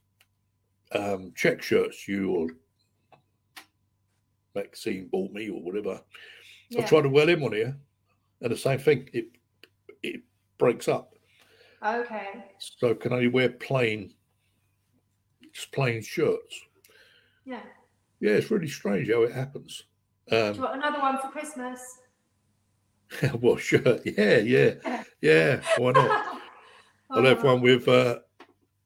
um, 0.91 1.31
check 1.35 1.61
shirts 1.61 2.07
you 2.07 2.31
or 2.31 2.47
Maxine 4.55 5.07
bought 5.11 5.31
me 5.31 5.49
or 5.49 5.61
whatever. 5.61 6.01
Yeah. 6.69 6.81
I've 6.81 6.89
tried 6.89 7.01
to 7.03 7.09
wear 7.09 7.25
them 7.25 7.43
on 7.43 7.53
here, 7.53 7.77
and 8.41 8.51
the 8.51 8.57
same 8.57 8.79
thing, 8.79 9.09
it 9.13 9.27
it 10.01 10.21
breaks 10.57 10.87
up. 10.87 11.13
Okay. 11.85 12.45
So 12.59 12.95
can 12.95 13.13
only 13.13 13.27
wear 13.27 13.49
plain, 13.49 14.13
just 15.53 15.71
plain 15.71 16.01
shirts. 16.01 16.59
Yeah. 17.45 17.61
Yeah, 18.19 18.31
it's 18.31 18.51
really 18.51 18.67
strange 18.69 19.09
how 19.09 19.23
it 19.23 19.33
happens. 19.33 19.83
Do 20.29 20.37
Um, 20.37 20.55
you 20.55 20.61
want 20.61 20.75
another 20.77 20.99
one 20.99 21.17
for 21.19 21.27
Christmas? 21.27 21.99
well, 23.41 23.57
sure, 23.57 23.99
yeah, 24.05 24.37
yeah, 24.37 25.03
yeah. 25.21 25.61
Why 25.77 25.91
not? 25.91 26.39
I'll 27.11 27.25
have 27.25 27.43
Oh, 27.43 27.53
one 27.53 27.61
with 27.61 27.87
uh, 27.87 28.19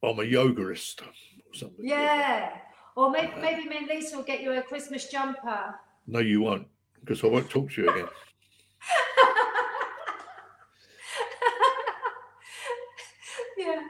I'm 0.03 0.19
a 0.19 0.23
yogaist 0.23 1.01
or 1.03 1.53
something. 1.53 1.85
Yeah. 1.85 2.57
Or 2.97 3.11
maybe, 3.11 3.31
maybe 3.39 3.69
me 3.69 3.77
and 3.77 3.87
Lisa 3.87 4.17
will 4.17 4.23
get 4.23 4.41
you 4.41 4.53
a 4.53 4.61
Christmas 4.63 5.07
jumper. 5.07 5.75
No, 6.07 6.17
you 6.17 6.41
won't, 6.41 6.65
because 6.99 7.23
I 7.23 7.27
won't 7.27 7.47
talk 7.47 7.71
to 7.73 7.83
you 7.83 7.89
again. 7.91 8.07
yeah. 13.57 13.81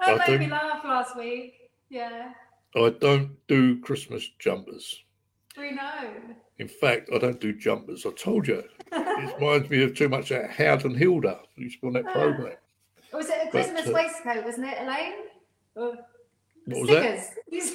I 0.00 0.14
That 0.16 0.28
made 0.28 0.40
me 0.40 0.46
laugh 0.48 0.84
last 0.84 1.16
week. 1.16 1.54
Yeah. 1.90 2.32
I 2.76 2.90
don't 3.00 3.32
do 3.48 3.80
Christmas 3.80 4.28
jumpers. 4.38 5.02
We 5.58 5.72
know. 5.72 6.12
In 6.58 6.68
fact, 6.68 7.10
I 7.12 7.18
don't 7.18 7.40
do 7.40 7.52
jumpers. 7.52 8.06
I 8.06 8.10
told 8.12 8.46
you. 8.46 8.62
It 8.92 9.40
reminds 9.40 9.68
me 9.70 9.82
of 9.82 9.96
too 9.96 10.08
much 10.08 10.30
of 10.30 10.48
Howard 10.50 10.84
and 10.84 10.96
Hilda. 10.96 11.40
You 11.56 11.64
used 11.64 11.80
to 11.80 11.88
on 11.88 11.94
that 11.94 12.06
Ah. 12.06 12.12
program. 12.12 12.56
Was 13.12 13.28
it 13.28 13.38
a 13.42 13.44
But, 13.46 13.50
Christmas 13.50 13.88
uh, 13.88 13.92
waistcoat, 13.92 14.44
wasn't 14.44 14.68
it, 14.68 14.78
Elaine? 14.80 15.14
Or 15.74 15.96
What 16.66 16.80
was 16.82 16.90
that? 16.90 17.28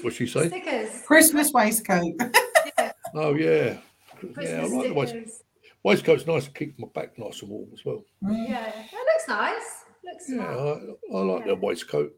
What'd 0.03 0.13
she 0.13 0.27
say? 0.27 0.47
Stickers. 0.47 1.01
Christmas 1.05 1.51
waistcoat. 1.51 2.13
Oh 3.15 3.33
yeah. 3.35 3.77
Yeah, 4.21 4.21
I 4.21 4.33
Christmas 4.33 4.71
like 4.71 4.87
the 4.89 4.93
waist, 4.93 5.11
stickers. 5.11 5.43
waistcoat's 5.83 6.27
nice 6.27 6.43
to 6.45 6.51
keep 6.51 6.77
my 6.77 6.87
back 6.93 7.17
nice 7.17 7.41
and 7.41 7.49
warm 7.49 7.69
as 7.73 7.83
well. 7.85 8.03
Yeah. 8.21 8.67
It 8.67 8.91
looks 8.93 9.27
nice. 9.29 9.83
Looks 10.03 10.29
Yeah, 10.29 10.35
smart. 10.35 10.79
I, 11.13 11.15
I 11.17 11.21
like 11.21 11.39
Yeah. 11.41 11.47
the 11.47 11.55
waistcoat. 11.55 12.13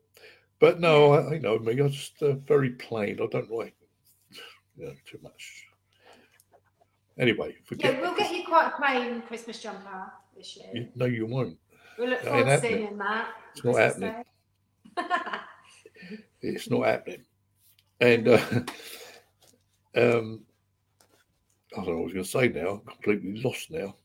But 0.59 0.79
no, 0.79 1.13
I, 1.13 1.33
you 1.35 1.39
know 1.39 1.59
me, 1.59 1.79
I'm 1.79 1.89
just 1.91 2.21
uh, 2.23 2.33
very 2.33 2.71
plain. 2.71 3.19
I 3.21 3.27
don't 3.27 3.51
like 3.51 3.75
you 4.77 4.85
know, 4.87 4.93
too 5.05 5.19
much. 5.21 5.65
Anyway, 7.19 7.55
forget 7.65 7.93
Yeah, 7.93 8.01
we'll 8.01 8.15
get 8.15 8.35
you 8.35 8.43
quite 8.45 8.67
a 8.73 8.75
plain 8.75 9.21
Christmas 9.21 9.59
jumper 9.61 10.11
this 10.35 10.57
year. 10.57 10.67
you, 10.73 10.87
No, 10.95 11.05
you 11.05 11.27
won't. 11.27 11.57
We 11.99 12.07
look 12.07 12.21
forward 12.23 12.45
to 12.45 12.59
seeing 12.59 12.71
happening. 12.73 12.81
you 12.81 12.87
in 12.89 12.97
that. 12.97 13.27
It's 13.55 13.63
not 13.63 13.75
Christmas 13.75 14.03
happening. 14.03 14.23
It's 16.41 16.69
not 16.69 16.85
happening. 16.85 17.25
And 17.99 18.27
uh, 18.27 18.37
um, 19.95 20.41
I 21.73 21.83
don't 21.83 21.87
know 21.87 21.95
what 21.95 21.99
I 21.99 22.03
was 22.03 22.13
going 22.13 22.23
to 22.23 22.29
say 22.29 22.47
now. 22.49 22.69
I'm 22.69 22.81
completely 22.81 23.41
lost 23.41 23.71
now. 23.71 23.95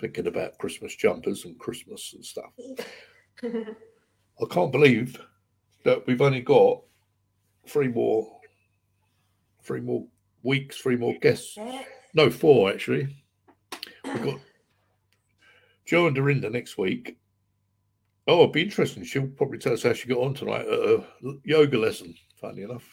Thinking 0.00 0.26
about 0.26 0.58
Christmas 0.58 0.94
jumpers 0.94 1.46
and 1.46 1.58
Christmas 1.58 2.12
and 2.14 2.24
stuff. 2.24 2.52
I 3.42 4.44
can't 4.50 4.72
believe 4.72 5.18
that 5.84 6.06
we've 6.06 6.20
only 6.20 6.42
got 6.42 6.82
three 7.66 7.88
more, 7.88 8.38
three 9.62 9.80
more 9.80 10.06
weeks, 10.42 10.76
three 10.76 10.96
more 10.96 11.14
guests. 11.20 11.56
No, 12.14 12.30
four 12.30 12.70
actually. 12.70 13.16
We've 14.04 14.22
got 14.22 14.40
Joe 15.86 16.06
and 16.06 16.16
Dorinda 16.16 16.50
next 16.50 16.76
week. 16.76 17.16
Oh, 18.28 18.34
it'll 18.34 18.48
be 18.48 18.62
interesting. 18.62 19.04
She'll 19.04 19.28
probably 19.28 19.58
tell 19.58 19.72
us 19.72 19.82
how 19.84 19.92
she 19.92 20.08
got 20.08 20.18
on 20.18 20.34
tonight 20.34 20.66
at 20.66 20.78
a 20.78 21.04
yoga 21.44 21.78
lesson. 21.78 22.14
Funny 22.40 22.62
enough, 22.62 22.84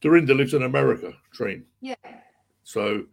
Dorinda 0.00 0.34
lives 0.34 0.54
in 0.54 0.62
America, 0.62 1.12
Treen. 1.32 1.64
yeah. 1.80 1.94
So, 2.62 3.04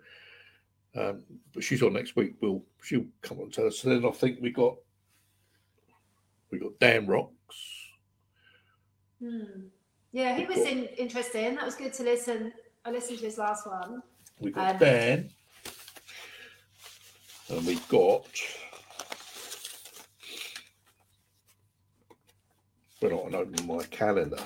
um, 0.95 1.23
but 1.53 1.63
she's 1.63 1.81
on 1.81 1.93
next 1.93 2.15
week. 2.17 2.33
We'll 2.41 2.61
she'll 2.83 3.05
come 3.21 3.37
on 3.37 3.45
and 3.45 3.53
tell 3.53 3.67
us. 3.67 3.79
So 3.79 3.89
then 3.89 4.05
I 4.05 4.11
think 4.11 4.39
we 4.41 4.51
got 4.51 4.75
we 6.51 6.59
got 6.59 6.77
Dan 6.79 7.07
Rocks. 7.07 7.31
Hmm. 9.21 9.67
Yeah, 10.11 10.35
he 10.37 10.45
was 10.45 10.57
in, 10.57 10.85
interesting. 10.97 11.55
That 11.55 11.65
was 11.65 11.75
good 11.75 11.93
to 11.93 12.03
listen. 12.03 12.51
I 12.85 12.91
listened 12.91 13.19
to 13.19 13.25
his 13.25 13.37
last 13.37 13.65
one. 13.65 14.01
We 14.39 14.51
got 14.51 14.73
Um, 14.73 14.77
Dan, 14.77 15.29
and 17.49 17.65
we 17.65 17.75
got. 17.89 18.27
When 23.13 23.35
I 23.35 23.37
open 23.37 23.67
my 23.67 23.83
calendar, 23.83 24.39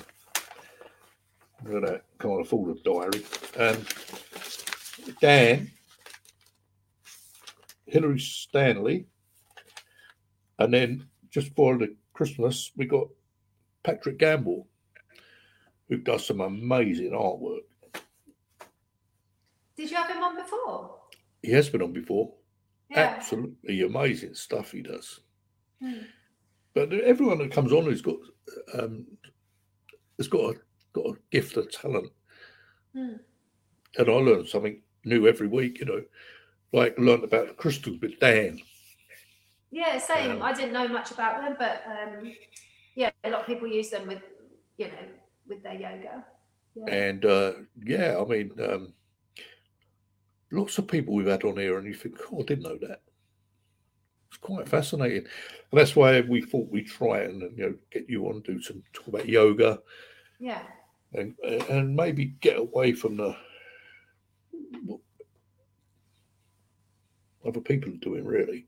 I'm 1.64 1.72
gonna 1.72 2.00
can't 2.18 2.42
afford 2.42 2.76
a 2.76 2.82
diary. 2.82 3.24
Um, 3.58 3.86
Dan, 5.20 5.70
Hillary 7.86 8.18
Stanley, 8.18 9.06
and 10.58 10.74
then 10.74 11.08
just 11.30 11.48
before 11.50 11.78
the 11.78 11.96
Christmas, 12.12 12.70
we 12.76 12.84
got 12.84 13.08
Patrick 13.82 14.18
Gamble, 14.18 14.68
who 15.88 15.96
does 15.96 16.26
some 16.26 16.40
amazing 16.40 17.12
artwork. 17.12 17.60
Did 19.76 19.90
you 19.90 19.96
have 19.96 20.10
him 20.10 20.22
on 20.22 20.36
before? 20.36 20.96
He 21.42 21.52
has 21.52 21.70
been 21.70 21.80
on 21.80 21.92
before. 21.92 22.34
Yeah. 22.90 23.14
Absolutely 23.16 23.80
amazing 23.80 24.34
stuff 24.34 24.72
he 24.72 24.82
does. 24.82 25.20
Hmm. 25.82 26.02
But 26.88 26.94
everyone 27.00 27.38
that 27.38 27.52
comes 27.52 27.72
on 27.72 27.84
has 27.90 28.00
got 28.00 28.16
um, 28.78 29.06
has 30.16 30.28
got 30.28 30.54
a 30.54 30.58
got 30.94 31.06
a 31.06 31.18
gift 31.30 31.58
of 31.58 31.70
talent, 31.70 32.10
Hmm. 32.94 33.16
and 33.98 34.08
I 34.08 34.12
learn 34.12 34.46
something 34.46 34.80
new 35.04 35.28
every 35.28 35.46
week. 35.46 35.78
You 35.80 35.86
know, 35.86 36.02
like 36.72 36.98
learned 36.98 37.24
about 37.24 37.48
the 37.48 37.54
crystals 37.54 38.00
with 38.00 38.18
Dan. 38.18 38.60
Yeah, 39.70 39.98
same. 39.98 40.30
Um, 40.30 40.42
I 40.42 40.54
didn't 40.54 40.72
know 40.72 40.88
much 40.88 41.10
about 41.10 41.42
them, 41.42 41.56
but 41.58 41.82
um, 41.86 42.32
yeah, 42.94 43.10
a 43.24 43.30
lot 43.30 43.42
of 43.42 43.46
people 43.46 43.68
use 43.68 43.90
them 43.90 44.08
with, 44.08 44.22
you 44.78 44.86
know, 44.86 45.06
with 45.48 45.62
their 45.62 45.74
yoga. 45.74 46.24
Yeah. 46.74 46.94
And 46.94 47.24
uh, 47.26 47.52
yeah, 47.84 48.16
I 48.18 48.24
mean, 48.24 48.52
um, 48.58 48.94
lots 50.50 50.78
of 50.78 50.88
people 50.88 51.14
we've 51.14 51.26
had 51.26 51.44
on 51.44 51.58
here, 51.58 51.76
and 51.76 51.86
you 51.86 51.94
think, 51.94 52.16
oh, 52.32 52.40
I 52.40 52.44
didn't 52.44 52.64
know 52.64 52.78
that. 52.78 53.02
It's 54.30 54.38
quite 54.38 54.68
fascinating, 54.68 55.26
and 55.72 55.80
that's 55.80 55.96
why 55.96 56.20
we 56.20 56.40
thought 56.40 56.70
we'd 56.70 56.86
try 56.86 57.18
it 57.18 57.30
and 57.30 57.42
you 57.58 57.64
know 57.64 57.74
get 57.90 58.08
you 58.08 58.26
on, 58.28 58.40
do 58.42 58.62
some 58.62 58.82
talk 58.92 59.08
about 59.08 59.28
yoga, 59.28 59.80
yeah. 60.38 60.62
and 61.14 61.34
and 61.42 61.96
maybe 61.96 62.26
get 62.40 62.58
away 62.58 62.92
from 62.92 63.16
the 63.16 63.36
what 64.84 65.00
other 67.46 67.60
people 67.60 67.92
are 67.92 67.96
doing 67.96 68.24
really. 68.24 68.66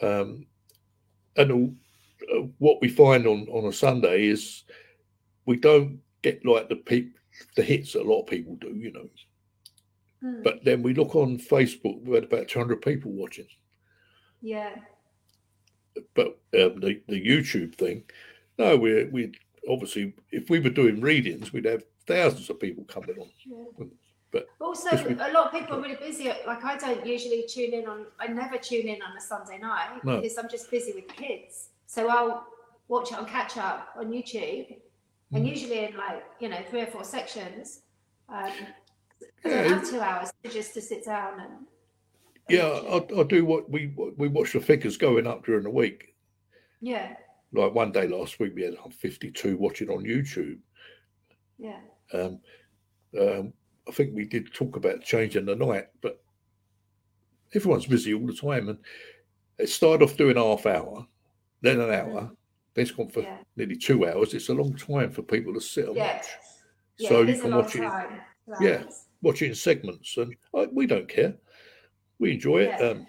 Um, 0.00 0.46
and 1.36 1.76
uh, 2.34 2.46
what 2.58 2.80
we 2.80 2.88
find 2.88 3.26
on 3.26 3.46
on 3.48 3.66
a 3.66 3.72
Sunday 3.72 4.26
is 4.26 4.64
we 5.44 5.56
don't 5.56 6.00
get 6.22 6.44
like 6.46 6.68
the 6.70 6.76
peop 6.76 7.14
the 7.56 7.62
hits 7.62 7.92
that 7.92 8.02
a 8.02 8.08
lot 8.08 8.22
of 8.22 8.26
people 8.26 8.56
do, 8.56 8.74
you 8.74 8.92
know. 8.92 9.08
Mm. 10.22 10.42
But 10.42 10.64
then 10.64 10.82
we 10.82 10.94
look 10.94 11.14
on 11.14 11.38
Facebook, 11.38 12.02
we 12.04 12.14
had 12.14 12.24
about 12.24 12.48
200 12.48 12.80
people 12.82 13.10
watching. 13.12 13.46
Yeah. 14.42 14.74
But 16.14 16.26
um, 16.54 16.80
the, 16.80 17.00
the 17.08 17.24
YouTube 17.24 17.74
thing, 17.76 18.04
no, 18.58 18.76
we 18.76 19.04
we 19.04 19.32
obviously, 19.68 20.14
if 20.30 20.50
we 20.50 20.58
were 20.58 20.70
doing 20.70 21.00
readings, 21.00 21.52
we'd 21.52 21.64
have 21.66 21.84
thousands 22.06 22.48
of 22.50 22.58
people 22.60 22.84
coming 22.84 23.16
on. 23.18 23.28
Yeah. 23.44 23.86
But 24.30 24.46
also, 24.60 24.90
we- 25.06 25.14
a 25.14 25.30
lot 25.32 25.46
of 25.46 25.52
people 25.52 25.76
are 25.76 25.82
really 25.82 25.96
busy. 25.96 26.28
Like 26.46 26.64
I 26.64 26.78
don't 26.78 27.04
usually 27.06 27.44
tune 27.46 27.74
in 27.74 27.86
on. 27.86 28.06
I 28.18 28.26
never 28.28 28.56
tune 28.56 28.88
in 28.88 29.02
on 29.02 29.14
a 29.16 29.20
Sunday 29.20 29.58
night 29.58 30.02
No. 30.04 30.20
because 30.20 30.38
I'm 30.38 30.48
just 30.48 30.70
busy 30.70 30.92
with 30.92 31.08
the 31.08 31.14
kids. 31.14 31.68
So 31.86 32.08
I'll 32.08 32.46
watch 32.88 33.12
it 33.12 33.18
on 33.18 33.26
catch 33.26 33.58
up 33.58 33.90
on 33.96 34.06
YouTube, 34.10 34.74
and 35.32 35.44
Mm. 35.44 35.48
usually 35.50 35.84
in 35.84 35.96
like 35.96 36.24
you 36.40 36.48
know 36.48 36.62
three 36.70 36.80
or 36.80 36.86
four 36.86 37.04
sections. 37.04 37.82
Um, 38.30 38.50
I 39.44 39.48
Yeah, 39.48 39.62
don't 39.64 39.72
have 39.80 39.90
two 39.90 40.00
hours 40.00 40.32
just 40.50 40.72
to 40.74 40.80
sit 40.80 41.04
down 41.04 41.38
and. 41.40 41.52
Yeah. 42.48 42.66
I, 42.66 43.20
I 43.20 43.22
do 43.24 43.44
what 43.44 43.70
we 43.70 43.94
we 44.16 44.28
watch 44.28 44.52
the 44.52 44.60
figures 44.60 44.96
going 44.96 45.26
up 45.26 45.44
during 45.44 45.64
the 45.64 45.70
week. 45.70 46.14
yeah, 46.80 47.14
Like 47.52 47.74
one 47.74 47.92
day 47.92 48.08
last 48.08 48.40
week, 48.40 48.52
we 48.54 48.62
had 48.62 48.74
52 48.92 49.56
watching 49.56 49.88
on 49.90 50.04
YouTube. 50.04 50.58
yeah, 51.58 51.80
Um, 52.12 52.40
um, 53.18 53.52
I 53.88 53.92
think 53.92 54.14
we 54.14 54.24
did 54.24 54.52
talk 54.52 54.76
about 54.76 55.02
changing 55.02 55.46
the 55.46 55.56
night, 55.56 55.88
but 56.00 56.22
everyone's 57.54 57.86
busy 57.86 58.14
all 58.14 58.26
the 58.26 58.34
time. 58.34 58.68
And 58.68 58.78
it 59.58 59.68
started 59.68 60.04
off 60.04 60.16
doing 60.16 60.36
half 60.36 60.66
hour, 60.66 61.06
then 61.60 61.80
an 61.80 61.90
hour, 61.92 62.30
then 62.74 62.82
it's 62.82 62.90
gone 62.90 63.08
for 63.08 63.20
yeah, 63.22 63.38
nearly 63.56 63.76
two 63.76 64.06
hours. 64.08 64.34
It's 64.34 64.48
a 64.48 64.54
long 64.54 64.74
time 64.76 65.10
for 65.10 65.22
people 65.22 65.52
to 65.54 65.60
sit 65.60 65.86
and 65.86 65.96
yeah. 65.96 66.16
watch. 66.16 66.26
yeah. 66.98 67.08
so 67.08 67.22
it 67.22 67.28
you 67.28 67.40
can 67.40 67.50
long 67.50 67.62
watch 67.62 67.76
it, 67.76 67.80
time. 67.80 68.20
Yeah. 68.60 68.82
watch 69.22 69.42
it 69.42 69.48
in 69.48 69.54
segments, 69.54 70.16
and 70.16 70.34
uh, 70.54 70.66
we 70.72 70.86
don't 70.86 71.08
care. 71.08 71.34
We 72.22 72.30
enjoy 72.34 72.58
it. 72.58 72.76
Yeah. 72.78 72.86
Um, 72.86 73.06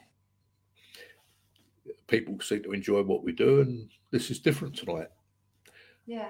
people 2.07 2.40
seem 2.41 2.64
to 2.64 2.72
enjoy 2.73 3.03
what 3.03 3.23
we 3.23 3.31
do, 3.31 3.61
and 3.61 3.88
this 4.10 4.31
is 4.31 4.40
different 4.40 4.76
tonight. 4.76 5.10
yeah. 6.07 6.30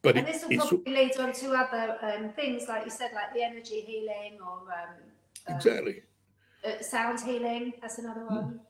But 0.00 0.16
And 0.16 0.26
it, 0.26 0.32
this 0.32 0.46
will 0.48 0.56
probably 0.56 0.94
lead 0.94 1.18
on 1.18 1.32
to 1.34 1.52
other 1.52 1.98
um, 2.00 2.30
things, 2.30 2.68
like 2.68 2.86
you 2.86 2.90
said, 2.90 3.10
like 3.14 3.34
the 3.34 3.42
energy 3.42 3.80
healing 3.82 4.38
or 4.40 4.60
um, 4.72 4.94
um, 5.46 5.54
exactly, 5.56 6.02
uh, 6.64 6.80
sound 6.80 7.20
healing. 7.20 7.74
That's 7.82 7.98
another 7.98 8.22
Hmm. 8.22 8.34
one. 8.34 8.60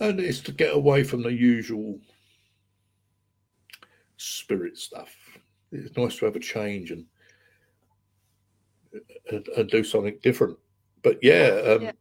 and 0.00 0.18
it's 0.18 0.40
to 0.40 0.52
get 0.52 0.74
away 0.74 1.04
from 1.04 1.22
the 1.22 1.32
usual 1.32 2.00
spirit 4.16 4.76
stuff. 4.76 5.14
It's 5.70 5.96
nice 5.96 6.16
to 6.16 6.24
have 6.24 6.34
a 6.34 6.40
change 6.40 6.90
and 6.90 7.06
and, 9.30 9.46
and 9.48 9.70
do 9.70 9.84
something 9.84 10.18
different. 10.20 10.58
But 11.06 11.22
yeah, 11.22 11.60
um, 11.64 11.82
Yeah. 11.82 11.92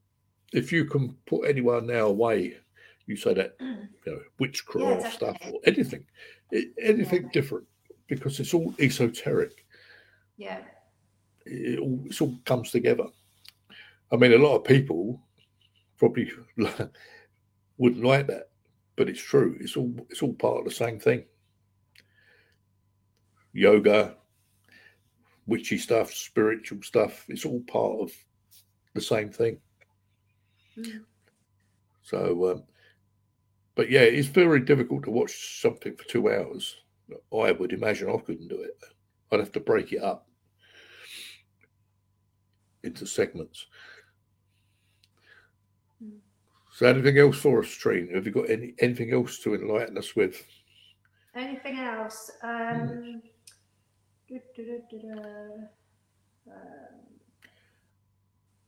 if 0.51 0.71
you 0.71 0.83
can 0.85 1.13
put 1.27 1.47
anyone 1.47 1.85
now 1.85 2.07
away, 2.07 2.57
you 3.05 3.15
say 3.15 3.35
that 3.35 3.55
Mm. 3.59 3.87
you 4.03 4.11
know 4.11 4.21
witchcraft 4.39 5.13
stuff 5.13 5.37
or 5.45 5.59
anything, 5.65 6.07
anything 6.81 7.23
Yeah. 7.25 7.29
different, 7.31 7.67
because 8.07 8.39
it's 8.39 8.55
all 8.55 8.73
esoteric. 8.79 9.63
Yeah, 10.37 10.63
It 11.45 11.77
all, 11.77 12.03
it 12.09 12.19
all 12.19 12.35
comes 12.45 12.71
together. 12.71 13.05
I 14.11 14.15
mean, 14.15 14.33
a 14.33 14.39
lot 14.39 14.55
of 14.55 14.63
people 14.63 15.21
probably 15.97 16.31
wouldn't 17.77 18.03
like 18.03 18.25
that, 18.25 18.49
but 18.95 19.07
it's 19.07 19.21
true. 19.21 19.55
It's 19.61 19.77
all 19.77 19.93
it's 20.09 20.23
all 20.23 20.33
part 20.33 20.57
of 20.57 20.65
the 20.65 20.71
same 20.71 20.99
thing. 20.99 21.25
Yoga, 23.53 24.17
witchy 25.45 25.77
stuff, 25.77 26.11
spiritual 26.11 26.81
stuff. 26.81 27.23
It's 27.29 27.45
all 27.45 27.61
part 27.67 27.99
of 28.01 28.11
the 28.95 29.01
same 29.01 29.29
thing. 29.29 29.59
Mm. 30.77 31.03
So, 32.01 32.51
um, 32.51 32.63
but 33.75 33.91
yeah, 33.91 34.01
it's 34.01 34.27
very 34.27 34.61
difficult 34.61 35.03
to 35.03 35.11
watch 35.11 35.61
something 35.61 35.95
for 35.95 36.05
two 36.05 36.31
hours. 36.31 36.77
I 37.31 37.51
would 37.51 37.73
imagine 37.73 38.09
I 38.09 38.17
couldn't 38.17 38.47
do 38.47 38.61
it. 38.61 38.77
I'd 39.31 39.39
have 39.39 39.51
to 39.51 39.59
break 39.59 39.91
it 39.91 40.01
up 40.01 40.27
into 42.83 43.05
segments. 43.05 43.67
Mm. 46.03 46.17
So, 46.73 46.87
anything 46.87 47.17
else 47.17 47.37
for 47.37 47.59
us, 47.59 47.69
Trina? 47.69 48.15
Have 48.15 48.25
you 48.25 48.31
got 48.31 48.49
any 48.49 48.73
anything 48.79 49.11
else 49.11 49.39
to 49.39 49.55
enlighten 49.55 49.97
us 49.97 50.15
with? 50.15 50.43
Anything 51.35 51.79
else? 51.79 52.31
Um, 52.43 53.21
du. 54.27 54.41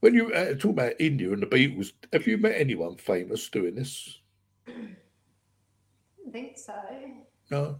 When 0.08 0.14
you 0.14 0.32
uh, 0.34 0.54
talk 0.54 0.72
about 0.72 0.94
India 1.02 1.34
and 1.34 1.44
the 1.44 1.48
Beatles, 1.48 1.92
have 2.14 2.26
you 2.28 2.38
met 2.38 2.54
anyone 2.56 2.96
famous 2.96 3.50
doing 3.50 3.76
this? 3.76 4.20
I 4.66 4.72
think 6.32 6.58
so. 6.58 6.72
No. 7.52 7.78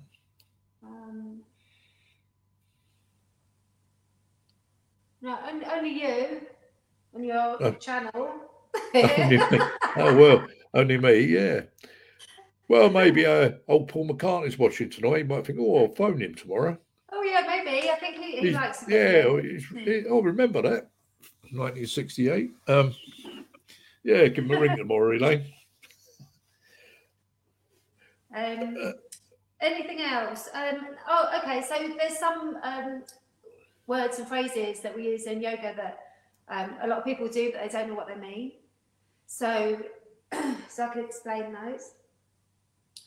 Um, 0.84 1.40
no, 5.22 5.40
only, 5.50 5.66
only 5.68 6.02
you 6.02 6.42
on 7.16 7.24
your 7.24 7.58
Oh. 7.62 7.72
channel. 7.80 8.42
only 8.94 9.38
me. 9.38 9.60
Oh 9.96 10.14
well, 10.18 10.48
only 10.74 10.98
me. 10.98 11.20
Yeah. 11.22 11.62
Well, 12.68 12.90
maybe 12.90 13.26
uh, 13.26 13.52
old 13.70 13.88
Paul 13.88 14.10
McCartney's 14.10 14.60
watching 14.60 14.90
tonight. 14.90 15.20
He 15.20 15.24
might 15.24 15.46
think, 15.48 15.60
"Oh, 15.62 15.78
I'll 15.86 15.96
phone 15.96 16.22
him 16.22 16.36
tomorrow." 16.36 16.78
oh 17.14 17.24
yeah, 17.24 17.46
maybe. 17.48 17.90
I 17.90 17.96
think 17.96 18.18
he, 18.18 18.38
he 18.38 18.52
likes. 18.52 18.84
a 18.84 18.86
bit 18.88 18.94
yeah, 18.96 19.32
of 19.32 19.46
it. 19.46 19.62
he- 20.04 20.10
I'll 20.10 20.22
remember 20.22 20.62
that. 20.64 20.90
1968. 21.52 22.52
Um, 22.68 22.96
yeah, 24.04 24.28
give 24.28 24.46
him 24.46 24.52
a 24.52 24.60
ring 24.60 24.78
tomorrow, 24.78 25.16
Elaine. 25.16 25.46
Um, 28.36 28.76
Uh, 28.82 28.92
anything 29.62 30.02
else? 30.02 30.50
Um, 30.54 30.88
oh, 31.08 31.40
okay. 31.40 31.62
So 31.68 31.76
there's 31.98 32.18
some 32.20 32.58
um, 32.64 33.04
words 33.88 34.20
and 34.20 34.28
phrases 34.28 34.82
that 34.82 34.96
we 34.96 35.06
use 35.06 35.26
in 35.26 35.42
yoga 35.42 35.74
that 35.76 36.00
um, 36.50 36.76
a 36.82 36.88
lot 36.88 37.00
of 37.00 37.06
people 37.06 37.28
do, 37.28 37.52
but 37.52 37.62
they 37.62 37.70
don't 37.70 37.90
know 37.90 37.96
what 37.96 38.08
they 38.08 38.16
mean. 38.16 38.52
So, 39.26 39.80
so 40.70 40.86
I 40.86 40.90
can 40.94 41.06
explain 41.06 41.54
those. 41.54 41.94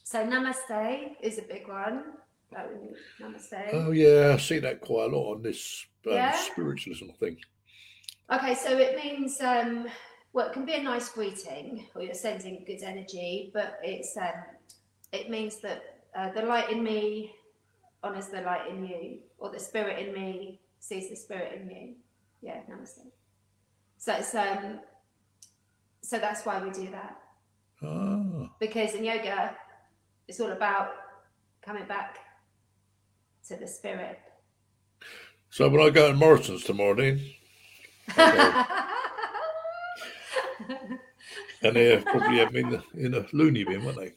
So 0.04 0.26
namaste 0.26 1.16
is 1.22 1.38
a 1.38 1.42
big 1.42 1.68
one. 1.68 2.04
That 2.52 2.68
would- 2.68 2.96
Namaste. 3.20 3.72
Oh 3.72 3.92
yeah, 3.92 4.32
I 4.34 4.36
see 4.38 4.58
that 4.58 4.80
quite 4.80 5.12
a 5.12 5.16
lot 5.16 5.36
on 5.36 5.42
this 5.42 5.86
um, 6.06 6.14
Yeah? 6.14 6.32
spiritualism 6.36 7.10
thing. 7.20 7.36
Okay, 8.32 8.54
so 8.54 8.76
it 8.78 8.96
means 8.96 9.40
um, 9.40 9.88
well, 10.32 10.46
it 10.46 10.52
can 10.52 10.64
be 10.64 10.74
a 10.74 10.82
nice 10.82 11.08
greeting, 11.08 11.86
or 11.94 12.02
you're 12.02 12.14
sending 12.14 12.62
good 12.64 12.82
energy, 12.82 13.50
but 13.52 13.78
it's 13.82 14.16
um, 14.16 14.44
it 15.12 15.28
means 15.28 15.56
that 15.60 15.82
uh, 16.16 16.30
the 16.30 16.42
light 16.42 16.70
in 16.70 16.82
me 16.84 17.32
honors 18.02 18.28
the 18.28 18.40
light 18.42 18.70
in 18.70 18.84
you, 18.86 19.18
or 19.38 19.50
the 19.50 19.58
spirit 19.58 19.98
in 20.06 20.14
me 20.14 20.60
sees 20.78 21.10
the 21.10 21.16
spirit 21.16 21.60
in 21.60 21.68
you. 21.70 21.94
Yeah, 22.40 22.60
namaste. 22.70 23.00
So 23.98 24.14
it's 24.14 24.34
um, 24.34 24.78
so 26.02 26.18
that's 26.18 26.46
why 26.46 26.62
we 26.62 26.70
do 26.70 26.88
that 26.90 27.16
Ah, 27.82 28.48
because 28.58 28.94
in 28.94 29.04
yoga, 29.04 29.56
it's 30.28 30.40
all 30.40 30.52
about 30.52 30.92
coming 31.62 31.86
back 31.86 32.18
to 33.48 33.56
the 33.56 33.66
spirit. 33.66 34.20
so 35.50 35.68
when 35.68 35.80
I 35.80 35.90
go 35.90 36.12
to 36.12 36.16
Morrison's 36.16 36.62
tomorrow, 36.64 37.16
and 41.62 41.76
they 41.76 42.02
probably 42.04 42.38
have 42.38 42.52
me 42.52 42.60
in 42.60 42.70
the 42.70 42.82
in 42.94 43.14
a 43.14 43.26
loony 43.32 43.64
bin, 43.64 43.84
weren't 43.84 43.98
they? 43.98 44.12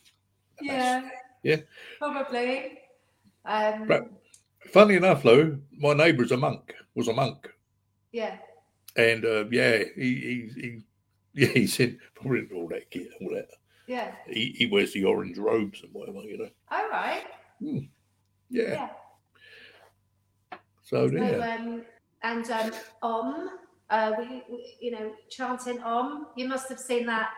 yeah. 0.61 1.09
Yeah. 1.43 1.57
Probably. 1.99 2.79
Um, 3.45 3.87
Right. 3.87 4.03
Funny 4.71 4.95
enough, 4.95 5.23
though, 5.23 5.57
my 5.77 5.93
neighbour's 5.93 6.31
a 6.31 6.37
monk. 6.37 6.73
Was 6.95 7.07
a 7.09 7.13
monk, 7.13 7.51
Yeah. 8.11 8.37
and 8.95 9.25
uh, 9.25 9.45
yeah, 9.51 9.79
he, 9.95 10.49
he 10.55 10.61
he 10.61 10.79
yeah 11.33 11.47
he's 11.47 11.79
in 11.79 11.99
probably 12.15 12.47
all 12.55 12.67
that 12.69 12.89
gear, 12.91 13.07
all 13.19 13.29
that. 13.33 13.47
Yeah. 13.87 14.13
He, 14.29 14.53
he 14.57 14.67
wears 14.67 14.93
the 14.93 15.03
orange 15.03 15.37
robes 15.39 15.81
and 15.81 15.91
whatever, 15.93 16.19
you 16.21 16.37
know. 16.37 16.49
All 16.71 16.87
right. 16.89 17.23
Yeah. 17.59 17.81
Yeah. 18.49 18.89
So 20.83 21.09
So, 21.09 21.15
yeah, 21.15 21.55
um, 21.59 21.81
and 22.21 22.49
um, 22.51 22.71
Om, 23.01 23.49
uh, 23.93 24.11
we, 24.17 24.43
we, 24.49 24.75
you 24.81 24.91
know, 24.91 25.11
chanting 25.29 25.79
Om. 25.83 26.27
You 26.35 26.47
must 26.47 26.67
have 26.69 26.79
seen 26.79 27.05
that. 27.05 27.29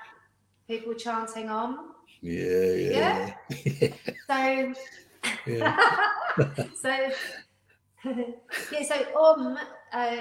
People 0.68 0.94
chanting 0.94 1.50
Om. 1.50 1.92
yeah, 2.22 2.72
yeah, 2.74 3.34
yeah. 3.66 3.94
So, 4.28 4.74
yeah. 5.46 5.78
so, 6.82 7.10
yeah. 8.72 8.84
So 8.84 8.96
Om, 9.20 9.58
uh, 9.92 10.16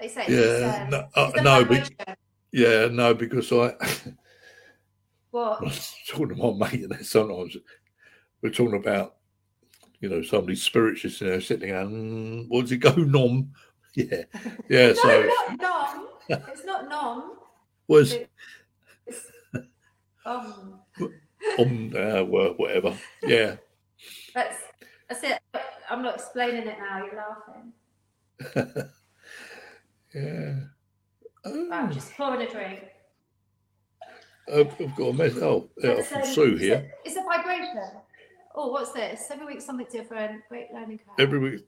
they 0.00 0.08
say. 0.08 0.24
Yeah, 0.28 0.84
um, 0.84 0.90
no, 0.90 1.08
uh, 1.14 1.30
no, 1.42 1.64
but- 1.64 2.16
Yeah, 2.50 2.88
no, 2.90 3.14
because 3.14 3.52
I 3.52 3.74
What? 5.30 5.60
I 5.60 5.64
was 5.64 5.94
talking 6.08 6.30
to 6.30 6.34
my 6.36 6.70
mate, 6.70 6.84
and 6.90 7.06
sometimes 7.06 7.56
we're 8.42 8.50
talking 8.50 8.78
about, 8.80 9.16
you 10.00 10.08
know, 10.08 10.22
somebody's 10.22 10.62
spiritualist, 10.62 11.20
you 11.20 11.28
know, 11.28 11.40
sitting 11.40 11.70
there, 11.70 11.84
mm, 11.84 12.46
what 12.48 12.62
does 12.62 12.72
it 12.72 12.78
go, 12.78 12.94
nom? 12.94 13.52
Yeah, 13.94 14.22
yeah. 14.70 14.86
no, 14.88 14.94
so 14.94 15.22
not 15.22 15.60
nom. 15.60 16.08
It's 16.48 16.64
not 16.64 16.88
nom. 16.88 17.36
was 17.88 18.14
It's 19.06 19.26
um. 20.24 20.80
um, 21.58 21.92
uh, 21.94 22.24
well, 22.24 22.54
whatever. 22.56 22.96
Yeah, 23.22 23.56
That's 24.34 24.56
that's 25.08 25.22
it. 25.24 25.38
I'm 25.90 26.02
not 26.02 26.14
explaining 26.14 26.66
it 26.66 26.78
now. 26.78 27.04
You're 27.04 27.16
laughing. 28.56 28.90
yeah. 30.14 30.54
Oh, 31.44 31.68
I'm 31.72 31.92
just 31.92 32.14
pouring 32.16 32.46
a 32.46 32.50
drink. 32.50 32.84
I've, 34.52 34.80
I've 34.80 34.96
got 34.96 35.08
a 35.08 35.12
message. 35.12 35.42
Oh, 35.42 35.68
yeah, 35.82 36.00
from 36.02 36.22
um, 36.22 36.26
Sue 36.26 36.52
it's 36.52 36.60
a- 36.62 36.64
here. 36.64 36.92
It's 37.04 37.16
a 37.16 37.22
vibration. 37.22 37.90
Oh, 38.54 38.70
what's 38.70 38.92
this? 38.92 39.26
Every 39.30 39.46
week 39.46 39.60
something 39.60 39.86
different. 39.90 40.42
Great 40.48 40.72
learning 40.72 40.98
curve. 40.98 41.14
Every 41.18 41.38
week 41.38 41.66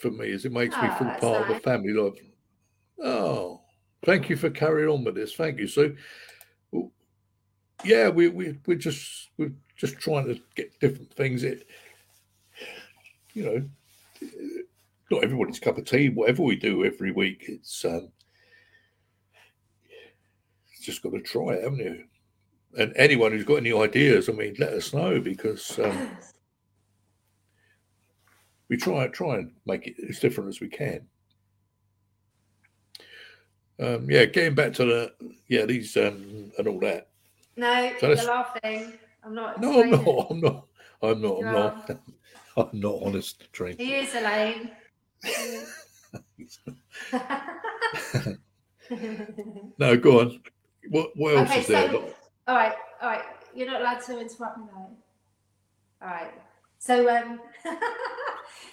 for 0.00 0.10
me 0.10 0.30
is 0.30 0.44
it 0.44 0.52
makes 0.52 0.74
me 0.76 0.82
Oh, 0.84 0.98
feel 0.98 1.06
that's 1.08 1.20
part 1.20 1.42
of 1.42 1.48
the 1.48 1.60
family. 1.60 1.92
Like, 1.92 2.24
oh, 3.02 3.60
thank 4.04 4.30
you 4.30 4.36
for 4.36 4.50
carrying 4.50 4.88
on 4.88 5.04
with 5.04 5.14
this. 5.14 5.34
Thank 5.34 5.58
you. 5.58 5.96
Well, 6.72 6.90
yeah, 7.84 8.08
we 8.08 8.28
we 8.28 8.58
we're 8.66 8.78
just 8.78 9.30
we're 9.36 9.52
just 9.76 9.98
trying 9.98 10.26
to 10.26 10.40
get 10.56 10.78
different 10.80 11.12
things. 11.14 11.44
It, 11.44 11.66
you 13.34 13.44
know, 13.44 14.28
not 15.10 15.24
everybody's 15.24 15.60
cup 15.60 15.78
of 15.78 15.84
tea. 15.84 16.08
Whatever 16.08 16.42
we 16.42 16.56
do 16.56 16.84
every 16.84 17.12
week, 17.12 17.44
it's 17.48 17.84
um, 17.84 18.10
just 20.80 21.02
got 21.02 21.12
to 21.12 21.20
try 21.20 21.54
it, 21.54 21.64
haven't 21.64 21.78
you? 21.78 22.04
And 22.78 22.92
anyone 22.96 23.32
who's 23.32 23.44
got 23.44 23.56
any 23.56 23.72
ideas, 23.72 24.28
I 24.28 24.32
mean, 24.32 24.54
let 24.58 24.72
us 24.72 24.94
know 24.94 25.20
because 25.20 25.78
um, 25.78 26.16
we 28.70 28.76
try 28.76 29.06
try 29.08 29.36
and 29.36 29.52
make 29.66 29.86
it 29.86 29.96
as 30.08 30.20
different 30.20 30.48
as 30.48 30.60
we 30.60 30.68
can. 30.68 31.06
Um, 33.78 34.10
yeah, 34.10 34.24
getting 34.26 34.54
back 34.54 34.72
to 34.74 34.84
the 34.84 35.12
yeah 35.48 35.66
these 35.66 35.96
um, 35.96 36.52
and 36.56 36.68
all 36.68 36.78
that. 36.80 37.08
No, 37.56 37.92
So 37.98 38.08
you're 38.08 38.24
laughing. 38.24 38.92
I'm 39.22 39.34
not. 39.34 39.60
No, 39.60 39.82
I'm 39.82 39.90
not. 39.90 40.30
I'm 40.30 40.40
not. 40.40 40.66
I'm 41.02 41.20
not. 41.20 41.38
I'm 41.38 41.52
not. 41.52 41.90
I'm 42.56 42.80
not 42.80 43.02
honest, 43.02 43.52
Train. 43.52 43.76
He 43.76 43.94
is 43.94 44.14
Elaine. 44.14 44.70
No, 49.78 49.96
go 49.96 50.20
on. 50.20 50.40
What 50.88 51.10
what 51.14 51.36
else 51.36 51.50
okay, 51.50 51.60
is 51.60 51.66
there? 51.68 51.92
so 51.92 52.12
all 52.48 52.56
right, 52.56 52.74
all 53.00 53.08
right. 53.08 53.22
You're 53.54 53.68
not 53.68 53.80
allowed 53.80 54.00
to 54.02 54.18
interrupt 54.18 54.58
me 54.58 54.64
though. 54.72 54.90
All 56.02 56.08
right. 56.08 56.32
So 56.80 57.14
um, 57.14 57.40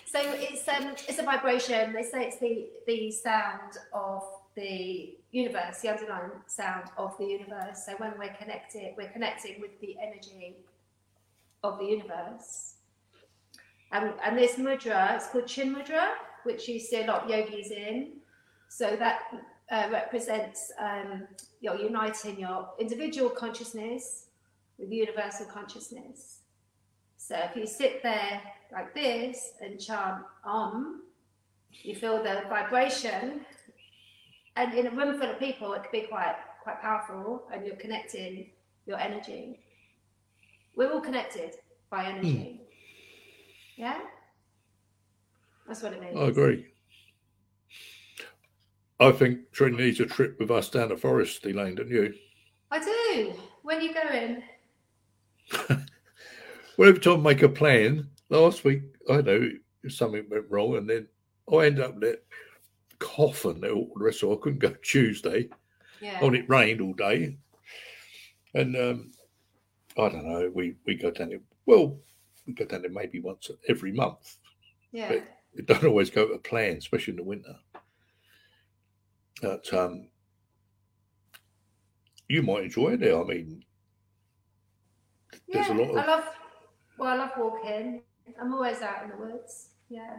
so 0.06 0.20
it's 0.24 0.68
um, 0.68 0.96
it's 1.08 1.20
a 1.20 1.24
vibration. 1.24 1.94
They 1.94 2.04
say 2.04 2.26
it's 2.26 2.40
the 2.40 2.68
the 2.88 3.12
sound 3.12 3.74
of 3.94 4.24
the 4.56 5.16
universe, 5.32 5.82
the 5.82 5.90
underlying 5.90 6.32
sound 6.48 6.90
of 6.98 7.16
the 7.20 7.26
universe. 7.26 7.86
So 7.86 7.94
when 7.98 8.14
we're 8.18 8.34
connected, 8.34 8.94
we're 8.98 9.10
connecting 9.10 9.62
with 9.62 9.80
the 9.82 9.96
energy 10.02 10.56
of 11.64 11.78
the 11.78 11.86
universe. 11.86 12.76
And, 13.92 14.14
and 14.26 14.38
this 14.38 14.56
mudra, 14.56 15.16
it's 15.16 15.28
called 15.28 15.48
Chin 15.48 15.76
Mudra, 15.76 16.14
which 16.44 16.68
you 16.68 16.80
see 16.80 17.04
a 17.04 17.06
lot 17.06 17.24
of 17.24 17.30
yogis 17.30 17.72
in. 17.72 18.14
So 18.68 18.96
that 18.98 19.20
uh, 19.70 19.90
represents 19.92 20.72
um, 20.80 21.28
you're 21.62 21.78
uniting 21.78 22.40
your 22.40 22.70
individual 22.80 23.30
consciousness 23.30 24.26
with 24.80 24.92
universal 24.92 25.46
consciousness. 25.46 26.37
So 27.18 27.36
if 27.36 27.56
you 27.56 27.68
sit 27.68 28.02
there 28.04 28.42
like 28.72 28.94
this 28.94 29.52
and 29.62 29.80
chant 29.80 30.24
Om, 30.46 31.02
you 31.84 31.96
feel 31.96 32.24
the 32.24 32.44
vibration, 32.48 33.42
and 34.56 34.74
in 34.74 34.88
a 34.88 34.92
room 34.92 35.20
full 35.20 35.30
of 35.30 35.40
people, 35.40 35.74
it 35.74 35.84
can 35.84 35.92
be 35.92 36.08
quite 36.08 36.36
quite 36.64 36.82
powerful, 36.82 37.48
and 37.54 37.66
you're 37.66 37.76
connecting 37.76 38.50
your 38.86 39.00
energy. 39.00 39.60
We're 40.76 40.92
all 40.92 41.02
connected 41.02 41.56
by 41.90 42.06
energy. 42.06 42.62
Hmm. 43.76 43.82
Yeah, 43.82 44.00
that's 45.68 45.82
what 45.82 45.94
it 45.94 46.02
means. 46.02 46.18
I 46.18 46.24
agree. 46.24 46.68
I 49.00 49.12
think 49.12 49.52
Trin 49.52 49.76
needs 49.76 50.00
a 50.00 50.06
trip 50.06 50.40
with 50.40 50.50
us 50.50 50.70
down 50.70 50.90
the 50.90 50.98
forest, 50.98 51.46
Elaine, 51.46 51.76
don't 51.76 51.90
you? 51.90 52.14
I 52.72 52.80
do. 52.80 53.34
When 53.62 53.78
are 53.78 53.82
you 53.82 53.94
going? 53.94 54.44
Well, 56.78 56.90
every 56.90 57.02
time 57.02 57.20
I 57.26 57.34
make 57.34 57.42
a 57.42 57.50
plan, 57.50 58.08
last 58.30 58.64
week, 58.64 58.84
I 59.10 59.22
know 59.22 59.50
something 59.90 60.26
went 60.30 60.46
wrong, 60.50 60.76
and 60.78 60.90
then 60.90 61.08
I 61.52 61.66
end 61.66 61.80
up 61.80 62.00
there 62.00 62.18
coughing 63.00 63.64
all 63.66 63.92
the 63.96 64.04
rest 64.04 64.24
of 64.24 64.32
I 64.32 64.36
couldn't 64.42 64.60
go 64.60 64.70
Tuesday. 64.84 65.50
Yeah. 66.02 66.24
And 66.24 66.36
it 66.36 66.50
rained 66.50 66.82
all 66.82 66.94
day. 66.94 67.38
And 68.54 68.76
um, 68.76 69.12
I 69.98 70.10
don't 70.10 70.26
know, 70.26 70.52
we, 70.54 70.76
we 70.86 70.96
go 70.96 71.10
down 71.12 71.30
there, 71.30 71.40
well, 71.66 71.98
we 72.46 72.54
go 72.54 72.66
down 72.66 72.84
there 72.84 72.92
maybe 72.92 73.20
once 73.20 73.50
every 73.68 73.92
month. 73.92 74.38
yeah. 74.92 75.10
but- 75.10 75.28
It 75.56 75.66
don't 75.66 75.84
always 75.86 76.12
go 76.12 76.28
to 76.28 76.38
plan, 76.38 76.78
especially 76.78 77.14
in 77.14 77.18
the 77.18 77.24
winter. 77.24 77.56
But 79.42 79.72
um, 79.74 80.08
you 82.28 82.44
might 82.44 82.66
enjoy 82.66 82.90
it 82.94 83.00
there. 83.00 83.20
I 83.20 83.24
mean, 83.24 83.64
there's 85.48 85.70
a 85.70 85.74
lot 85.74 85.90
of- 85.92 85.98
I 85.98 86.06
love. 86.06 86.24
Well, 86.98 87.10
I 87.10 87.16
love 87.16 87.32
walking. 87.38 88.02
I'm 88.42 88.54
always 88.54 88.82
out 88.82 89.04
in 89.04 89.10
the 89.12 89.18
woods. 89.18 89.70
Yeah. 89.90 90.18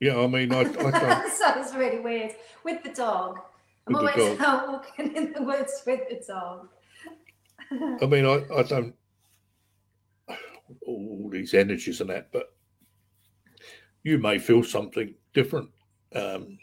yeah, 0.00 0.18
I 0.18 0.26
mean, 0.26 0.52
I, 0.52 0.60
I 0.60 0.64
don't, 0.90 1.32
Sounds 1.32 1.74
really 1.74 2.00
weird 2.00 2.32
with 2.64 2.82
the 2.82 2.90
dog. 2.90 3.38
I'm 3.86 3.94
With 3.94 4.16
always 4.16 4.38
dog. 4.38 4.40
out 4.40 4.68
walking 4.68 5.14
in 5.16 5.32
the 5.32 5.42
woods 5.42 5.82
with 5.86 6.00
the 6.08 6.22
dog. 6.26 6.68
I 8.02 8.06
mean, 8.06 8.26
I, 8.26 8.44
I 8.54 8.62
don't 8.62 8.94
all 10.86 11.28
these 11.30 11.54
energies 11.54 12.00
and 12.00 12.10
that, 12.10 12.30
but 12.32 12.52
you 14.02 14.18
may 14.18 14.38
feel 14.38 14.62
something 14.62 15.14
different. 15.34 15.70
Um, 16.14 16.58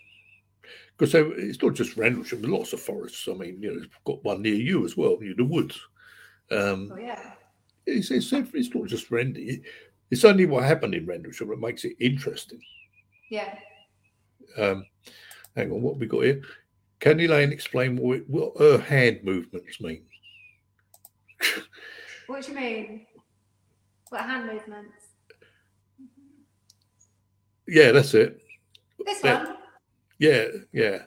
because 0.98 1.15
it's 1.15 1.61
not 1.61 1.73
just 1.73 1.98
Rendlesham, 1.98 2.41
there's 2.41 2.53
lots 2.53 2.73
of 2.73 2.80
forests. 2.80 3.27
I 3.27 3.34
mean, 3.34 3.61
you 3.61 3.73
know, 3.73 3.85
got 4.06 4.23
one 4.23 4.41
near 4.44 4.53
you 4.53 4.85
as 4.85 4.95
well, 4.95 5.18
near 5.19 5.34
the 5.35 5.44
woods. 5.44 5.80
Um, 6.52 6.91
oh 6.94 6.98
yeah. 6.98 7.31
It's, 7.85 8.11
it's, 8.11 8.31
it's 8.31 8.73
not 8.76 8.88
just 8.88 9.10
Rendy. 9.10 9.61
It's 10.11 10.26
only 10.26 10.45
what 10.45 10.64
happened 10.64 10.93
in 10.95 11.05
Rendlesham 11.05 11.49
that 11.49 11.60
makes 11.60 11.84
it 11.85 11.93
interesting. 11.99 12.61
Yeah. 13.30 13.57
Um, 14.57 14.85
hang 15.55 15.72
on, 15.72 15.81
what 15.81 15.93
have 15.93 16.01
we 16.01 16.07
got 16.07 16.22
here? 16.23 16.41
Can 16.99 17.19
Elaine 17.19 17.51
explain 17.51 17.95
what, 17.97 18.18
it- 18.18 18.30
what 18.30 18.53
her 18.60 18.77
hand 18.77 19.22
movements 19.23 19.81
mean? 19.81 20.03
What 22.27 22.45
do 22.45 22.53
you 22.53 22.57
mean? 22.57 23.05
What 24.10 24.22
hand 24.22 24.45
movements? 24.47 25.07
Yeah, 27.68 27.91
that's 27.91 28.14
it. 28.14 28.41
This 29.05 29.22
Yeah. 29.22 29.43
one. 29.43 29.57
Yeah, 30.19 30.45
yeah. 30.72 30.99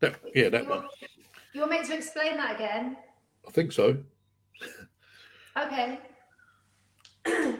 That, 0.00 0.16
yeah, 0.34 0.50
that 0.50 0.64
you 0.64 0.68
one. 0.68 0.78
Want, 0.80 0.90
you 1.54 1.60
want 1.62 1.72
me 1.72 1.84
to 1.86 1.94
explain 1.96 2.36
that 2.36 2.56
again? 2.56 2.98
I 3.48 3.50
think 3.50 3.72
so. 3.72 3.96
Okay. 5.56 6.00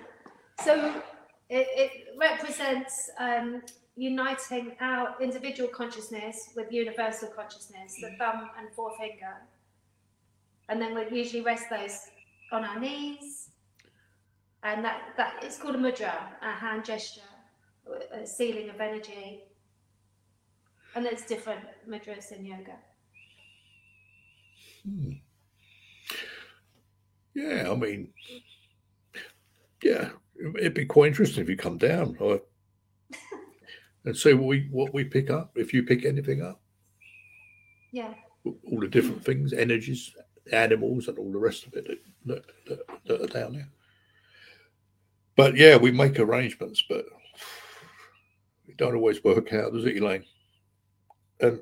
so 0.65 1.03
it, 1.49 1.67
it 1.77 1.91
represents 2.19 3.11
um, 3.19 3.63
uniting 3.97 4.73
our 4.81 5.15
individual 5.21 5.69
consciousness 5.69 6.51
with 6.57 6.73
universal 6.73 7.29
consciousness, 7.29 7.97
the 8.01 8.11
thumb 8.19 8.51
and 8.59 8.69
forefinger. 8.75 9.37
And 10.69 10.81
then 10.81 10.95
we 10.95 11.17
usually 11.17 11.43
rest 11.43 11.67
those 11.71 12.01
on 12.51 12.65
our 12.65 12.81
knees. 12.81 13.51
And 14.63 14.85
that, 14.85 15.01
that 15.17 15.35
it's 15.43 15.59
called 15.59 15.75
a 15.75 15.79
mudra, 15.79 16.15
a 16.43 16.53
hand 16.53 16.85
gesture, 16.85 17.21
a 18.13 18.27
sealing 18.27 18.71
of 18.71 18.81
energy. 18.81 19.43
And 20.97 21.05
there's 21.05 21.23
different 21.23 21.61
mudras 21.89 22.33
in 22.33 22.47
yoga. 22.47 22.77
Hmm. 24.85 25.13
Yeah, 27.35 27.71
I 27.71 27.75
mean, 27.75 28.13
yeah, 29.83 30.11
it'd 30.59 30.75
be 30.75 30.87
quite 30.87 31.09
interesting 31.09 31.43
if 31.43 31.49
you 31.49 31.57
come 31.57 31.79
down. 31.79 32.17
I, 32.21 32.41
and 34.05 34.17
see 34.17 34.35
what 34.35 34.47
we 34.47 34.69
what 34.71 34.95
we 34.95 35.05
pick 35.05 35.31
up. 35.31 35.53
If 35.57 35.73
you 35.73 35.83
pick 35.83 36.05
anything 36.05 36.43
up, 36.43 36.61
Yeah. 37.93 38.15
all 38.45 38.81
the 38.81 38.89
different 38.89 39.25
things, 39.25 39.53
energies, 39.53 40.15
animals, 40.53 41.09
and 41.09 41.19
all 41.19 41.33
the 41.33 41.39
rest 41.39 41.67
of 41.67 41.75
it 41.75 41.87
that, 42.27 42.45
that, 42.67 42.87
that, 43.07 43.23
are 43.23 43.27
down 43.27 43.55
there. 43.55 43.69
But 45.37 45.57
yeah, 45.57 45.77
we 45.77 45.91
make 45.91 46.19
arrangements, 46.19 46.83
but 46.89 47.07
it 48.69 48.77
don't 48.77 48.95
always 48.95 49.25
work 49.25 49.53
out, 49.53 49.73
does 49.73 49.85
it, 49.87 49.97
Elaine? 49.97 50.25
And 51.41 51.61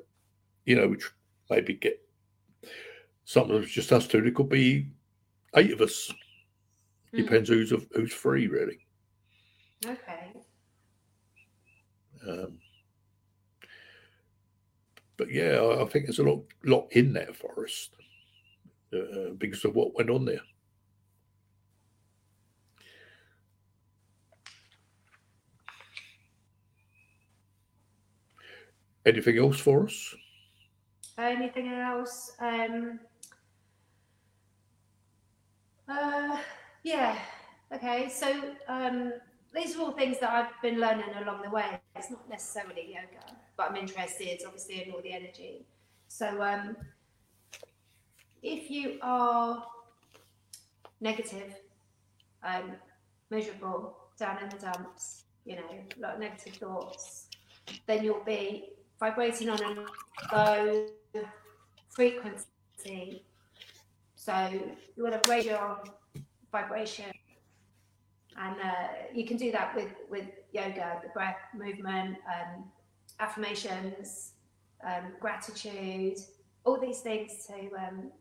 you 0.65 0.75
know, 0.75 0.87
we 0.87 0.97
maybe 1.49 1.73
get 1.73 1.99
sometimes 3.25 3.71
just 3.71 3.91
us 3.91 4.07
two. 4.07 4.23
It 4.23 4.35
could 4.35 4.49
be 4.49 4.87
eight 5.55 5.71
of 5.71 5.81
us. 5.81 6.11
Mm. 7.13 7.17
Depends 7.17 7.49
who's 7.49 7.71
of 7.71 7.87
who's 7.93 8.13
free, 8.13 8.47
really. 8.47 8.79
Okay. 9.85 10.31
Um, 12.27 12.59
but 15.17 15.31
yeah, 15.31 15.57
I, 15.57 15.83
I 15.83 15.85
think 15.85 16.05
there's 16.05 16.19
a 16.19 16.23
lot, 16.23 16.43
lot 16.63 16.87
in 16.91 17.13
that 17.13 17.35
forest 17.35 17.95
uh, 18.93 19.33
because 19.37 19.65
of 19.65 19.75
what 19.75 19.95
went 19.95 20.09
on 20.09 20.25
there. 20.25 20.41
Anything 29.05 29.37
else 29.37 29.59
for 29.59 29.85
us? 29.85 30.15
Anything 31.17 31.67
else? 31.67 32.31
Um, 32.39 32.99
uh, 35.87 36.37
yeah. 36.83 37.17
Okay. 37.73 38.09
So 38.09 38.55
um, 38.67 39.13
these 39.53 39.75
are 39.75 39.81
all 39.81 39.91
things 39.91 40.19
that 40.19 40.31
I've 40.31 40.61
been 40.61 40.79
learning 40.79 41.13
along 41.21 41.41
the 41.43 41.49
way. 41.49 41.65
It's 41.95 42.09
not 42.09 42.27
necessarily 42.29 42.87
yoga, 42.87 43.37
but 43.57 43.69
I'm 43.69 43.75
interested, 43.75 44.41
obviously, 44.45 44.83
in 44.83 44.91
all 44.91 45.01
the 45.01 45.13
energy. 45.13 45.65
So 46.07 46.41
um, 46.41 46.75
if 48.41 48.69
you 48.69 48.99
are 49.01 49.65
negative, 51.01 51.55
um, 52.43 52.73
miserable, 53.29 53.97
down 54.17 54.41
in 54.43 54.49
the 54.49 54.57
dumps, 54.57 55.23
you 55.45 55.55
know, 55.55 56.09
of 56.09 56.19
negative 56.19 56.53
thoughts, 56.55 57.27
then 57.87 58.03
you'll 58.03 58.23
be 58.23 58.69
vibrating 58.99 59.49
on 59.49 59.59
a 59.61 60.35
low 60.35 60.87
frequency. 61.89 63.23
So 64.23 64.33
you 64.95 65.03
want 65.03 65.21
to 65.21 65.29
raise 65.29 65.43
your 65.43 65.83
vibration, 66.49 67.11
and 68.37 68.55
uh, 68.55 68.87
you 69.13 69.25
can 69.27 69.35
do 69.35 69.51
that 69.51 69.75
with 69.75 69.91
with 70.09 70.27
yoga, 70.53 71.01
the 71.03 71.09
breath, 71.09 71.41
movement, 71.53 72.17
um, 72.33 72.71
affirmations, 73.19 74.31
um, 74.87 75.11
gratitude, 75.19 76.19
all 76.63 76.79
these 76.79 77.01
things 77.01 77.45
to 77.47 77.69
um, 77.75 78.11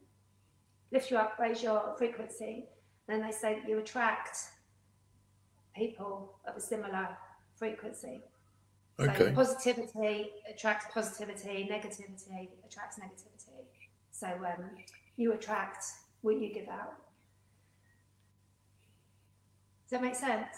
lift 0.90 1.08
you 1.12 1.18
up, 1.18 1.38
raise 1.38 1.62
your 1.62 1.94
frequency. 1.96 2.64
Then 3.06 3.22
they 3.22 3.30
say 3.30 3.60
that 3.60 3.68
you 3.68 3.78
attract 3.78 4.38
people 5.76 6.34
of 6.48 6.56
a 6.56 6.60
similar 6.60 7.16
frequency. 7.54 8.22
So 8.98 9.04
Okay. 9.08 9.32
positivity 9.32 10.30
attracts 10.50 10.86
positivity, 10.92 11.68
negativity 11.70 12.48
attracts 12.66 12.98
negativity. 12.98 13.66
So 14.10 14.26
um, 14.26 14.70
you 15.16 15.32
attract 15.32 15.84
what 16.22 16.40
you 16.40 16.52
give 16.52 16.68
out. 16.68 16.94
Does 19.84 19.90
that 19.90 20.02
make 20.02 20.14
sense? 20.14 20.48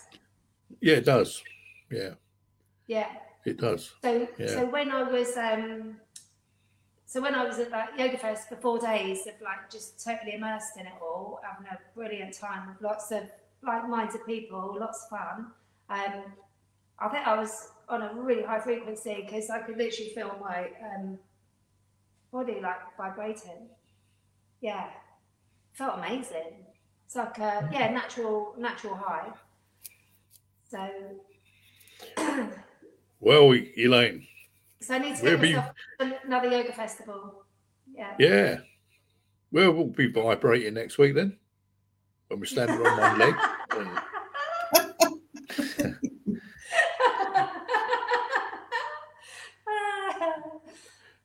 Yeah, 0.80 0.94
it 0.96 1.04
does. 1.04 1.42
Yeah, 1.90 2.14
Yeah. 2.86 3.10
it 3.44 3.58
does. 3.58 3.94
So 4.02 4.28
Yeah. 4.38 4.46
so 4.46 4.66
when 4.66 4.90
I 4.90 5.02
was 5.02 5.36
um, 5.36 6.00
so 7.06 7.20
when 7.20 7.34
I 7.34 7.44
was 7.44 7.58
at 7.58 7.70
that 7.70 7.98
yoga 7.98 8.18
fest 8.18 8.48
for 8.48 8.56
four 8.56 8.78
days 8.78 9.26
of 9.26 9.34
like 9.42 9.70
just 9.70 10.02
totally 10.04 10.34
immersed 10.34 10.76
in 10.76 10.86
it 10.86 10.92
all, 11.00 11.40
having 11.42 11.66
a 11.70 11.78
brilliant 11.94 12.34
time 12.34 12.68
with 12.68 12.80
lots 12.82 13.10
of 13.12 13.24
like-minded 13.62 14.24
people, 14.26 14.76
lots 14.78 15.04
of 15.04 15.18
fun. 15.18 15.52
Um, 15.88 16.24
I 16.98 17.08
think 17.08 17.26
I 17.26 17.36
was 17.36 17.70
on 17.88 18.02
a 18.02 18.12
really 18.14 18.42
high 18.42 18.60
frequency 18.60 19.22
because 19.24 19.50
I 19.50 19.60
could 19.60 19.76
literally 19.76 20.10
feel 20.14 20.36
my 20.40 20.70
um, 20.82 21.18
body 22.32 22.60
like 22.60 22.78
vibrating. 22.96 23.68
Yeah, 24.64 24.86
felt 25.74 25.98
amazing. 25.98 26.64
It's 27.04 27.16
like 27.16 27.36
a 27.36 27.40
mm-hmm. 27.42 27.74
yeah 27.74 27.90
natural 27.90 28.54
natural 28.58 28.94
high. 28.94 29.28
So. 30.70 30.88
Well, 33.20 33.54
Elaine, 33.78 34.26
So 34.82 34.96
I 34.96 34.98
need 34.98 35.16
to 35.16 35.22
get 35.22 35.40
be- 35.40 35.54
myself 35.54 35.74
another 36.26 36.50
yoga 36.50 36.74
festival. 36.74 37.46
Yeah. 37.96 38.14
yeah. 38.18 38.56
Well, 39.50 39.72
we'll 39.72 39.86
be 39.86 40.08
vibrating 40.08 40.74
next 40.74 40.98
week 40.98 41.14
then 41.14 41.38
when 42.28 42.40
we're 42.40 42.44
standing 42.44 42.76
on 42.84 43.00
one 43.00 43.18
leg. 43.18 43.34
And 43.70 43.88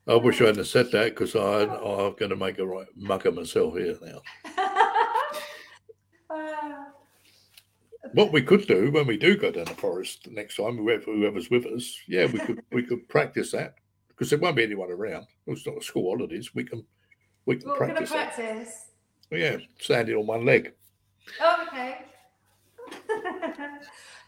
I 0.08 0.14
wish 0.16 0.40
I 0.40 0.46
hadn't 0.46 0.64
said 0.64 0.90
that 0.92 1.10
because 1.10 1.34
I'm 1.34 1.68
going 2.16 2.30
to 2.30 2.36
make 2.36 2.58
a 2.58 2.66
right 2.66 2.86
mug 2.96 3.26
of 3.26 3.34
myself 3.34 3.74
here 3.76 3.96
now. 4.02 4.22
Uh, 6.32 6.84
what 8.12 8.32
we 8.32 8.40
could 8.40 8.64
do 8.68 8.88
when 8.92 9.04
we 9.04 9.16
do 9.16 9.36
go 9.36 9.50
down 9.50 9.64
the 9.64 9.74
forest 9.74 10.22
the 10.22 10.30
next 10.30 10.56
time, 10.56 10.76
whoever, 10.76 11.06
whoever's 11.06 11.50
with 11.50 11.66
us, 11.66 11.98
yeah, 12.06 12.26
we 12.26 12.38
could 12.38 12.60
we 12.70 12.84
could 12.84 13.08
practice 13.08 13.50
that 13.50 13.74
because 14.08 14.30
there 14.30 14.38
won't 14.38 14.54
be 14.54 14.62
anyone 14.62 14.92
around. 14.92 15.26
It's 15.48 15.66
not 15.66 15.78
a 15.78 15.82
school 15.82 16.14
holidays. 16.14 16.54
We 16.54 16.62
can 16.62 16.84
we 17.46 17.56
can 17.56 17.68
Well, 17.68 17.80
we're 17.80 17.86
gonna 17.88 17.94
practice 17.94 18.10
that. 18.10 18.34
practice. 18.36 18.90
Yeah, 19.32 19.56
standing 19.80 20.16
on 20.16 20.26
one 20.28 20.44
leg. 20.44 20.72
Oh, 21.40 21.66
okay. 21.66 21.98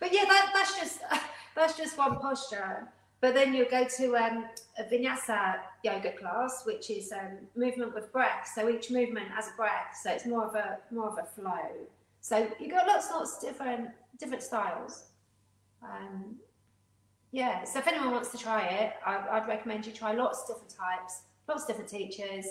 but 0.01 0.13
yeah, 0.13 0.25
that, 0.25 0.51
that's 0.55 0.77
just 0.77 1.01
that's 1.55 1.77
just 1.77 1.97
one 1.97 2.19
posture. 2.19 2.89
But 3.23 3.35
then 3.35 3.55
you'll 3.55 3.71
go 3.71 3.85
to 3.85 4.17
um, 4.17 4.47
a 4.77 4.83
vinyasa 4.83 5.61
yoga 5.85 6.11
class, 6.13 6.65
which 6.67 6.91
is 6.91 7.13
um, 7.13 7.39
movement 7.55 7.95
with 7.95 8.13
breath. 8.13 8.51
So 8.53 8.69
each 8.69 8.91
movement 8.91 9.29
has 9.29 9.47
a 9.47 9.53
breath, 9.57 9.97
so 10.03 10.11
it's 10.11 10.27
more 10.27 10.45
of 10.45 10.57
a 10.57 10.79
more 10.91 11.09
of 11.09 11.19
a 11.19 11.25
flow. 11.25 11.87
So 12.21 12.49
you've 12.59 12.73
got 12.73 12.89
lots 12.89 13.09
lots 13.13 13.37
of 13.37 13.49
different 13.49 13.91
different 14.19 14.43
styles. 14.43 15.05
Um, 15.85 16.35
yeah. 17.31 17.63
So 17.63 17.79
if 17.79 17.87
anyone 17.87 18.11
wants 18.11 18.33
to 18.33 18.39
try 18.39 18.67
it, 18.67 18.95
I, 19.07 19.25
I'd 19.31 19.47
recommend 19.47 19.87
you 19.87 19.93
try 19.93 20.13
lots 20.15 20.41
of 20.41 20.49
different 20.49 20.75
types, 20.75 21.23
lots 21.49 21.63
of 21.63 21.69
different 21.69 21.91
teachers. 21.91 22.47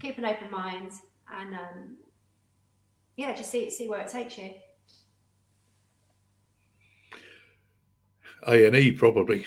Keep 0.00 0.18
an 0.18 0.24
open 0.24 0.50
mind, 0.50 0.90
and 1.32 1.54
um, 1.54 1.96
yeah, 3.16 3.32
just 3.32 3.52
see 3.52 3.70
see 3.70 3.88
where 3.88 4.00
it 4.00 4.08
takes 4.08 4.36
you. 4.38 4.54
A 8.46 8.66
and 8.66 8.76
E 8.76 8.92
probably. 8.92 9.46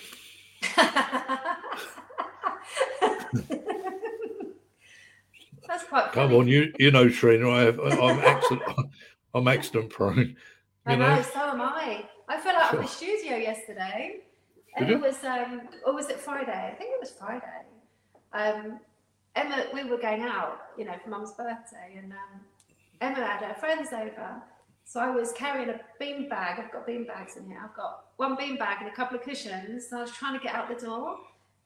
That's 5.68 5.84
quite 5.85 6.11
Come 6.11 6.30
funny. 6.30 6.39
on, 6.39 6.47
you 6.47 6.73
you 6.80 6.91
know, 6.91 7.07
Trina, 7.09 7.49
I 7.49 7.61
have, 7.61 7.80
I'm 7.80 8.19
accident 8.19 8.63
I'm 9.34 9.47
accident 9.47 9.89
prone. 9.89 10.35
I 10.85 10.93
You 10.93 10.97
know, 10.99 11.15
know, 11.15 11.22
so 11.22 11.39
am 11.39 11.61
I. 11.61 12.05
I 12.27 12.38
fell 12.38 12.55
out 12.55 12.73
of 12.76 12.81
the 12.81 12.88
studio 12.88 13.38
yesterday. 13.38 14.18
And 14.77 14.89
it 14.89 14.99
was 14.99 15.23
um 15.23 15.61
or 15.85 15.93
was 15.93 16.09
it 16.09 16.19
Friday? 16.19 16.72
I 16.72 16.76
think 16.76 16.91
it 16.93 16.99
was 16.99 17.11
Friday. 17.11 17.61
Um 18.34 18.80
Emma 19.35 19.65
we 19.73 19.84
were 19.84 19.97
going 19.97 20.22
out, 20.23 20.59
you 20.77 20.85
know, 20.85 20.93
for 21.03 21.09
mum's 21.09 21.31
birthday 21.34 21.95
and 21.97 22.11
um 22.11 22.41
Emma 22.99 23.26
had 23.26 23.41
her 23.43 23.53
friends 23.53 23.89
over. 23.93 24.41
So 24.91 24.99
I 24.99 25.09
was 25.09 25.31
carrying 25.31 25.69
a 25.69 25.80
bean 26.01 26.27
bag. 26.27 26.59
I've 26.59 26.69
got 26.69 26.85
bean 26.85 27.05
bags 27.05 27.38
in 27.38 27.45
here. 27.45 27.61
I've 27.63 27.73
got 27.77 28.07
one 28.18 28.35
bean 28.35 28.57
bag 28.57 28.80
and 28.81 28.89
a 28.89 28.93
couple 28.93 29.18
of 29.18 29.23
cushions. 29.23 29.88
And 29.89 29.97
I 29.97 30.01
was 30.01 30.11
trying 30.11 30.38
to 30.38 30.43
get 30.43 30.53
out 30.53 30.68
the 30.68 30.85
door, 30.85 31.15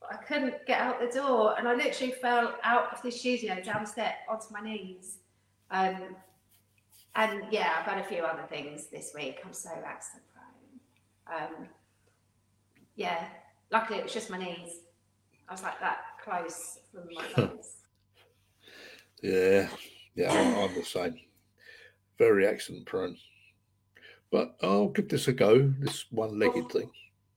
but 0.00 0.12
I 0.12 0.16
couldn't 0.18 0.64
get 0.64 0.80
out 0.80 1.00
the 1.00 1.08
door. 1.08 1.58
And 1.58 1.66
I 1.66 1.74
literally 1.74 2.12
fell 2.12 2.54
out 2.62 2.92
of 2.92 3.02
the 3.02 3.10
studio 3.10 3.60
down 3.60 3.82
the 3.82 3.88
step 3.88 4.14
onto 4.30 4.46
my 4.52 4.60
knees. 4.60 5.18
Um, 5.72 6.14
and 7.16 7.42
yeah, 7.50 7.72
I've 7.76 7.84
had 7.84 7.98
a 7.98 8.08
few 8.08 8.22
other 8.22 8.44
things 8.48 8.86
this 8.92 9.10
week. 9.12 9.40
I'm 9.44 9.52
so 9.52 9.70
accident 9.84 10.22
prone. 10.32 11.42
Um, 11.42 11.66
yeah, 12.94 13.24
luckily 13.72 13.98
it 13.98 14.04
was 14.04 14.14
just 14.14 14.30
my 14.30 14.38
knees. 14.38 14.82
I 15.48 15.52
was 15.52 15.64
like 15.64 15.80
that 15.80 15.98
close 16.22 16.78
from 16.92 17.08
my 17.12 17.26
legs. 17.42 17.78
yeah, 19.20 19.68
yeah, 20.14 20.62
I'm 20.64 20.72
the 20.76 20.84
same. 20.84 21.18
Very 22.18 22.46
accident 22.46 22.86
prone. 22.86 23.16
But 24.30 24.56
I'll 24.62 24.88
give 24.88 25.08
this 25.08 25.28
a 25.28 25.32
go. 25.32 25.72
This 25.78 26.06
one-legged 26.10 26.70
thing. 26.70 26.90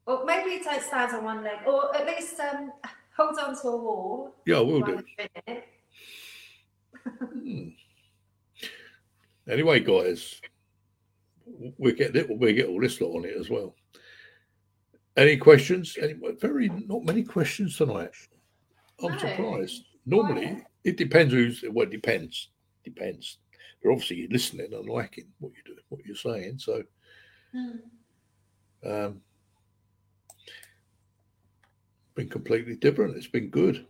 or 0.07 0.25
maybe 0.25 0.51
you 0.51 0.63
don't 0.63 0.81
stand 0.81 1.13
on 1.15 1.23
one 1.23 1.43
leg, 1.43 1.59
or 1.67 1.95
at 1.95 2.05
least 2.07 2.39
um, 2.39 2.71
hold 3.15 3.37
on 3.39 3.55
to 3.61 3.67
a 3.67 3.77
wall. 3.77 4.35
Yeah, 4.45 4.57
I 4.57 4.61
will 4.61 4.81
do. 4.81 4.91
you're 4.91 5.03
doing 5.17 5.29
it. 5.47 5.63
Hmm. 7.05 7.69
Anyway, 9.51 9.79
guys, 9.79 10.41
we 11.77 11.93
get 11.93 12.15
it. 12.15 12.29
We 12.37 12.53
get 12.53 12.67
all 12.67 12.79
this 12.81 13.01
lot 13.01 13.15
on 13.17 13.25
it 13.25 13.35
as 13.37 13.49
well. 13.49 13.75
Any 15.17 15.37
questions? 15.37 15.97
Any 16.01 16.15
very 16.39 16.69
not 16.69 17.03
many 17.03 17.23
questions 17.23 17.77
tonight. 17.77 18.11
I'm 19.03 19.11
No. 19.13 19.17
surprised. 19.17 19.83
Normally, 20.05 20.45
Quiet. 20.47 20.63
it 20.83 20.97
depends 20.97 21.33
who's. 21.33 21.63
Well, 21.71 21.87
it 21.87 21.91
depends. 21.91 22.49
Depends. 22.83 23.37
They're 23.81 23.91
obviously 23.91 24.27
listening 24.27 24.73
and 24.73 24.89
liking 24.89 25.25
what 25.39 25.53
you're 25.55 25.75
doing, 25.75 25.85
what 25.89 26.05
you're 26.05 26.15
saying. 26.15 26.59
So, 26.59 26.83
Mm. 27.55 27.79
um, 28.85 29.21
been 32.15 32.29
completely 32.29 32.75
different. 32.75 33.15
It's 33.17 33.27
been 33.27 33.49
good. 33.49 33.87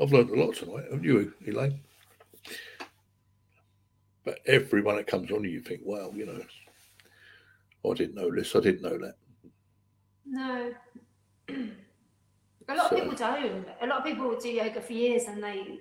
I've 0.00 0.12
learned 0.12 0.30
a 0.30 0.34
lot 0.44 0.54
tonight, 0.56 0.84
haven't 0.84 1.04
you, 1.04 1.32
Elaine? 1.46 1.80
But 4.24 4.40
everyone 4.46 4.96
that 4.96 5.06
comes 5.06 5.30
on, 5.30 5.44
you 5.44 5.60
think, 5.60 5.82
wow, 5.84 6.10
you 6.14 6.26
know, 6.26 6.44
I 7.88 7.94
didn't 7.94 8.14
know 8.16 8.34
this, 8.34 8.54
I 8.56 8.60
didn't 8.60 8.82
know 8.82 8.98
that. 8.98 9.14
No. 10.26 10.74
A 12.68 12.74
lot 12.74 12.90
So- 12.90 12.96
of 12.96 13.02
people 13.02 13.16
don't. 13.16 13.68
A 13.80 13.86
lot 13.86 13.98
of 13.98 14.04
people 14.04 14.38
do 14.38 14.48
yoga 14.48 14.80
for 14.80 14.92
years 14.92 15.24
and 15.24 15.42
they 15.42 15.80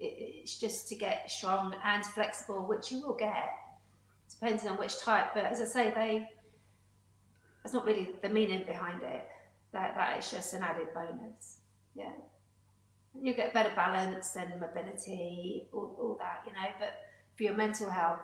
it- 0.00 0.31
it's 0.42 0.58
just 0.58 0.88
to 0.88 0.94
get 0.96 1.30
strong 1.30 1.74
and 1.84 2.04
flexible, 2.04 2.66
which 2.66 2.90
you 2.90 3.00
will 3.00 3.14
get, 3.14 3.50
depending 4.28 4.68
on 4.68 4.76
which 4.76 4.98
type. 5.00 5.28
But 5.34 5.44
as 5.46 5.60
I 5.60 5.64
say, 5.64 5.92
they 5.94 6.28
that's 7.62 7.72
not 7.72 7.86
really 7.86 8.10
the 8.22 8.28
meaning 8.28 8.64
behind 8.66 9.02
it. 9.02 9.28
That 9.72 9.94
that 9.94 10.18
is 10.18 10.30
just 10.30 10.52
an 10.54 10.62
added 10.62 10.88
bonus. 10.94 11.58
Yeah. 11.94 12.12
You 13.14 13.34
get 13.34 13.54
better 13.54 13.72
balance 13.76 14.36
and 14.36 14.58
mobility, 14.60 15.68
all, 15.72 15.94
all 16.00 16.16
that, 16.18 16.42
you 16.46 16.52
know, 16.52 16.68
but 16.78 16.94
for 17.36 17.42
your 17.44 17.54
mental 17.54 17.88
health 17.90 18.20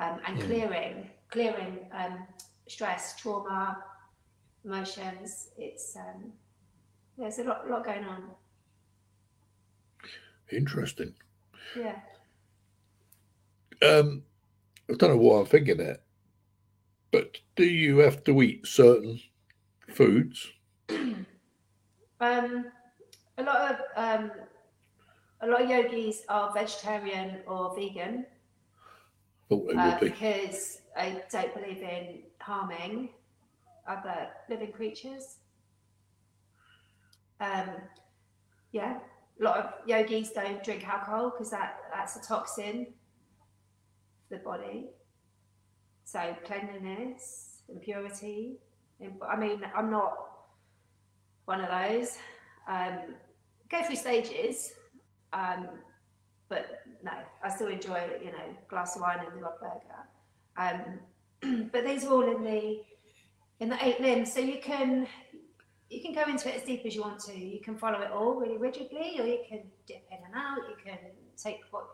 um, 0.00 0.20
and 0.26 0.36
Mm. 0.38 0.46
clearing, 0.46 1.10
clearing 1.30 1.78
um, 1.92 2.26
stress, 2.68 3.16
trauma, 3.16 3.82
emotions. 4.64 5.50
It's 5.56 5.96
um, 5.96 6.32
there's 7.16 7.38
a 7.38 7.44
lot, 7.44 7.70
lot 7.70 7.84
going 7.84 8.04
on. 8.04 8.30
Interesting. 10.50 11.14
Yeah. 11.76 11.96
Um, 13.82 14.22
I 14.88 14.94
don't 14.94 15.10
know 15.10 15.16
why 15.16 15.40
I'm 15.40 15.46
thinking 15.46 15.78
that, 15.78 16.02
but 17.10 17.38
do 17.56 17.64
you 17.64 17.98
have 17.98 18.24
to 18.24 18.42
eat 18.42 18.66
certain 18.66 19.20
foods? 19.88 20.48
Um, 22.18 22.72
a 23.36 23.42
lot 23.42 23.70
of 23.72 23.80
um, 23.94 24.30
a 25.42 25.46
lot 25.46 25.60
of 25.60 25.68
yogis 25.68 26.22
are 26.30 26.50
vegetarian 26.54 27.40
or 27.46 27.76
vegan 27.76 28.24
they 29.50 29.56
uh, 29.76 29.98
be. 29.98 30.08
because 30.08 30.80
I 30.96 31.22
don't 31.30 31.54
believe 31.54 31.82
in 31.82 32.22
harming 32.40 33.10
other 33.86 34.28
living 34.48 34.72
creatures. 34.72 35.36
Um, 37.40 37.68
yeah, 38.72 38.98
a 39.40 39.44
lot 39.44 39.58
of 39.58 39.72
yogis 39.86 40.30
don't 40.30 40.62
drink 40.64 40.86
alcohol 40.86 41.30
because 41.30 41.50
that, 41.50 41.78
that's 41.92 42.16
a 42.16 42.20
toxin 42.20 42.86
for 44.28 44.38
the 44.38 44.42
body. 44.42 44.86
So 46.04 46.36
cleanliness, 46.44 47.56
and 47.68 47.80
purity. 47.80 48.56
I 49.28 49.36
mean, 49.36 49.62
I'm 49.74 49.90
not 49.90 50.14
one 51.44 51.60
of 51.60 51.68
those. 51.68 52.18
Um, 52.68 53.14
go 53.70 53.82
through 53.84 53.96
stages, 53.96 54.72
um, 55.32 55.68
but 56.48 56.82
no, 57.02 57.12
I 57.42 57.50
still 57.50 57.68
enjoy, 57.68 58.08
you 58.22 58.32
know, 58.32 58.56
glass 58.68 58.96
of 58.96 59.02
wine 59.02 59.18
and 59.20 59.42
the 59.42 59.46
odd 59.46 59.60
burger. 59.60 60.98
Um, 61.42 61.68
but 61.72 61.84
these 61.84 62.04
are 62.04 62.12
all 62.12 62.36
in 62.36 62.42
the 62.42 62.80
in 63.58 63.70
the 63.70 63.86
eight 63.86 64.00
limbs, 64.00 64.32
so 64.32 64.40
you 64.40 64.58
can 64.62 65.06
you 65.96 66.02
can 66.02 66.12
go 66.12 66.30
into 66.30 66.48
it 66.48 66.56
as 66.56 66.62
deep 66.62 66.82
as 66.84 66.94
you 66.94 67.00
want 67.00 67.20
to. 67.20 67.34
You 67.34 67.60
can 67.60 67.76
follow 67.76 68.00
it 68.00 68.10
all 68.10 68.34
really 68.34 68.58
rigidly, 68.58 69.16
or 69.18 69.26
you 69.26 69.38
can 69.48 69.62
dip 69.86 70.04
in 70.10 70.18
and 70.24 70.34
out. 70.34 70.58
You 70.68 70.76
can 70.84 70.98
take 71.36 71.60
what 71.70 71.86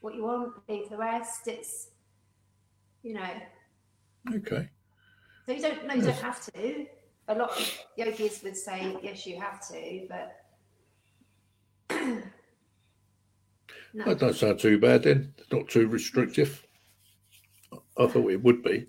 what 0.00 0.14
you 0.14 0.24
want, 0.24 0.52
leave 0.68 0.90
the 0.90 0.96
rest. 0.96 1.46
It's 1.46 1.88
you 3.02 3.14
know, 3.14 3.30
Okay. 4.34 4.68
so 5.46 5.52
you 5.52 5.62
don't 5.62 5.86
no, 5.86 5.94
you 5.94 6.02
don't 6.02 6.14
have 6.16 6.44
to. 6.46 6.86
A 7.28 7.34
lot 7.34 7.50
of 7.50 7.78
yogis 7.96 8.42
would 8.42 8.56
say 8.56 8.96
yes, 9.02 9.26
you 9.26 9.40
have 9.40 9.66
to, 9.68 10.06
but 10.08 10.42
no. 13.94 14.04
That 14.04 14.18
don't 14.18 14.34
sound 14.34 14.58
too 14.58 14.78
bad 14.78 15.04
then. 15.04 15.34
It's 15.38 15.52
not 15.52 15.68
too 15.68 15.86
restrictive. 15.86 16.66
I 17.72 18.06
thought 18.06 18.30
it 18.30 18.42
would 18.42 18.62
be. 18.62 18.86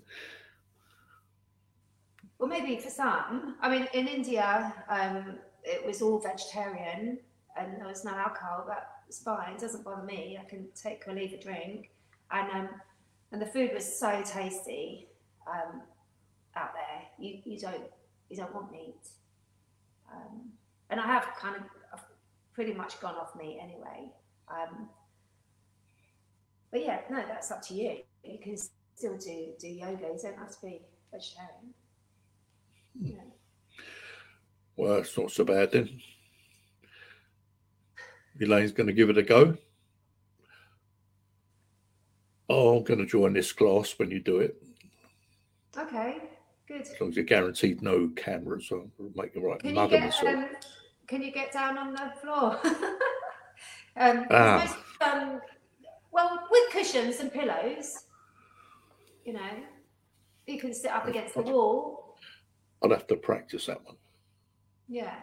Well, 2.38 2.48
maybe 2.48 2.78
for 2.78 2.90
some. 2.90 3.56
I 3.60 3.68
mean, 3.68 3.88
in 3.92 4.06
India, 4.06 4.72
um, 4.88 5.38
it 5.64 5.84
was 5.84 6.02
all 6.02 6.20
vegetarian 6.20 7.18
and 7.58 7.80
there 7.80 7.88
was 7.88 8.04
no 8.04 8.12
alcohol. 8.12 8.64
That's 8.68 9.22
fine. 9.22 9.54
It 9.54 9.60
doesn't 9.60 9.84
bother 9.84 10.04
me. 10.04 10.38
I 10.40 10.48
can 10.48 10.68
take 10.74 11.06
or 11.08 11.14
leave 11.14 11.32
a 11.32 11.38
drink. 11.40 11.90
And 12.30 12.50
um, 12.52 12.68
and 13.32 13.42
the 13.42 13.46
food 13.46 13.72
was 13.74 13.98
so 13.98 14.22
tasty 14.24 15.08
um, 15.46 15.82
out 16.56 16.70
there. 16.74 17.02
You 17.18 17.40
you 17.44 17.58
don't 17.58 17.84
you 18.30 18.36
don't 18.36 18.54
want 18.54 18.70
meat. 18.70 18.94
Um, 20.12 20.50
and 20.90 21.00
I 21.00 21.06
have 21.06 21.28
kind 21.38 21.56
of 21.56 21.62
I've 21.92 22.04
pretty 22.54 22.72
much 22.72 23.00
gone 23.00 23.16
off 23.16 23.34
meat 23.36 23.58
anyway. 23.60 24.10
Um, 24.48 24.88
but 26.70 26.84
yeah, 26.84 27.00
no, 27.10 27.22
that's 27.26 27.50
up 27.50 27.62
to 27.68 27.74
you. 27.74 27.98
You 28.22 28.38
can 28.38 28.56
still 28.94 29.16
do 29.16 29.52
do 29.58 29.68
yoga. 29.68 30.06
You 30.14 30.18
don't 30.22 30.38
have 30.38 30.50
to 30.50 30.62
be 30.62 30.82
vegetarian. 31.10 31.74
Yeah. 33.00 33.14
Well, 34.76 34.98
it's 34.98 35.16
not 35.16 35.30
so 35.30 35.44
bad 35.44 35.72
then. 35.72 36.00
Elaine's 38.40 38.72
going 38.72 38.86
to 38.86 38.92
give 38.92 39.10
it 39.10 39.18
a 39.18 39.22
go. 39.22 39.56
Oh, 42.48 42.78
I'm 42.78 42.84
going 42.84 43.00
to 43.00 43.06
join 43.06 43.32
this 43.32 43.52
class 43.52 43.94
when 43.98 44.10
you 44.10 44.20
do 44.20 44.38
it. 44.38 44.62
Okay, 45.76 46.18
good. 46.66 46.82
As 46.82 46.94
long 47.00 47.10
as 47.10 47.16
you're 47.16 47.24
guaranteed 47.24 47.82
no 47.82 48.08
cameras, 48.16 48.68
I'll 48.72 48.88
make 49.14 49.34
the 49.34 49.40
right 49.40 49.60
Can 49.60 49.76
you 49.76 49.88
get 49.88 50.24
um, 50.24 50.48
can 51.06 51.22
you 51.22 51.32
get 51.32 51.52
down 51.52 51.78
on 51.78 51.92
the 51.92 52.12
floor? 52.20 52.58
um, 53.96 54.26
Ah. 54.30 54.58
most, 54.60 55.12
um, 55.12 55.40
well, 56.10 56.46
with 56.50 56.70
cushions 56.70 57.20
and 57.20 57.32
pillows, 57.32 58.04
you 59.24 59.34
know, 59.34 59.50
you 60.46 60.58
can 60.58 60.72
sit 60.72 60.90
up 60.90 61.06
against 61.06 61.34
the 61.34 61.42
wall. 61.42 61.97
I'll 62.82 62.90
have 62.90 63.06
to 63.08 63.16
practice 63.16 63.66
that 63.66 63.84
one. 63.84 63.96
Yeah, 64.88 65.14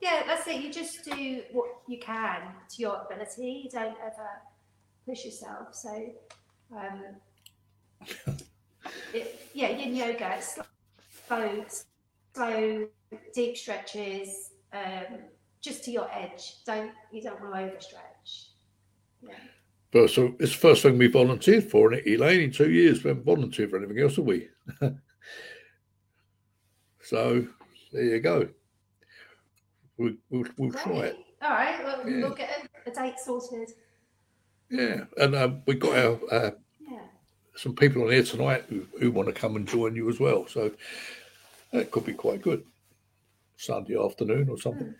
yeah, 0.00 0.24
that's 0.26 0.46
it. 0.48 0.62
You 0.62 0.72
just 0.72 1.04
do 1.04 1.42
what 1.52 1.68
you 1.88 1.98
can 1.98 2.40
to 2.70 2.82
your 2.82 3.06
ability. 3.06 3.62
You 3.64 3.70
don't 3.70 3.96
ever 4.04 4.28
push 5.06 5.24
yourself. 5.24 5.74
So, 5.74 6.12
um, 6.76 7.02
it, 9.14 9.48
yeah, 9.54 9.70
yin 9.70 9.94
yoga, 9.94 10.34
it's 10.36 10.58
slow, 11.26 11.64
slow, 12.34 12.88
deep 13.32 13.56
stretches, 13.56 14.50
um, 14.72 15.20
just 15.60 15.84
to 15.84 15.90
your 15.90 16.10
edge. 16.12 16.64
Don't 16.66 16.90
you 17.12 17.22
don't 17.22 17.40
want 17.40 17.54
to 17.54 17.60
overstretch. 17.60 18.48
Yeah. 19.22 19.34
First, 19.92 20.14
so 20.14 20.34
it's 20.40 20.52
the 20.52 20.58
first 20.58 20.82
thing 20.82 20.96
we 20.96 21.06
volunteered 21.06 21.64
for, 21.64 21.92
it, 21.92 22.06
Elaine? 22.06 22.40
In 22.40 22.50
two 22.50 22.70
years, 22.70 23.04
we 23.04 23.08
haven't 23.08 23.26
volunteered 23.26 23.70
for 23.70 23.76
anything 23.76 24.00
else, 24.00 24.16
have 24.16 24.24
we? 24.24 24.48
so 27.12 27.46
there 27.92 28.04
you 28.04 28.20
go. 28.20 28.48
We, 29.98 30.16
we'll, 30.30 30.46
we'll 30.56 30.72
try 30.72 31.00
it. 31.08 31.18
All 31.42 31.50
right. 31.50 31.84
Well, 31.84 32.08
Yeah. 32.08 32.22
we'll 32.22 32.34
get 32.34 32.70
a, 32.86 32.90
a 32.90 32.94
date 32.94 33.18
sorted. 33.18 33.68
Yeah, 34.70 35.04
and 35.18 35.36
um, 35.36 35.62
we 35.66 35.74
got 35.74 35.94
our 35.98 36.18
uh, 36.30 36.50
Yeah. 36.80 37.00
some 37.54 37.74
people 37.74 38.02
on 38.02 38.10
here 38.12 38.22
tonight 38.22 38.64
who, 38.70 38.86
who 38.98 39.10
want 39.12 39.28
to 39.28 39.34
come 39.38 39.56
and 39.56 39.68
join 39.68 39.94
you 39.94 40.08
as 40.08 40.18
well. 40.18 40.46
So 40.46 40.70
that 41.74 41.90
could 41.90 42.06
be 42.06 42.14
quite 42.14 42.40
good. 42.40 42.64
Sunday 43.58 44.02
afternoon 44.02 44.48
or 44.48 44.56
something. 44.56 44.94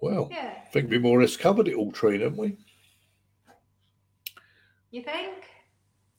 Well, 0.00 0.28
Yeah. 0.30 0.54
I 0.64 0.68
think 0.70 0.88
we 0.90 0.98
more 0.98 1.18
or 1.18 1.20
less 1.20 1.36
covered 1.36 1.68
it 1.68 1.74
all, 1.74 1.92
Trina, 1.92 2.24
haven't 2.24 2.38
we? 2.38 2.56
You 4.90 5.02
think? 5.02 5.34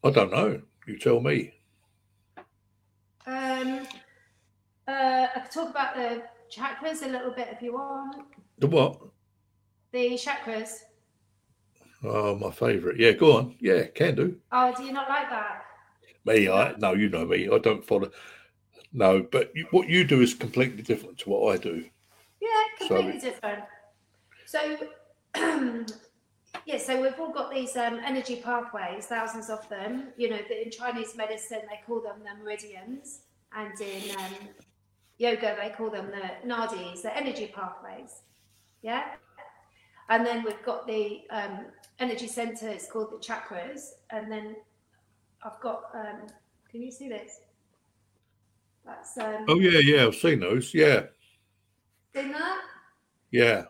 I 0.04 0.12
don't 0.12 0.32
know. 0.32 0.62
You 0.86 0.99
tell 0.99 1.20
me. 1.22 1.56
Um, 3.28 3.86
uh, 4.88 5.28
I 5.36 5.40
could 5.41 5.52
talk 5.52 5.70
about 5.70 5.95
the 5.95 6.24
chakras 6.49 7.04
a 7.04 7.10
little 7.10 7.32
bit 7.32 7.49
if 7.52 7.62
you 7.62 7.74
want. 7.74 8.16
The 8.58 8.68
what? 8.68 8.99
The 9.91 10.12
chakras. 10.14 10.70
Oh, 12.04 12.36
my 12.36 12.52
favourite. 12.52 12.98
Yeah, 12.98 13.12
go 13.12 13.38
on. 13.38 13.56
Yeah, 13.60 13.86
can 13.88 14.16
do. 14.16 14.38
Oh, 14.52 14.74
do 14.78 14.84
you 14.84 14.94
not 14.94 15.10
like 15.10 15.30
that? 15.30 15.64
Me, 16.26 16.48
I 16.49 16.74
no, 16.78 16.94
you 16.94 17.10
know 17.10 17.26
me. 17.26 17.49
I 17.49 17.58
don't 17.58 17.84
follow. 17.86 18.12
No, 18.94 19.24
but 19.30 19.52
you, 19.56 19.68
what 19.72 19.90
you 19.90 20.06
do 20.06 20.22
is 20.22 20.34
completely 20.34 20.82
different 20.84 21.18
to 21.20 21.30
what 21.30 21.54
I 21.54 21.58
do. 21.58 21.84
Yeah, 22.41 22.49
So- 22.80 22.88
completely 22.95 23.20
different. 23.20 23.64
So, 24.45 24.78
yeah, 26.68 26.77
so 26.77 27.02
we've 27.02 27.18
all 27.18 27.31
got 27.31 27.49
these 27.49 27.77
um, 27.77 28.02
energy 28.06 28.41
pathways, 28.44 29.06
thousands 29.06 29.49
of 29.49 29.68
them. 29.69 30.10
You 30.18 30.31
know, 30.31 30.39
in 30.64 30.69
Chinese 30.69 31.15
medicine, 31.15 31.61
they 31.61 31.80
call 31.88 32.02
them 32.02 32.18
the 32.26 32.44
meridians, 32.44 33.22
and 33.56 33.72
in 33.80 34.14
um, 34.18 34.34
yoga, 35.18 35.56
they 35.61 35.69
call 35.69 35.89
them 35.89 36.11
the 36.11 36.45
nadis, 36.45 37.03
the 37.03 37.18
energy 37.18 37.53
pathways. 37.56 38.22
Yeah. 38.81 39.06
And 40.10 40.26
then 40.26 40.44
we've 40.44 40.61
got 40.64 40.85
the 40.85 41.22
um, 41.30 41.68
energy 41.99 42.27
centers 42.27 42.88
called 42.91 43.11
the 43.11 43.26
chakras. 43.26 43.91
And 44.10 44.30
then 44.30 44.57
I've 45.44 45.61
got, 45.61 45.84
um, 45.95 46.27
can 46.69 46.81
you 46.81 46.91
see 46.91 47.07
this? 47.07 47.39
That's. 48.85 49.18
Um, 49.18 49.45
Oh 49.48 49.57
yeah, 49.57 49.80
yeah, 49.80 50.06
I've 50.06 50.15
seen 50.15 50.41
those. 50.41 50.73
Yeah, 50.73 51.03
Seen 52.14 52.34
that? 52.34 52.61
yeah. 53.31 53.64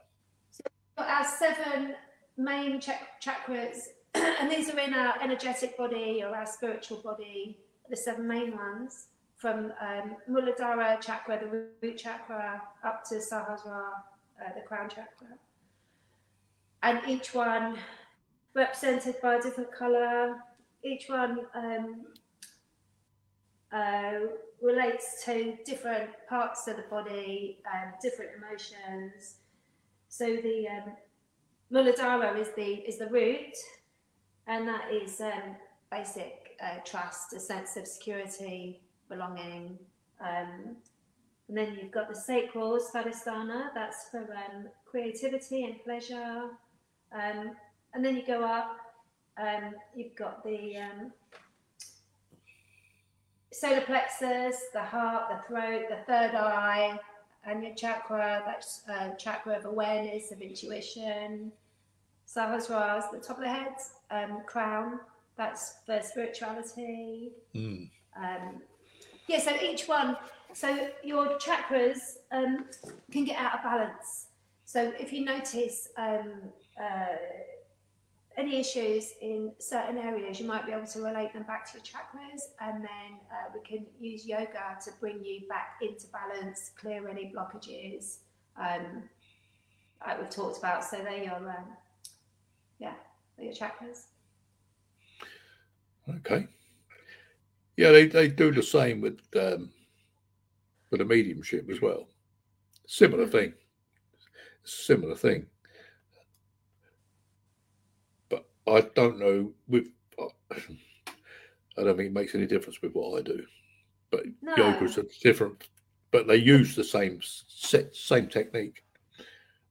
got 0.97 1.07
our 1.07 1.25
seven 1.25 1.93
main 2.37 2.79
chak- 2.79 3.21
chakras, 3.21 3.87
and 4.13 4.49
these 4.49 4.69
are 4.69 4.79
in 4.79 4.93
our 4.93 5.21
energetic 5.21 5.77
body 5.77 6.23
or 6.23 6.35
our 6.35 6.45
spiritual 6.45 6.97
body, 6.97 7.57
the 7.89 7.97
seven 7.97 8.27
main 8.27 8.55
ones 8.55 9.07
from 9.35 9.71
um, 9.81 10.15
Muladhara 10.29 10.99
chakra, 10.99 11.39
the 11.39 11.69
root 11.81 11.97
chakra, 11.97 12.61
up 12.83 13.03
to 13.07 13.15
Sahasrara, 13.15 13.91
uh, 14.43 14.53
the 14.55 14.61
crown 14.67 14.89
chakra. 14.89 15.37
And 16.83 17.01
each 17.07 17.33
one 17.33 17.77
represented 18.53 19.15
by 19.21 19.35
a 19.35 19.41
different 19.41 19.71
color, 19.71 20.37
each 20.83 21.07
one 21.07 21.41
um, 21.53 22.05
uh, 23.71 24.19
relates 24.61 25.23
to 25.25 25.57
different 25.65 26.09
parts 26.27 26.67
of 26.67 26.77
the 26.77 26.83
body 26.83 27.59
and 27.73 27.93
different 28.01 28.31
emotions. 28.37 29.35
So 30.09 30.25
the 30.25 30.67
um, 30.67 30.93
Muladhara 31.71 32.37
is 32.39 32.49
the 32.55 32.83
is 32.87 32.97
the 32.97 33.07
root, 33.07 33.55
and 34.47 34.67
that 34.67 34.91
is 34.91 35.19
um, 35.19 35.55
basic 35.91 36.57
uh, 36.63 36.79
trust, 36.85 37.33
a 37.33 37.39
sense 37.39 37.75
of 37.75 37.87
security, 37.87 38.81
belonging. 39.09 39.77
Um, 40.21 40.77
and 41.47 41.57
then 41.57 41.77
you've 41.81 41.91
got 41.91 42.09
the 42.09 42.15
sacral 42.15 42.79
Svadhisthana, 42.79 43.73
that's 43.73 44.09
for 44.09 44.19
um, 44.19 44.67
creativity 44.85 45.63
and 45.63 45.81
pleasure. 45.83 46.49
Um, 47.13 47.51
and 47.93 48.03
then 48.03 48.15
you 48.17 48.25
go 48.25 48.43
up, 48.43 48.77
um, 49.37 49.73
you've 49.95 50.15
got 50.15 50.43
the 50.43 50.77
um, 50.77 51.11
solar 53.53 53.81
plexus, 53.81 54.57
the 54.73 54.83
heart, 54.83 55.29
the 55.29 55.47
throat, 55.47 55.85
the 55.89 56.03
third 56.05 56.35
eye, 56.35 56.99
Ajna 57.47 57.75
chakra, 57.75 58.43
that's 58.45 58.83
uh, 58.89 59.15
chakra 59.15 59.57
of 59.57 59.65
awareness, 59.65 60.31
of 60.31 60.41
intuition. 60.41 61.51
Sahasrara 62.27 63.09
the 63.11 63.19
top 63.19 63.37
of 63.37 63.43
the 63.43 63.49
head, 63.49 63.75
um, 64.11 64.41
crown, 64.45 64.99
that's 65.37 65.75
for 65.85 66.01
spirituality. 66.01 67.31
Mm. 67.55 67.89
Um, 68.17 68.61
yeah, 69.27 69.39
so 69.39 69.55
each 69.61 69.87
one, 69.87 70.17
so 70.53 70.89
your 71.03 71.37
chakras 71.37 72.17
um, 72.31 72.65
can 73.11 73.23
get 73.23 73.37
out 73.37 73.55
of 73.55 73.63
balance. 73.63 74.27
So 74.65 74.91
if 74.99 75.13
you 75.13 75.23
notice 75.23 75.87
um, 75.97 76.33
uh, 76.81 77.15
any 78.37 78.57
issues 78.57 79.13
in 79.21 79.51
certain 79.59 79.97
areas, 79.97 80.39
you 80.39 80.45
might 80.45 80.65
be 80.65 80.71
able 80.71 80.85
to 80.85 81.01
relate 81.01 81.33
them 81.33 81.43
back 81.43 81.71
to 81.71 81.77
your 81.77 81.83
chakras, 81.83 82.41
and 82.61 82.83
then 82.83 83.19
uh, 83.31 83.51
we 83.53 83.61
can 83.67 83.85
use 83.99 84.25
yoga 84.25 84.77
to 84.85 84.91
bring 84.99 85.25
you 85.25 85.47
back 85.47 85.79
into 85.81 86.05
balance, 86.07 86.71
clear 86.79 87.07
any 87.09 87.33
blockages. 87.35 88.17
Um, 88.61 89.03
like 90.05 90.19
we've 90.19 90.29
talked 90.29 90.59
about, 90.59 90.83
so 90.83 90.97
they're 90.97 91.23
your, 91.23 91.35
um, 91.35 91.65
yeah, 92.79 92.93
your 93.39 93.53
chakras. 93.53 94.03
Okay. 96.17 96.47
Yeah, 97.75 97.91
they, 97.91 98.07
they 98.07 98.27
do 98.27 98.51
the 98.51 98.63
same 98.63 99.01
with 99.01 99.19
um, 99.35 99.69
with 100.89 101.01
a 101.01 101.05
mediumship 101.05 101.69
as 101.69 101.81
well. 101.81 102.07
Similar 102.87 103.27
thing. 103.27 103.53
Similar 104.63 105.15
thing. 105.15 105.45
But 108.29 108.47
I 108.67 108.81
don't 108.95 109.19
know 109.19 109.51
with. 109.67 109.87
I 110.19 111.83
don't 111.83 111.95
think 111.95 112.07
it 112.07 112.13
makes 112.13 112.33
any 112.35 112.47
difference 112.47 112.81
with 112.81 112.93
what 112.93 113.19
I 113.19 113.21
do. 113.21 113.45
But 114.11 114.23
No. 114.41 114.53
yoga's 114.57 114.97
a 114.97 115.03
different. 115.21 115.69
But 116.11 116.27
they 116.27 116.37
use 116.37 116.75
the 116.75 116.83
same 116.83 117.19
set, 117.21 117.95
same 117.95 118.27
technique. 118.27 118.83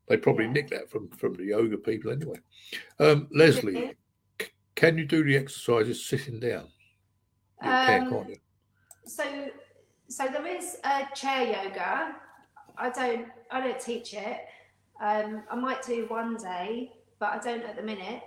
They 0.09 0.17
probably 0.17 0.45
Yeah. 0.47 0.53
nick 0.53 0.71
that 0.71 0.91
from 0.91 1.09
from 1.11 1.35
the 1.35 1.47
yoga 1.47 1.79
people 1.79 2.13
anyway. 2.13 2.39
Um, 3.01 3.29
Leslie, 3.33 3.97
c- 4.41 4.49
can 4.77 4.99
you 4.99 5.05
do 5.05 5.25
the 5.25 5.37
exercises 5.37 6.07
sitting 6.07 6.39
down? 6.39 6.69
You 7.63 7.71
can, 7.87 8.03
Um, 8.03 8.09
can't 8.09 8.29
you? 8.29 8.37
so 9.07 9.51
so 10.09 10.27
there 10.29 10.47
is 10.47 10.77
a 10.85 11.07
chair 11.15 11.47
yoga 11.47 12.17
i 12.77 12.91
don't 12.91 13.29
i 13.53 13.61
don't 13.61 13.79
teach 13.81 14.15
it 14.15 14.39
um 15.01 15.43
i 15.51 15.55
might 15.55 15.81
do 15.87 16.07
one 16.09 16.37
day 16.37 16.93
but 17.21 17.31
i 17.33 17.39
don't 17.39 17.63
at 17.63 17.77
the 17.77 17.83
minute 17.83 18.21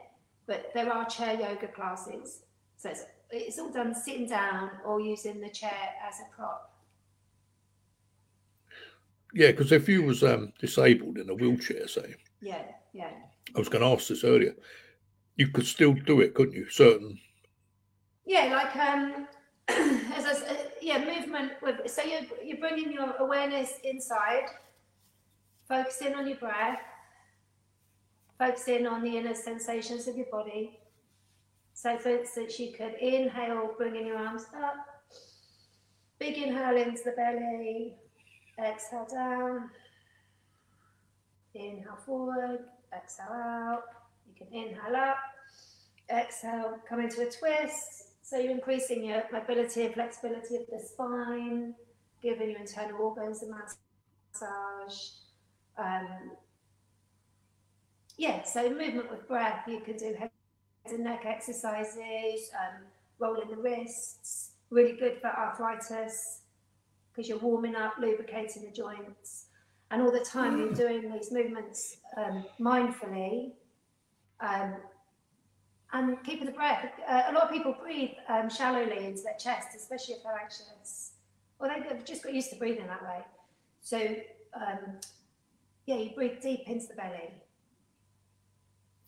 but 0.50 0.72
there 0.74 0.92
are 0.92 1.06
chair 1.06 1.34
yoga 1.40 1.68
classes 1.68 2.42
so 2.76 2.90
it's, 2.90 3.06
it's 3.30 3.60
all 3.60 3.70
done 3.72 3.94
sitting 3.96 4.28
down 4.28 4.72
or 4.86 5.00
using 5.00 5.40
the 5.40 5.50
chair 5.62 5.82
as 6.08 6.16
a 6.20 6.36
prop 6.36 6.66
Yeah, 9.34 9.52
because 9.52 9.72
if 9.72 9.88
you 9.88 10.02
was 10.04 10.24
um, 10.24 10.52
disabled 10.60 11.18
in 11.20 11.30
a 11.30 11.36
wheelchair, 11.36 11.88
say, 11.88 12.16
yeah 12.42 12.64
yeah 12.94 13.12
I 13.56 13.60
was 13.60 13.70
going 13.70 13.84
to 13.84 13.92
ask 13.94 14.08
this 14.10 14.24
earlier, 14.24 14.56
you 15.36 15.48
could 15.50 15.68
still 15.68 15.94
do 15.94 16.22
it, 16.22 16.34
couldn't 16.34 16.56
you? 16.56 16.68
Certain. 16.70 17.20
yeah 18.26 18.46
like 18.60 18.76
um 18.76 19.28
as 20.18 20.26
I 20.26 20.32
s- 20.32 20.42
uh, 20.50 20.56
yeah 20.82 21.00
movement 21.14 21.52
with 21.62 21.78
so 21.96 22.02
you're, 22.04 22.26
you're 22.44 22.58
bringing 22.66 22.92
your 22.92 23.14
awareness 23.20 23.74
inside 23.84 24.48
focusing 25.68 26.16
on 26.16 26.28
your 26.28 26.38
breath 26.38 26.80
focusing 28.40 28.88
on 28.88 29.04
the 29.04 29.18
inner 29.18 29.36
sensations 29.36 30.08
of 30.08 30.16
your 30.16 30.28
body. 30.32 30.80
So 31.74 31.98
for 31.98 32.10
instance 32.10 32.58
you 32.60 32.72
could 32.72 32.96
inhale 33.00 33.74
bringing 33.78 34.08
your 34.08 34.18
arms 34.18 34.46
up. 34.56 34.76
Big 36.20 36.38
inhale 36.38 36.78
into 36.78 37.02
the 37.04 37.12
belly. 37.12 37.96
Exhale 38.58 39.08
down. 39.12 39.70
Inhale 41.54 42.00
forward. 42.06 42.60
Exhale 42.96 43.32
out. 43.32 43.84
You 44.28 44.34
can 44.36 44.54
inhale 44.54 44.96
up. 44.96 45.18
Exhale, 46.10 46.78
come 46.88 47.02
into 47.02 47.22
a 47.22 47.32
twist. 47.32 48.10
So 48.22 48.38
you're 48.38 48.52
increasing 48.52 49.06
your 49.06 49.24
mobility 49.32 49.86
and 49.86 49.94
flexibility 49.94 50.56
of 50.56 50.64
the 50.72 50.80
spine, 50.80 51.74
giving 52.22 52.52
your 52.52 52.60
internal 52.60 53.02
organs 53.02 53.44
a 53.44 53.48
massage. 53.48 55.10
Um, 55.78 56.32
yeah, 58.20 58.44
so 58.44 58.70
movement 58.70 59.10
with 59.10 59.26
breath. 59.30 59.66
You 59.66 59.80
can 59.80 59.96
do 59.96 60.14
head 60.14 60.30
and 60.86 61.06
neck 61.06 61.24
exercises, 61.26 62.52
um, 62.54 62.84
rolling 63.18 63.50
the 63.50 63.56
wrists, 63.56 64.52
really 64.70 64.92
good 64.98 65.20
for 65.22 65.28
arthritis 65.28 66.42
because 67.10 67.30
you're 67.30 67.40
warming 67.40 67.76
up, 67.76 67.94
lubricating 67.98 68.66
the 68.66 68.72
joints. 68.72 69.46
And 69.90 70.02
all 70.02 70.12
the 70.12 70.20
time 70.20 70.60
you're 70.60 70.74
doing 70.74 71.10
these 71.10 71.32
movements 71.32 71.98
um, 72.18 72.44
mindfully. 72.60 73.54
Um, 74.42 74.76
and 75.94 76.22
keeping 76.24 76.46
the 76.46 76.52
breath. 76.52 76.92
Uh, 77.08 77.24
a 77.30 77.32
lot 77.32 77.44
of 77.44 77.52
people 77.52 77.74
breathe 77.82 78.12
um, 78.28 78.50
shallowly 78.50 79.06
into 79.06 79.22
their 79.24 79.38
chest, 79.40 79.70
especially 79.76 80.16
if 80.16 80.24
they're 80.24 80.38
anxious, 80.40 81.14
or 81.58 81.70
they've 81.70 82.06
just 82.06 82.22
got 82.22 82.34
used 82.34 82.52
to 82.52 82.58
breathing 82.58 82.86
that 82.86 83.02
way. 83.02 83.24
So, 83.82 83.98
um, 84.54 85.00
yeah, 85.88 85.96
you 85.96 86.12
breathe 86.14 86.42
deep 86.42 86.68
into 86.68 86.88
the 86.88 86.94
belly. 86.96 87.32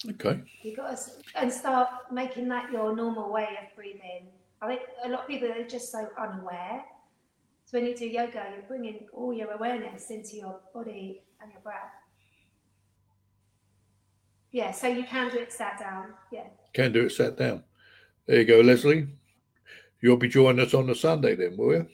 Okay. 0.10 0.41
You 0.64 0.76
got 0.76 0.98
to 0.98 1.11
and 1.36 1.52
start 1.52 1.90
making 2.11 2.48
that 2.49 2.72
your 2.72 2.95
normal 2.95 3.32
way 3.32 3.49
of 3.61 3.76
breathing. 3.76 4.28
I 4.61 4.68
think 4.68 4.82
a 5.03 5.10
lot 5.10 5.22
of 5.22 5.28
people 5.28 5.52
are 5.52 5.68
just 5.68 5.91
so 5.91 6.07
unaware. 6.19 6.84
So 7.65 7.78
when 7.78 7.88
you 7.88 7.95
do 7.95 8.07
yoga, 8.07 8.45
you're 8.53 8.68
bringing 8.68 9.07
all 9.14 9.32
your 9.34 9.52
awareness 9.52 10.10
into 10.10 10.38
your 10.38 10.60
body 10.73 11.22
and 11.41 11.52
your 11.52 11.61
breath. 11.61 11.94
Yeah, 14.52 14.72
so 14.72 14.88
you 14.88 15.03
can 15.06 15.32
do 15.32 15.38
it 15.38 15.53
sat 15.53 15.80
down. 15.80 16.14
Yeah. 16.32 16.48
Can 16.73 16.91
do 16.91 17.06
it 17.06 17.11
sat 17.11 17.38
down. 17.38 17.64
There 18.26 18.40
you 18.40 18.45
go, 18.45 18.60
Leslie. 18.60 19.07
You'll 20.02 20.18
be 20.18 20.28
joining 20.28 20.65
us 20.65 20.73
on 20.73 20.88
the 20.88 20.95
Sunday 20.95 21.36
then, 21.36 21.56
will 21.56 21.73
you? 21.73 21.88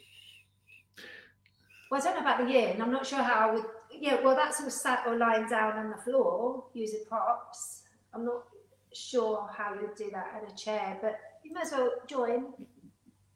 Well, 1.92 2.02
I 2.02 2.04
don't 2.04 2.16
know 2.16 2.22
about 2.22 2.46
the 2.46 2.52
yin. 2.52 2.82
I'm 2.82 2.92
not 2.92 3.06
sure 3.06 3.22
how 3.22 3.50
I 3.50 3.54
would. 3.54 3.66
Yeah, 3.92 4.22
well, 4.22 4.36
that's 4.36 4.62
all 4.62 4.70
sat 4.70 5.04
or 5.08 5.18
lying 5.18 5.48
down 5.48 5.78
on 5.78 5.90
the 5.90 5.98
floor 5.98 6.66
using 6.74 7.04
props. 7.08 7.84
I'm 8.18 8.26
not 8.26 8.44
sure 8.94 9.50
how 9.56 9.76
you'd 9.76 9.96
do 9.96 10.10
that 10.12 10.42
in 10.42 10.52
a 10.52 10.58
chair, 10.58 10.98
but 11.02 11.20
you 11.44 11.54
might 11.54 11.66
as 11.66 11.72
well 11.72 11.92
join. 12.08 12.48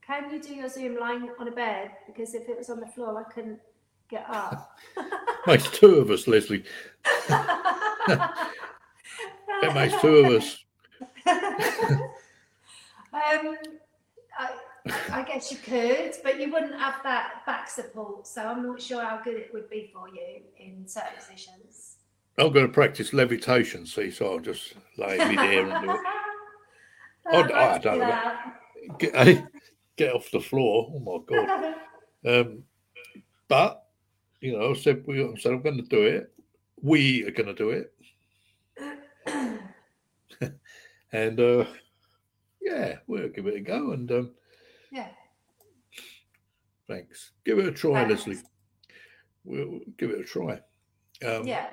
Can 0.05 0.31
you 0.31 0.41
do 0.41 0.55
your 0.55 0.69
Zoom 0.69 0.97
lying 0.99 1.29
on 1.39 1.47
a 1.47 1.51
bed? 1.51 1.91
Because 2.07 2.33
if 2.33 2.49
it 2.49 2.57
was 2.57 2.69
on 2.69 2.79
the 2.79 2.87
floor, 2.87 3.19
I 3.19 3.31
couldn't 3.31 3.59
get 4.09 4.25
up. 4.27 4.77
Makes 5.47 5.69
two 5.69 5.95
of 5.95 6.09
us, 6.09 6.27
Leslie. 6.27 6.63
That 9.61 9.75
makes 9.75 10.01
two 10.01 10.15
of 10.15 10.33
us. 10.33 10.57
um, 11.27 11.37
I, 13.13 13.57
I 15.11 15.23
guess 15.23 15.51
you 15.51 15.57
could, 15.57 16.13
but 16.23 16.39
you 16.39 16.51
wouldn't 16.51 16.79
have 16.79 16.95
that 17.03 17.45
back 17.45 17.69
support. 17.69 18.25
So 18.25 18.41
I'm 18.41 18.65
not 18.65 18.81
sure 18.81 19.03
how 19.03 19.21
good 19.23 19.35
it 19.35 19.53
would 19.53 19.69
be 19.69 19.91
for 19.93 20.09
you 20.09 20.41
in 20.57 20.87
certain 20.87 21.13
positions. 21.15 21.90
I'm 22.37 22.51
going 22.53 22.65
to 22.65 22.71
practice 22.71 23.13
levitation, 23.13 23.85
see, 23.85 24.09
so 24.11 24.31
I'll 24.33 24.39
just 24.39 24.73
lay 24.97 25.17
me 25.29 25.35
there 25.35 25.69
and 25.69 25.85
do 25.85 25.91
it. 25.91 25.99
I- 27.53 27.75
I 27.75 27.77
don't 27.77 27.93
do 27.93 27.99
know. 27.99 28.33
Get, 28.97 29.43
get 29.95 30.13
off 30.15 30.31
the 30.31 30.39
floor. 30.39 30.91
Oh 30.95 30.99
my 30.99 31.19
god! 31.27 31.75
Um, 32.25 32.63
but 33.47 33.85
you 34.41 34.57
know, 34.57 34.71
I 34.71 34.73
said 34.73 35.03
we 35.05 35.23
I 35.23 35.33
said 35.37 35.53
I'm 35.53 35.61
going 35.61 35.77
to 35.77 35.83
do 35.83 36.01
it. 36.01 36.33
We 36.81 37.23
are 37.25 37.31
going 37.31 37.45
to 37.47 37.53
do 37.53 37.69
it, 37.69 37.93
and 41.13 41.39
uh, 41.39 41.65
yeah, 42.59 42.95
we'll 43.05 43.29
give 43.29 43.45
it 43.45 43.55
a 43.55 43.59
go. 43.61 43.91
And 43.91 44.11
um, 44.11 44.31
yeah. 44.91 45.09
thanks. 46.87 47.31
Give 47.45 47.59
it 47.59 47.67
a 47.67 47.71
try, 47.71 48.03
Thanks. 48.05 48.25
Leslie. 48.27 48.41
We'll 49.43 49.79
give 49.97 50.09
it 50.09 50.19
a 50.21 50.23
try. 50.23 50.59
Um, 51.25 51.45
Yeah. 51.45 51.67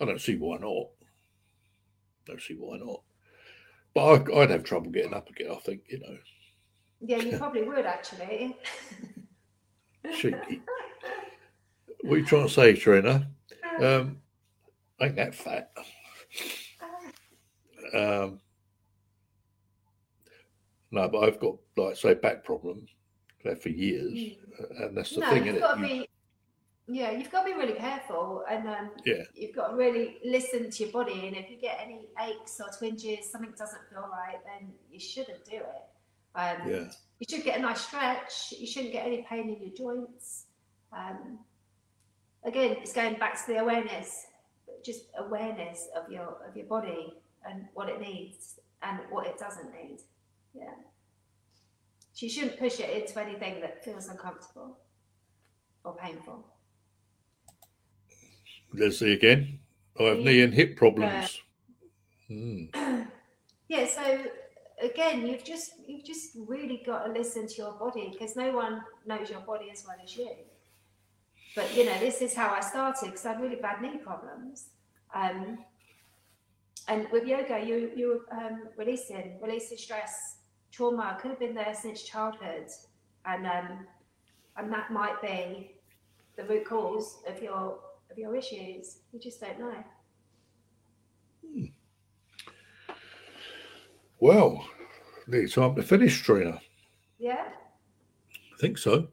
I 0.00 0.04
don't 0.04 0.20
see 0.20 0.36
why 0.36 0.58
not. 0.58 0.88
Don't 2.26 2.40
see 2.42 2.54
why 2.54 2.78
not. 2.78 3.02
But 3.94 4.30
I, 4.32 4.40
I'd 4.42 4.50
have 4.50 4.64
trouble 4.64 4.90
getting 4.90 5.14
up 5.14 5.28
again. 5.30 5.50
I 5.50 5.56
think 5.60 5.82
you 5.88 6.00
know, 6.00 6.16
Yeah, 7.00 7.18
you 7.18 7.38
probably 7.38 7.62
would 7.62 7.86
actually. 7.86 8.56
cheeky. 10.14 10.62
what 12.02 12.14
are 12.14 12.18
you 12.18 12.24
trying 12.26 12.46
to 12.46 12.52
say, 12.52 12.74
Trina? 12.74 13.30
Um, 13.80 14.18
ain't 15.00 15.16
that 15.16 15.34
fat? 15.34 15.70
Um, 17.94 18.40
no, 20.90 21.08
but 21.08 21.18
I've 21.24 21.40
got 21.40 21.56
like 21.76 21.96
say 21.96 22.14
back 22.14 22.44
problem 22.44 22.86
there 23.44 23.56
for 23.56 23.68
years, 23.70 24.12
Mm. 24.12 24.36
and 24.82 24.96
that's 24.96 25.14
the 25.14 25.20
no, 25.20 25.30
thing, 25.30 25.46
you've 25.46 25.60
got 25.60 25.78
it? 25.78 25.82
to 25.88 25.94
You- 25.94 26.00
be. 26.02 26.08
Yeah, 26.88 27.10
you've 27.10 27.32
got 27.32 27.44
to 27.44 27.52
be 27.52 27.58
really 27.58 27.72
careful, 27.74 28.44
and 28.48 28.68
um, 28.68 28.90
Yeah. 29.04 29.24
you've 29.34 29.54
got 29.56 29.68
to 29.70 29.76
really 29.76 30.18
listen 30.24 30.70
to 30.70 30.82
your 30.84 30.92
body. 30.92 31.26
And 31.26 31.36
if 31.36 31.50
you 31.50 31.56
get 31.56 31.80
any 31.82 32.06
aches 32.20 32.60
or 32.60 32.68
twinges, 32.76 33.28
something 33.28 33.52
doesn't 33.58 33.82
feel 33.90 34.08
right, 34.08 34.38
then 34.44 34.72
you 34.90 35.00
shouldn't 35.00 35.44
do 35.44 35.56
it. 35.56 35.82
Um, 36.36 36.70
yeah, 36.70 36.90
You 37.18 37.26
should 37.28 37.44
get 37.44 37.58
a 37.58 37.62
nice 37.62 37.80
stretch. 37.80 38.52
You 38.56 38.66
shouldn't 38.66 38.92
get 38.92 39.04
any 39.04 39.26
pain 39.28 39.48
in 39.48 39.60
your 39.60 39.74
joints. 39.74 40.46
Um, 40.92 41.40
again, 42.44 42.76
it's 42.80 42.92
going 42.92 43.14
back 43.16 43.34
to 43.44 43.52
the 43.52 43.58
awareness, 43.60 44.26
just 44.84 45.06
awareness 45.18 45.88
of 45.96 46.12
your 46.12 46.36
of 46.46 46.56
your 46.56 46.66
body 46.66 47.14
and 47.48 47.66
what 47.74 47.88
it 47.88 48.00
needs 48.00 48.60
and 48.82 49.00
what 49.10 49.26
it 49.26 49.38
doesn't 49.38 49.72
need. 49.74 49.98
Yeah. 50.54 50.74
So 52.12 52.26
you 52.26 52.30
shouldn't 52.30 52.58
push 52.58 52.78
it 52.80 52.90
into 52.90 53.20
anything 53.20 53.60
that 53.62 53.82
feels 53.84 54.08
uncomfortable 54.08 54.78
or 55.84 55.96
painful. 55.96 56.46
Leslie 58.76 59.12
again. 59.12 59.58
I 59.98 60.04
have 60.04 60.18
knee 60.18 60.42
and 60.42 60.52
hip 60.52 60.76
problems. 60.76 61.42
Mm. 62.30 63.06
Yeah, 63.68 63.86
so 63.86 64.24
again, 64.80 65.26
you've 65.26 65.42
just 65.42 65.72
you've 65.86 66.04
just 66.04 66.30
really 66.46 66.82
got 66.86 67.06
to 67.06 67.12
listen 67.12 67.48
to 67.48 67.54
your 67.54 67.72
body 67.72 68.10
because 68.12 68.36
no 68.36 68.52
one 68.52 68.80
knows 69.04 69.28
your 69.28 69.40
body 69.40 69.70
as 69.72 69.84
well 69.86 69.96
as 70.02 70.16
you. 70.16 70.30
But 71.56 71.74
you 71.76 71.84
know, 71.84 71.98
this 71.98 72.22
is 72.22 72.34
how 72.34 72.54
I 72.54 72.60
started 72.60 73.06
because 73.06 73.26
I 73.26 73.32
had 73.32 73.42
really 73.42 73.56
bad 73.56 73.82
knee 73.82 73.98
problems. 73.98 74.68
Um, 75.14 75.58
and 76.88 77.08
with 77.10 77.26
yoga, 77.26 77.64
you 77.64 77.90
you 77.96 78.24
um, 78.30 78.68
releasing 78.76 79.40
releasing 79.42 79.78
stress, 79.78 80.36
trauma 80.70 81.18
could 81.20 81.32
have 81.32 81.40
been 81.40 81.54
there 81.54 81.74
since 81.74 82.02
childhood, 82.02 82.68
and 83.24 83.46
um, 83.46 83.86
and 84.56 84.72
that 84.72 84.92
might 84.92 85.20
be 85.20 85.72
the 86.36 86.44
root 86.44 86.66
cause 86.66 87.18
of 87.26 87.42
your 87.42 87.78
of 88.10 88.18
your 88.18 88.36
issues. 88.36 88.98
You 89.12 89.20
just 89.20 89.40
don't 89.40 89.58
know. 89.58 89.74
Hmm. 91.46 91.64
Well, 94.20 94.66
it's 95.28 95.54
time 95.54 95.74
to 95.74 95.82
finish, 95.82 96.20
Trina. 96.22 96.60
Yeah. 97.18 97.48
I 98.32 98.58
think 98.60 98.78
so. 98.78 99.08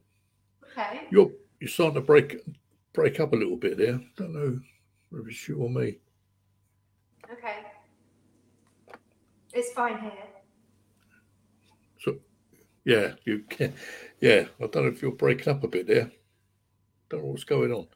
Okay. 0.71 1.01
You're 1.11 1.31
you're 1.59 1.69
starting 1.69 1.95
to 1.95 2.01
break 2.01 2.37
break 2.93 3.19
up 3.19 3.33
a 3.33 3.35
little 3.35 3.57
bit 3.57 3.77
there. 3.77 3.99
Don't 4.15 4.33
know 4.33 4.59
whether 5.09 5.27
it's 5.27 5.47
you 5.47 5.57
or 5.57 5.69
me. 5.69 5.97
Okay. 7.31 7.55
It's 9.53 9.71
fine 9.73 9.99
here. 9.99 10.11
So, 11.99 12.17
yeah, 12.85 13.13
you 13.25 13.43
can. 13.49 13.73
Yeah, 14.21 14.45
I 14.61 14.67
don't 14.67 14.85
know 14.85 14.91
if 14.91 15.01
you're 15.01 15.11
breaking 15.11 15.51
up 15.51 15.65
a 15.65 15.67
bit 15.67 15.85
there. 15.85 16.09
Don't 17.09 17.23
know 17.23 17.31
what's 17.31 17.43
going 17.43 17.73
on. 17.73 17.87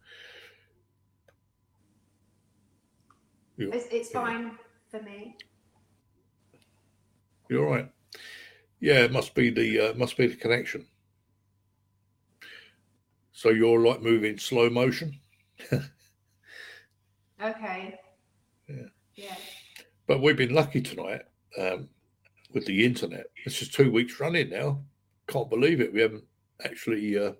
You, 3.58 3.72
It's, 3.74 4.10
fine 4.10 4.52
for 4.90 5.02
me. 5.02 5.36
you're 7.50 7.66
right. 7.68 7.92
Yeah, 8.80 9.00
it 9.04 9.12
must 9.12 9.34
be 9.34 9.50
the 9.50 9.80
uh, 9.90 9.94
must 9.96 10.16
be 10.16 10.28
the 10.28 10.36
connection. 10.36 10.86
So 13.32 13.50
you're 13.50 13.80
like 13.80 14.02
moving 14.02 14.38
slow 14.38 14.70
motion, 14.70 15.20
Okay. 17.44 18.00
Yeah. 18.68 18.76
Yeah. 19.16 19.36
but 20.08 20.22
we've 20.22 20.38
been 20.38 20.54
lucky 20.54 20.82
tonight 20.82 21.22
um, 21.60 21.88
with 22.54 22.66
the 22.66 22.84
internet. 22.86 23.28
This 23.46 23.62
is 23.62 23.70
two 23.70 23.92
weeks 23.92 24.20
running 24.20 24.50
now. 24.50 24.82
Can't 25.28 25.50
believe 25.50 25.82
it. 25.82 25.94
We 25.94 26.02
haven't 26.02 26.24
actually 26.64 27.18
uh, 27.18 27.34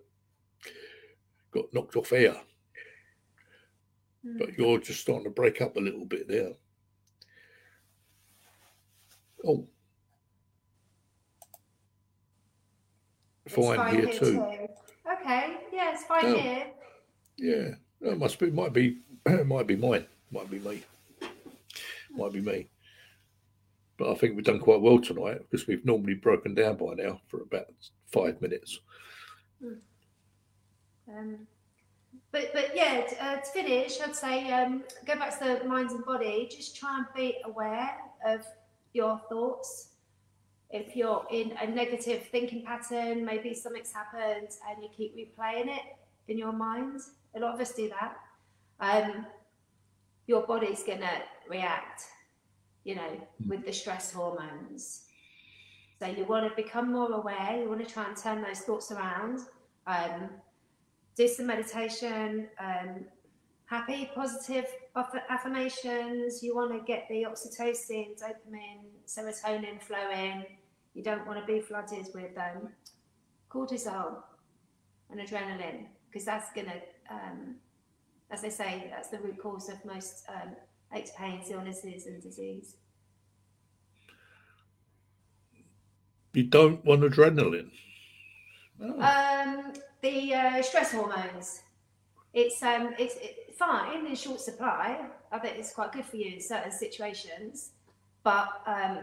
got 1.52 1.66
knocked 1.74 1.96
off 1.96 2.14
air. 2.14 2.36
Mm. 4.28 4.38
but 4.40 4.58
you're 4.58 4.80
just 4.80 5.00
starting 5.02 5.24
to 5.24 5.30
break 5.30 5.62
up 5.62 5.78
a 5.78 5.80
little 5.80 6.06
bit 6.06 6.28
there. 6.28 6.52
Oh, 9.46 9.68
It's 13.46 13.56
fine, 13.56 13.96
here, 13.96 14.08
too. 14.12 14.42
Okay. 14.42 15.56
Yeah, 15.72 15.94
it's 15.94 16.04
fine 16.04 16.26
Oh. 16.26 16.38
here. 16.38 16.68
Yeah, 17.38 17.76
that 18.02 18.18
must 18.18 18.40
be, 18.40 18.52
might 18.52 18.74
be, 18.74 18.98
might 19.46 19.68
be 19.68 19.78
mine, 19.78 20.06
might 20.32 20.50
be 20.50 20.60
me, 20.60 20.84
might 22.12 22.34
be 22.34 22.42
me. 22.42 22.70
But 23.98 24.12
I 24.12 24.16
think 24.16 24.36
we've 24.36 24.44
done 24.44 24.60
quite 24.60 24.82
well 24.82 25.00
tonight 25.00 25.40
because 25.50 25.66
we've 25.66 25.86
normally 25.86 26.16
broken 26.16 26.54
down 26.56 26.76
by 26.76 26.94
now 26.96 27.22
for 27.28 27.42
about 27.42 27.68
five 28.12 28.42
minutes. 28.42 28.80
Um, 31.08 31.48
but 32.32 32.52
but 32.54 32.76
yeah, 32.76 33.08
uh, 33.22 33.38
to 33.38 33.52
finish, 33.52 34.00
I'd 34.02 34.16
say 34.16 34.52
um, 34.52 34.84
go 35.06 35.16
back 35.16 35.38
to 35.40 35.60
the 35.62 35.68
mind 35.68 35.92
and 35.92 36.06
body. 36.06 36.50
Just 36.52 36.76
try 36.76 36.98
and 36.98 37.06
be 37.16 37.38
aware 37.46 37.98
of 38.26 38.46
your 38.94 39.20
thoughts. 39.30 39.90
If 40.70 40.96
you're 40.96 41.26
in 41.32 41.54
a 41.62 41.68
negative 41.68 42.28
thinking 42.30 42.66
pattern, 42.66 43.24
maybe 43.24 43.54
something's 43.54 43.94
happened 43.94 44.50
and 44.70 44.84
you 44.84 44.90
keep 44.96 45.16
replaying 45.16 45.68
it 45.68 45.84
in 46.28 46.38
your 46.38 46.52
mind. 46.52 47.00
A 47.36 47.40
lot 47.40 47.54
of 47.54 47.62
us 47.62 47.72
do 47.74 47.90
that. 47.90 48.18
Um, 48.80 49.26
your 50.26 50.46
body's 50.46 50.84
gonna 50.84 51.22
react, 51.48 52.04
you 52.84 52.96
know, 52.96 53.28
with 53.48 53.66
the 53.66 53.72
stress 53.72 54.12
hormones. 54.12 55.04
So 56.00 56.08
you 56.08 56.26
want 56.26 56.48
to 56.48 56.62
become 56.62 56.92
more 56.92 57.12
aware. 57.12 57.60
You 57.60 57.70
want 57.70 57.88
to 57.88 57.92
try 57.92 58.06
and 58.06 58.16
turn 58.16 58.44
those 58.44 58.60
thoughts 58.60 58.92
around. 58.92 59.40
Um, 59.88 60.30
do 61.18 61.28
some 61.28 61.48
meditation, 61.48 62.48
um, 62.60 63.06
happy, 63.66 64.10
positive 64.14 64.66
affirmations. 65.30 66.44
You 66.44 66.56
want 66.56 66.72
to 66.72 66.80
get 66.86 67.08
the 67.10 67.24
oxytocin, 67.24 68.22
dopamine, 68.22 68.86
serotonin 69.08 69.82
flowing. 69.82 70.46
You 70.94 71.04
don't 71.04 71.26
want 71.26 71.40
to 71.40 71.46
be 71.52 71.60
flooded 71.60 72.08
with 72.14 72.38
um, 72.38 72.70
cortisol 73.52 74.18
and 75.10 75.20
adrenaline 75.20 75.86
because 76.08 76.26
that's 76.26 76.52
going 76.54 76.68
to, 76.68 77.14
um, 77.14 77.56
as 78.30 78.44
they 78.44 78.52
say, 78.52 78.88
that's 78.92 79.10
the 79.10 79.20
root 79.20 79.38
cause 79.42 79.70
of 79.70 79.84
most 79.86 80.24
um, 80.30 80.56
aches, 80.94 81.12
pains, 81.18 81.50
illnesses, 81.50 82.06
and 82.06 82.22
disease. 82.22 82.76
You 86.34 86.44
don't 86.44 86.86
want 86.86 87.02
adrenaline. 87.02 87.72
Oh, 88.80 89.02
Um, 89.02 89.74
the 90.02 90.34
uh, 90.34 90.62
stress 90.62 90.92
hormones. 90.92 91.62
It's 92.34 92.62
um, 92.62 92.94
it's 93.00 93.16
it, 93.16 93.56
fine 93.58 94.06
in 94.06 94.16
short 94.16 94.40
supply. 94.42 95.06
I 95.32 95.40
bet 95.40 95.56
it's 95.58 95.74
quite 95.74 95.92
good 95.92 96.06
for 96.06 96.18
you 96.18 96.34
in 96.36 96.42
certain 96.42 96.72
situations, 96.72 97.72
but 98.24 98.48
um, 98.68 99.00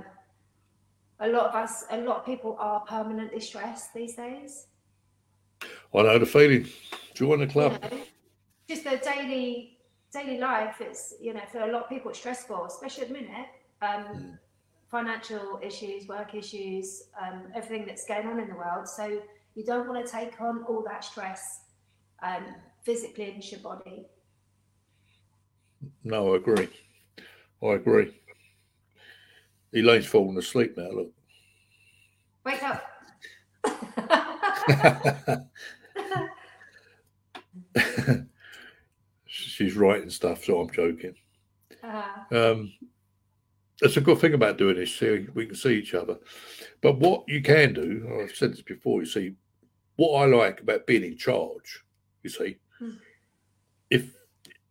a 1.20 1.28
lot 1.28 1.46
of 1.46 1.54
us, 1.54 1.84
a 1.90 1.98
lot 1.98 2.18
of 2.18 2.26
people 2.26 2.56
are 2.58 2.80
permanently 2.80 3.40
stressed 3.40 3.92
these 3.94 4.14
days. 4.14 4.66
I 5.94 6.02
know 6.02 6.18
the 6.18 6.26
feeling. 6.26 6.68
Join 7.14 7.38
the 7.38 7.44
You 7.46 7.50
club. 7.50 7.82
know, 7.82 7.98
just 8.68 8.84
the 8.84 8.96
daily 8.96 9.78
daily 10.12 10.38
life, 10.38 10.76
it's 10.80 11.14
you 11.20 11.34
know 11.34 11.42
for 11.50 11.58
a 11.60 11.72
lot 11.72 11.84
of 11.84 11.88
people 11.88 12.10
it's 12.10 12.18
stressful, 12.20 12.66
especially 12.66 13.02
at 13.04 13.08
the 13.08 13.14
minute. 13.14 13.48
Um, 13.82 14.04
Mm. 14.04 14.38
Financial 14.90 15.58
issues, 15.60 16.06
work 16.06 16.36
issues, 16.36 17.04
um, 17.20 17.48
everything 17.52 17.84
that's 17.84 18.06
going 18.06 18.28
on 18.28 18.38
in 18.38 18.48
the 18.48 18.54
world. 18.54 18.86
So 18.86 19.20
you 19.54 19.64
don't 19.64 19.88
want 19.88 20.04
to 20.04 20.10
take 20.12 20.40
on 20.40 20.64
all 20.64 20.82
that 20.86 21.04
stress 21.04 21.60
um, 22.22 22.44
physically 22.84 23.32
into 23.34 23.48
your 23.48 23.60
body. 23.60 24.06
No, 26.02 26.34
I 26.34 26.36
agree. 26.36 26.68
I 27.62 27.66
agree. 27.68 28.20
Elaine's 29.74 30.06
fallen 30.06 30.36
asleep 30.38 30.76
now. 30.76 30.90
Look. 30.90 31.12
Wake 32.44 32.62
up. 32.62 32.82
She's 39.26 39.76
writing 39.76 40.10
stuff, 40.10 40.44
so 40.44 40.60
I'm 40.60 40.70
joking. 40.70 41.14
Uh, 41.82 42.02
Um, 42.30 42.72
it's 43.82 43.96
a 43.96 44.00
good 44.00 44.18
thing 44.18 44.34
about 44.34 44.58
doing 44.58 44.76
this. 44.76 44.94
See, 44.94 45.26
we 45.34 45.46
can 45.46 45.56
see 45.56 45.74
each 45.74 45.94
other. 45.94 46.18
But 46.80 46.98
what 46.98 47.24
you 47.26 47.42
can 47.42 47.74
do, 47.74 48.20
I've 48.22 48.34
said 48.34 48.52
this 48.52 48.62
before. 48.62 49.00
You 49.00 49.06
see, 49.06 49.34
what 49.96 50.20
I 50.22 50.26
like 50.26 50.60
about 50.60 50.86
being 50.86 51.04
in 51.04 51.16
charge, 51.16 51.84
you 52.22 52.30
see, 52.30 52.56
Hmm. 52.78 52.90
if 53.90 54.12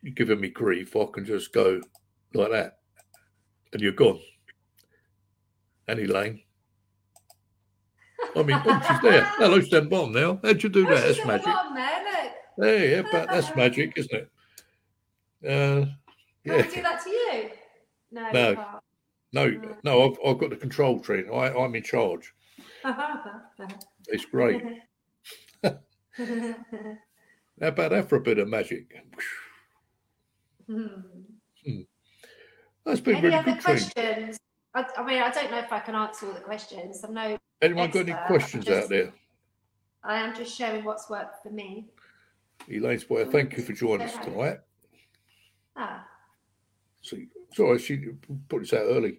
you're 0.02 0.14
giving 0.14 0.40
me 0.40 0.50
grief, 0.50 0.94
I 0.96 1.06
can 1.06 1.24
just 1.24 1.52
go 1.52 1.80
like 2.34 2.50
that, 2.50 2.78
and 3.72 3.80
you're 3.80 3.92
gone. 3.92 4.20
And 5.88 6.00
Elaine. 6.00 6.42
I 8.36 8.42
mean, 8.42 8.60
oh, 8.64 8.84
she's 8.88 9.00
there. 9.02 9.24
Hello, 9.36 9.60
down 9.60 9.88
bottom 9.88 10.12
now. 10.12 10.40
How'd 10.42 10.62
you 10.62 10.68
do 10.70 10.86
oh, 10.88 10.94
that? 10.94 11.02
That's 11.06 11.24
magic. 11.26 11.46
bottom 11.46 11.74
there. 11.74 12.34
Hey, 12.56 12.90
yeah, 12.92 13.02
but 13.10 13.28
that's 13.30 13.54
magic, 13.56 13.92
isn't 13.96 14.12
it? 14.12 14.30
Uh, 15.44 15.86
Can 16.44 16.52
I 16.52 16.56
yeah. 16.56 16.62
do 16.62 16.82
that 16.82 17.02
to 17.04 17.10
you? 17.10 17.50
No. 18.12 18.30
No. 18.32 18.80
No, 19.32 19.46
Mm. 19.50 19.76
no, 19.82 20.02
I've, 20.10 20.16
I've 20.24 20.38
got 20.38 20.50
the 20.50 20.56
control 20.56 21.00
train. 21.00 21.26
I, 21.32 21.52
I'm 21.52 21.74
in 21.74 21.82
charge. 21.82 22.32
It's 24.08 24.24
great. 24.26 24.62
How 26.16 27.68
about 27.68 28.08
for 28.08 28.16
a 28.16 28.20
bit 28.20 28.38
of 28.38 28.48
magic? 28.48 28.94
Hmm. 30.66 30.86
Hmm. 31.66 31.80
That's 32.84 33.00
been 33.00 33.16
Any 33.16 33.24
really 33.26 33.36
other 33.36 33.52
good, 33.52 33.62
questions? 33.64 34.38
I, 34.74 34.84
I 34.98 35.04
mean, 35.04 35.22
I 35.22 35.30
don't 35.30 35.50
know 35.50 35.58
if 35.58 35.72
I 35.72 35.80
can 35.80 35.94
answer 35.94 36.26
all 36.26 36.32
the 36.32 36.40
questions. 36.40 37.02
I'm 37.04 37.14
no, 37.14 37.38
Anyone 37.62 37.90
got 37.90 38.08
any 38.08 38.16
questions 38.26 38.64
just- 38.64 38.84
out 38.84 38.88
there? 38.88 39.12
I 40.06 40.16
am 40.18 40.36
just 40.36 40.54
showing 40.54 40.84
what's 40.84 41.08
worked 41.08 41.42
for 41.42 41.50
me. 41.50 41.88
Elaine 42.70 42.98
Spoyer, 42.98 43.24
hmm. 43.24 43.30
thank 43.30 43.56
you 43.56 43.62
for 43.62 43.72
joining 43.72 44.06
us 44.06 44.16
tonight. 44.24 44.58
Ah, 45.76 46.06
See, 47.02 47.28
sorry, 47.54 47.78
she 47.78 47.96
put 48.48 48.60
this 48.60 48.72
out 48.72 48.84
early. 48.86 49.18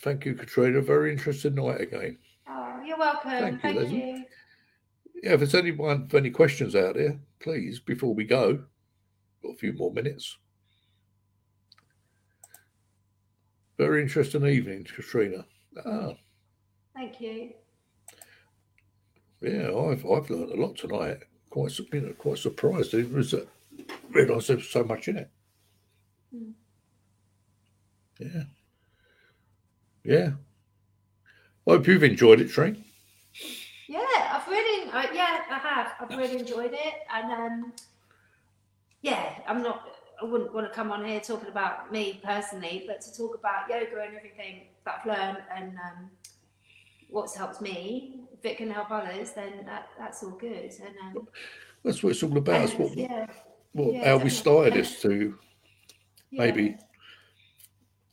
Thank 0.00 0.24
you, 0.26 0.34
Katrina. 0.34 0.80
Very 0.80 1.12
interesting 1.12 1.54
night 1.56 1.80
again. 1.80 2.18
Oh, 2.48 2.80
you're 2.84 2.98
welcome. 2.98 3.30
Thank 3.30 3.62
Thank, 3.62 3.74
you. 3.76 3.80
Leslie. 3.82 4.26
Yeah, 5.22 5.32
if 5.32 5.40
there's 5.40 5.54
anyone 5.54 6.08
for 6.08 6.18
any 6.18 6.30
questions 6.30 6.76
out 6.76 6.94
there, 6.94 7.18
please, 7.40 7.80
before 7.80 8.14
we 8.14 8.24
go, 8.24 8.64
got 9.42 9.54
a 9.54 9.56
few 9.56 9.72
more 9.72 9.92
minutes. 9.92 10.36
Very 13.78 14.02
interesting 14.02 14.44
evening, 14.46 14.84
Katrina. 14.84 15.44
Ah, 15.84 16.14
Thank 16.94 17.20
you. 17.20 17.52
yeah, 19.40 19.70
I've 19.72 20.04
I've 20.04 20.30
learned 20.30 20.52
a 20.52 20.60
lot 20.60 20.76
tonight. 20.76 21.18
Quite 21.50 21.78
you 21.78 22.00
know, 22.00 22.12
quite 22.18 22.38
surprised. 22.38 22.94
I 22.94 23.02
was 23.02 23.34
uh, 23.34 23.44
realised 24.10 24.48
there 24.48 24.56
was 24.56 24.68
so 24.68 24.82
much 24.82 25.06
in 25.08 25.18
it. 25.18 25.30
Mm. 26.34 26.52
Yeah, 28.18 28.42
yeah. 30.04 30.30
I 31.68 31.72
hope 31.72 31.86
you've 31.86 32.02
enjoyed 32.02 32.40
it, 32.40 32.48
Tree. 32.48 32.82
Yeah, 33.88 34.00
I've 34.00 34.48
really, 34.48 34.90
uh, 34.90 35.06
yeah, 35.12 35.40
I 35.50 35.58
have. 35.58 35.92
I've 36.00 36.16
really 36.16 36.38
enjoyed 36.38 36.72
it, 36.72 36.94
and 37.12 37.30
um, 37.30 37.72
yeah, 39.02 39.34
I'm 39.46 39.62
not. 39.62 39.86
I 40.20 40.24
wouldn't 40.24 40.54
want 40.54 40.66
to 40.66 40.74
come 40.74 40.90
on 40.90 41.04
here 41.04 41.20
talking 41.20 41.48
about 41.48 41.92
me 41.92 42.20
personally, 42.24 42.84
but 42.86 43.02
to 43.02 43.16
talk 43.16 43.34
about 43.34 43.68
yoga 43.68 44.02
and 44.02 44.16
everything 44.16 44.62
that 44.84 45.00
I've 45.00 45.06
learned 45.06 45.38
and 45.54 45.76
um, 45.76 46.10
what's 47.10 47.36
helped 47.36 47.60
me. 47.60 48.22
If 48.32 48.44
it 48.44 48.56
can 48.56 48.70
help 48.70 48.90
others, 48.90 49.32
then 49.32 49.64
that, 49.66 49.90
that's 49.98 50.22
all 50.22 50.30
good. 50.30 50.72
And 50.84 51.16
um, 51.16 51.28
That's 51.84 52.02
what 52.02 52.10
it's 52.10 52.22
all 52.22 52.36
about. 52.36 52.70
What, 52.70 52.96
yeah, 52.96 53.26
what 53.72 53.94
yeah, 53.94 54.08
how 54.08 54.16
we 54.16 54.30
started 54.30 54.74
this 54.74 55.00
to 55.02 55.38
yeah. 56.30 56.40
maybe 56.40 56.76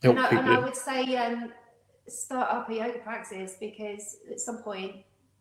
help 0.03 0.18
and 0.18 0.26
I, 0.26 0.30
people. 0.30 0.45
and 0.45 0.53
I 0.53 0.60
would 0.60 0.76
say 0.76 1.15
um, 1.15 1.52
start 2.07 2.49
up 2.52 2.69
a 2.69 2.73
yoga 2.76 2.99
practice 2.99 3.56
because 3.60 4.18
at 4.32 4.40
some 4.40 4.57
point 4.64 4.98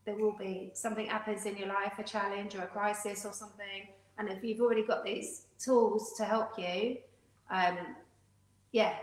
there 0.06 0.16
will 0.16 0.36
be 0.38 0.70
something 0.74 1.06
happens 1.06 1.46
in 1.46 1.56
your 1.56 1.68
life, 1.68 1.92
a 1.98 2.02
challenge 2.02 2.54
or 2.54 2.62
a 2.62 2.66
crisis 2.66 3.24
or 3.24 3.32
something. 3.32 3.88
And 4.18 4.28
if 4.28 4.42
you've 4.44 4.60
already 4.60 4.82
got 4.86 5.04
these 5.04 5.46
tools 5.58 6.14
to 6.18 6.24
help 6.24 6.50
you, 6.58 6.98
um, 7.50 7.78
yeah, 8.72 8.94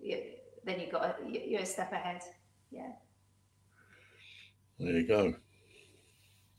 you, 0.00 0.20
then 0.64 0.80
you've 0.80 0.90
got 0.92 1.02
a, 1.20 1.28
you- 1.30 1.42
you're 1.46 1.60
a 1.62 1.66
step 1.66 1.92
ahead. 1.92 2.20
Yeah. 2.70 2.92
There 4.78 4.92
you 4.92 5.06
go. 5.06 5.34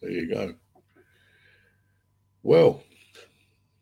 There 0.01 0.11
you 0.11 0.29
go. 0.33 0.55
Well, 2.43 2.81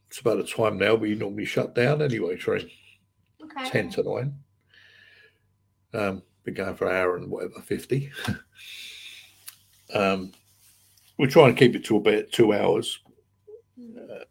it's 0.09 0.19
about 0.19 0.37
the 0.37 0.43
time 0.43 0.77
now 0.77 0.95
we 0.95 1.15
normally 1.15 1.45
shut 1.45 1.75
down 1.75 2.01
anyway, 2.01 2.35
Tree. 2.37 2.73
Okay. 3.43 3.69
10 3.69 3.89
to 3.91 4.03
9. 4.03 4.33
Um, 5.93 6.23
been 6.43 6.53
going 6.53 6.75
for 6.75 6.89
an 6.89 6.95
hour 6.95 7.15
and 7.15 7.29
whatever, 7.29 7.61
50. 7.61 8.11
um, 9.93 10.31
we're 11.17 11.29
trying 11.29 11.53
to 11.53 11.59
keep 11.59 11.75
it 11.75 11.85
to 11.85 11.97
about 11.97 12.31
two 12.31 12.53
hours. 12.53 12.99
Uh, 13.79 14.23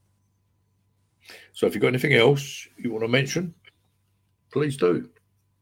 so 1.53 1.67
if 1.67 1.75
you've 1.75 1.83
got 1.83 1.89
anything 1.89 2.15
else 2.15 2.67
you 2.77 2.91
want 2.91 3.05
to 3.05 3.09
mention, 3.09 3.55
please 4.51 4.77
do. 4.77 5.09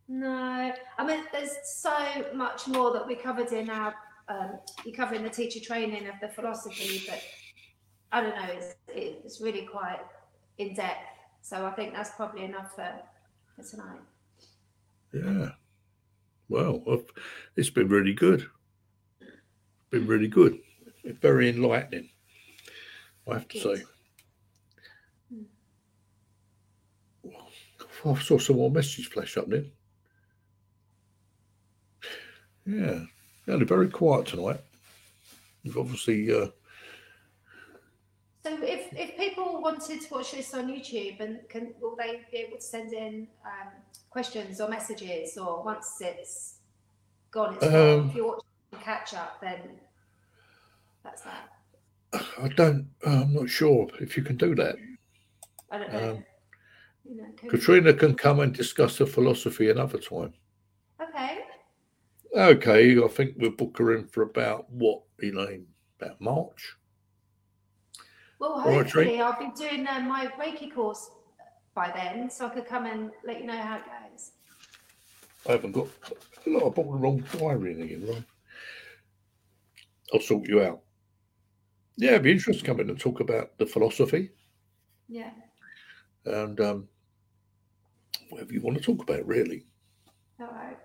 No, 0.09 0.73
I 0.99 1.07
mean, 1.07 1.25
there's 1.33 1.57
so 1.65 2.27
much 2.35 2.67
more 2.67 2.93
that 2.93 3.07
we 3.07 3.15
covered 3.15 3.53
in 3.53 3.71
our, 3.71 3.95
um, 4.29 4.59
you 4.85 4.93
cover 4.93 5.15
in 5.15 5.23
the 5.23 5.31
teacher 5.31 5.61
training 5.61 6.09
of 6.09 6.15
the 6.21 6.29
philosophy, 6.29 7.05
but 7.09 7.23
I 8.11 8.21
don't 8.21 8.35
know, 8.35 8.49
it's, 8.49 8.75
it's 8.89 9.41
really 9.41 9.67
quite 9.67 10.01
in 10.59 10.75
depth. 10.75 11.07
So 11.43 11.65
I 11.65 11.71
think 11.71 11.95
that's 11.95 12.11
probably 12.17 12.45
enough 12.45 12.75
for, 12.75 12.93
for 13.55 13.63
tonight. 13.63 14.01
Yeah. 15.13 15.51
Well, 16.51 16.83
I've- 16.91 17.07
it's 17.55 17.71
been 17.71 17.89
really 17.89 18.13
good. 18.13 18.51
Been 19.91 20.07
really 20.07 20.27
good. 20.27 20.61
Very 21.05 21.49
enlightening. 21.49 22.11
I 23.27 23.35
have 23.35 23.49
to 23.49 23.61
say. 23.61 23.85
I 28.05 28.19
saw 28.21 28.39
some 28.39 28.57
more 28.57 28.71
messages 28.71 29.07
flash 29.07 29.37
up 29.37 29.49
then. 29.49 29.71
Yeah. 32.67 33.05
Only 33.47 33.65
very 33.67 33.89
quiet 33.89 34.27
tonight. 34.27 34.61
You've 35.63 35.79
obviously 35.79 36.33
uh, 36.33 36.49
So 38.43 38.61
if, 38.63 38.93
if 38.93 39.17
people 39.17 39.61
wanted 39.61 40.01
to 40.01 40.09
watch 40.11 40.33
this 40.33 40.55
on 40.55 40.69
YouTube, 40.69 41.21
and 41.21 41.49
can 41.49 41.75
will 41.81 41.95
they 41.95 42.23
be 42.33 42.39
able 42.39 42.57
to 42.57 42.63
send 42.63 42.93
in 42.93 43.29
um, 43.45 43.69
questions 44.15 44.61
or 44.61 44.69
messages, 44.69 45.39
or 45.39 45.63
once 45.63 46.01
it's 46.01 46.57
gone, 47.31 47.55
it's 47.55 47.65
Um, 47.65 47.71
gone. 47.73 48.09
If 48.11 48.15
you're 48.17 48.27
watching 48.27 48.85
catch 48.85 49.15
up, 49.15 49.41
then 49.41 49.81
that's 51.03 51.23
that. 51.23 51.51
I 52.13 52.49
don't 52.49 52.89
I'm 53.07 53.33
not 53.33 53.49
sure 53.49 53.89
if 54.01 54.17
you 54.17 54.25
can 54.25 54.37
do 54.37 54.55
that. 54.57 54.77
I 55.71 55.79
don't 55.79 55.93
know. 55.93 56.11
Um, 56.11 56.25
you 57.05 57.17
know, 57.23 57.29
can- 57.37 57.49
Katrina 57.51 57.95
can 57.95 58.15
come 58.17 58.41
and 58.41 58.53
discuss 58.53 58.99
the 58.99 59.07
philosophy 59.07 59.71
another 59.71 59.99
time. 59.99 60.35
Okay. 61.01 61.45
Okay, 62.37 63.03
I 63.03 63.09
think 63.09 63.35
we'll 63.39 63.51
book 63.53 63.79
her 63.79 63.97
in 63.97 64.07
for 64.07 64.23
about 64.23 64.69
what, 64.71 65.03
Elaine? 65.23 65.67
About 66.01 66.21
March? 66.21 66.77
Well, 68.39 68.53
All 68.53 68.59
right, 68.79 68.87
Tree. 68.87 69.05
hopefully 69.19 69.21
I'll 69.21 69.39
be 69.39 69.51
doing 69.57 69.87
uh, 69.87 70.01
my 70.01 70.27
Reiki 70.39 70.73
course 70.75 71.11
by 71.75 71.91
then, 71.95 72.31
so 72.31 72.47
I 72.47 72.51
could 72.51 72.67
come 72.67 72.87
and 72.87 73.11
let 73.25 73.41
you 73.41 73.47
know 73.47 73.57
how 73.57 73.77
it 73.77 73.83
goes. 73.85 74.33
I 75.49 75.53
haven't 75.53 75.73
got. 75.73 75.89
Look, 76.47 76.63
I 76.65 76.69
bought 76.69 76.91
the 76.93 76.99
wrong 76.99 77.25
diary 77.33 77.73
in 77.73 77.83
again, 77.83 78.07
right? 78.07 78.25
I'll 80.13 80.21
sort 80.21 80.49
you 80.49 80.63
out. 80.63 80.81
Yeah, 81.97 82.11
it'd 82.11 82.23
be 82.23 82.33
interesting 82.33 82.65
to 82.65 82.71
come 82.71 82.81
in 82.81 82.91
and 82.91 82.99
talk 82.99 83.21
about 83.21 83.57
the 83.59 83.67
philosophy 83.67 84.31
Yeah. 85.09 85.31
and 86.25 86.59
um, 86.61 86.89
whatever 88.31 88.53
you 88.53 88.61
want 88.63 88.79
to 88.79 88.83
talk 88.83 89.03
about, 89.03 89.27
really. 89.27 89.67
All 90.41 90.47
right. 90.49 90.79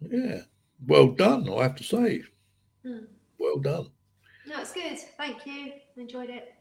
Yeah. 0.00 0.42
Well 0.86 1.08
done, 1.08 1.48
I 1.48 1.62
have 1.62 1.76
to 1.76 1.84
say. 1.84 2.22
Hmm. 2.84 3.04
Well 3.38 3.58
done. 3.58 3.88
No, 4.46 4.60
it's 4.60 4.72
good. 4.72 4.98
Thank 5.16 5.46
you. 5.46 5.72
Enjoyed 5.96 6.30
it. 6.30 6.54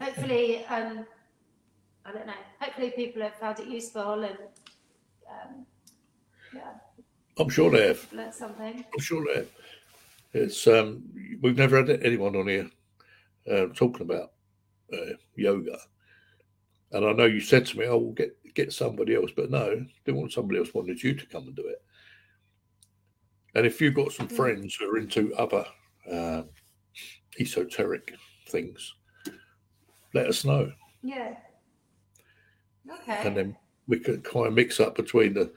hopefully, 0.00 0.64
um, 0.66 1.06
I 2.06 2.12
don't 2.12 2.26
know. 2.26 2.32
Hopefully, 2.60 2.90
people 2.90 3.22
have 3.22 3.34
found 3.34 3.58
it 3.58 3.66
useful 3.66 4.22
and 4.24 4.38
um, 5.28 5.66
yeah, 6.52 6.72
I'm 7.38 7.48
sure 7.48 7.70
they 7.70 7.88
have. 7.88 8.12
learned 8.12 8.34
something. 8.34 8.84
I'm 8.94 9.00
sure 9.00 9.24
they 9.26 9.40
have. 9.40 9.48
It's 10.32 10.66
um, 10.66 11.02
we've 11.42 11.56
never 11.56 11.78
had 11.78 12.02
anyone 12.04 12.36
on 12.36 12.46
here 12.48 12.70
uh, 13.50 13.66
talking 13.74 14.02
about 14.02 14.32
uh, 14.92 15.14
yoga, 15.34 15.78
and 16.92 17.04
I 17.04 17.12
know 17.12 17.24
you 17.24 17.40
said 17.40 17.66
to 17.66 17.78
me, 17.78 17.86
"I 17.86 17.90
will 17.90 18.12
get 18.12 18.36
get 18.54 18.72
somebody 18.72 19.14
else," 19.16 19.30
but 19.34 19.50
no, 19.50 19.84
didn't 20.04 20.18
want 20.20 20.32
somebody 20.32 20.58
else. 20.60 20.74
Wanted 20.74 21.02
you 21.02 21.14
to 21.14 21.26
come 21.26 21.46
and 21.48 21.56
do 21.56 21.66
it. 21.66 21.82
And 23.54 23.66
if 23.66 23.80
you've 23.80 23.94
got 23.94 24.12
some 24.12 24.28
Mm. 24.28 24.36
friends 24.36 24.74
who 24.76 24.90
are 24.90 24.98
into 24.98 25.34
other 25.36 25.64
uh, 26.10 26.42
esoteric 27.40 28.14
things, 28.48 28.94
let 30.14 30.26
us 30.26 30.44
know, 30.44 30.70
Yeah. 31.02 31.34
Okay. 32.92 33.26
and 33.26 33.36
then 33.36 33.56
we 33.88 33.98
can 33.98 34.20
kind 34.22 34.46
of 34.46 34.54
mix 34.54 34.80
up 34.80 34.94
between 34.96 35.34
the 35.34 35.52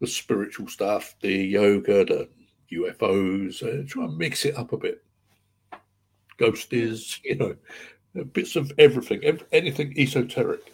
the 0.00 0.06
spiritual 0.06 0.68
stuff, 0.68 1.14
the 1.22 1.32
yoga, 1.32 2.04
the 2.04 2.28
UFOs, 2.72 3.62
uh, 3.62 3.82
try 3.88 4.04
and 4.04 4.18
mix 4.18 4.44
it 4.44 4.56
up 4.56 4.72
a 4.72 4.76
bit. 4.76 5.02
Ghosties, 6.38 7.18
you 7.24 7.36
know, 7.36 7.56
bits 8.32 8.56
of 8.56 8.70
everything, 8.78 9.24
ev- 9.24 9.46
anything 9.52 9.94
esoteric. 9.98 10.72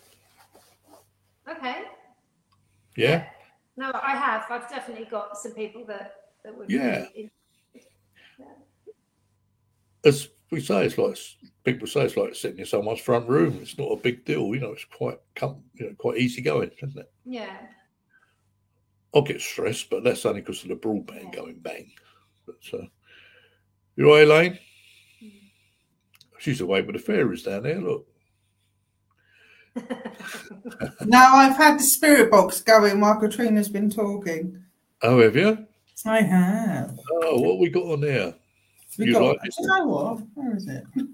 okay. 1.49 1.85
Yeah, 2.97 3.27
No, 3.77 3.91
I 3.95 4.17
have. 4.17 4.45
I've 4.51 4.69
definitely 4.69 5.07
got 5.07 5.39
some 5.39 5.53
people 5.53 5.85
that 5.87 6.15
that 6.45 6.57
would. 6.57 6.69
Yeah. 6.69 7.07
Be 7.15 7.31
as 10.05 10.29
we 10.53 10.61
say, 10.61 10.85
it's 10.87 10.97
like 10.99 11.17
people 11.65 11.89
say 11.89 12.03
it's 12.03 12.17
like 12.17 12.35
sitting 12.37 12.61
in 12.61 12.67
someone's 12.67 13.01
front 13.01 13.29
room. 13.29 13.59
It's 13.61 13.77
not 13.79 13.91
a 13.91 13.97
big 13.97 14.25
deal, 14.25 14.55
you 14.55 14.61
know. 14.61 14.73
It's 14.73 14.85
quite 14.85 15.19
com- 15.35 15.65
you 15.75 15.87
know, 15.87 15.95
quite 15.99 16.19
easy 16.19 16.41
going, 16.43 16.71
isn't 16.81 16.99
it? 16.99 17.11
yeah. 17.25 17.57
I'll 19.15 19.21
get 19.23 19.43
stressed, 19.43 19.91
but 19.91 20.05
that's 20.05 20.25
only 20.25 20.41
because 20.41 20.63
of 20.63 20.71
the 20.71 20.75
broadband 20.77 21.25
Yeah. 21.25 21.41
going 21.41 21.59
bang. 21.59 21.91
But 22.47 22.57
uh, 22.73 22.87
you 23.95 24.07
all 24.09 24.15
right, 24.15 24.23
Elaine? 24.27 24.59
Mm. 25.23 25.33
She's 26.39 26.63
away 26.63 26.81
with 26.81 26.97
the 26.97 27.03
fairies 27.03 27.43
down 27.43 27.65
there. 27.65 27.79
Look, 27.81 28.07
Now 31.05 31.35
I've 31.37 31.57
had 31.57 31.79
the 31.79 31.83
spirit 31.85 32.31
box 32.31 32.61
going 32.63 33.01
while 33.01 33.19
Katrina's 33.21 33.69
been 33.69 33.91
talking. 33.91 34.63
oh, 35.03 35.21
have 35.21 35.37
you? 35.37 35.67
I 36.07 36.23
have. 36.23 36.99
Oh, 37.11 37.39
what 37.41 37.59
we 37.59 37.69
got 37.69 37.85
on 37.85 38.01
there? 38.01 38.35
We 38.99 39.07
You 39.07 39.13
got, 39.15 39.23
like 39.23 39.39
this 39.45 39.57
do 39.57 39.63
you 39.63 39.69
know 39.69 39.87
what? 39.87 40.21
Where 40.35 40.57
is 40.57 40.69
it? 40.69 40.85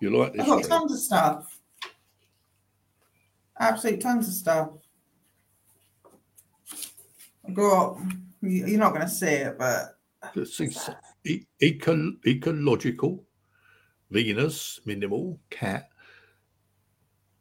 You 0.00 0.10
like 0.18 0.32
this? 0.32 0.42
I've 0.42 0.48
got 0.48 0.64
tons 0.64 0.92
of 0.92 0.98
stuff. 0.98 1.58
Absolute 3.60 4.00
tons 4.00 4.26
of 4.26 4.34
stuff. 4.34 4.70
I've 7.46 7.54
got, 7.54 7.98
you- 8.40 8.66
you're 8.66 8.78
not 8.80 8.90
going 8.94 9.02
to 9.06 9.08
see 9.08 9.26
it, 9.26 9.56
but. 9.58 9.96
E- 11.24 11.46
eco- 11.60 12.14
ecological, 12.26 13.24
Venus, 14.10 14.80
minimal, 14.84 15.38
cat, 15.50 15.88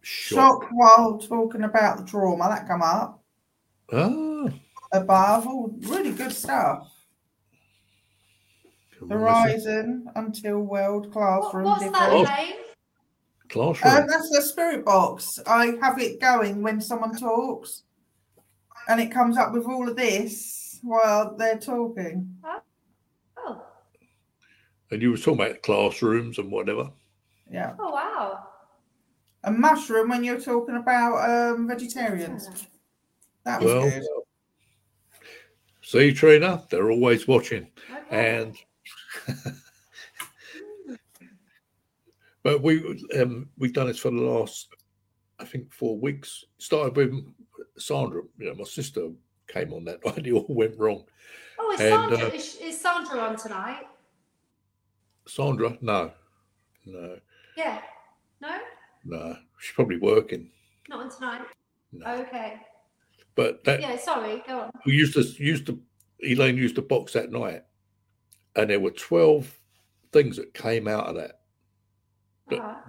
shock. 0.01 0.61
shock 0.63 0.69
while 0.71 1.17
talking 1.17 1.63
about 1.63 1.97
the 1.97 2.03
trauma 2.05 2.47
that 2.49 2.67
come 2.67 2.83
up 2.83 3.23
Ah, 3.91 4.45
above, 4.93 5.47
all 5.47 5.75
really 5.79 6.11
good 6.11 6.31
stuff. 6.31 6.91
Come 9.07 9.11
on, 9.11 9.17
Horizon 9.19 10.07
until 10.15 10.59
world 10.59 11.13
What, 11.13 11.13
classroom. 11.13 11.63
what's 11.65 11.81
that, 11.83 11.91
different. 11.91 12.29
Elaine? 12.29 12.53
Classroom. 13.49 13.93
Um, 13.95 14.07
that's 14.07 14.29
the 14.29 14.41
spirit 14.41 14.85
box. 14.85 15.39
I 15.45 15.73
have 15.81 15.99
it 15.99 16.19
going 16.21 16.61
when 16.61 16.79
someone 16.79 17.15
talks, 17.17 17.83
and 18.87 18.99
it 19.01 19.11
comes 19.11 19.37
up 19.37 19.51
with 19.53 19.65
all 19.65 19.89
of 19.89 19.95
this 19.97 20.79
while 20.83 21.35
they're 21.35 21.57
talking. 21.59 22.33
Oh, 23.37 23.61
and 24.91 25.01
you 25.01 25.11
were 25.11 25.17
talking 25.17 25.41
about 25.45 25.61
classrooms 25.63 26.37
and 26.37 26.51
whatever. 26.51 26.89
Yeah, 27.51 27.73
oh 27.79 27.91
wow. 27.91 28.47
a 29.43 29.51
mushroom 29.51 30.09
when 30.09 30.23
you're 30.23 30.39
talking 30.39 30.75
about 30.77 31.29
um, 31.29 31.67
vegetarians. 31.67 32.67
That 33.43 33.59
was 33.61 33.73
Well, 33.73 33.89
good. 33.89 34.03
see, 35.81 36.13
Trina, 36.13 36.63
they're 36.69 36.91
always 36.91 37.27
watching. 37.27 37.67
Okay. 38.07 38.37
And 38.39 38.55
but 42.43 42.61
we 42.61 43.03
um 43.19 43.49
we've 43.57 43.73
done 43.73 43.87
this 43.87 43.99
for 43.99 44.11
the 44.11 44.17
last 44.17 44.69
I 45.39 45.45
think 45.45 45.73
four 45.73 45.97
weeks. 45.97 46.45
Started 46.59 46.95
with 46.95 47.13
Sandra, 47.77 48.21
you 48.37 48.47
know, 48.47 48.55
my 48.55 48.63
sister 48.63 49.09
came 49.47 49.73
on 49.73 49.83
that 49.85 50.05
night, 50.05 50.25
it 50.25 50.31
all 50.33 50.45
went 50.47 50.77
wrong. 50.77 51.03
oh, 51.59 51.71
is 51.73 51.81
and, 51.81 51.89
Sandra, 51.89 52.27
uh, 52.27 52.31
is, 52.31 52.57
is 52.61 52.79
Sandra 52.79 53.19
on 53.19 53.35
tonight? 53.35 53.87
Sandra, 55.27 55.77
no, 55.81 56.11
no, 56.85 57.17
Yeah. 57.55 57.81
No, 58.41 58.57
no. 59.05 59.37
She's 59.59 59.75
probably 59.75 59.99
working. 59.99 60.49
not 60.89 61.03
on 61.03 61.11
tonight. 61.11 61.41
No. 61.91 62.07
Okay. 62.21 62.55
But 63.35 63.63
that 63.65 63.81
Yeah. 63.81 63.97
Sorry. 63.97 64.43
Go 64.47 64.61
on. 64.61 64.71
we 64.85 64.93
used 64.93 65.13
to 65.13 65.21
used 65.43 65.67
to 65.67 65.79
Elaine 66.23 66.57
used 66.57 66.75
to 66.75 66.81
box 66.81 67.13
that 67.13 67.31
night, 67.31 67.63
and 68.55 68.69
there 68.69 68.79
were 68.79 68.91
twelve 68.91 69.57
things 70.11 70.37
that 70.37 70.53
came 70.53 70.87
out 70.87 71.07
of 71.07 71.15
that. 71.15 71.41
But- 72.47 72.59
Uh, 72.59 72.81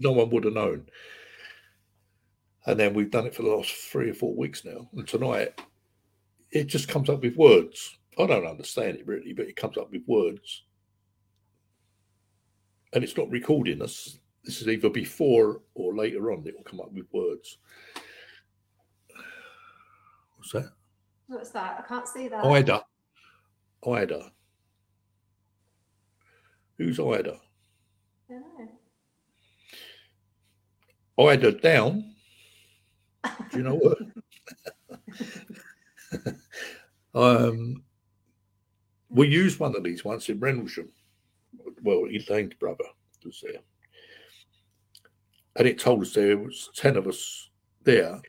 no 0.00 0.12
one 0.12 0.28
would 0.30 0.44
have 0.44 0.54
known. 0.54 0.88
And 2.66 2.80
then 2.80 2.94
we've 2.94 3.10
done 3.10 3.26
it 3.26 3.34
for 3.34 3.42
the 3.42 3.50
last 3.50 3.72
three 3.72 4.10
or 4.10 4.14
four 4.14 4.34
weeks 4.34 4.64
now. 4.64 4.88
And 4.94 5.06
tonight, 5.06 5.60
it 6.50 6.64
just 6.64 6.88
comes 6.88 7.08
up 7.08 7.22
with 7.22 7.36
words. 7.36 7.98
I 8.18 8.26
don't 8.26 8.46
understand 8.46 8.96
it 8.96 9.06
really, 9.06 9.32
but 9.32 9.46
it 9.46 9.56
comes 9.56 9.76
up 9.76 9.90
with 9.92 10.02
words. 10.06 10.64
And 12.92 13.04
it's 13.04 13.16
not 13.16 13.30
recording 13.30 13.82
us. 13.82 14.18
This 14.44 14.60
is 14.60 14.68
either 14.68 14.88
before 14.90 15.62
or 15.74 15.94
later 15.96 16.32
on, 16.32 16.46
it 16.46 16.56
will 16.56 16.64
come 16.64 16.80
up 16.80 16.92
with 16.92 17.06
words. 17.12 17.58
What's 20.36 20.52
that? 20.52 20.72
what's 21.26 21.50
that? 21.50 21.80
I 21.80 21.88
can't 21.88 22.06
see 22.08 22.28
that. 22.28 22.44
Ida. 22.44 22.84
Ida. 23.86 24.32
Who's 26.78 26.98
Ida? 26.98 27.38
I 28.30 28.34
know. 28.34 28.68
Ida 31.28 31.52
down. 31.52 32.14
Do 33.50 33.58
you 33.58 33.62
know 33.62 33.76
what? 33.76 33.98
um, 37.14 37.82
we 39.08 39.28
used 39.28 39.60
one 39.60 39.76
of 39.76 39.84
these 39.84 40.04
once 40.04 40.28
in 40.28 40.40
Rendlesham. 40.40 40.88
Well, 41.82 42.06
Elaine's 42.06 42.54
brother 42.54 42.84
was 43.24 43.42
there. 43.42 43.60
And 45.56 45.68
it 45.68 45.78
told 45.78 46.02
us 46.02 46.12
there 46.12 46.36
was 46.36 46.70
10 46.74 46.96
of 46.96 47.06
us 47.06 47.50
there. 47.84 48.20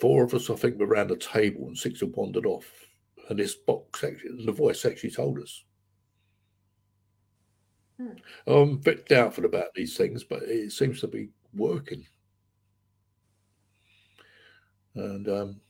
Four 0.00 0.24
of 0.24 0.34
us, 0.34 0.50
I 0.50 0.54
think, 0.54 0.78
were 0.78 0.86
around 0.86 1.08
the 1.08 1.16
table 1.16 1.66
and 1.66 1.78
six 1.78 2.00
had 2.00 2.12
wandered 2.14 2.44
off. 2.44 2.70
And 3.30 3.38
this 3.38 3.54
box, 3.54 4.04
actually, 4.04 4.44
the 4.44 4.52
voice 4.52 4.84
actually 4.84 5.12
told 5.12 5.38
us. 5.38 5.64
Hmm. 8.02 8.16
I'm 8.46 8.70
a 8.72 8.76
bit 8.76 9.08
doubtful 9.08 9.44
about 9.44 9.74
these 9.74 9.96
things, 9.96 10.24
but 10.24 10.42
it 10.42 10.72
seems 10.72 11.00
to 11.00 11.06
be 11.06 11.28
working. 11.54 12.06
And 14.94 15.28
um, 15.28 15.60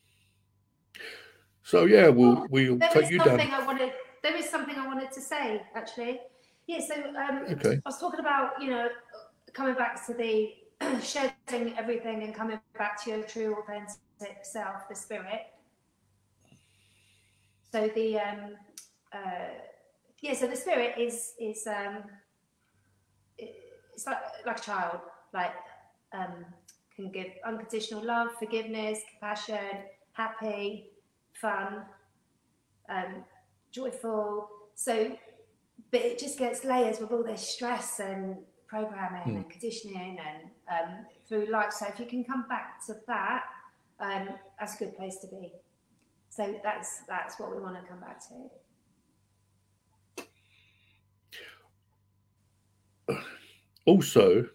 so, 1.62 1.84
yeah, 1.84 2.08
we'll 2.08 2.46
Well, 2.50 2.76
There 2.76 2.90
take 2.90 3.10
you 3.10 3.18
down. 3.18 3.40
I 3.40 3.64
wanted. 3.64 3.92
There 4.22 4.36
is 4.36 4.48
something 4.48 4.76
I 4.76 4.86
wanted 4.86 5.10
to 5.12 5.20
say 5.20 5.62
actually. 5.74 6.20
Yeah. 6.66 6.80
So 6.80 6.94
um, 6.94 7.44
Okay. 7.50 7.80
I 7.84 7.88
was 7.88 7.98
talking 7.98 8.20
about 8.20 8.60
you 8.60 8.70
know 8.70 8.88
coming 9.52 9.74
back 9.74 10.04
to 10.06 10.14
the 10.14 10.54
shedding 11.02 11.76
everything 11.76 12.22
and 12.22 12.34
coming 12.34 12.60
back 12.78 13.02
to 13.04 13.10
your 13.10 13.22
true 13.22 13.56
authentic 13.60 14.44
self, 14.44 14.88
the 14.88 14.94
spirit. 14.94 15.42
So 17.72 17.88
the 17.94 18.18
um, 18.18 18.56
uh, 19.12 19.18
yeah, 20.20 20.34
so 20.34 20.46
the 20.46 20.56
spirit 20.56 20.94
is 20.98 21.32
is 21.40 21.66
um, 21.66 22.04
it's 23.94 24.06
like 24.06 24.18
like 24.46 24.58
a 24.58 24.62
child, 24.62 25.00
like 25.32 25.54
um, 26.12 26.44
can 26.94 27.10
give 27.10 27.26
unconditional 27.44 28.04
love, 28.04 28.28
forgiveness, 28.38 29.00
compassion, 29.10 29.84
happy, 30.12 30.90
fun, 31.32 31.82
um, 32.88 33.24
joyful. 33.70 34.48
So, 34.74 35.16
but 35.90 36.00
it 36.00 36.18
just 36.18 36.38
gets 36.38 36.64
layers 36.64 37.00
with 37.00 37.12
all 37.12 37.22
this 37.22 37.46
stress 37.46 38.00
and 38.00 38.36
programming 38.66 39.36
and 39.36 39.50
conditioning 39.50 40.18
and 40.18 40.50
um, 40.70 41.06
through 41.28 41.46
life. 41.46 41.72
So 41.72 41.86
if 41.86 41.98
you 42.00 42.06
can 42.06 42.24
come 42.24 42.46
back 42.48 42.84
to 42.86 42.96
that, 43.06 43.44
um, 44.00 44.30
that's 44.58 44.74
a 44.76 44.78
good 44.78 44.96
place 44.96 45.16
to 45.18 45.26
be. 45.28 45.52
So 46.30 46.58
that's 46.62 47.02
that's 47.08 47.38
what 47.38 47.54
we 47.54 47.60
want 47.60 47.76
to 47.76 47.82
come 47.88 48.00
back 48.00 48.20
to. 53.08 53.14
Also, 53.84 54.46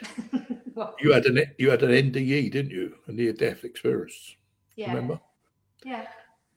you 1.00 1.12
had 1.12 1.26
an 1.26 1.44
you 1.58 1.70
had 1.70 1.82
an 1.82 1.90
NDE, 1.90 2.50
didn't 2.50 2.70
you? 2.70 2.94
A 3.06 3.12
near 3.12 3.32
death 3.32 3.64
experience. 3.64 4.36
yeah. 4.76 4.88
Remember? 4.92 5.20
Yeah. 5.84 6.06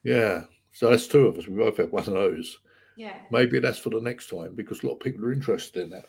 Yeah. 0.04 0.44
So 0.72 0.90
that's 0.90 1.08
two 1.08 1.28
of 1.28 1.38
us. 1.38 1.48
We 1.48 1.58
both 1.58 1.78
had 1.78 1.92
one 1.92 2.04
of 2.04 2.14
those. 2.14 2.58
Yeah. 2.98 3.18
Maybe 3.32 3.60
that's 3.60 3.80
for 3.80 3.90
the 3.90 4.02
next 4.02 4.30
time 4.30 4.56
because 4.56 4.84
a 4.84 4.88
lot 4.88 4.94
of 4.94 5.00
people 5.00 5.26
are 5.26 5.34
interested 5.34 5.84
in 5.84 5.90
that. 5.92 6.06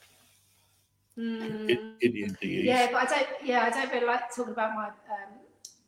In, 1.16 1.40
Mm, 1.66 1.70
in 2.02 2.12
the 2.12 2.22
NDEs. 2.24 2.64
yeah, 2.64 2.88
but 2.92 3.10
I 3.10 3.16
don't. 3.16 3.28
Yeah, 3.42 3.62
I 3.64 3.70
don't 3.70 3.90
really 3.90 4.06
like 4.06 4.28
talking 4.34 4.52
about 4.52 4.74
my 4.74 4.88
um, 4.88 4.92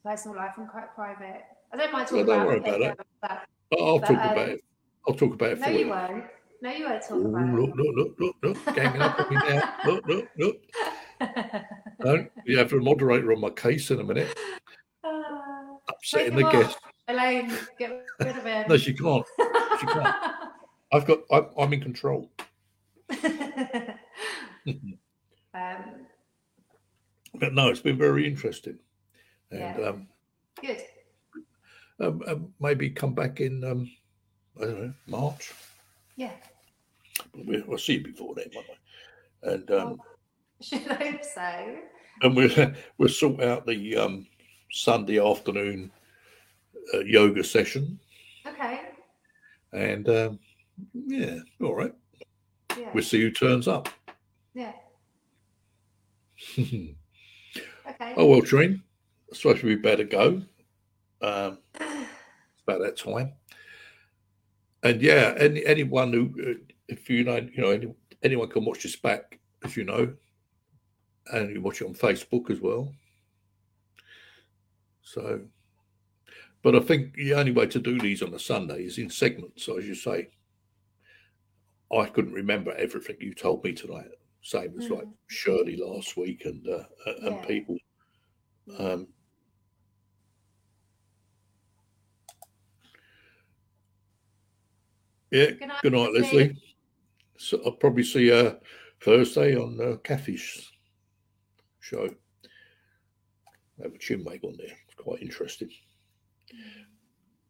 personal 0.03 0.39
life. 0.39 0.53
I'm 0.57 0.67
quite 0.67 0.95
private. 0.95 1.43
I 1.71 1.77
don't 1.77 1.93
mind 1.93 2.09
talking 2.09 2.25
Well, 2.27 2.47
don't 2.47 2.47
about, 2.47 2.65
worry 2.65 2.81
about 2.81 2.81
it. 2.93 3.07
that. 3.23 3.49
I'll 3.79 3.99
but, 3.99 4.07
talk 4.07 4.17
um, 4.25 4.31
about 4.33 4.49
it. 4.49 4.65
I'll 5.07 5.15
talk 5.15 5.35
about 5.35 5.51
it 5.53 5.59
No, 5.59 5.67
for 5.67 5.71
you 5.73 5.79
you. 5.81 5.89
won't. 5.91 6.25
No, 6.61 6.71
you 6.73 6.85
won't 6.87 7.03
talk 7.03 7.13
Oh, 7.13 7.27
about 7.27 7.55
look, 7.55 7.71
look, 7.77 7.95
look, 7.97 8.15
look, 8.19 8.37
look, 8.43 8.75
ganging 8.75 9.01
up 9.01 9.19
on 9.19 9.29
me 9.31 9.37
now. 9.49 9.75
Look, 9.85 10.05
look, 10.07 10.29
look. 10.39 10.57
it. 11.21 11.65
Don't 12.01 12.31
you 12.45 12.59
have 12.59 12.73
a 12.73 12.77
moderator 12.81 13.33
on 13.33 13.41
my 13.41 13.51
case 13.51 13.91
in 13.91 14.01
a 14.01 14.05
minute, 14.05 14.37
Uh, 15.05 15.77
upsetting 15.89 16.35
the 16.37 16.45
guest. 16.51 16.79
Elaine, 17.07 17.53
get 17.79 18.05
rid 18.21 18.37
of 18.37 18.45
him. 18.45 18.65
No, 18.69 18.77
she 18.77 18.93
can't. 18.93 19.25
she 19.81 19.87
can't. 19.87 20.15
I've 20.93 21.07
got. 21.07 21.21
I'm, 21.31 21.47
I'm 21.59 21.73
in 21.73 21.81
control. 21.81 22.31
um, 25.55 26.07
But 27.35 27.53
no, 27.55 27.69
it's 27.69 27.81
been 27.81 27.99
very 27.99 28.27
interesting, 28.27 28.79
and 29.51 29.61
Yeah. 29.61 29.89
um, 29.89 30.09
good. 30.61 30.83
um, 32.01 32.23
um, 32.27 32.55
maybe 32.61 32.91
come 32.91 33.15
back 33.15 33.41
in. 33.41 33.63
Um, 33.65 33.91
I 34.61 34.65
don't 34.65 34.81
know 34.83 34.95
March. 35.07 35.53
Yeah. 36.19 36.33
We'll, 37.33 37.63
we'll 37.69 37.79
see 37.79 37.95
you 37.95 38.03
before 38.03 38.35
then, 38.35 38.47
won't 38.53 38.67
we? 38.69 39.53
And 39.53 39.71
um, 39.71 40.03
Should 40.61 40.83
hope 40.83 41.25
so. 41.25 41.77
and 42.23 42.35
we'll 42.37 42.73
we'll 42.99 43.09
sort 43.09 43.41
out 43.41 43.67
the 43.67 43.97
um, 43.97 44.27
Sunday 44.73 45.21
afternoon 45.25 45.93
uh, 46.93 47.01
yoga 47.01 47.45
session, 47.45 48.01
Okay. 48.47 48.81
and 49.73 50.09
um, 50.09 50.39
yeah, 50.93 51.39
all 51.63 51.77
right. 51.77 51.95
Yeah. 52.77 52.91
We'll 52.93 53.05
see 53.05 53.21
who 53.21 53.31
turns 53.31 53.69
up. 53.69 53.89
Yeah. 54.55 54.73
Okay. 57.89 58.13
Oh 58.19 58.27
well, 58.27 58.43
Trine. 58.43 58.83
I 59.33 59.37
suppose 59.37 59.63
we 59.63 59.75
better 59.75 60.05
go. 60.05 60.43
Um, 61.23 61.59
it's 61.81 62.63
about 62.67 62.83
that 62.83 62.99
time. 62.99 63.33
And 64.83 65.03
yeah, 65.03 65.35
any 65.39 65.65
anyone 65.67 66.13
who, 66.13 66.33
uh, 66.51 66.73
if 66.89 67.11
you 67.11 67.25
know, 67.25 67.37
you 67.37 67.63
know, 67.63 67.71
any, 67.71 67.93
anyone 68.23 68.49
can 68.49 68.65
watch 68.65 68.83
this 68.83 68.97
back, 68.97 69.39
as 69.65 69.77
you 69.77 69.85
know, 69.85 70.15
and 71.33 71.51
you 71.51 71.61
watch 71.61 71.81
it 71.83 71.87
on 71.87 71.95
Facebook 71.95 72.51
as 72.51 72.61
well. 72.61 72.93
So, 75.03 75.41
but 76.63 76.77
I 76.77 76.81
think 76.81 77.15
the 77.15 77.35
only 77.35 77.53
way 77.53 77.67
to 77.67 77.79
do 77.81 77.99
these 77.99 78.23
on 78.23 78.35
a 78.35 78.39
Sunday 78.39 78.85
is 78.85 78.99
in 78.99 79.11
segments, 79.11 79.69
as 79.69 79.87
you 79.87 79.95
say. 79.95 80.29
I 81.91 82.05
couldn't 82.07 82.35
remember 82.35 82.73
everything 82.75 83.17
you 83.19 83.33
told 83.33 83.65
me 83.65 83.73
tonight. 83.73 84.11
Same 84.43 84.79
as 84.79 84.91
like 84.91 85.07
Mhm. 85.07 85.15
Shirley 85.29 85.77
last 85.77 86.17
week 86.17 86.45
and 86.45 86.67
uh, 86.69 86.85
uh, 87.07 87.15
and 87.23 87.37
Yeah. 87.37 87.47
people. 87.47 87.79
Um, 88.77 89.09
yeah, 95.31 95.51
Good 95.51 95.69
night, 95.69 95.83
good 95.83 95.93
night, 95.93 96.13
Leslie. 96.13 96.57
So 97.37 97.61
I'll 97.65 97.73
probably 97.73 98.03
see 98.05 98.27
you 98.27 98.57
Thursday 99.03 99.57
on 99.57 99.79
uh, 99.81 99.97
Kathy's 100.03 100.73
show. 101.81 102.09
I 103.79 103.83
have 103.85 103.95
a 103.95 103.99
chin 103.99 104.25
wag 104.25 104.41
on 104.45 104.57
there. 104.57 104.77
It's 104.87 104.95
quite 104.97 105.23
interesting. 105.23 105.71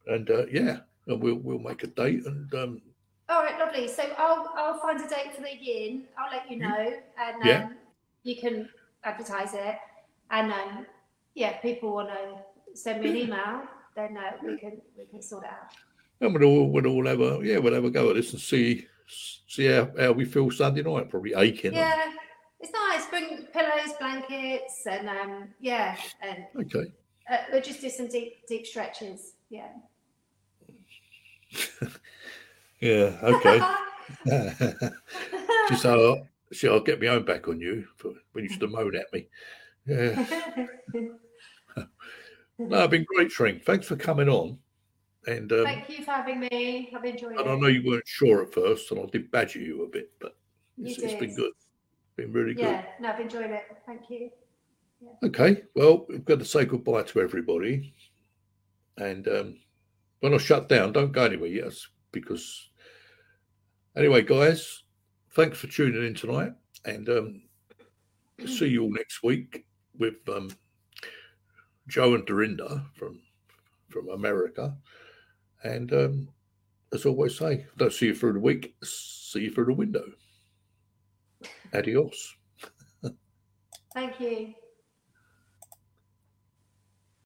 And 0.06 0.30
uh, 0.30 0.46
yeah, 0.50 0.78
and 1.06 1.22
we'll 1.22 1.36
we'll 1.36 1.58
make 1.58 1.82
a 1.84 1.86
date 1.86 2.26
and 2.26 2.52
um, 2.54 2.82
All 3.28 3.42
right, 3.42 3.58
lovely. 3.58 3.88
So 3.88 4.02
I'll 4.18 4.50
I'll 4.54 4.78
find 4.80 5.00
a 5.00 5.08
date 5.08 5.34
for 5.34 5.42
the 5.42 5.56
yin. 5.56 6.04
I'll 6.18 6.30
let 6.30 6.50
you 6.50 6.58
know, 6.58 6.92
and 7.18 7.36
um, 7.36 7.42
Yeah. 7.44 7.68
you 8.24 8.36
can 8.36 8.68
advertise 9.04 9.54
it. 9.54 9.76
And 10.30 10.52
um, 10.52 10.86
yeah, 11.34 11.56
if 11.56 11.62
people 11.62 11.94
want 11.94 12.08
to 12.08 12.76
send 12.76 13.02
me 13.02 13.08
an 13.10 13.16
email, 13.28 13.62
then 13.96 14.16
uh, 14.16 14.32
we 14.44 14.58
can 14.58 14.80
we 14.96 15.06
can 15.06 15.22
sort 15.22 15.44
it 15.44 15.50
out. 15.50 15.72
And 16.20 16.34
we'll 16.34 16.44
all 16.44 16.68
we'll 16.70 16.86
all 16.86 17.06
have 17.06 17.20
a 17.20 17.40
yeah 17.42 17.58
we'll 17.58 17.74
have 17.74 17.84
a 17.84 17.90
go 17.90 18.10
at 18.10 18.16
this 18.16 18.32
and 18.32 18.40
see 18.40 18.86
see 19.06 19.66
how, 19.66 19.90
how 19.98 20.12
we 20.12 20.24
feel 20.24 20.50
Sunday 20.50 20.82
night. 20.82 21.08
Probably 21.10 21.34
aching. 21.34 21.68
and- 21.68 21.76
Yeah, 21.76 22.12
it's 22.60 22.72
nice. 22.72 23.06
Bring 23.06 23.46
pillows, 23.52 23.94
blankets, 23.98 24.86
and 24.86 25.08
um, 25.08 25.48
yeah, 25.60 25.96
and 26.22 26.44
okay. 26.60 26.92
uh, 27.30 27.36
we'll 27.52 27.62
just 27.62 27.80
do 27.80 27.88
some 27.88 28.08
deep 28.08 28.46
deep 28.46 28.66
stretches. 28.66 29.34
Yeah. 29.50 29.68
Yeah. 32.80 33.18
Okay. 33.24 33.60
Just 35.68 35.82
so 35.82 36.24
see, 36.52 36.68
I'll 36.68 36.78
get 36.78 37.00
my 37.00 37.08
own 37.08 37.24
back 37.24 37.48
on 37.48 37.60
you 37.60 37.84
for 37.96 38.12
when 38.32 38.44
you 38.44 38.50
used 38.50 38.60
to 38.60 38.68
moan 38.68 38.94
at 38.94 39.12
me. 39.12 39.26
Yeah. 39.86 40.24
No, 42.60 42.82
it's 42.82 42.90
been 42.90 43.04
great, 43.04 43.30
Shrink. 43.30 43.64
Thanks 43.64 43.86
for 43.86 43.94
coming 43.94 44.28
on. 44.28 44.58
And 45.28 45.52
um, 45.52 45.64
Thank 45.64 45.90
you 45.90 46.04
for 46.04 46.12
having 46.12 46.40
me. 46.40 46.90
I've 46.96 47.04
enjoyed 47.04 47.38
and 47.38 47.50
I 47.50 47.54
know 47.54 47.66
you 47.66 47.86
weren't 47.86 48.08
sure 48.08 48.42
at 48.42 48.54
first, 48.54 48.90
and 48.90 48.98
I 48.98 49.04
did 49.12 49.30
badger 49.30 49.58
you 49.58 49.84
a 49.84 49.86
bit, 49.86 50.10
but 50.18 50.34
it's, 50.78 50.98
it's 50.98 51.20
been 51.20 51.34
good. 51.36 51.52
Been 52.16 52.32
really 52.32 52.54
good. 52.54 52.62
Yeah, 52.62 52.84
no, 52.98 53.10
I've 53.10 53.20
enjoyed 53.20 53.50
it. 53.50 53.64
Thank 53.84 54.08
you. 54.08 54.30
Okay, 55.22 55.64
well, 55.74 56.06
we've 56.08 56.24
got 56.24 56.38
to 56.38 56.46
say 56.46 56.64
goodbye 56.64 57.02
to 57.02 57.20
everybody. 57.20 57.92
And 58.96 59.28
um, 59.28 59.58
when 60.20 60.32
I 60.32 60.38
shut 60.38 60.66
down, 60.66 60.94
don't 60.94 61.12
go 61.12 61.26
anywhere, 61.26 61.50
yes, 61.50 61.86
because 62.10 62.70
anyway, 63.98 64.22
guys, 64.22 64.82
thanks 65.32 65.58
for 65.58 65.66
tuning 65.66 66.06
in 66.06 66.14
tonight. 66.14 66.52
And 66.86 67.06
um, 67.10 67.42
see 68.46 68.68
you 68.68 68.84
all 68.84 68.92
next 68.92 69.22
week 69.22 69.66
with 69.98 70.26
um, 70.34 70.48
Joe 71.86 72.14
and 72.14 72.24
Dorinda 72.24 72.86
from 72.94 73.20
from 73.90 74.08
America. 74.08 74.74
And 75.64 75.92
um, 75.92 76.28
as 76.92 77.04
always 77.06 77.38
say, 77.38 77.66
don't 77.76 77.92
see 77.92 78.06
you 78.06 78.14
through 78.14 78.34
the 78.34 78.40
week, 78.40 78.74
see 78.82 79.40
you 79.40 79.50
through 79.52 79.66
the 79.66 79.72
window. 79.74 80.04
Adios. 81.74 82.34
Thank 83.94 84.20
you. 84.20 84.54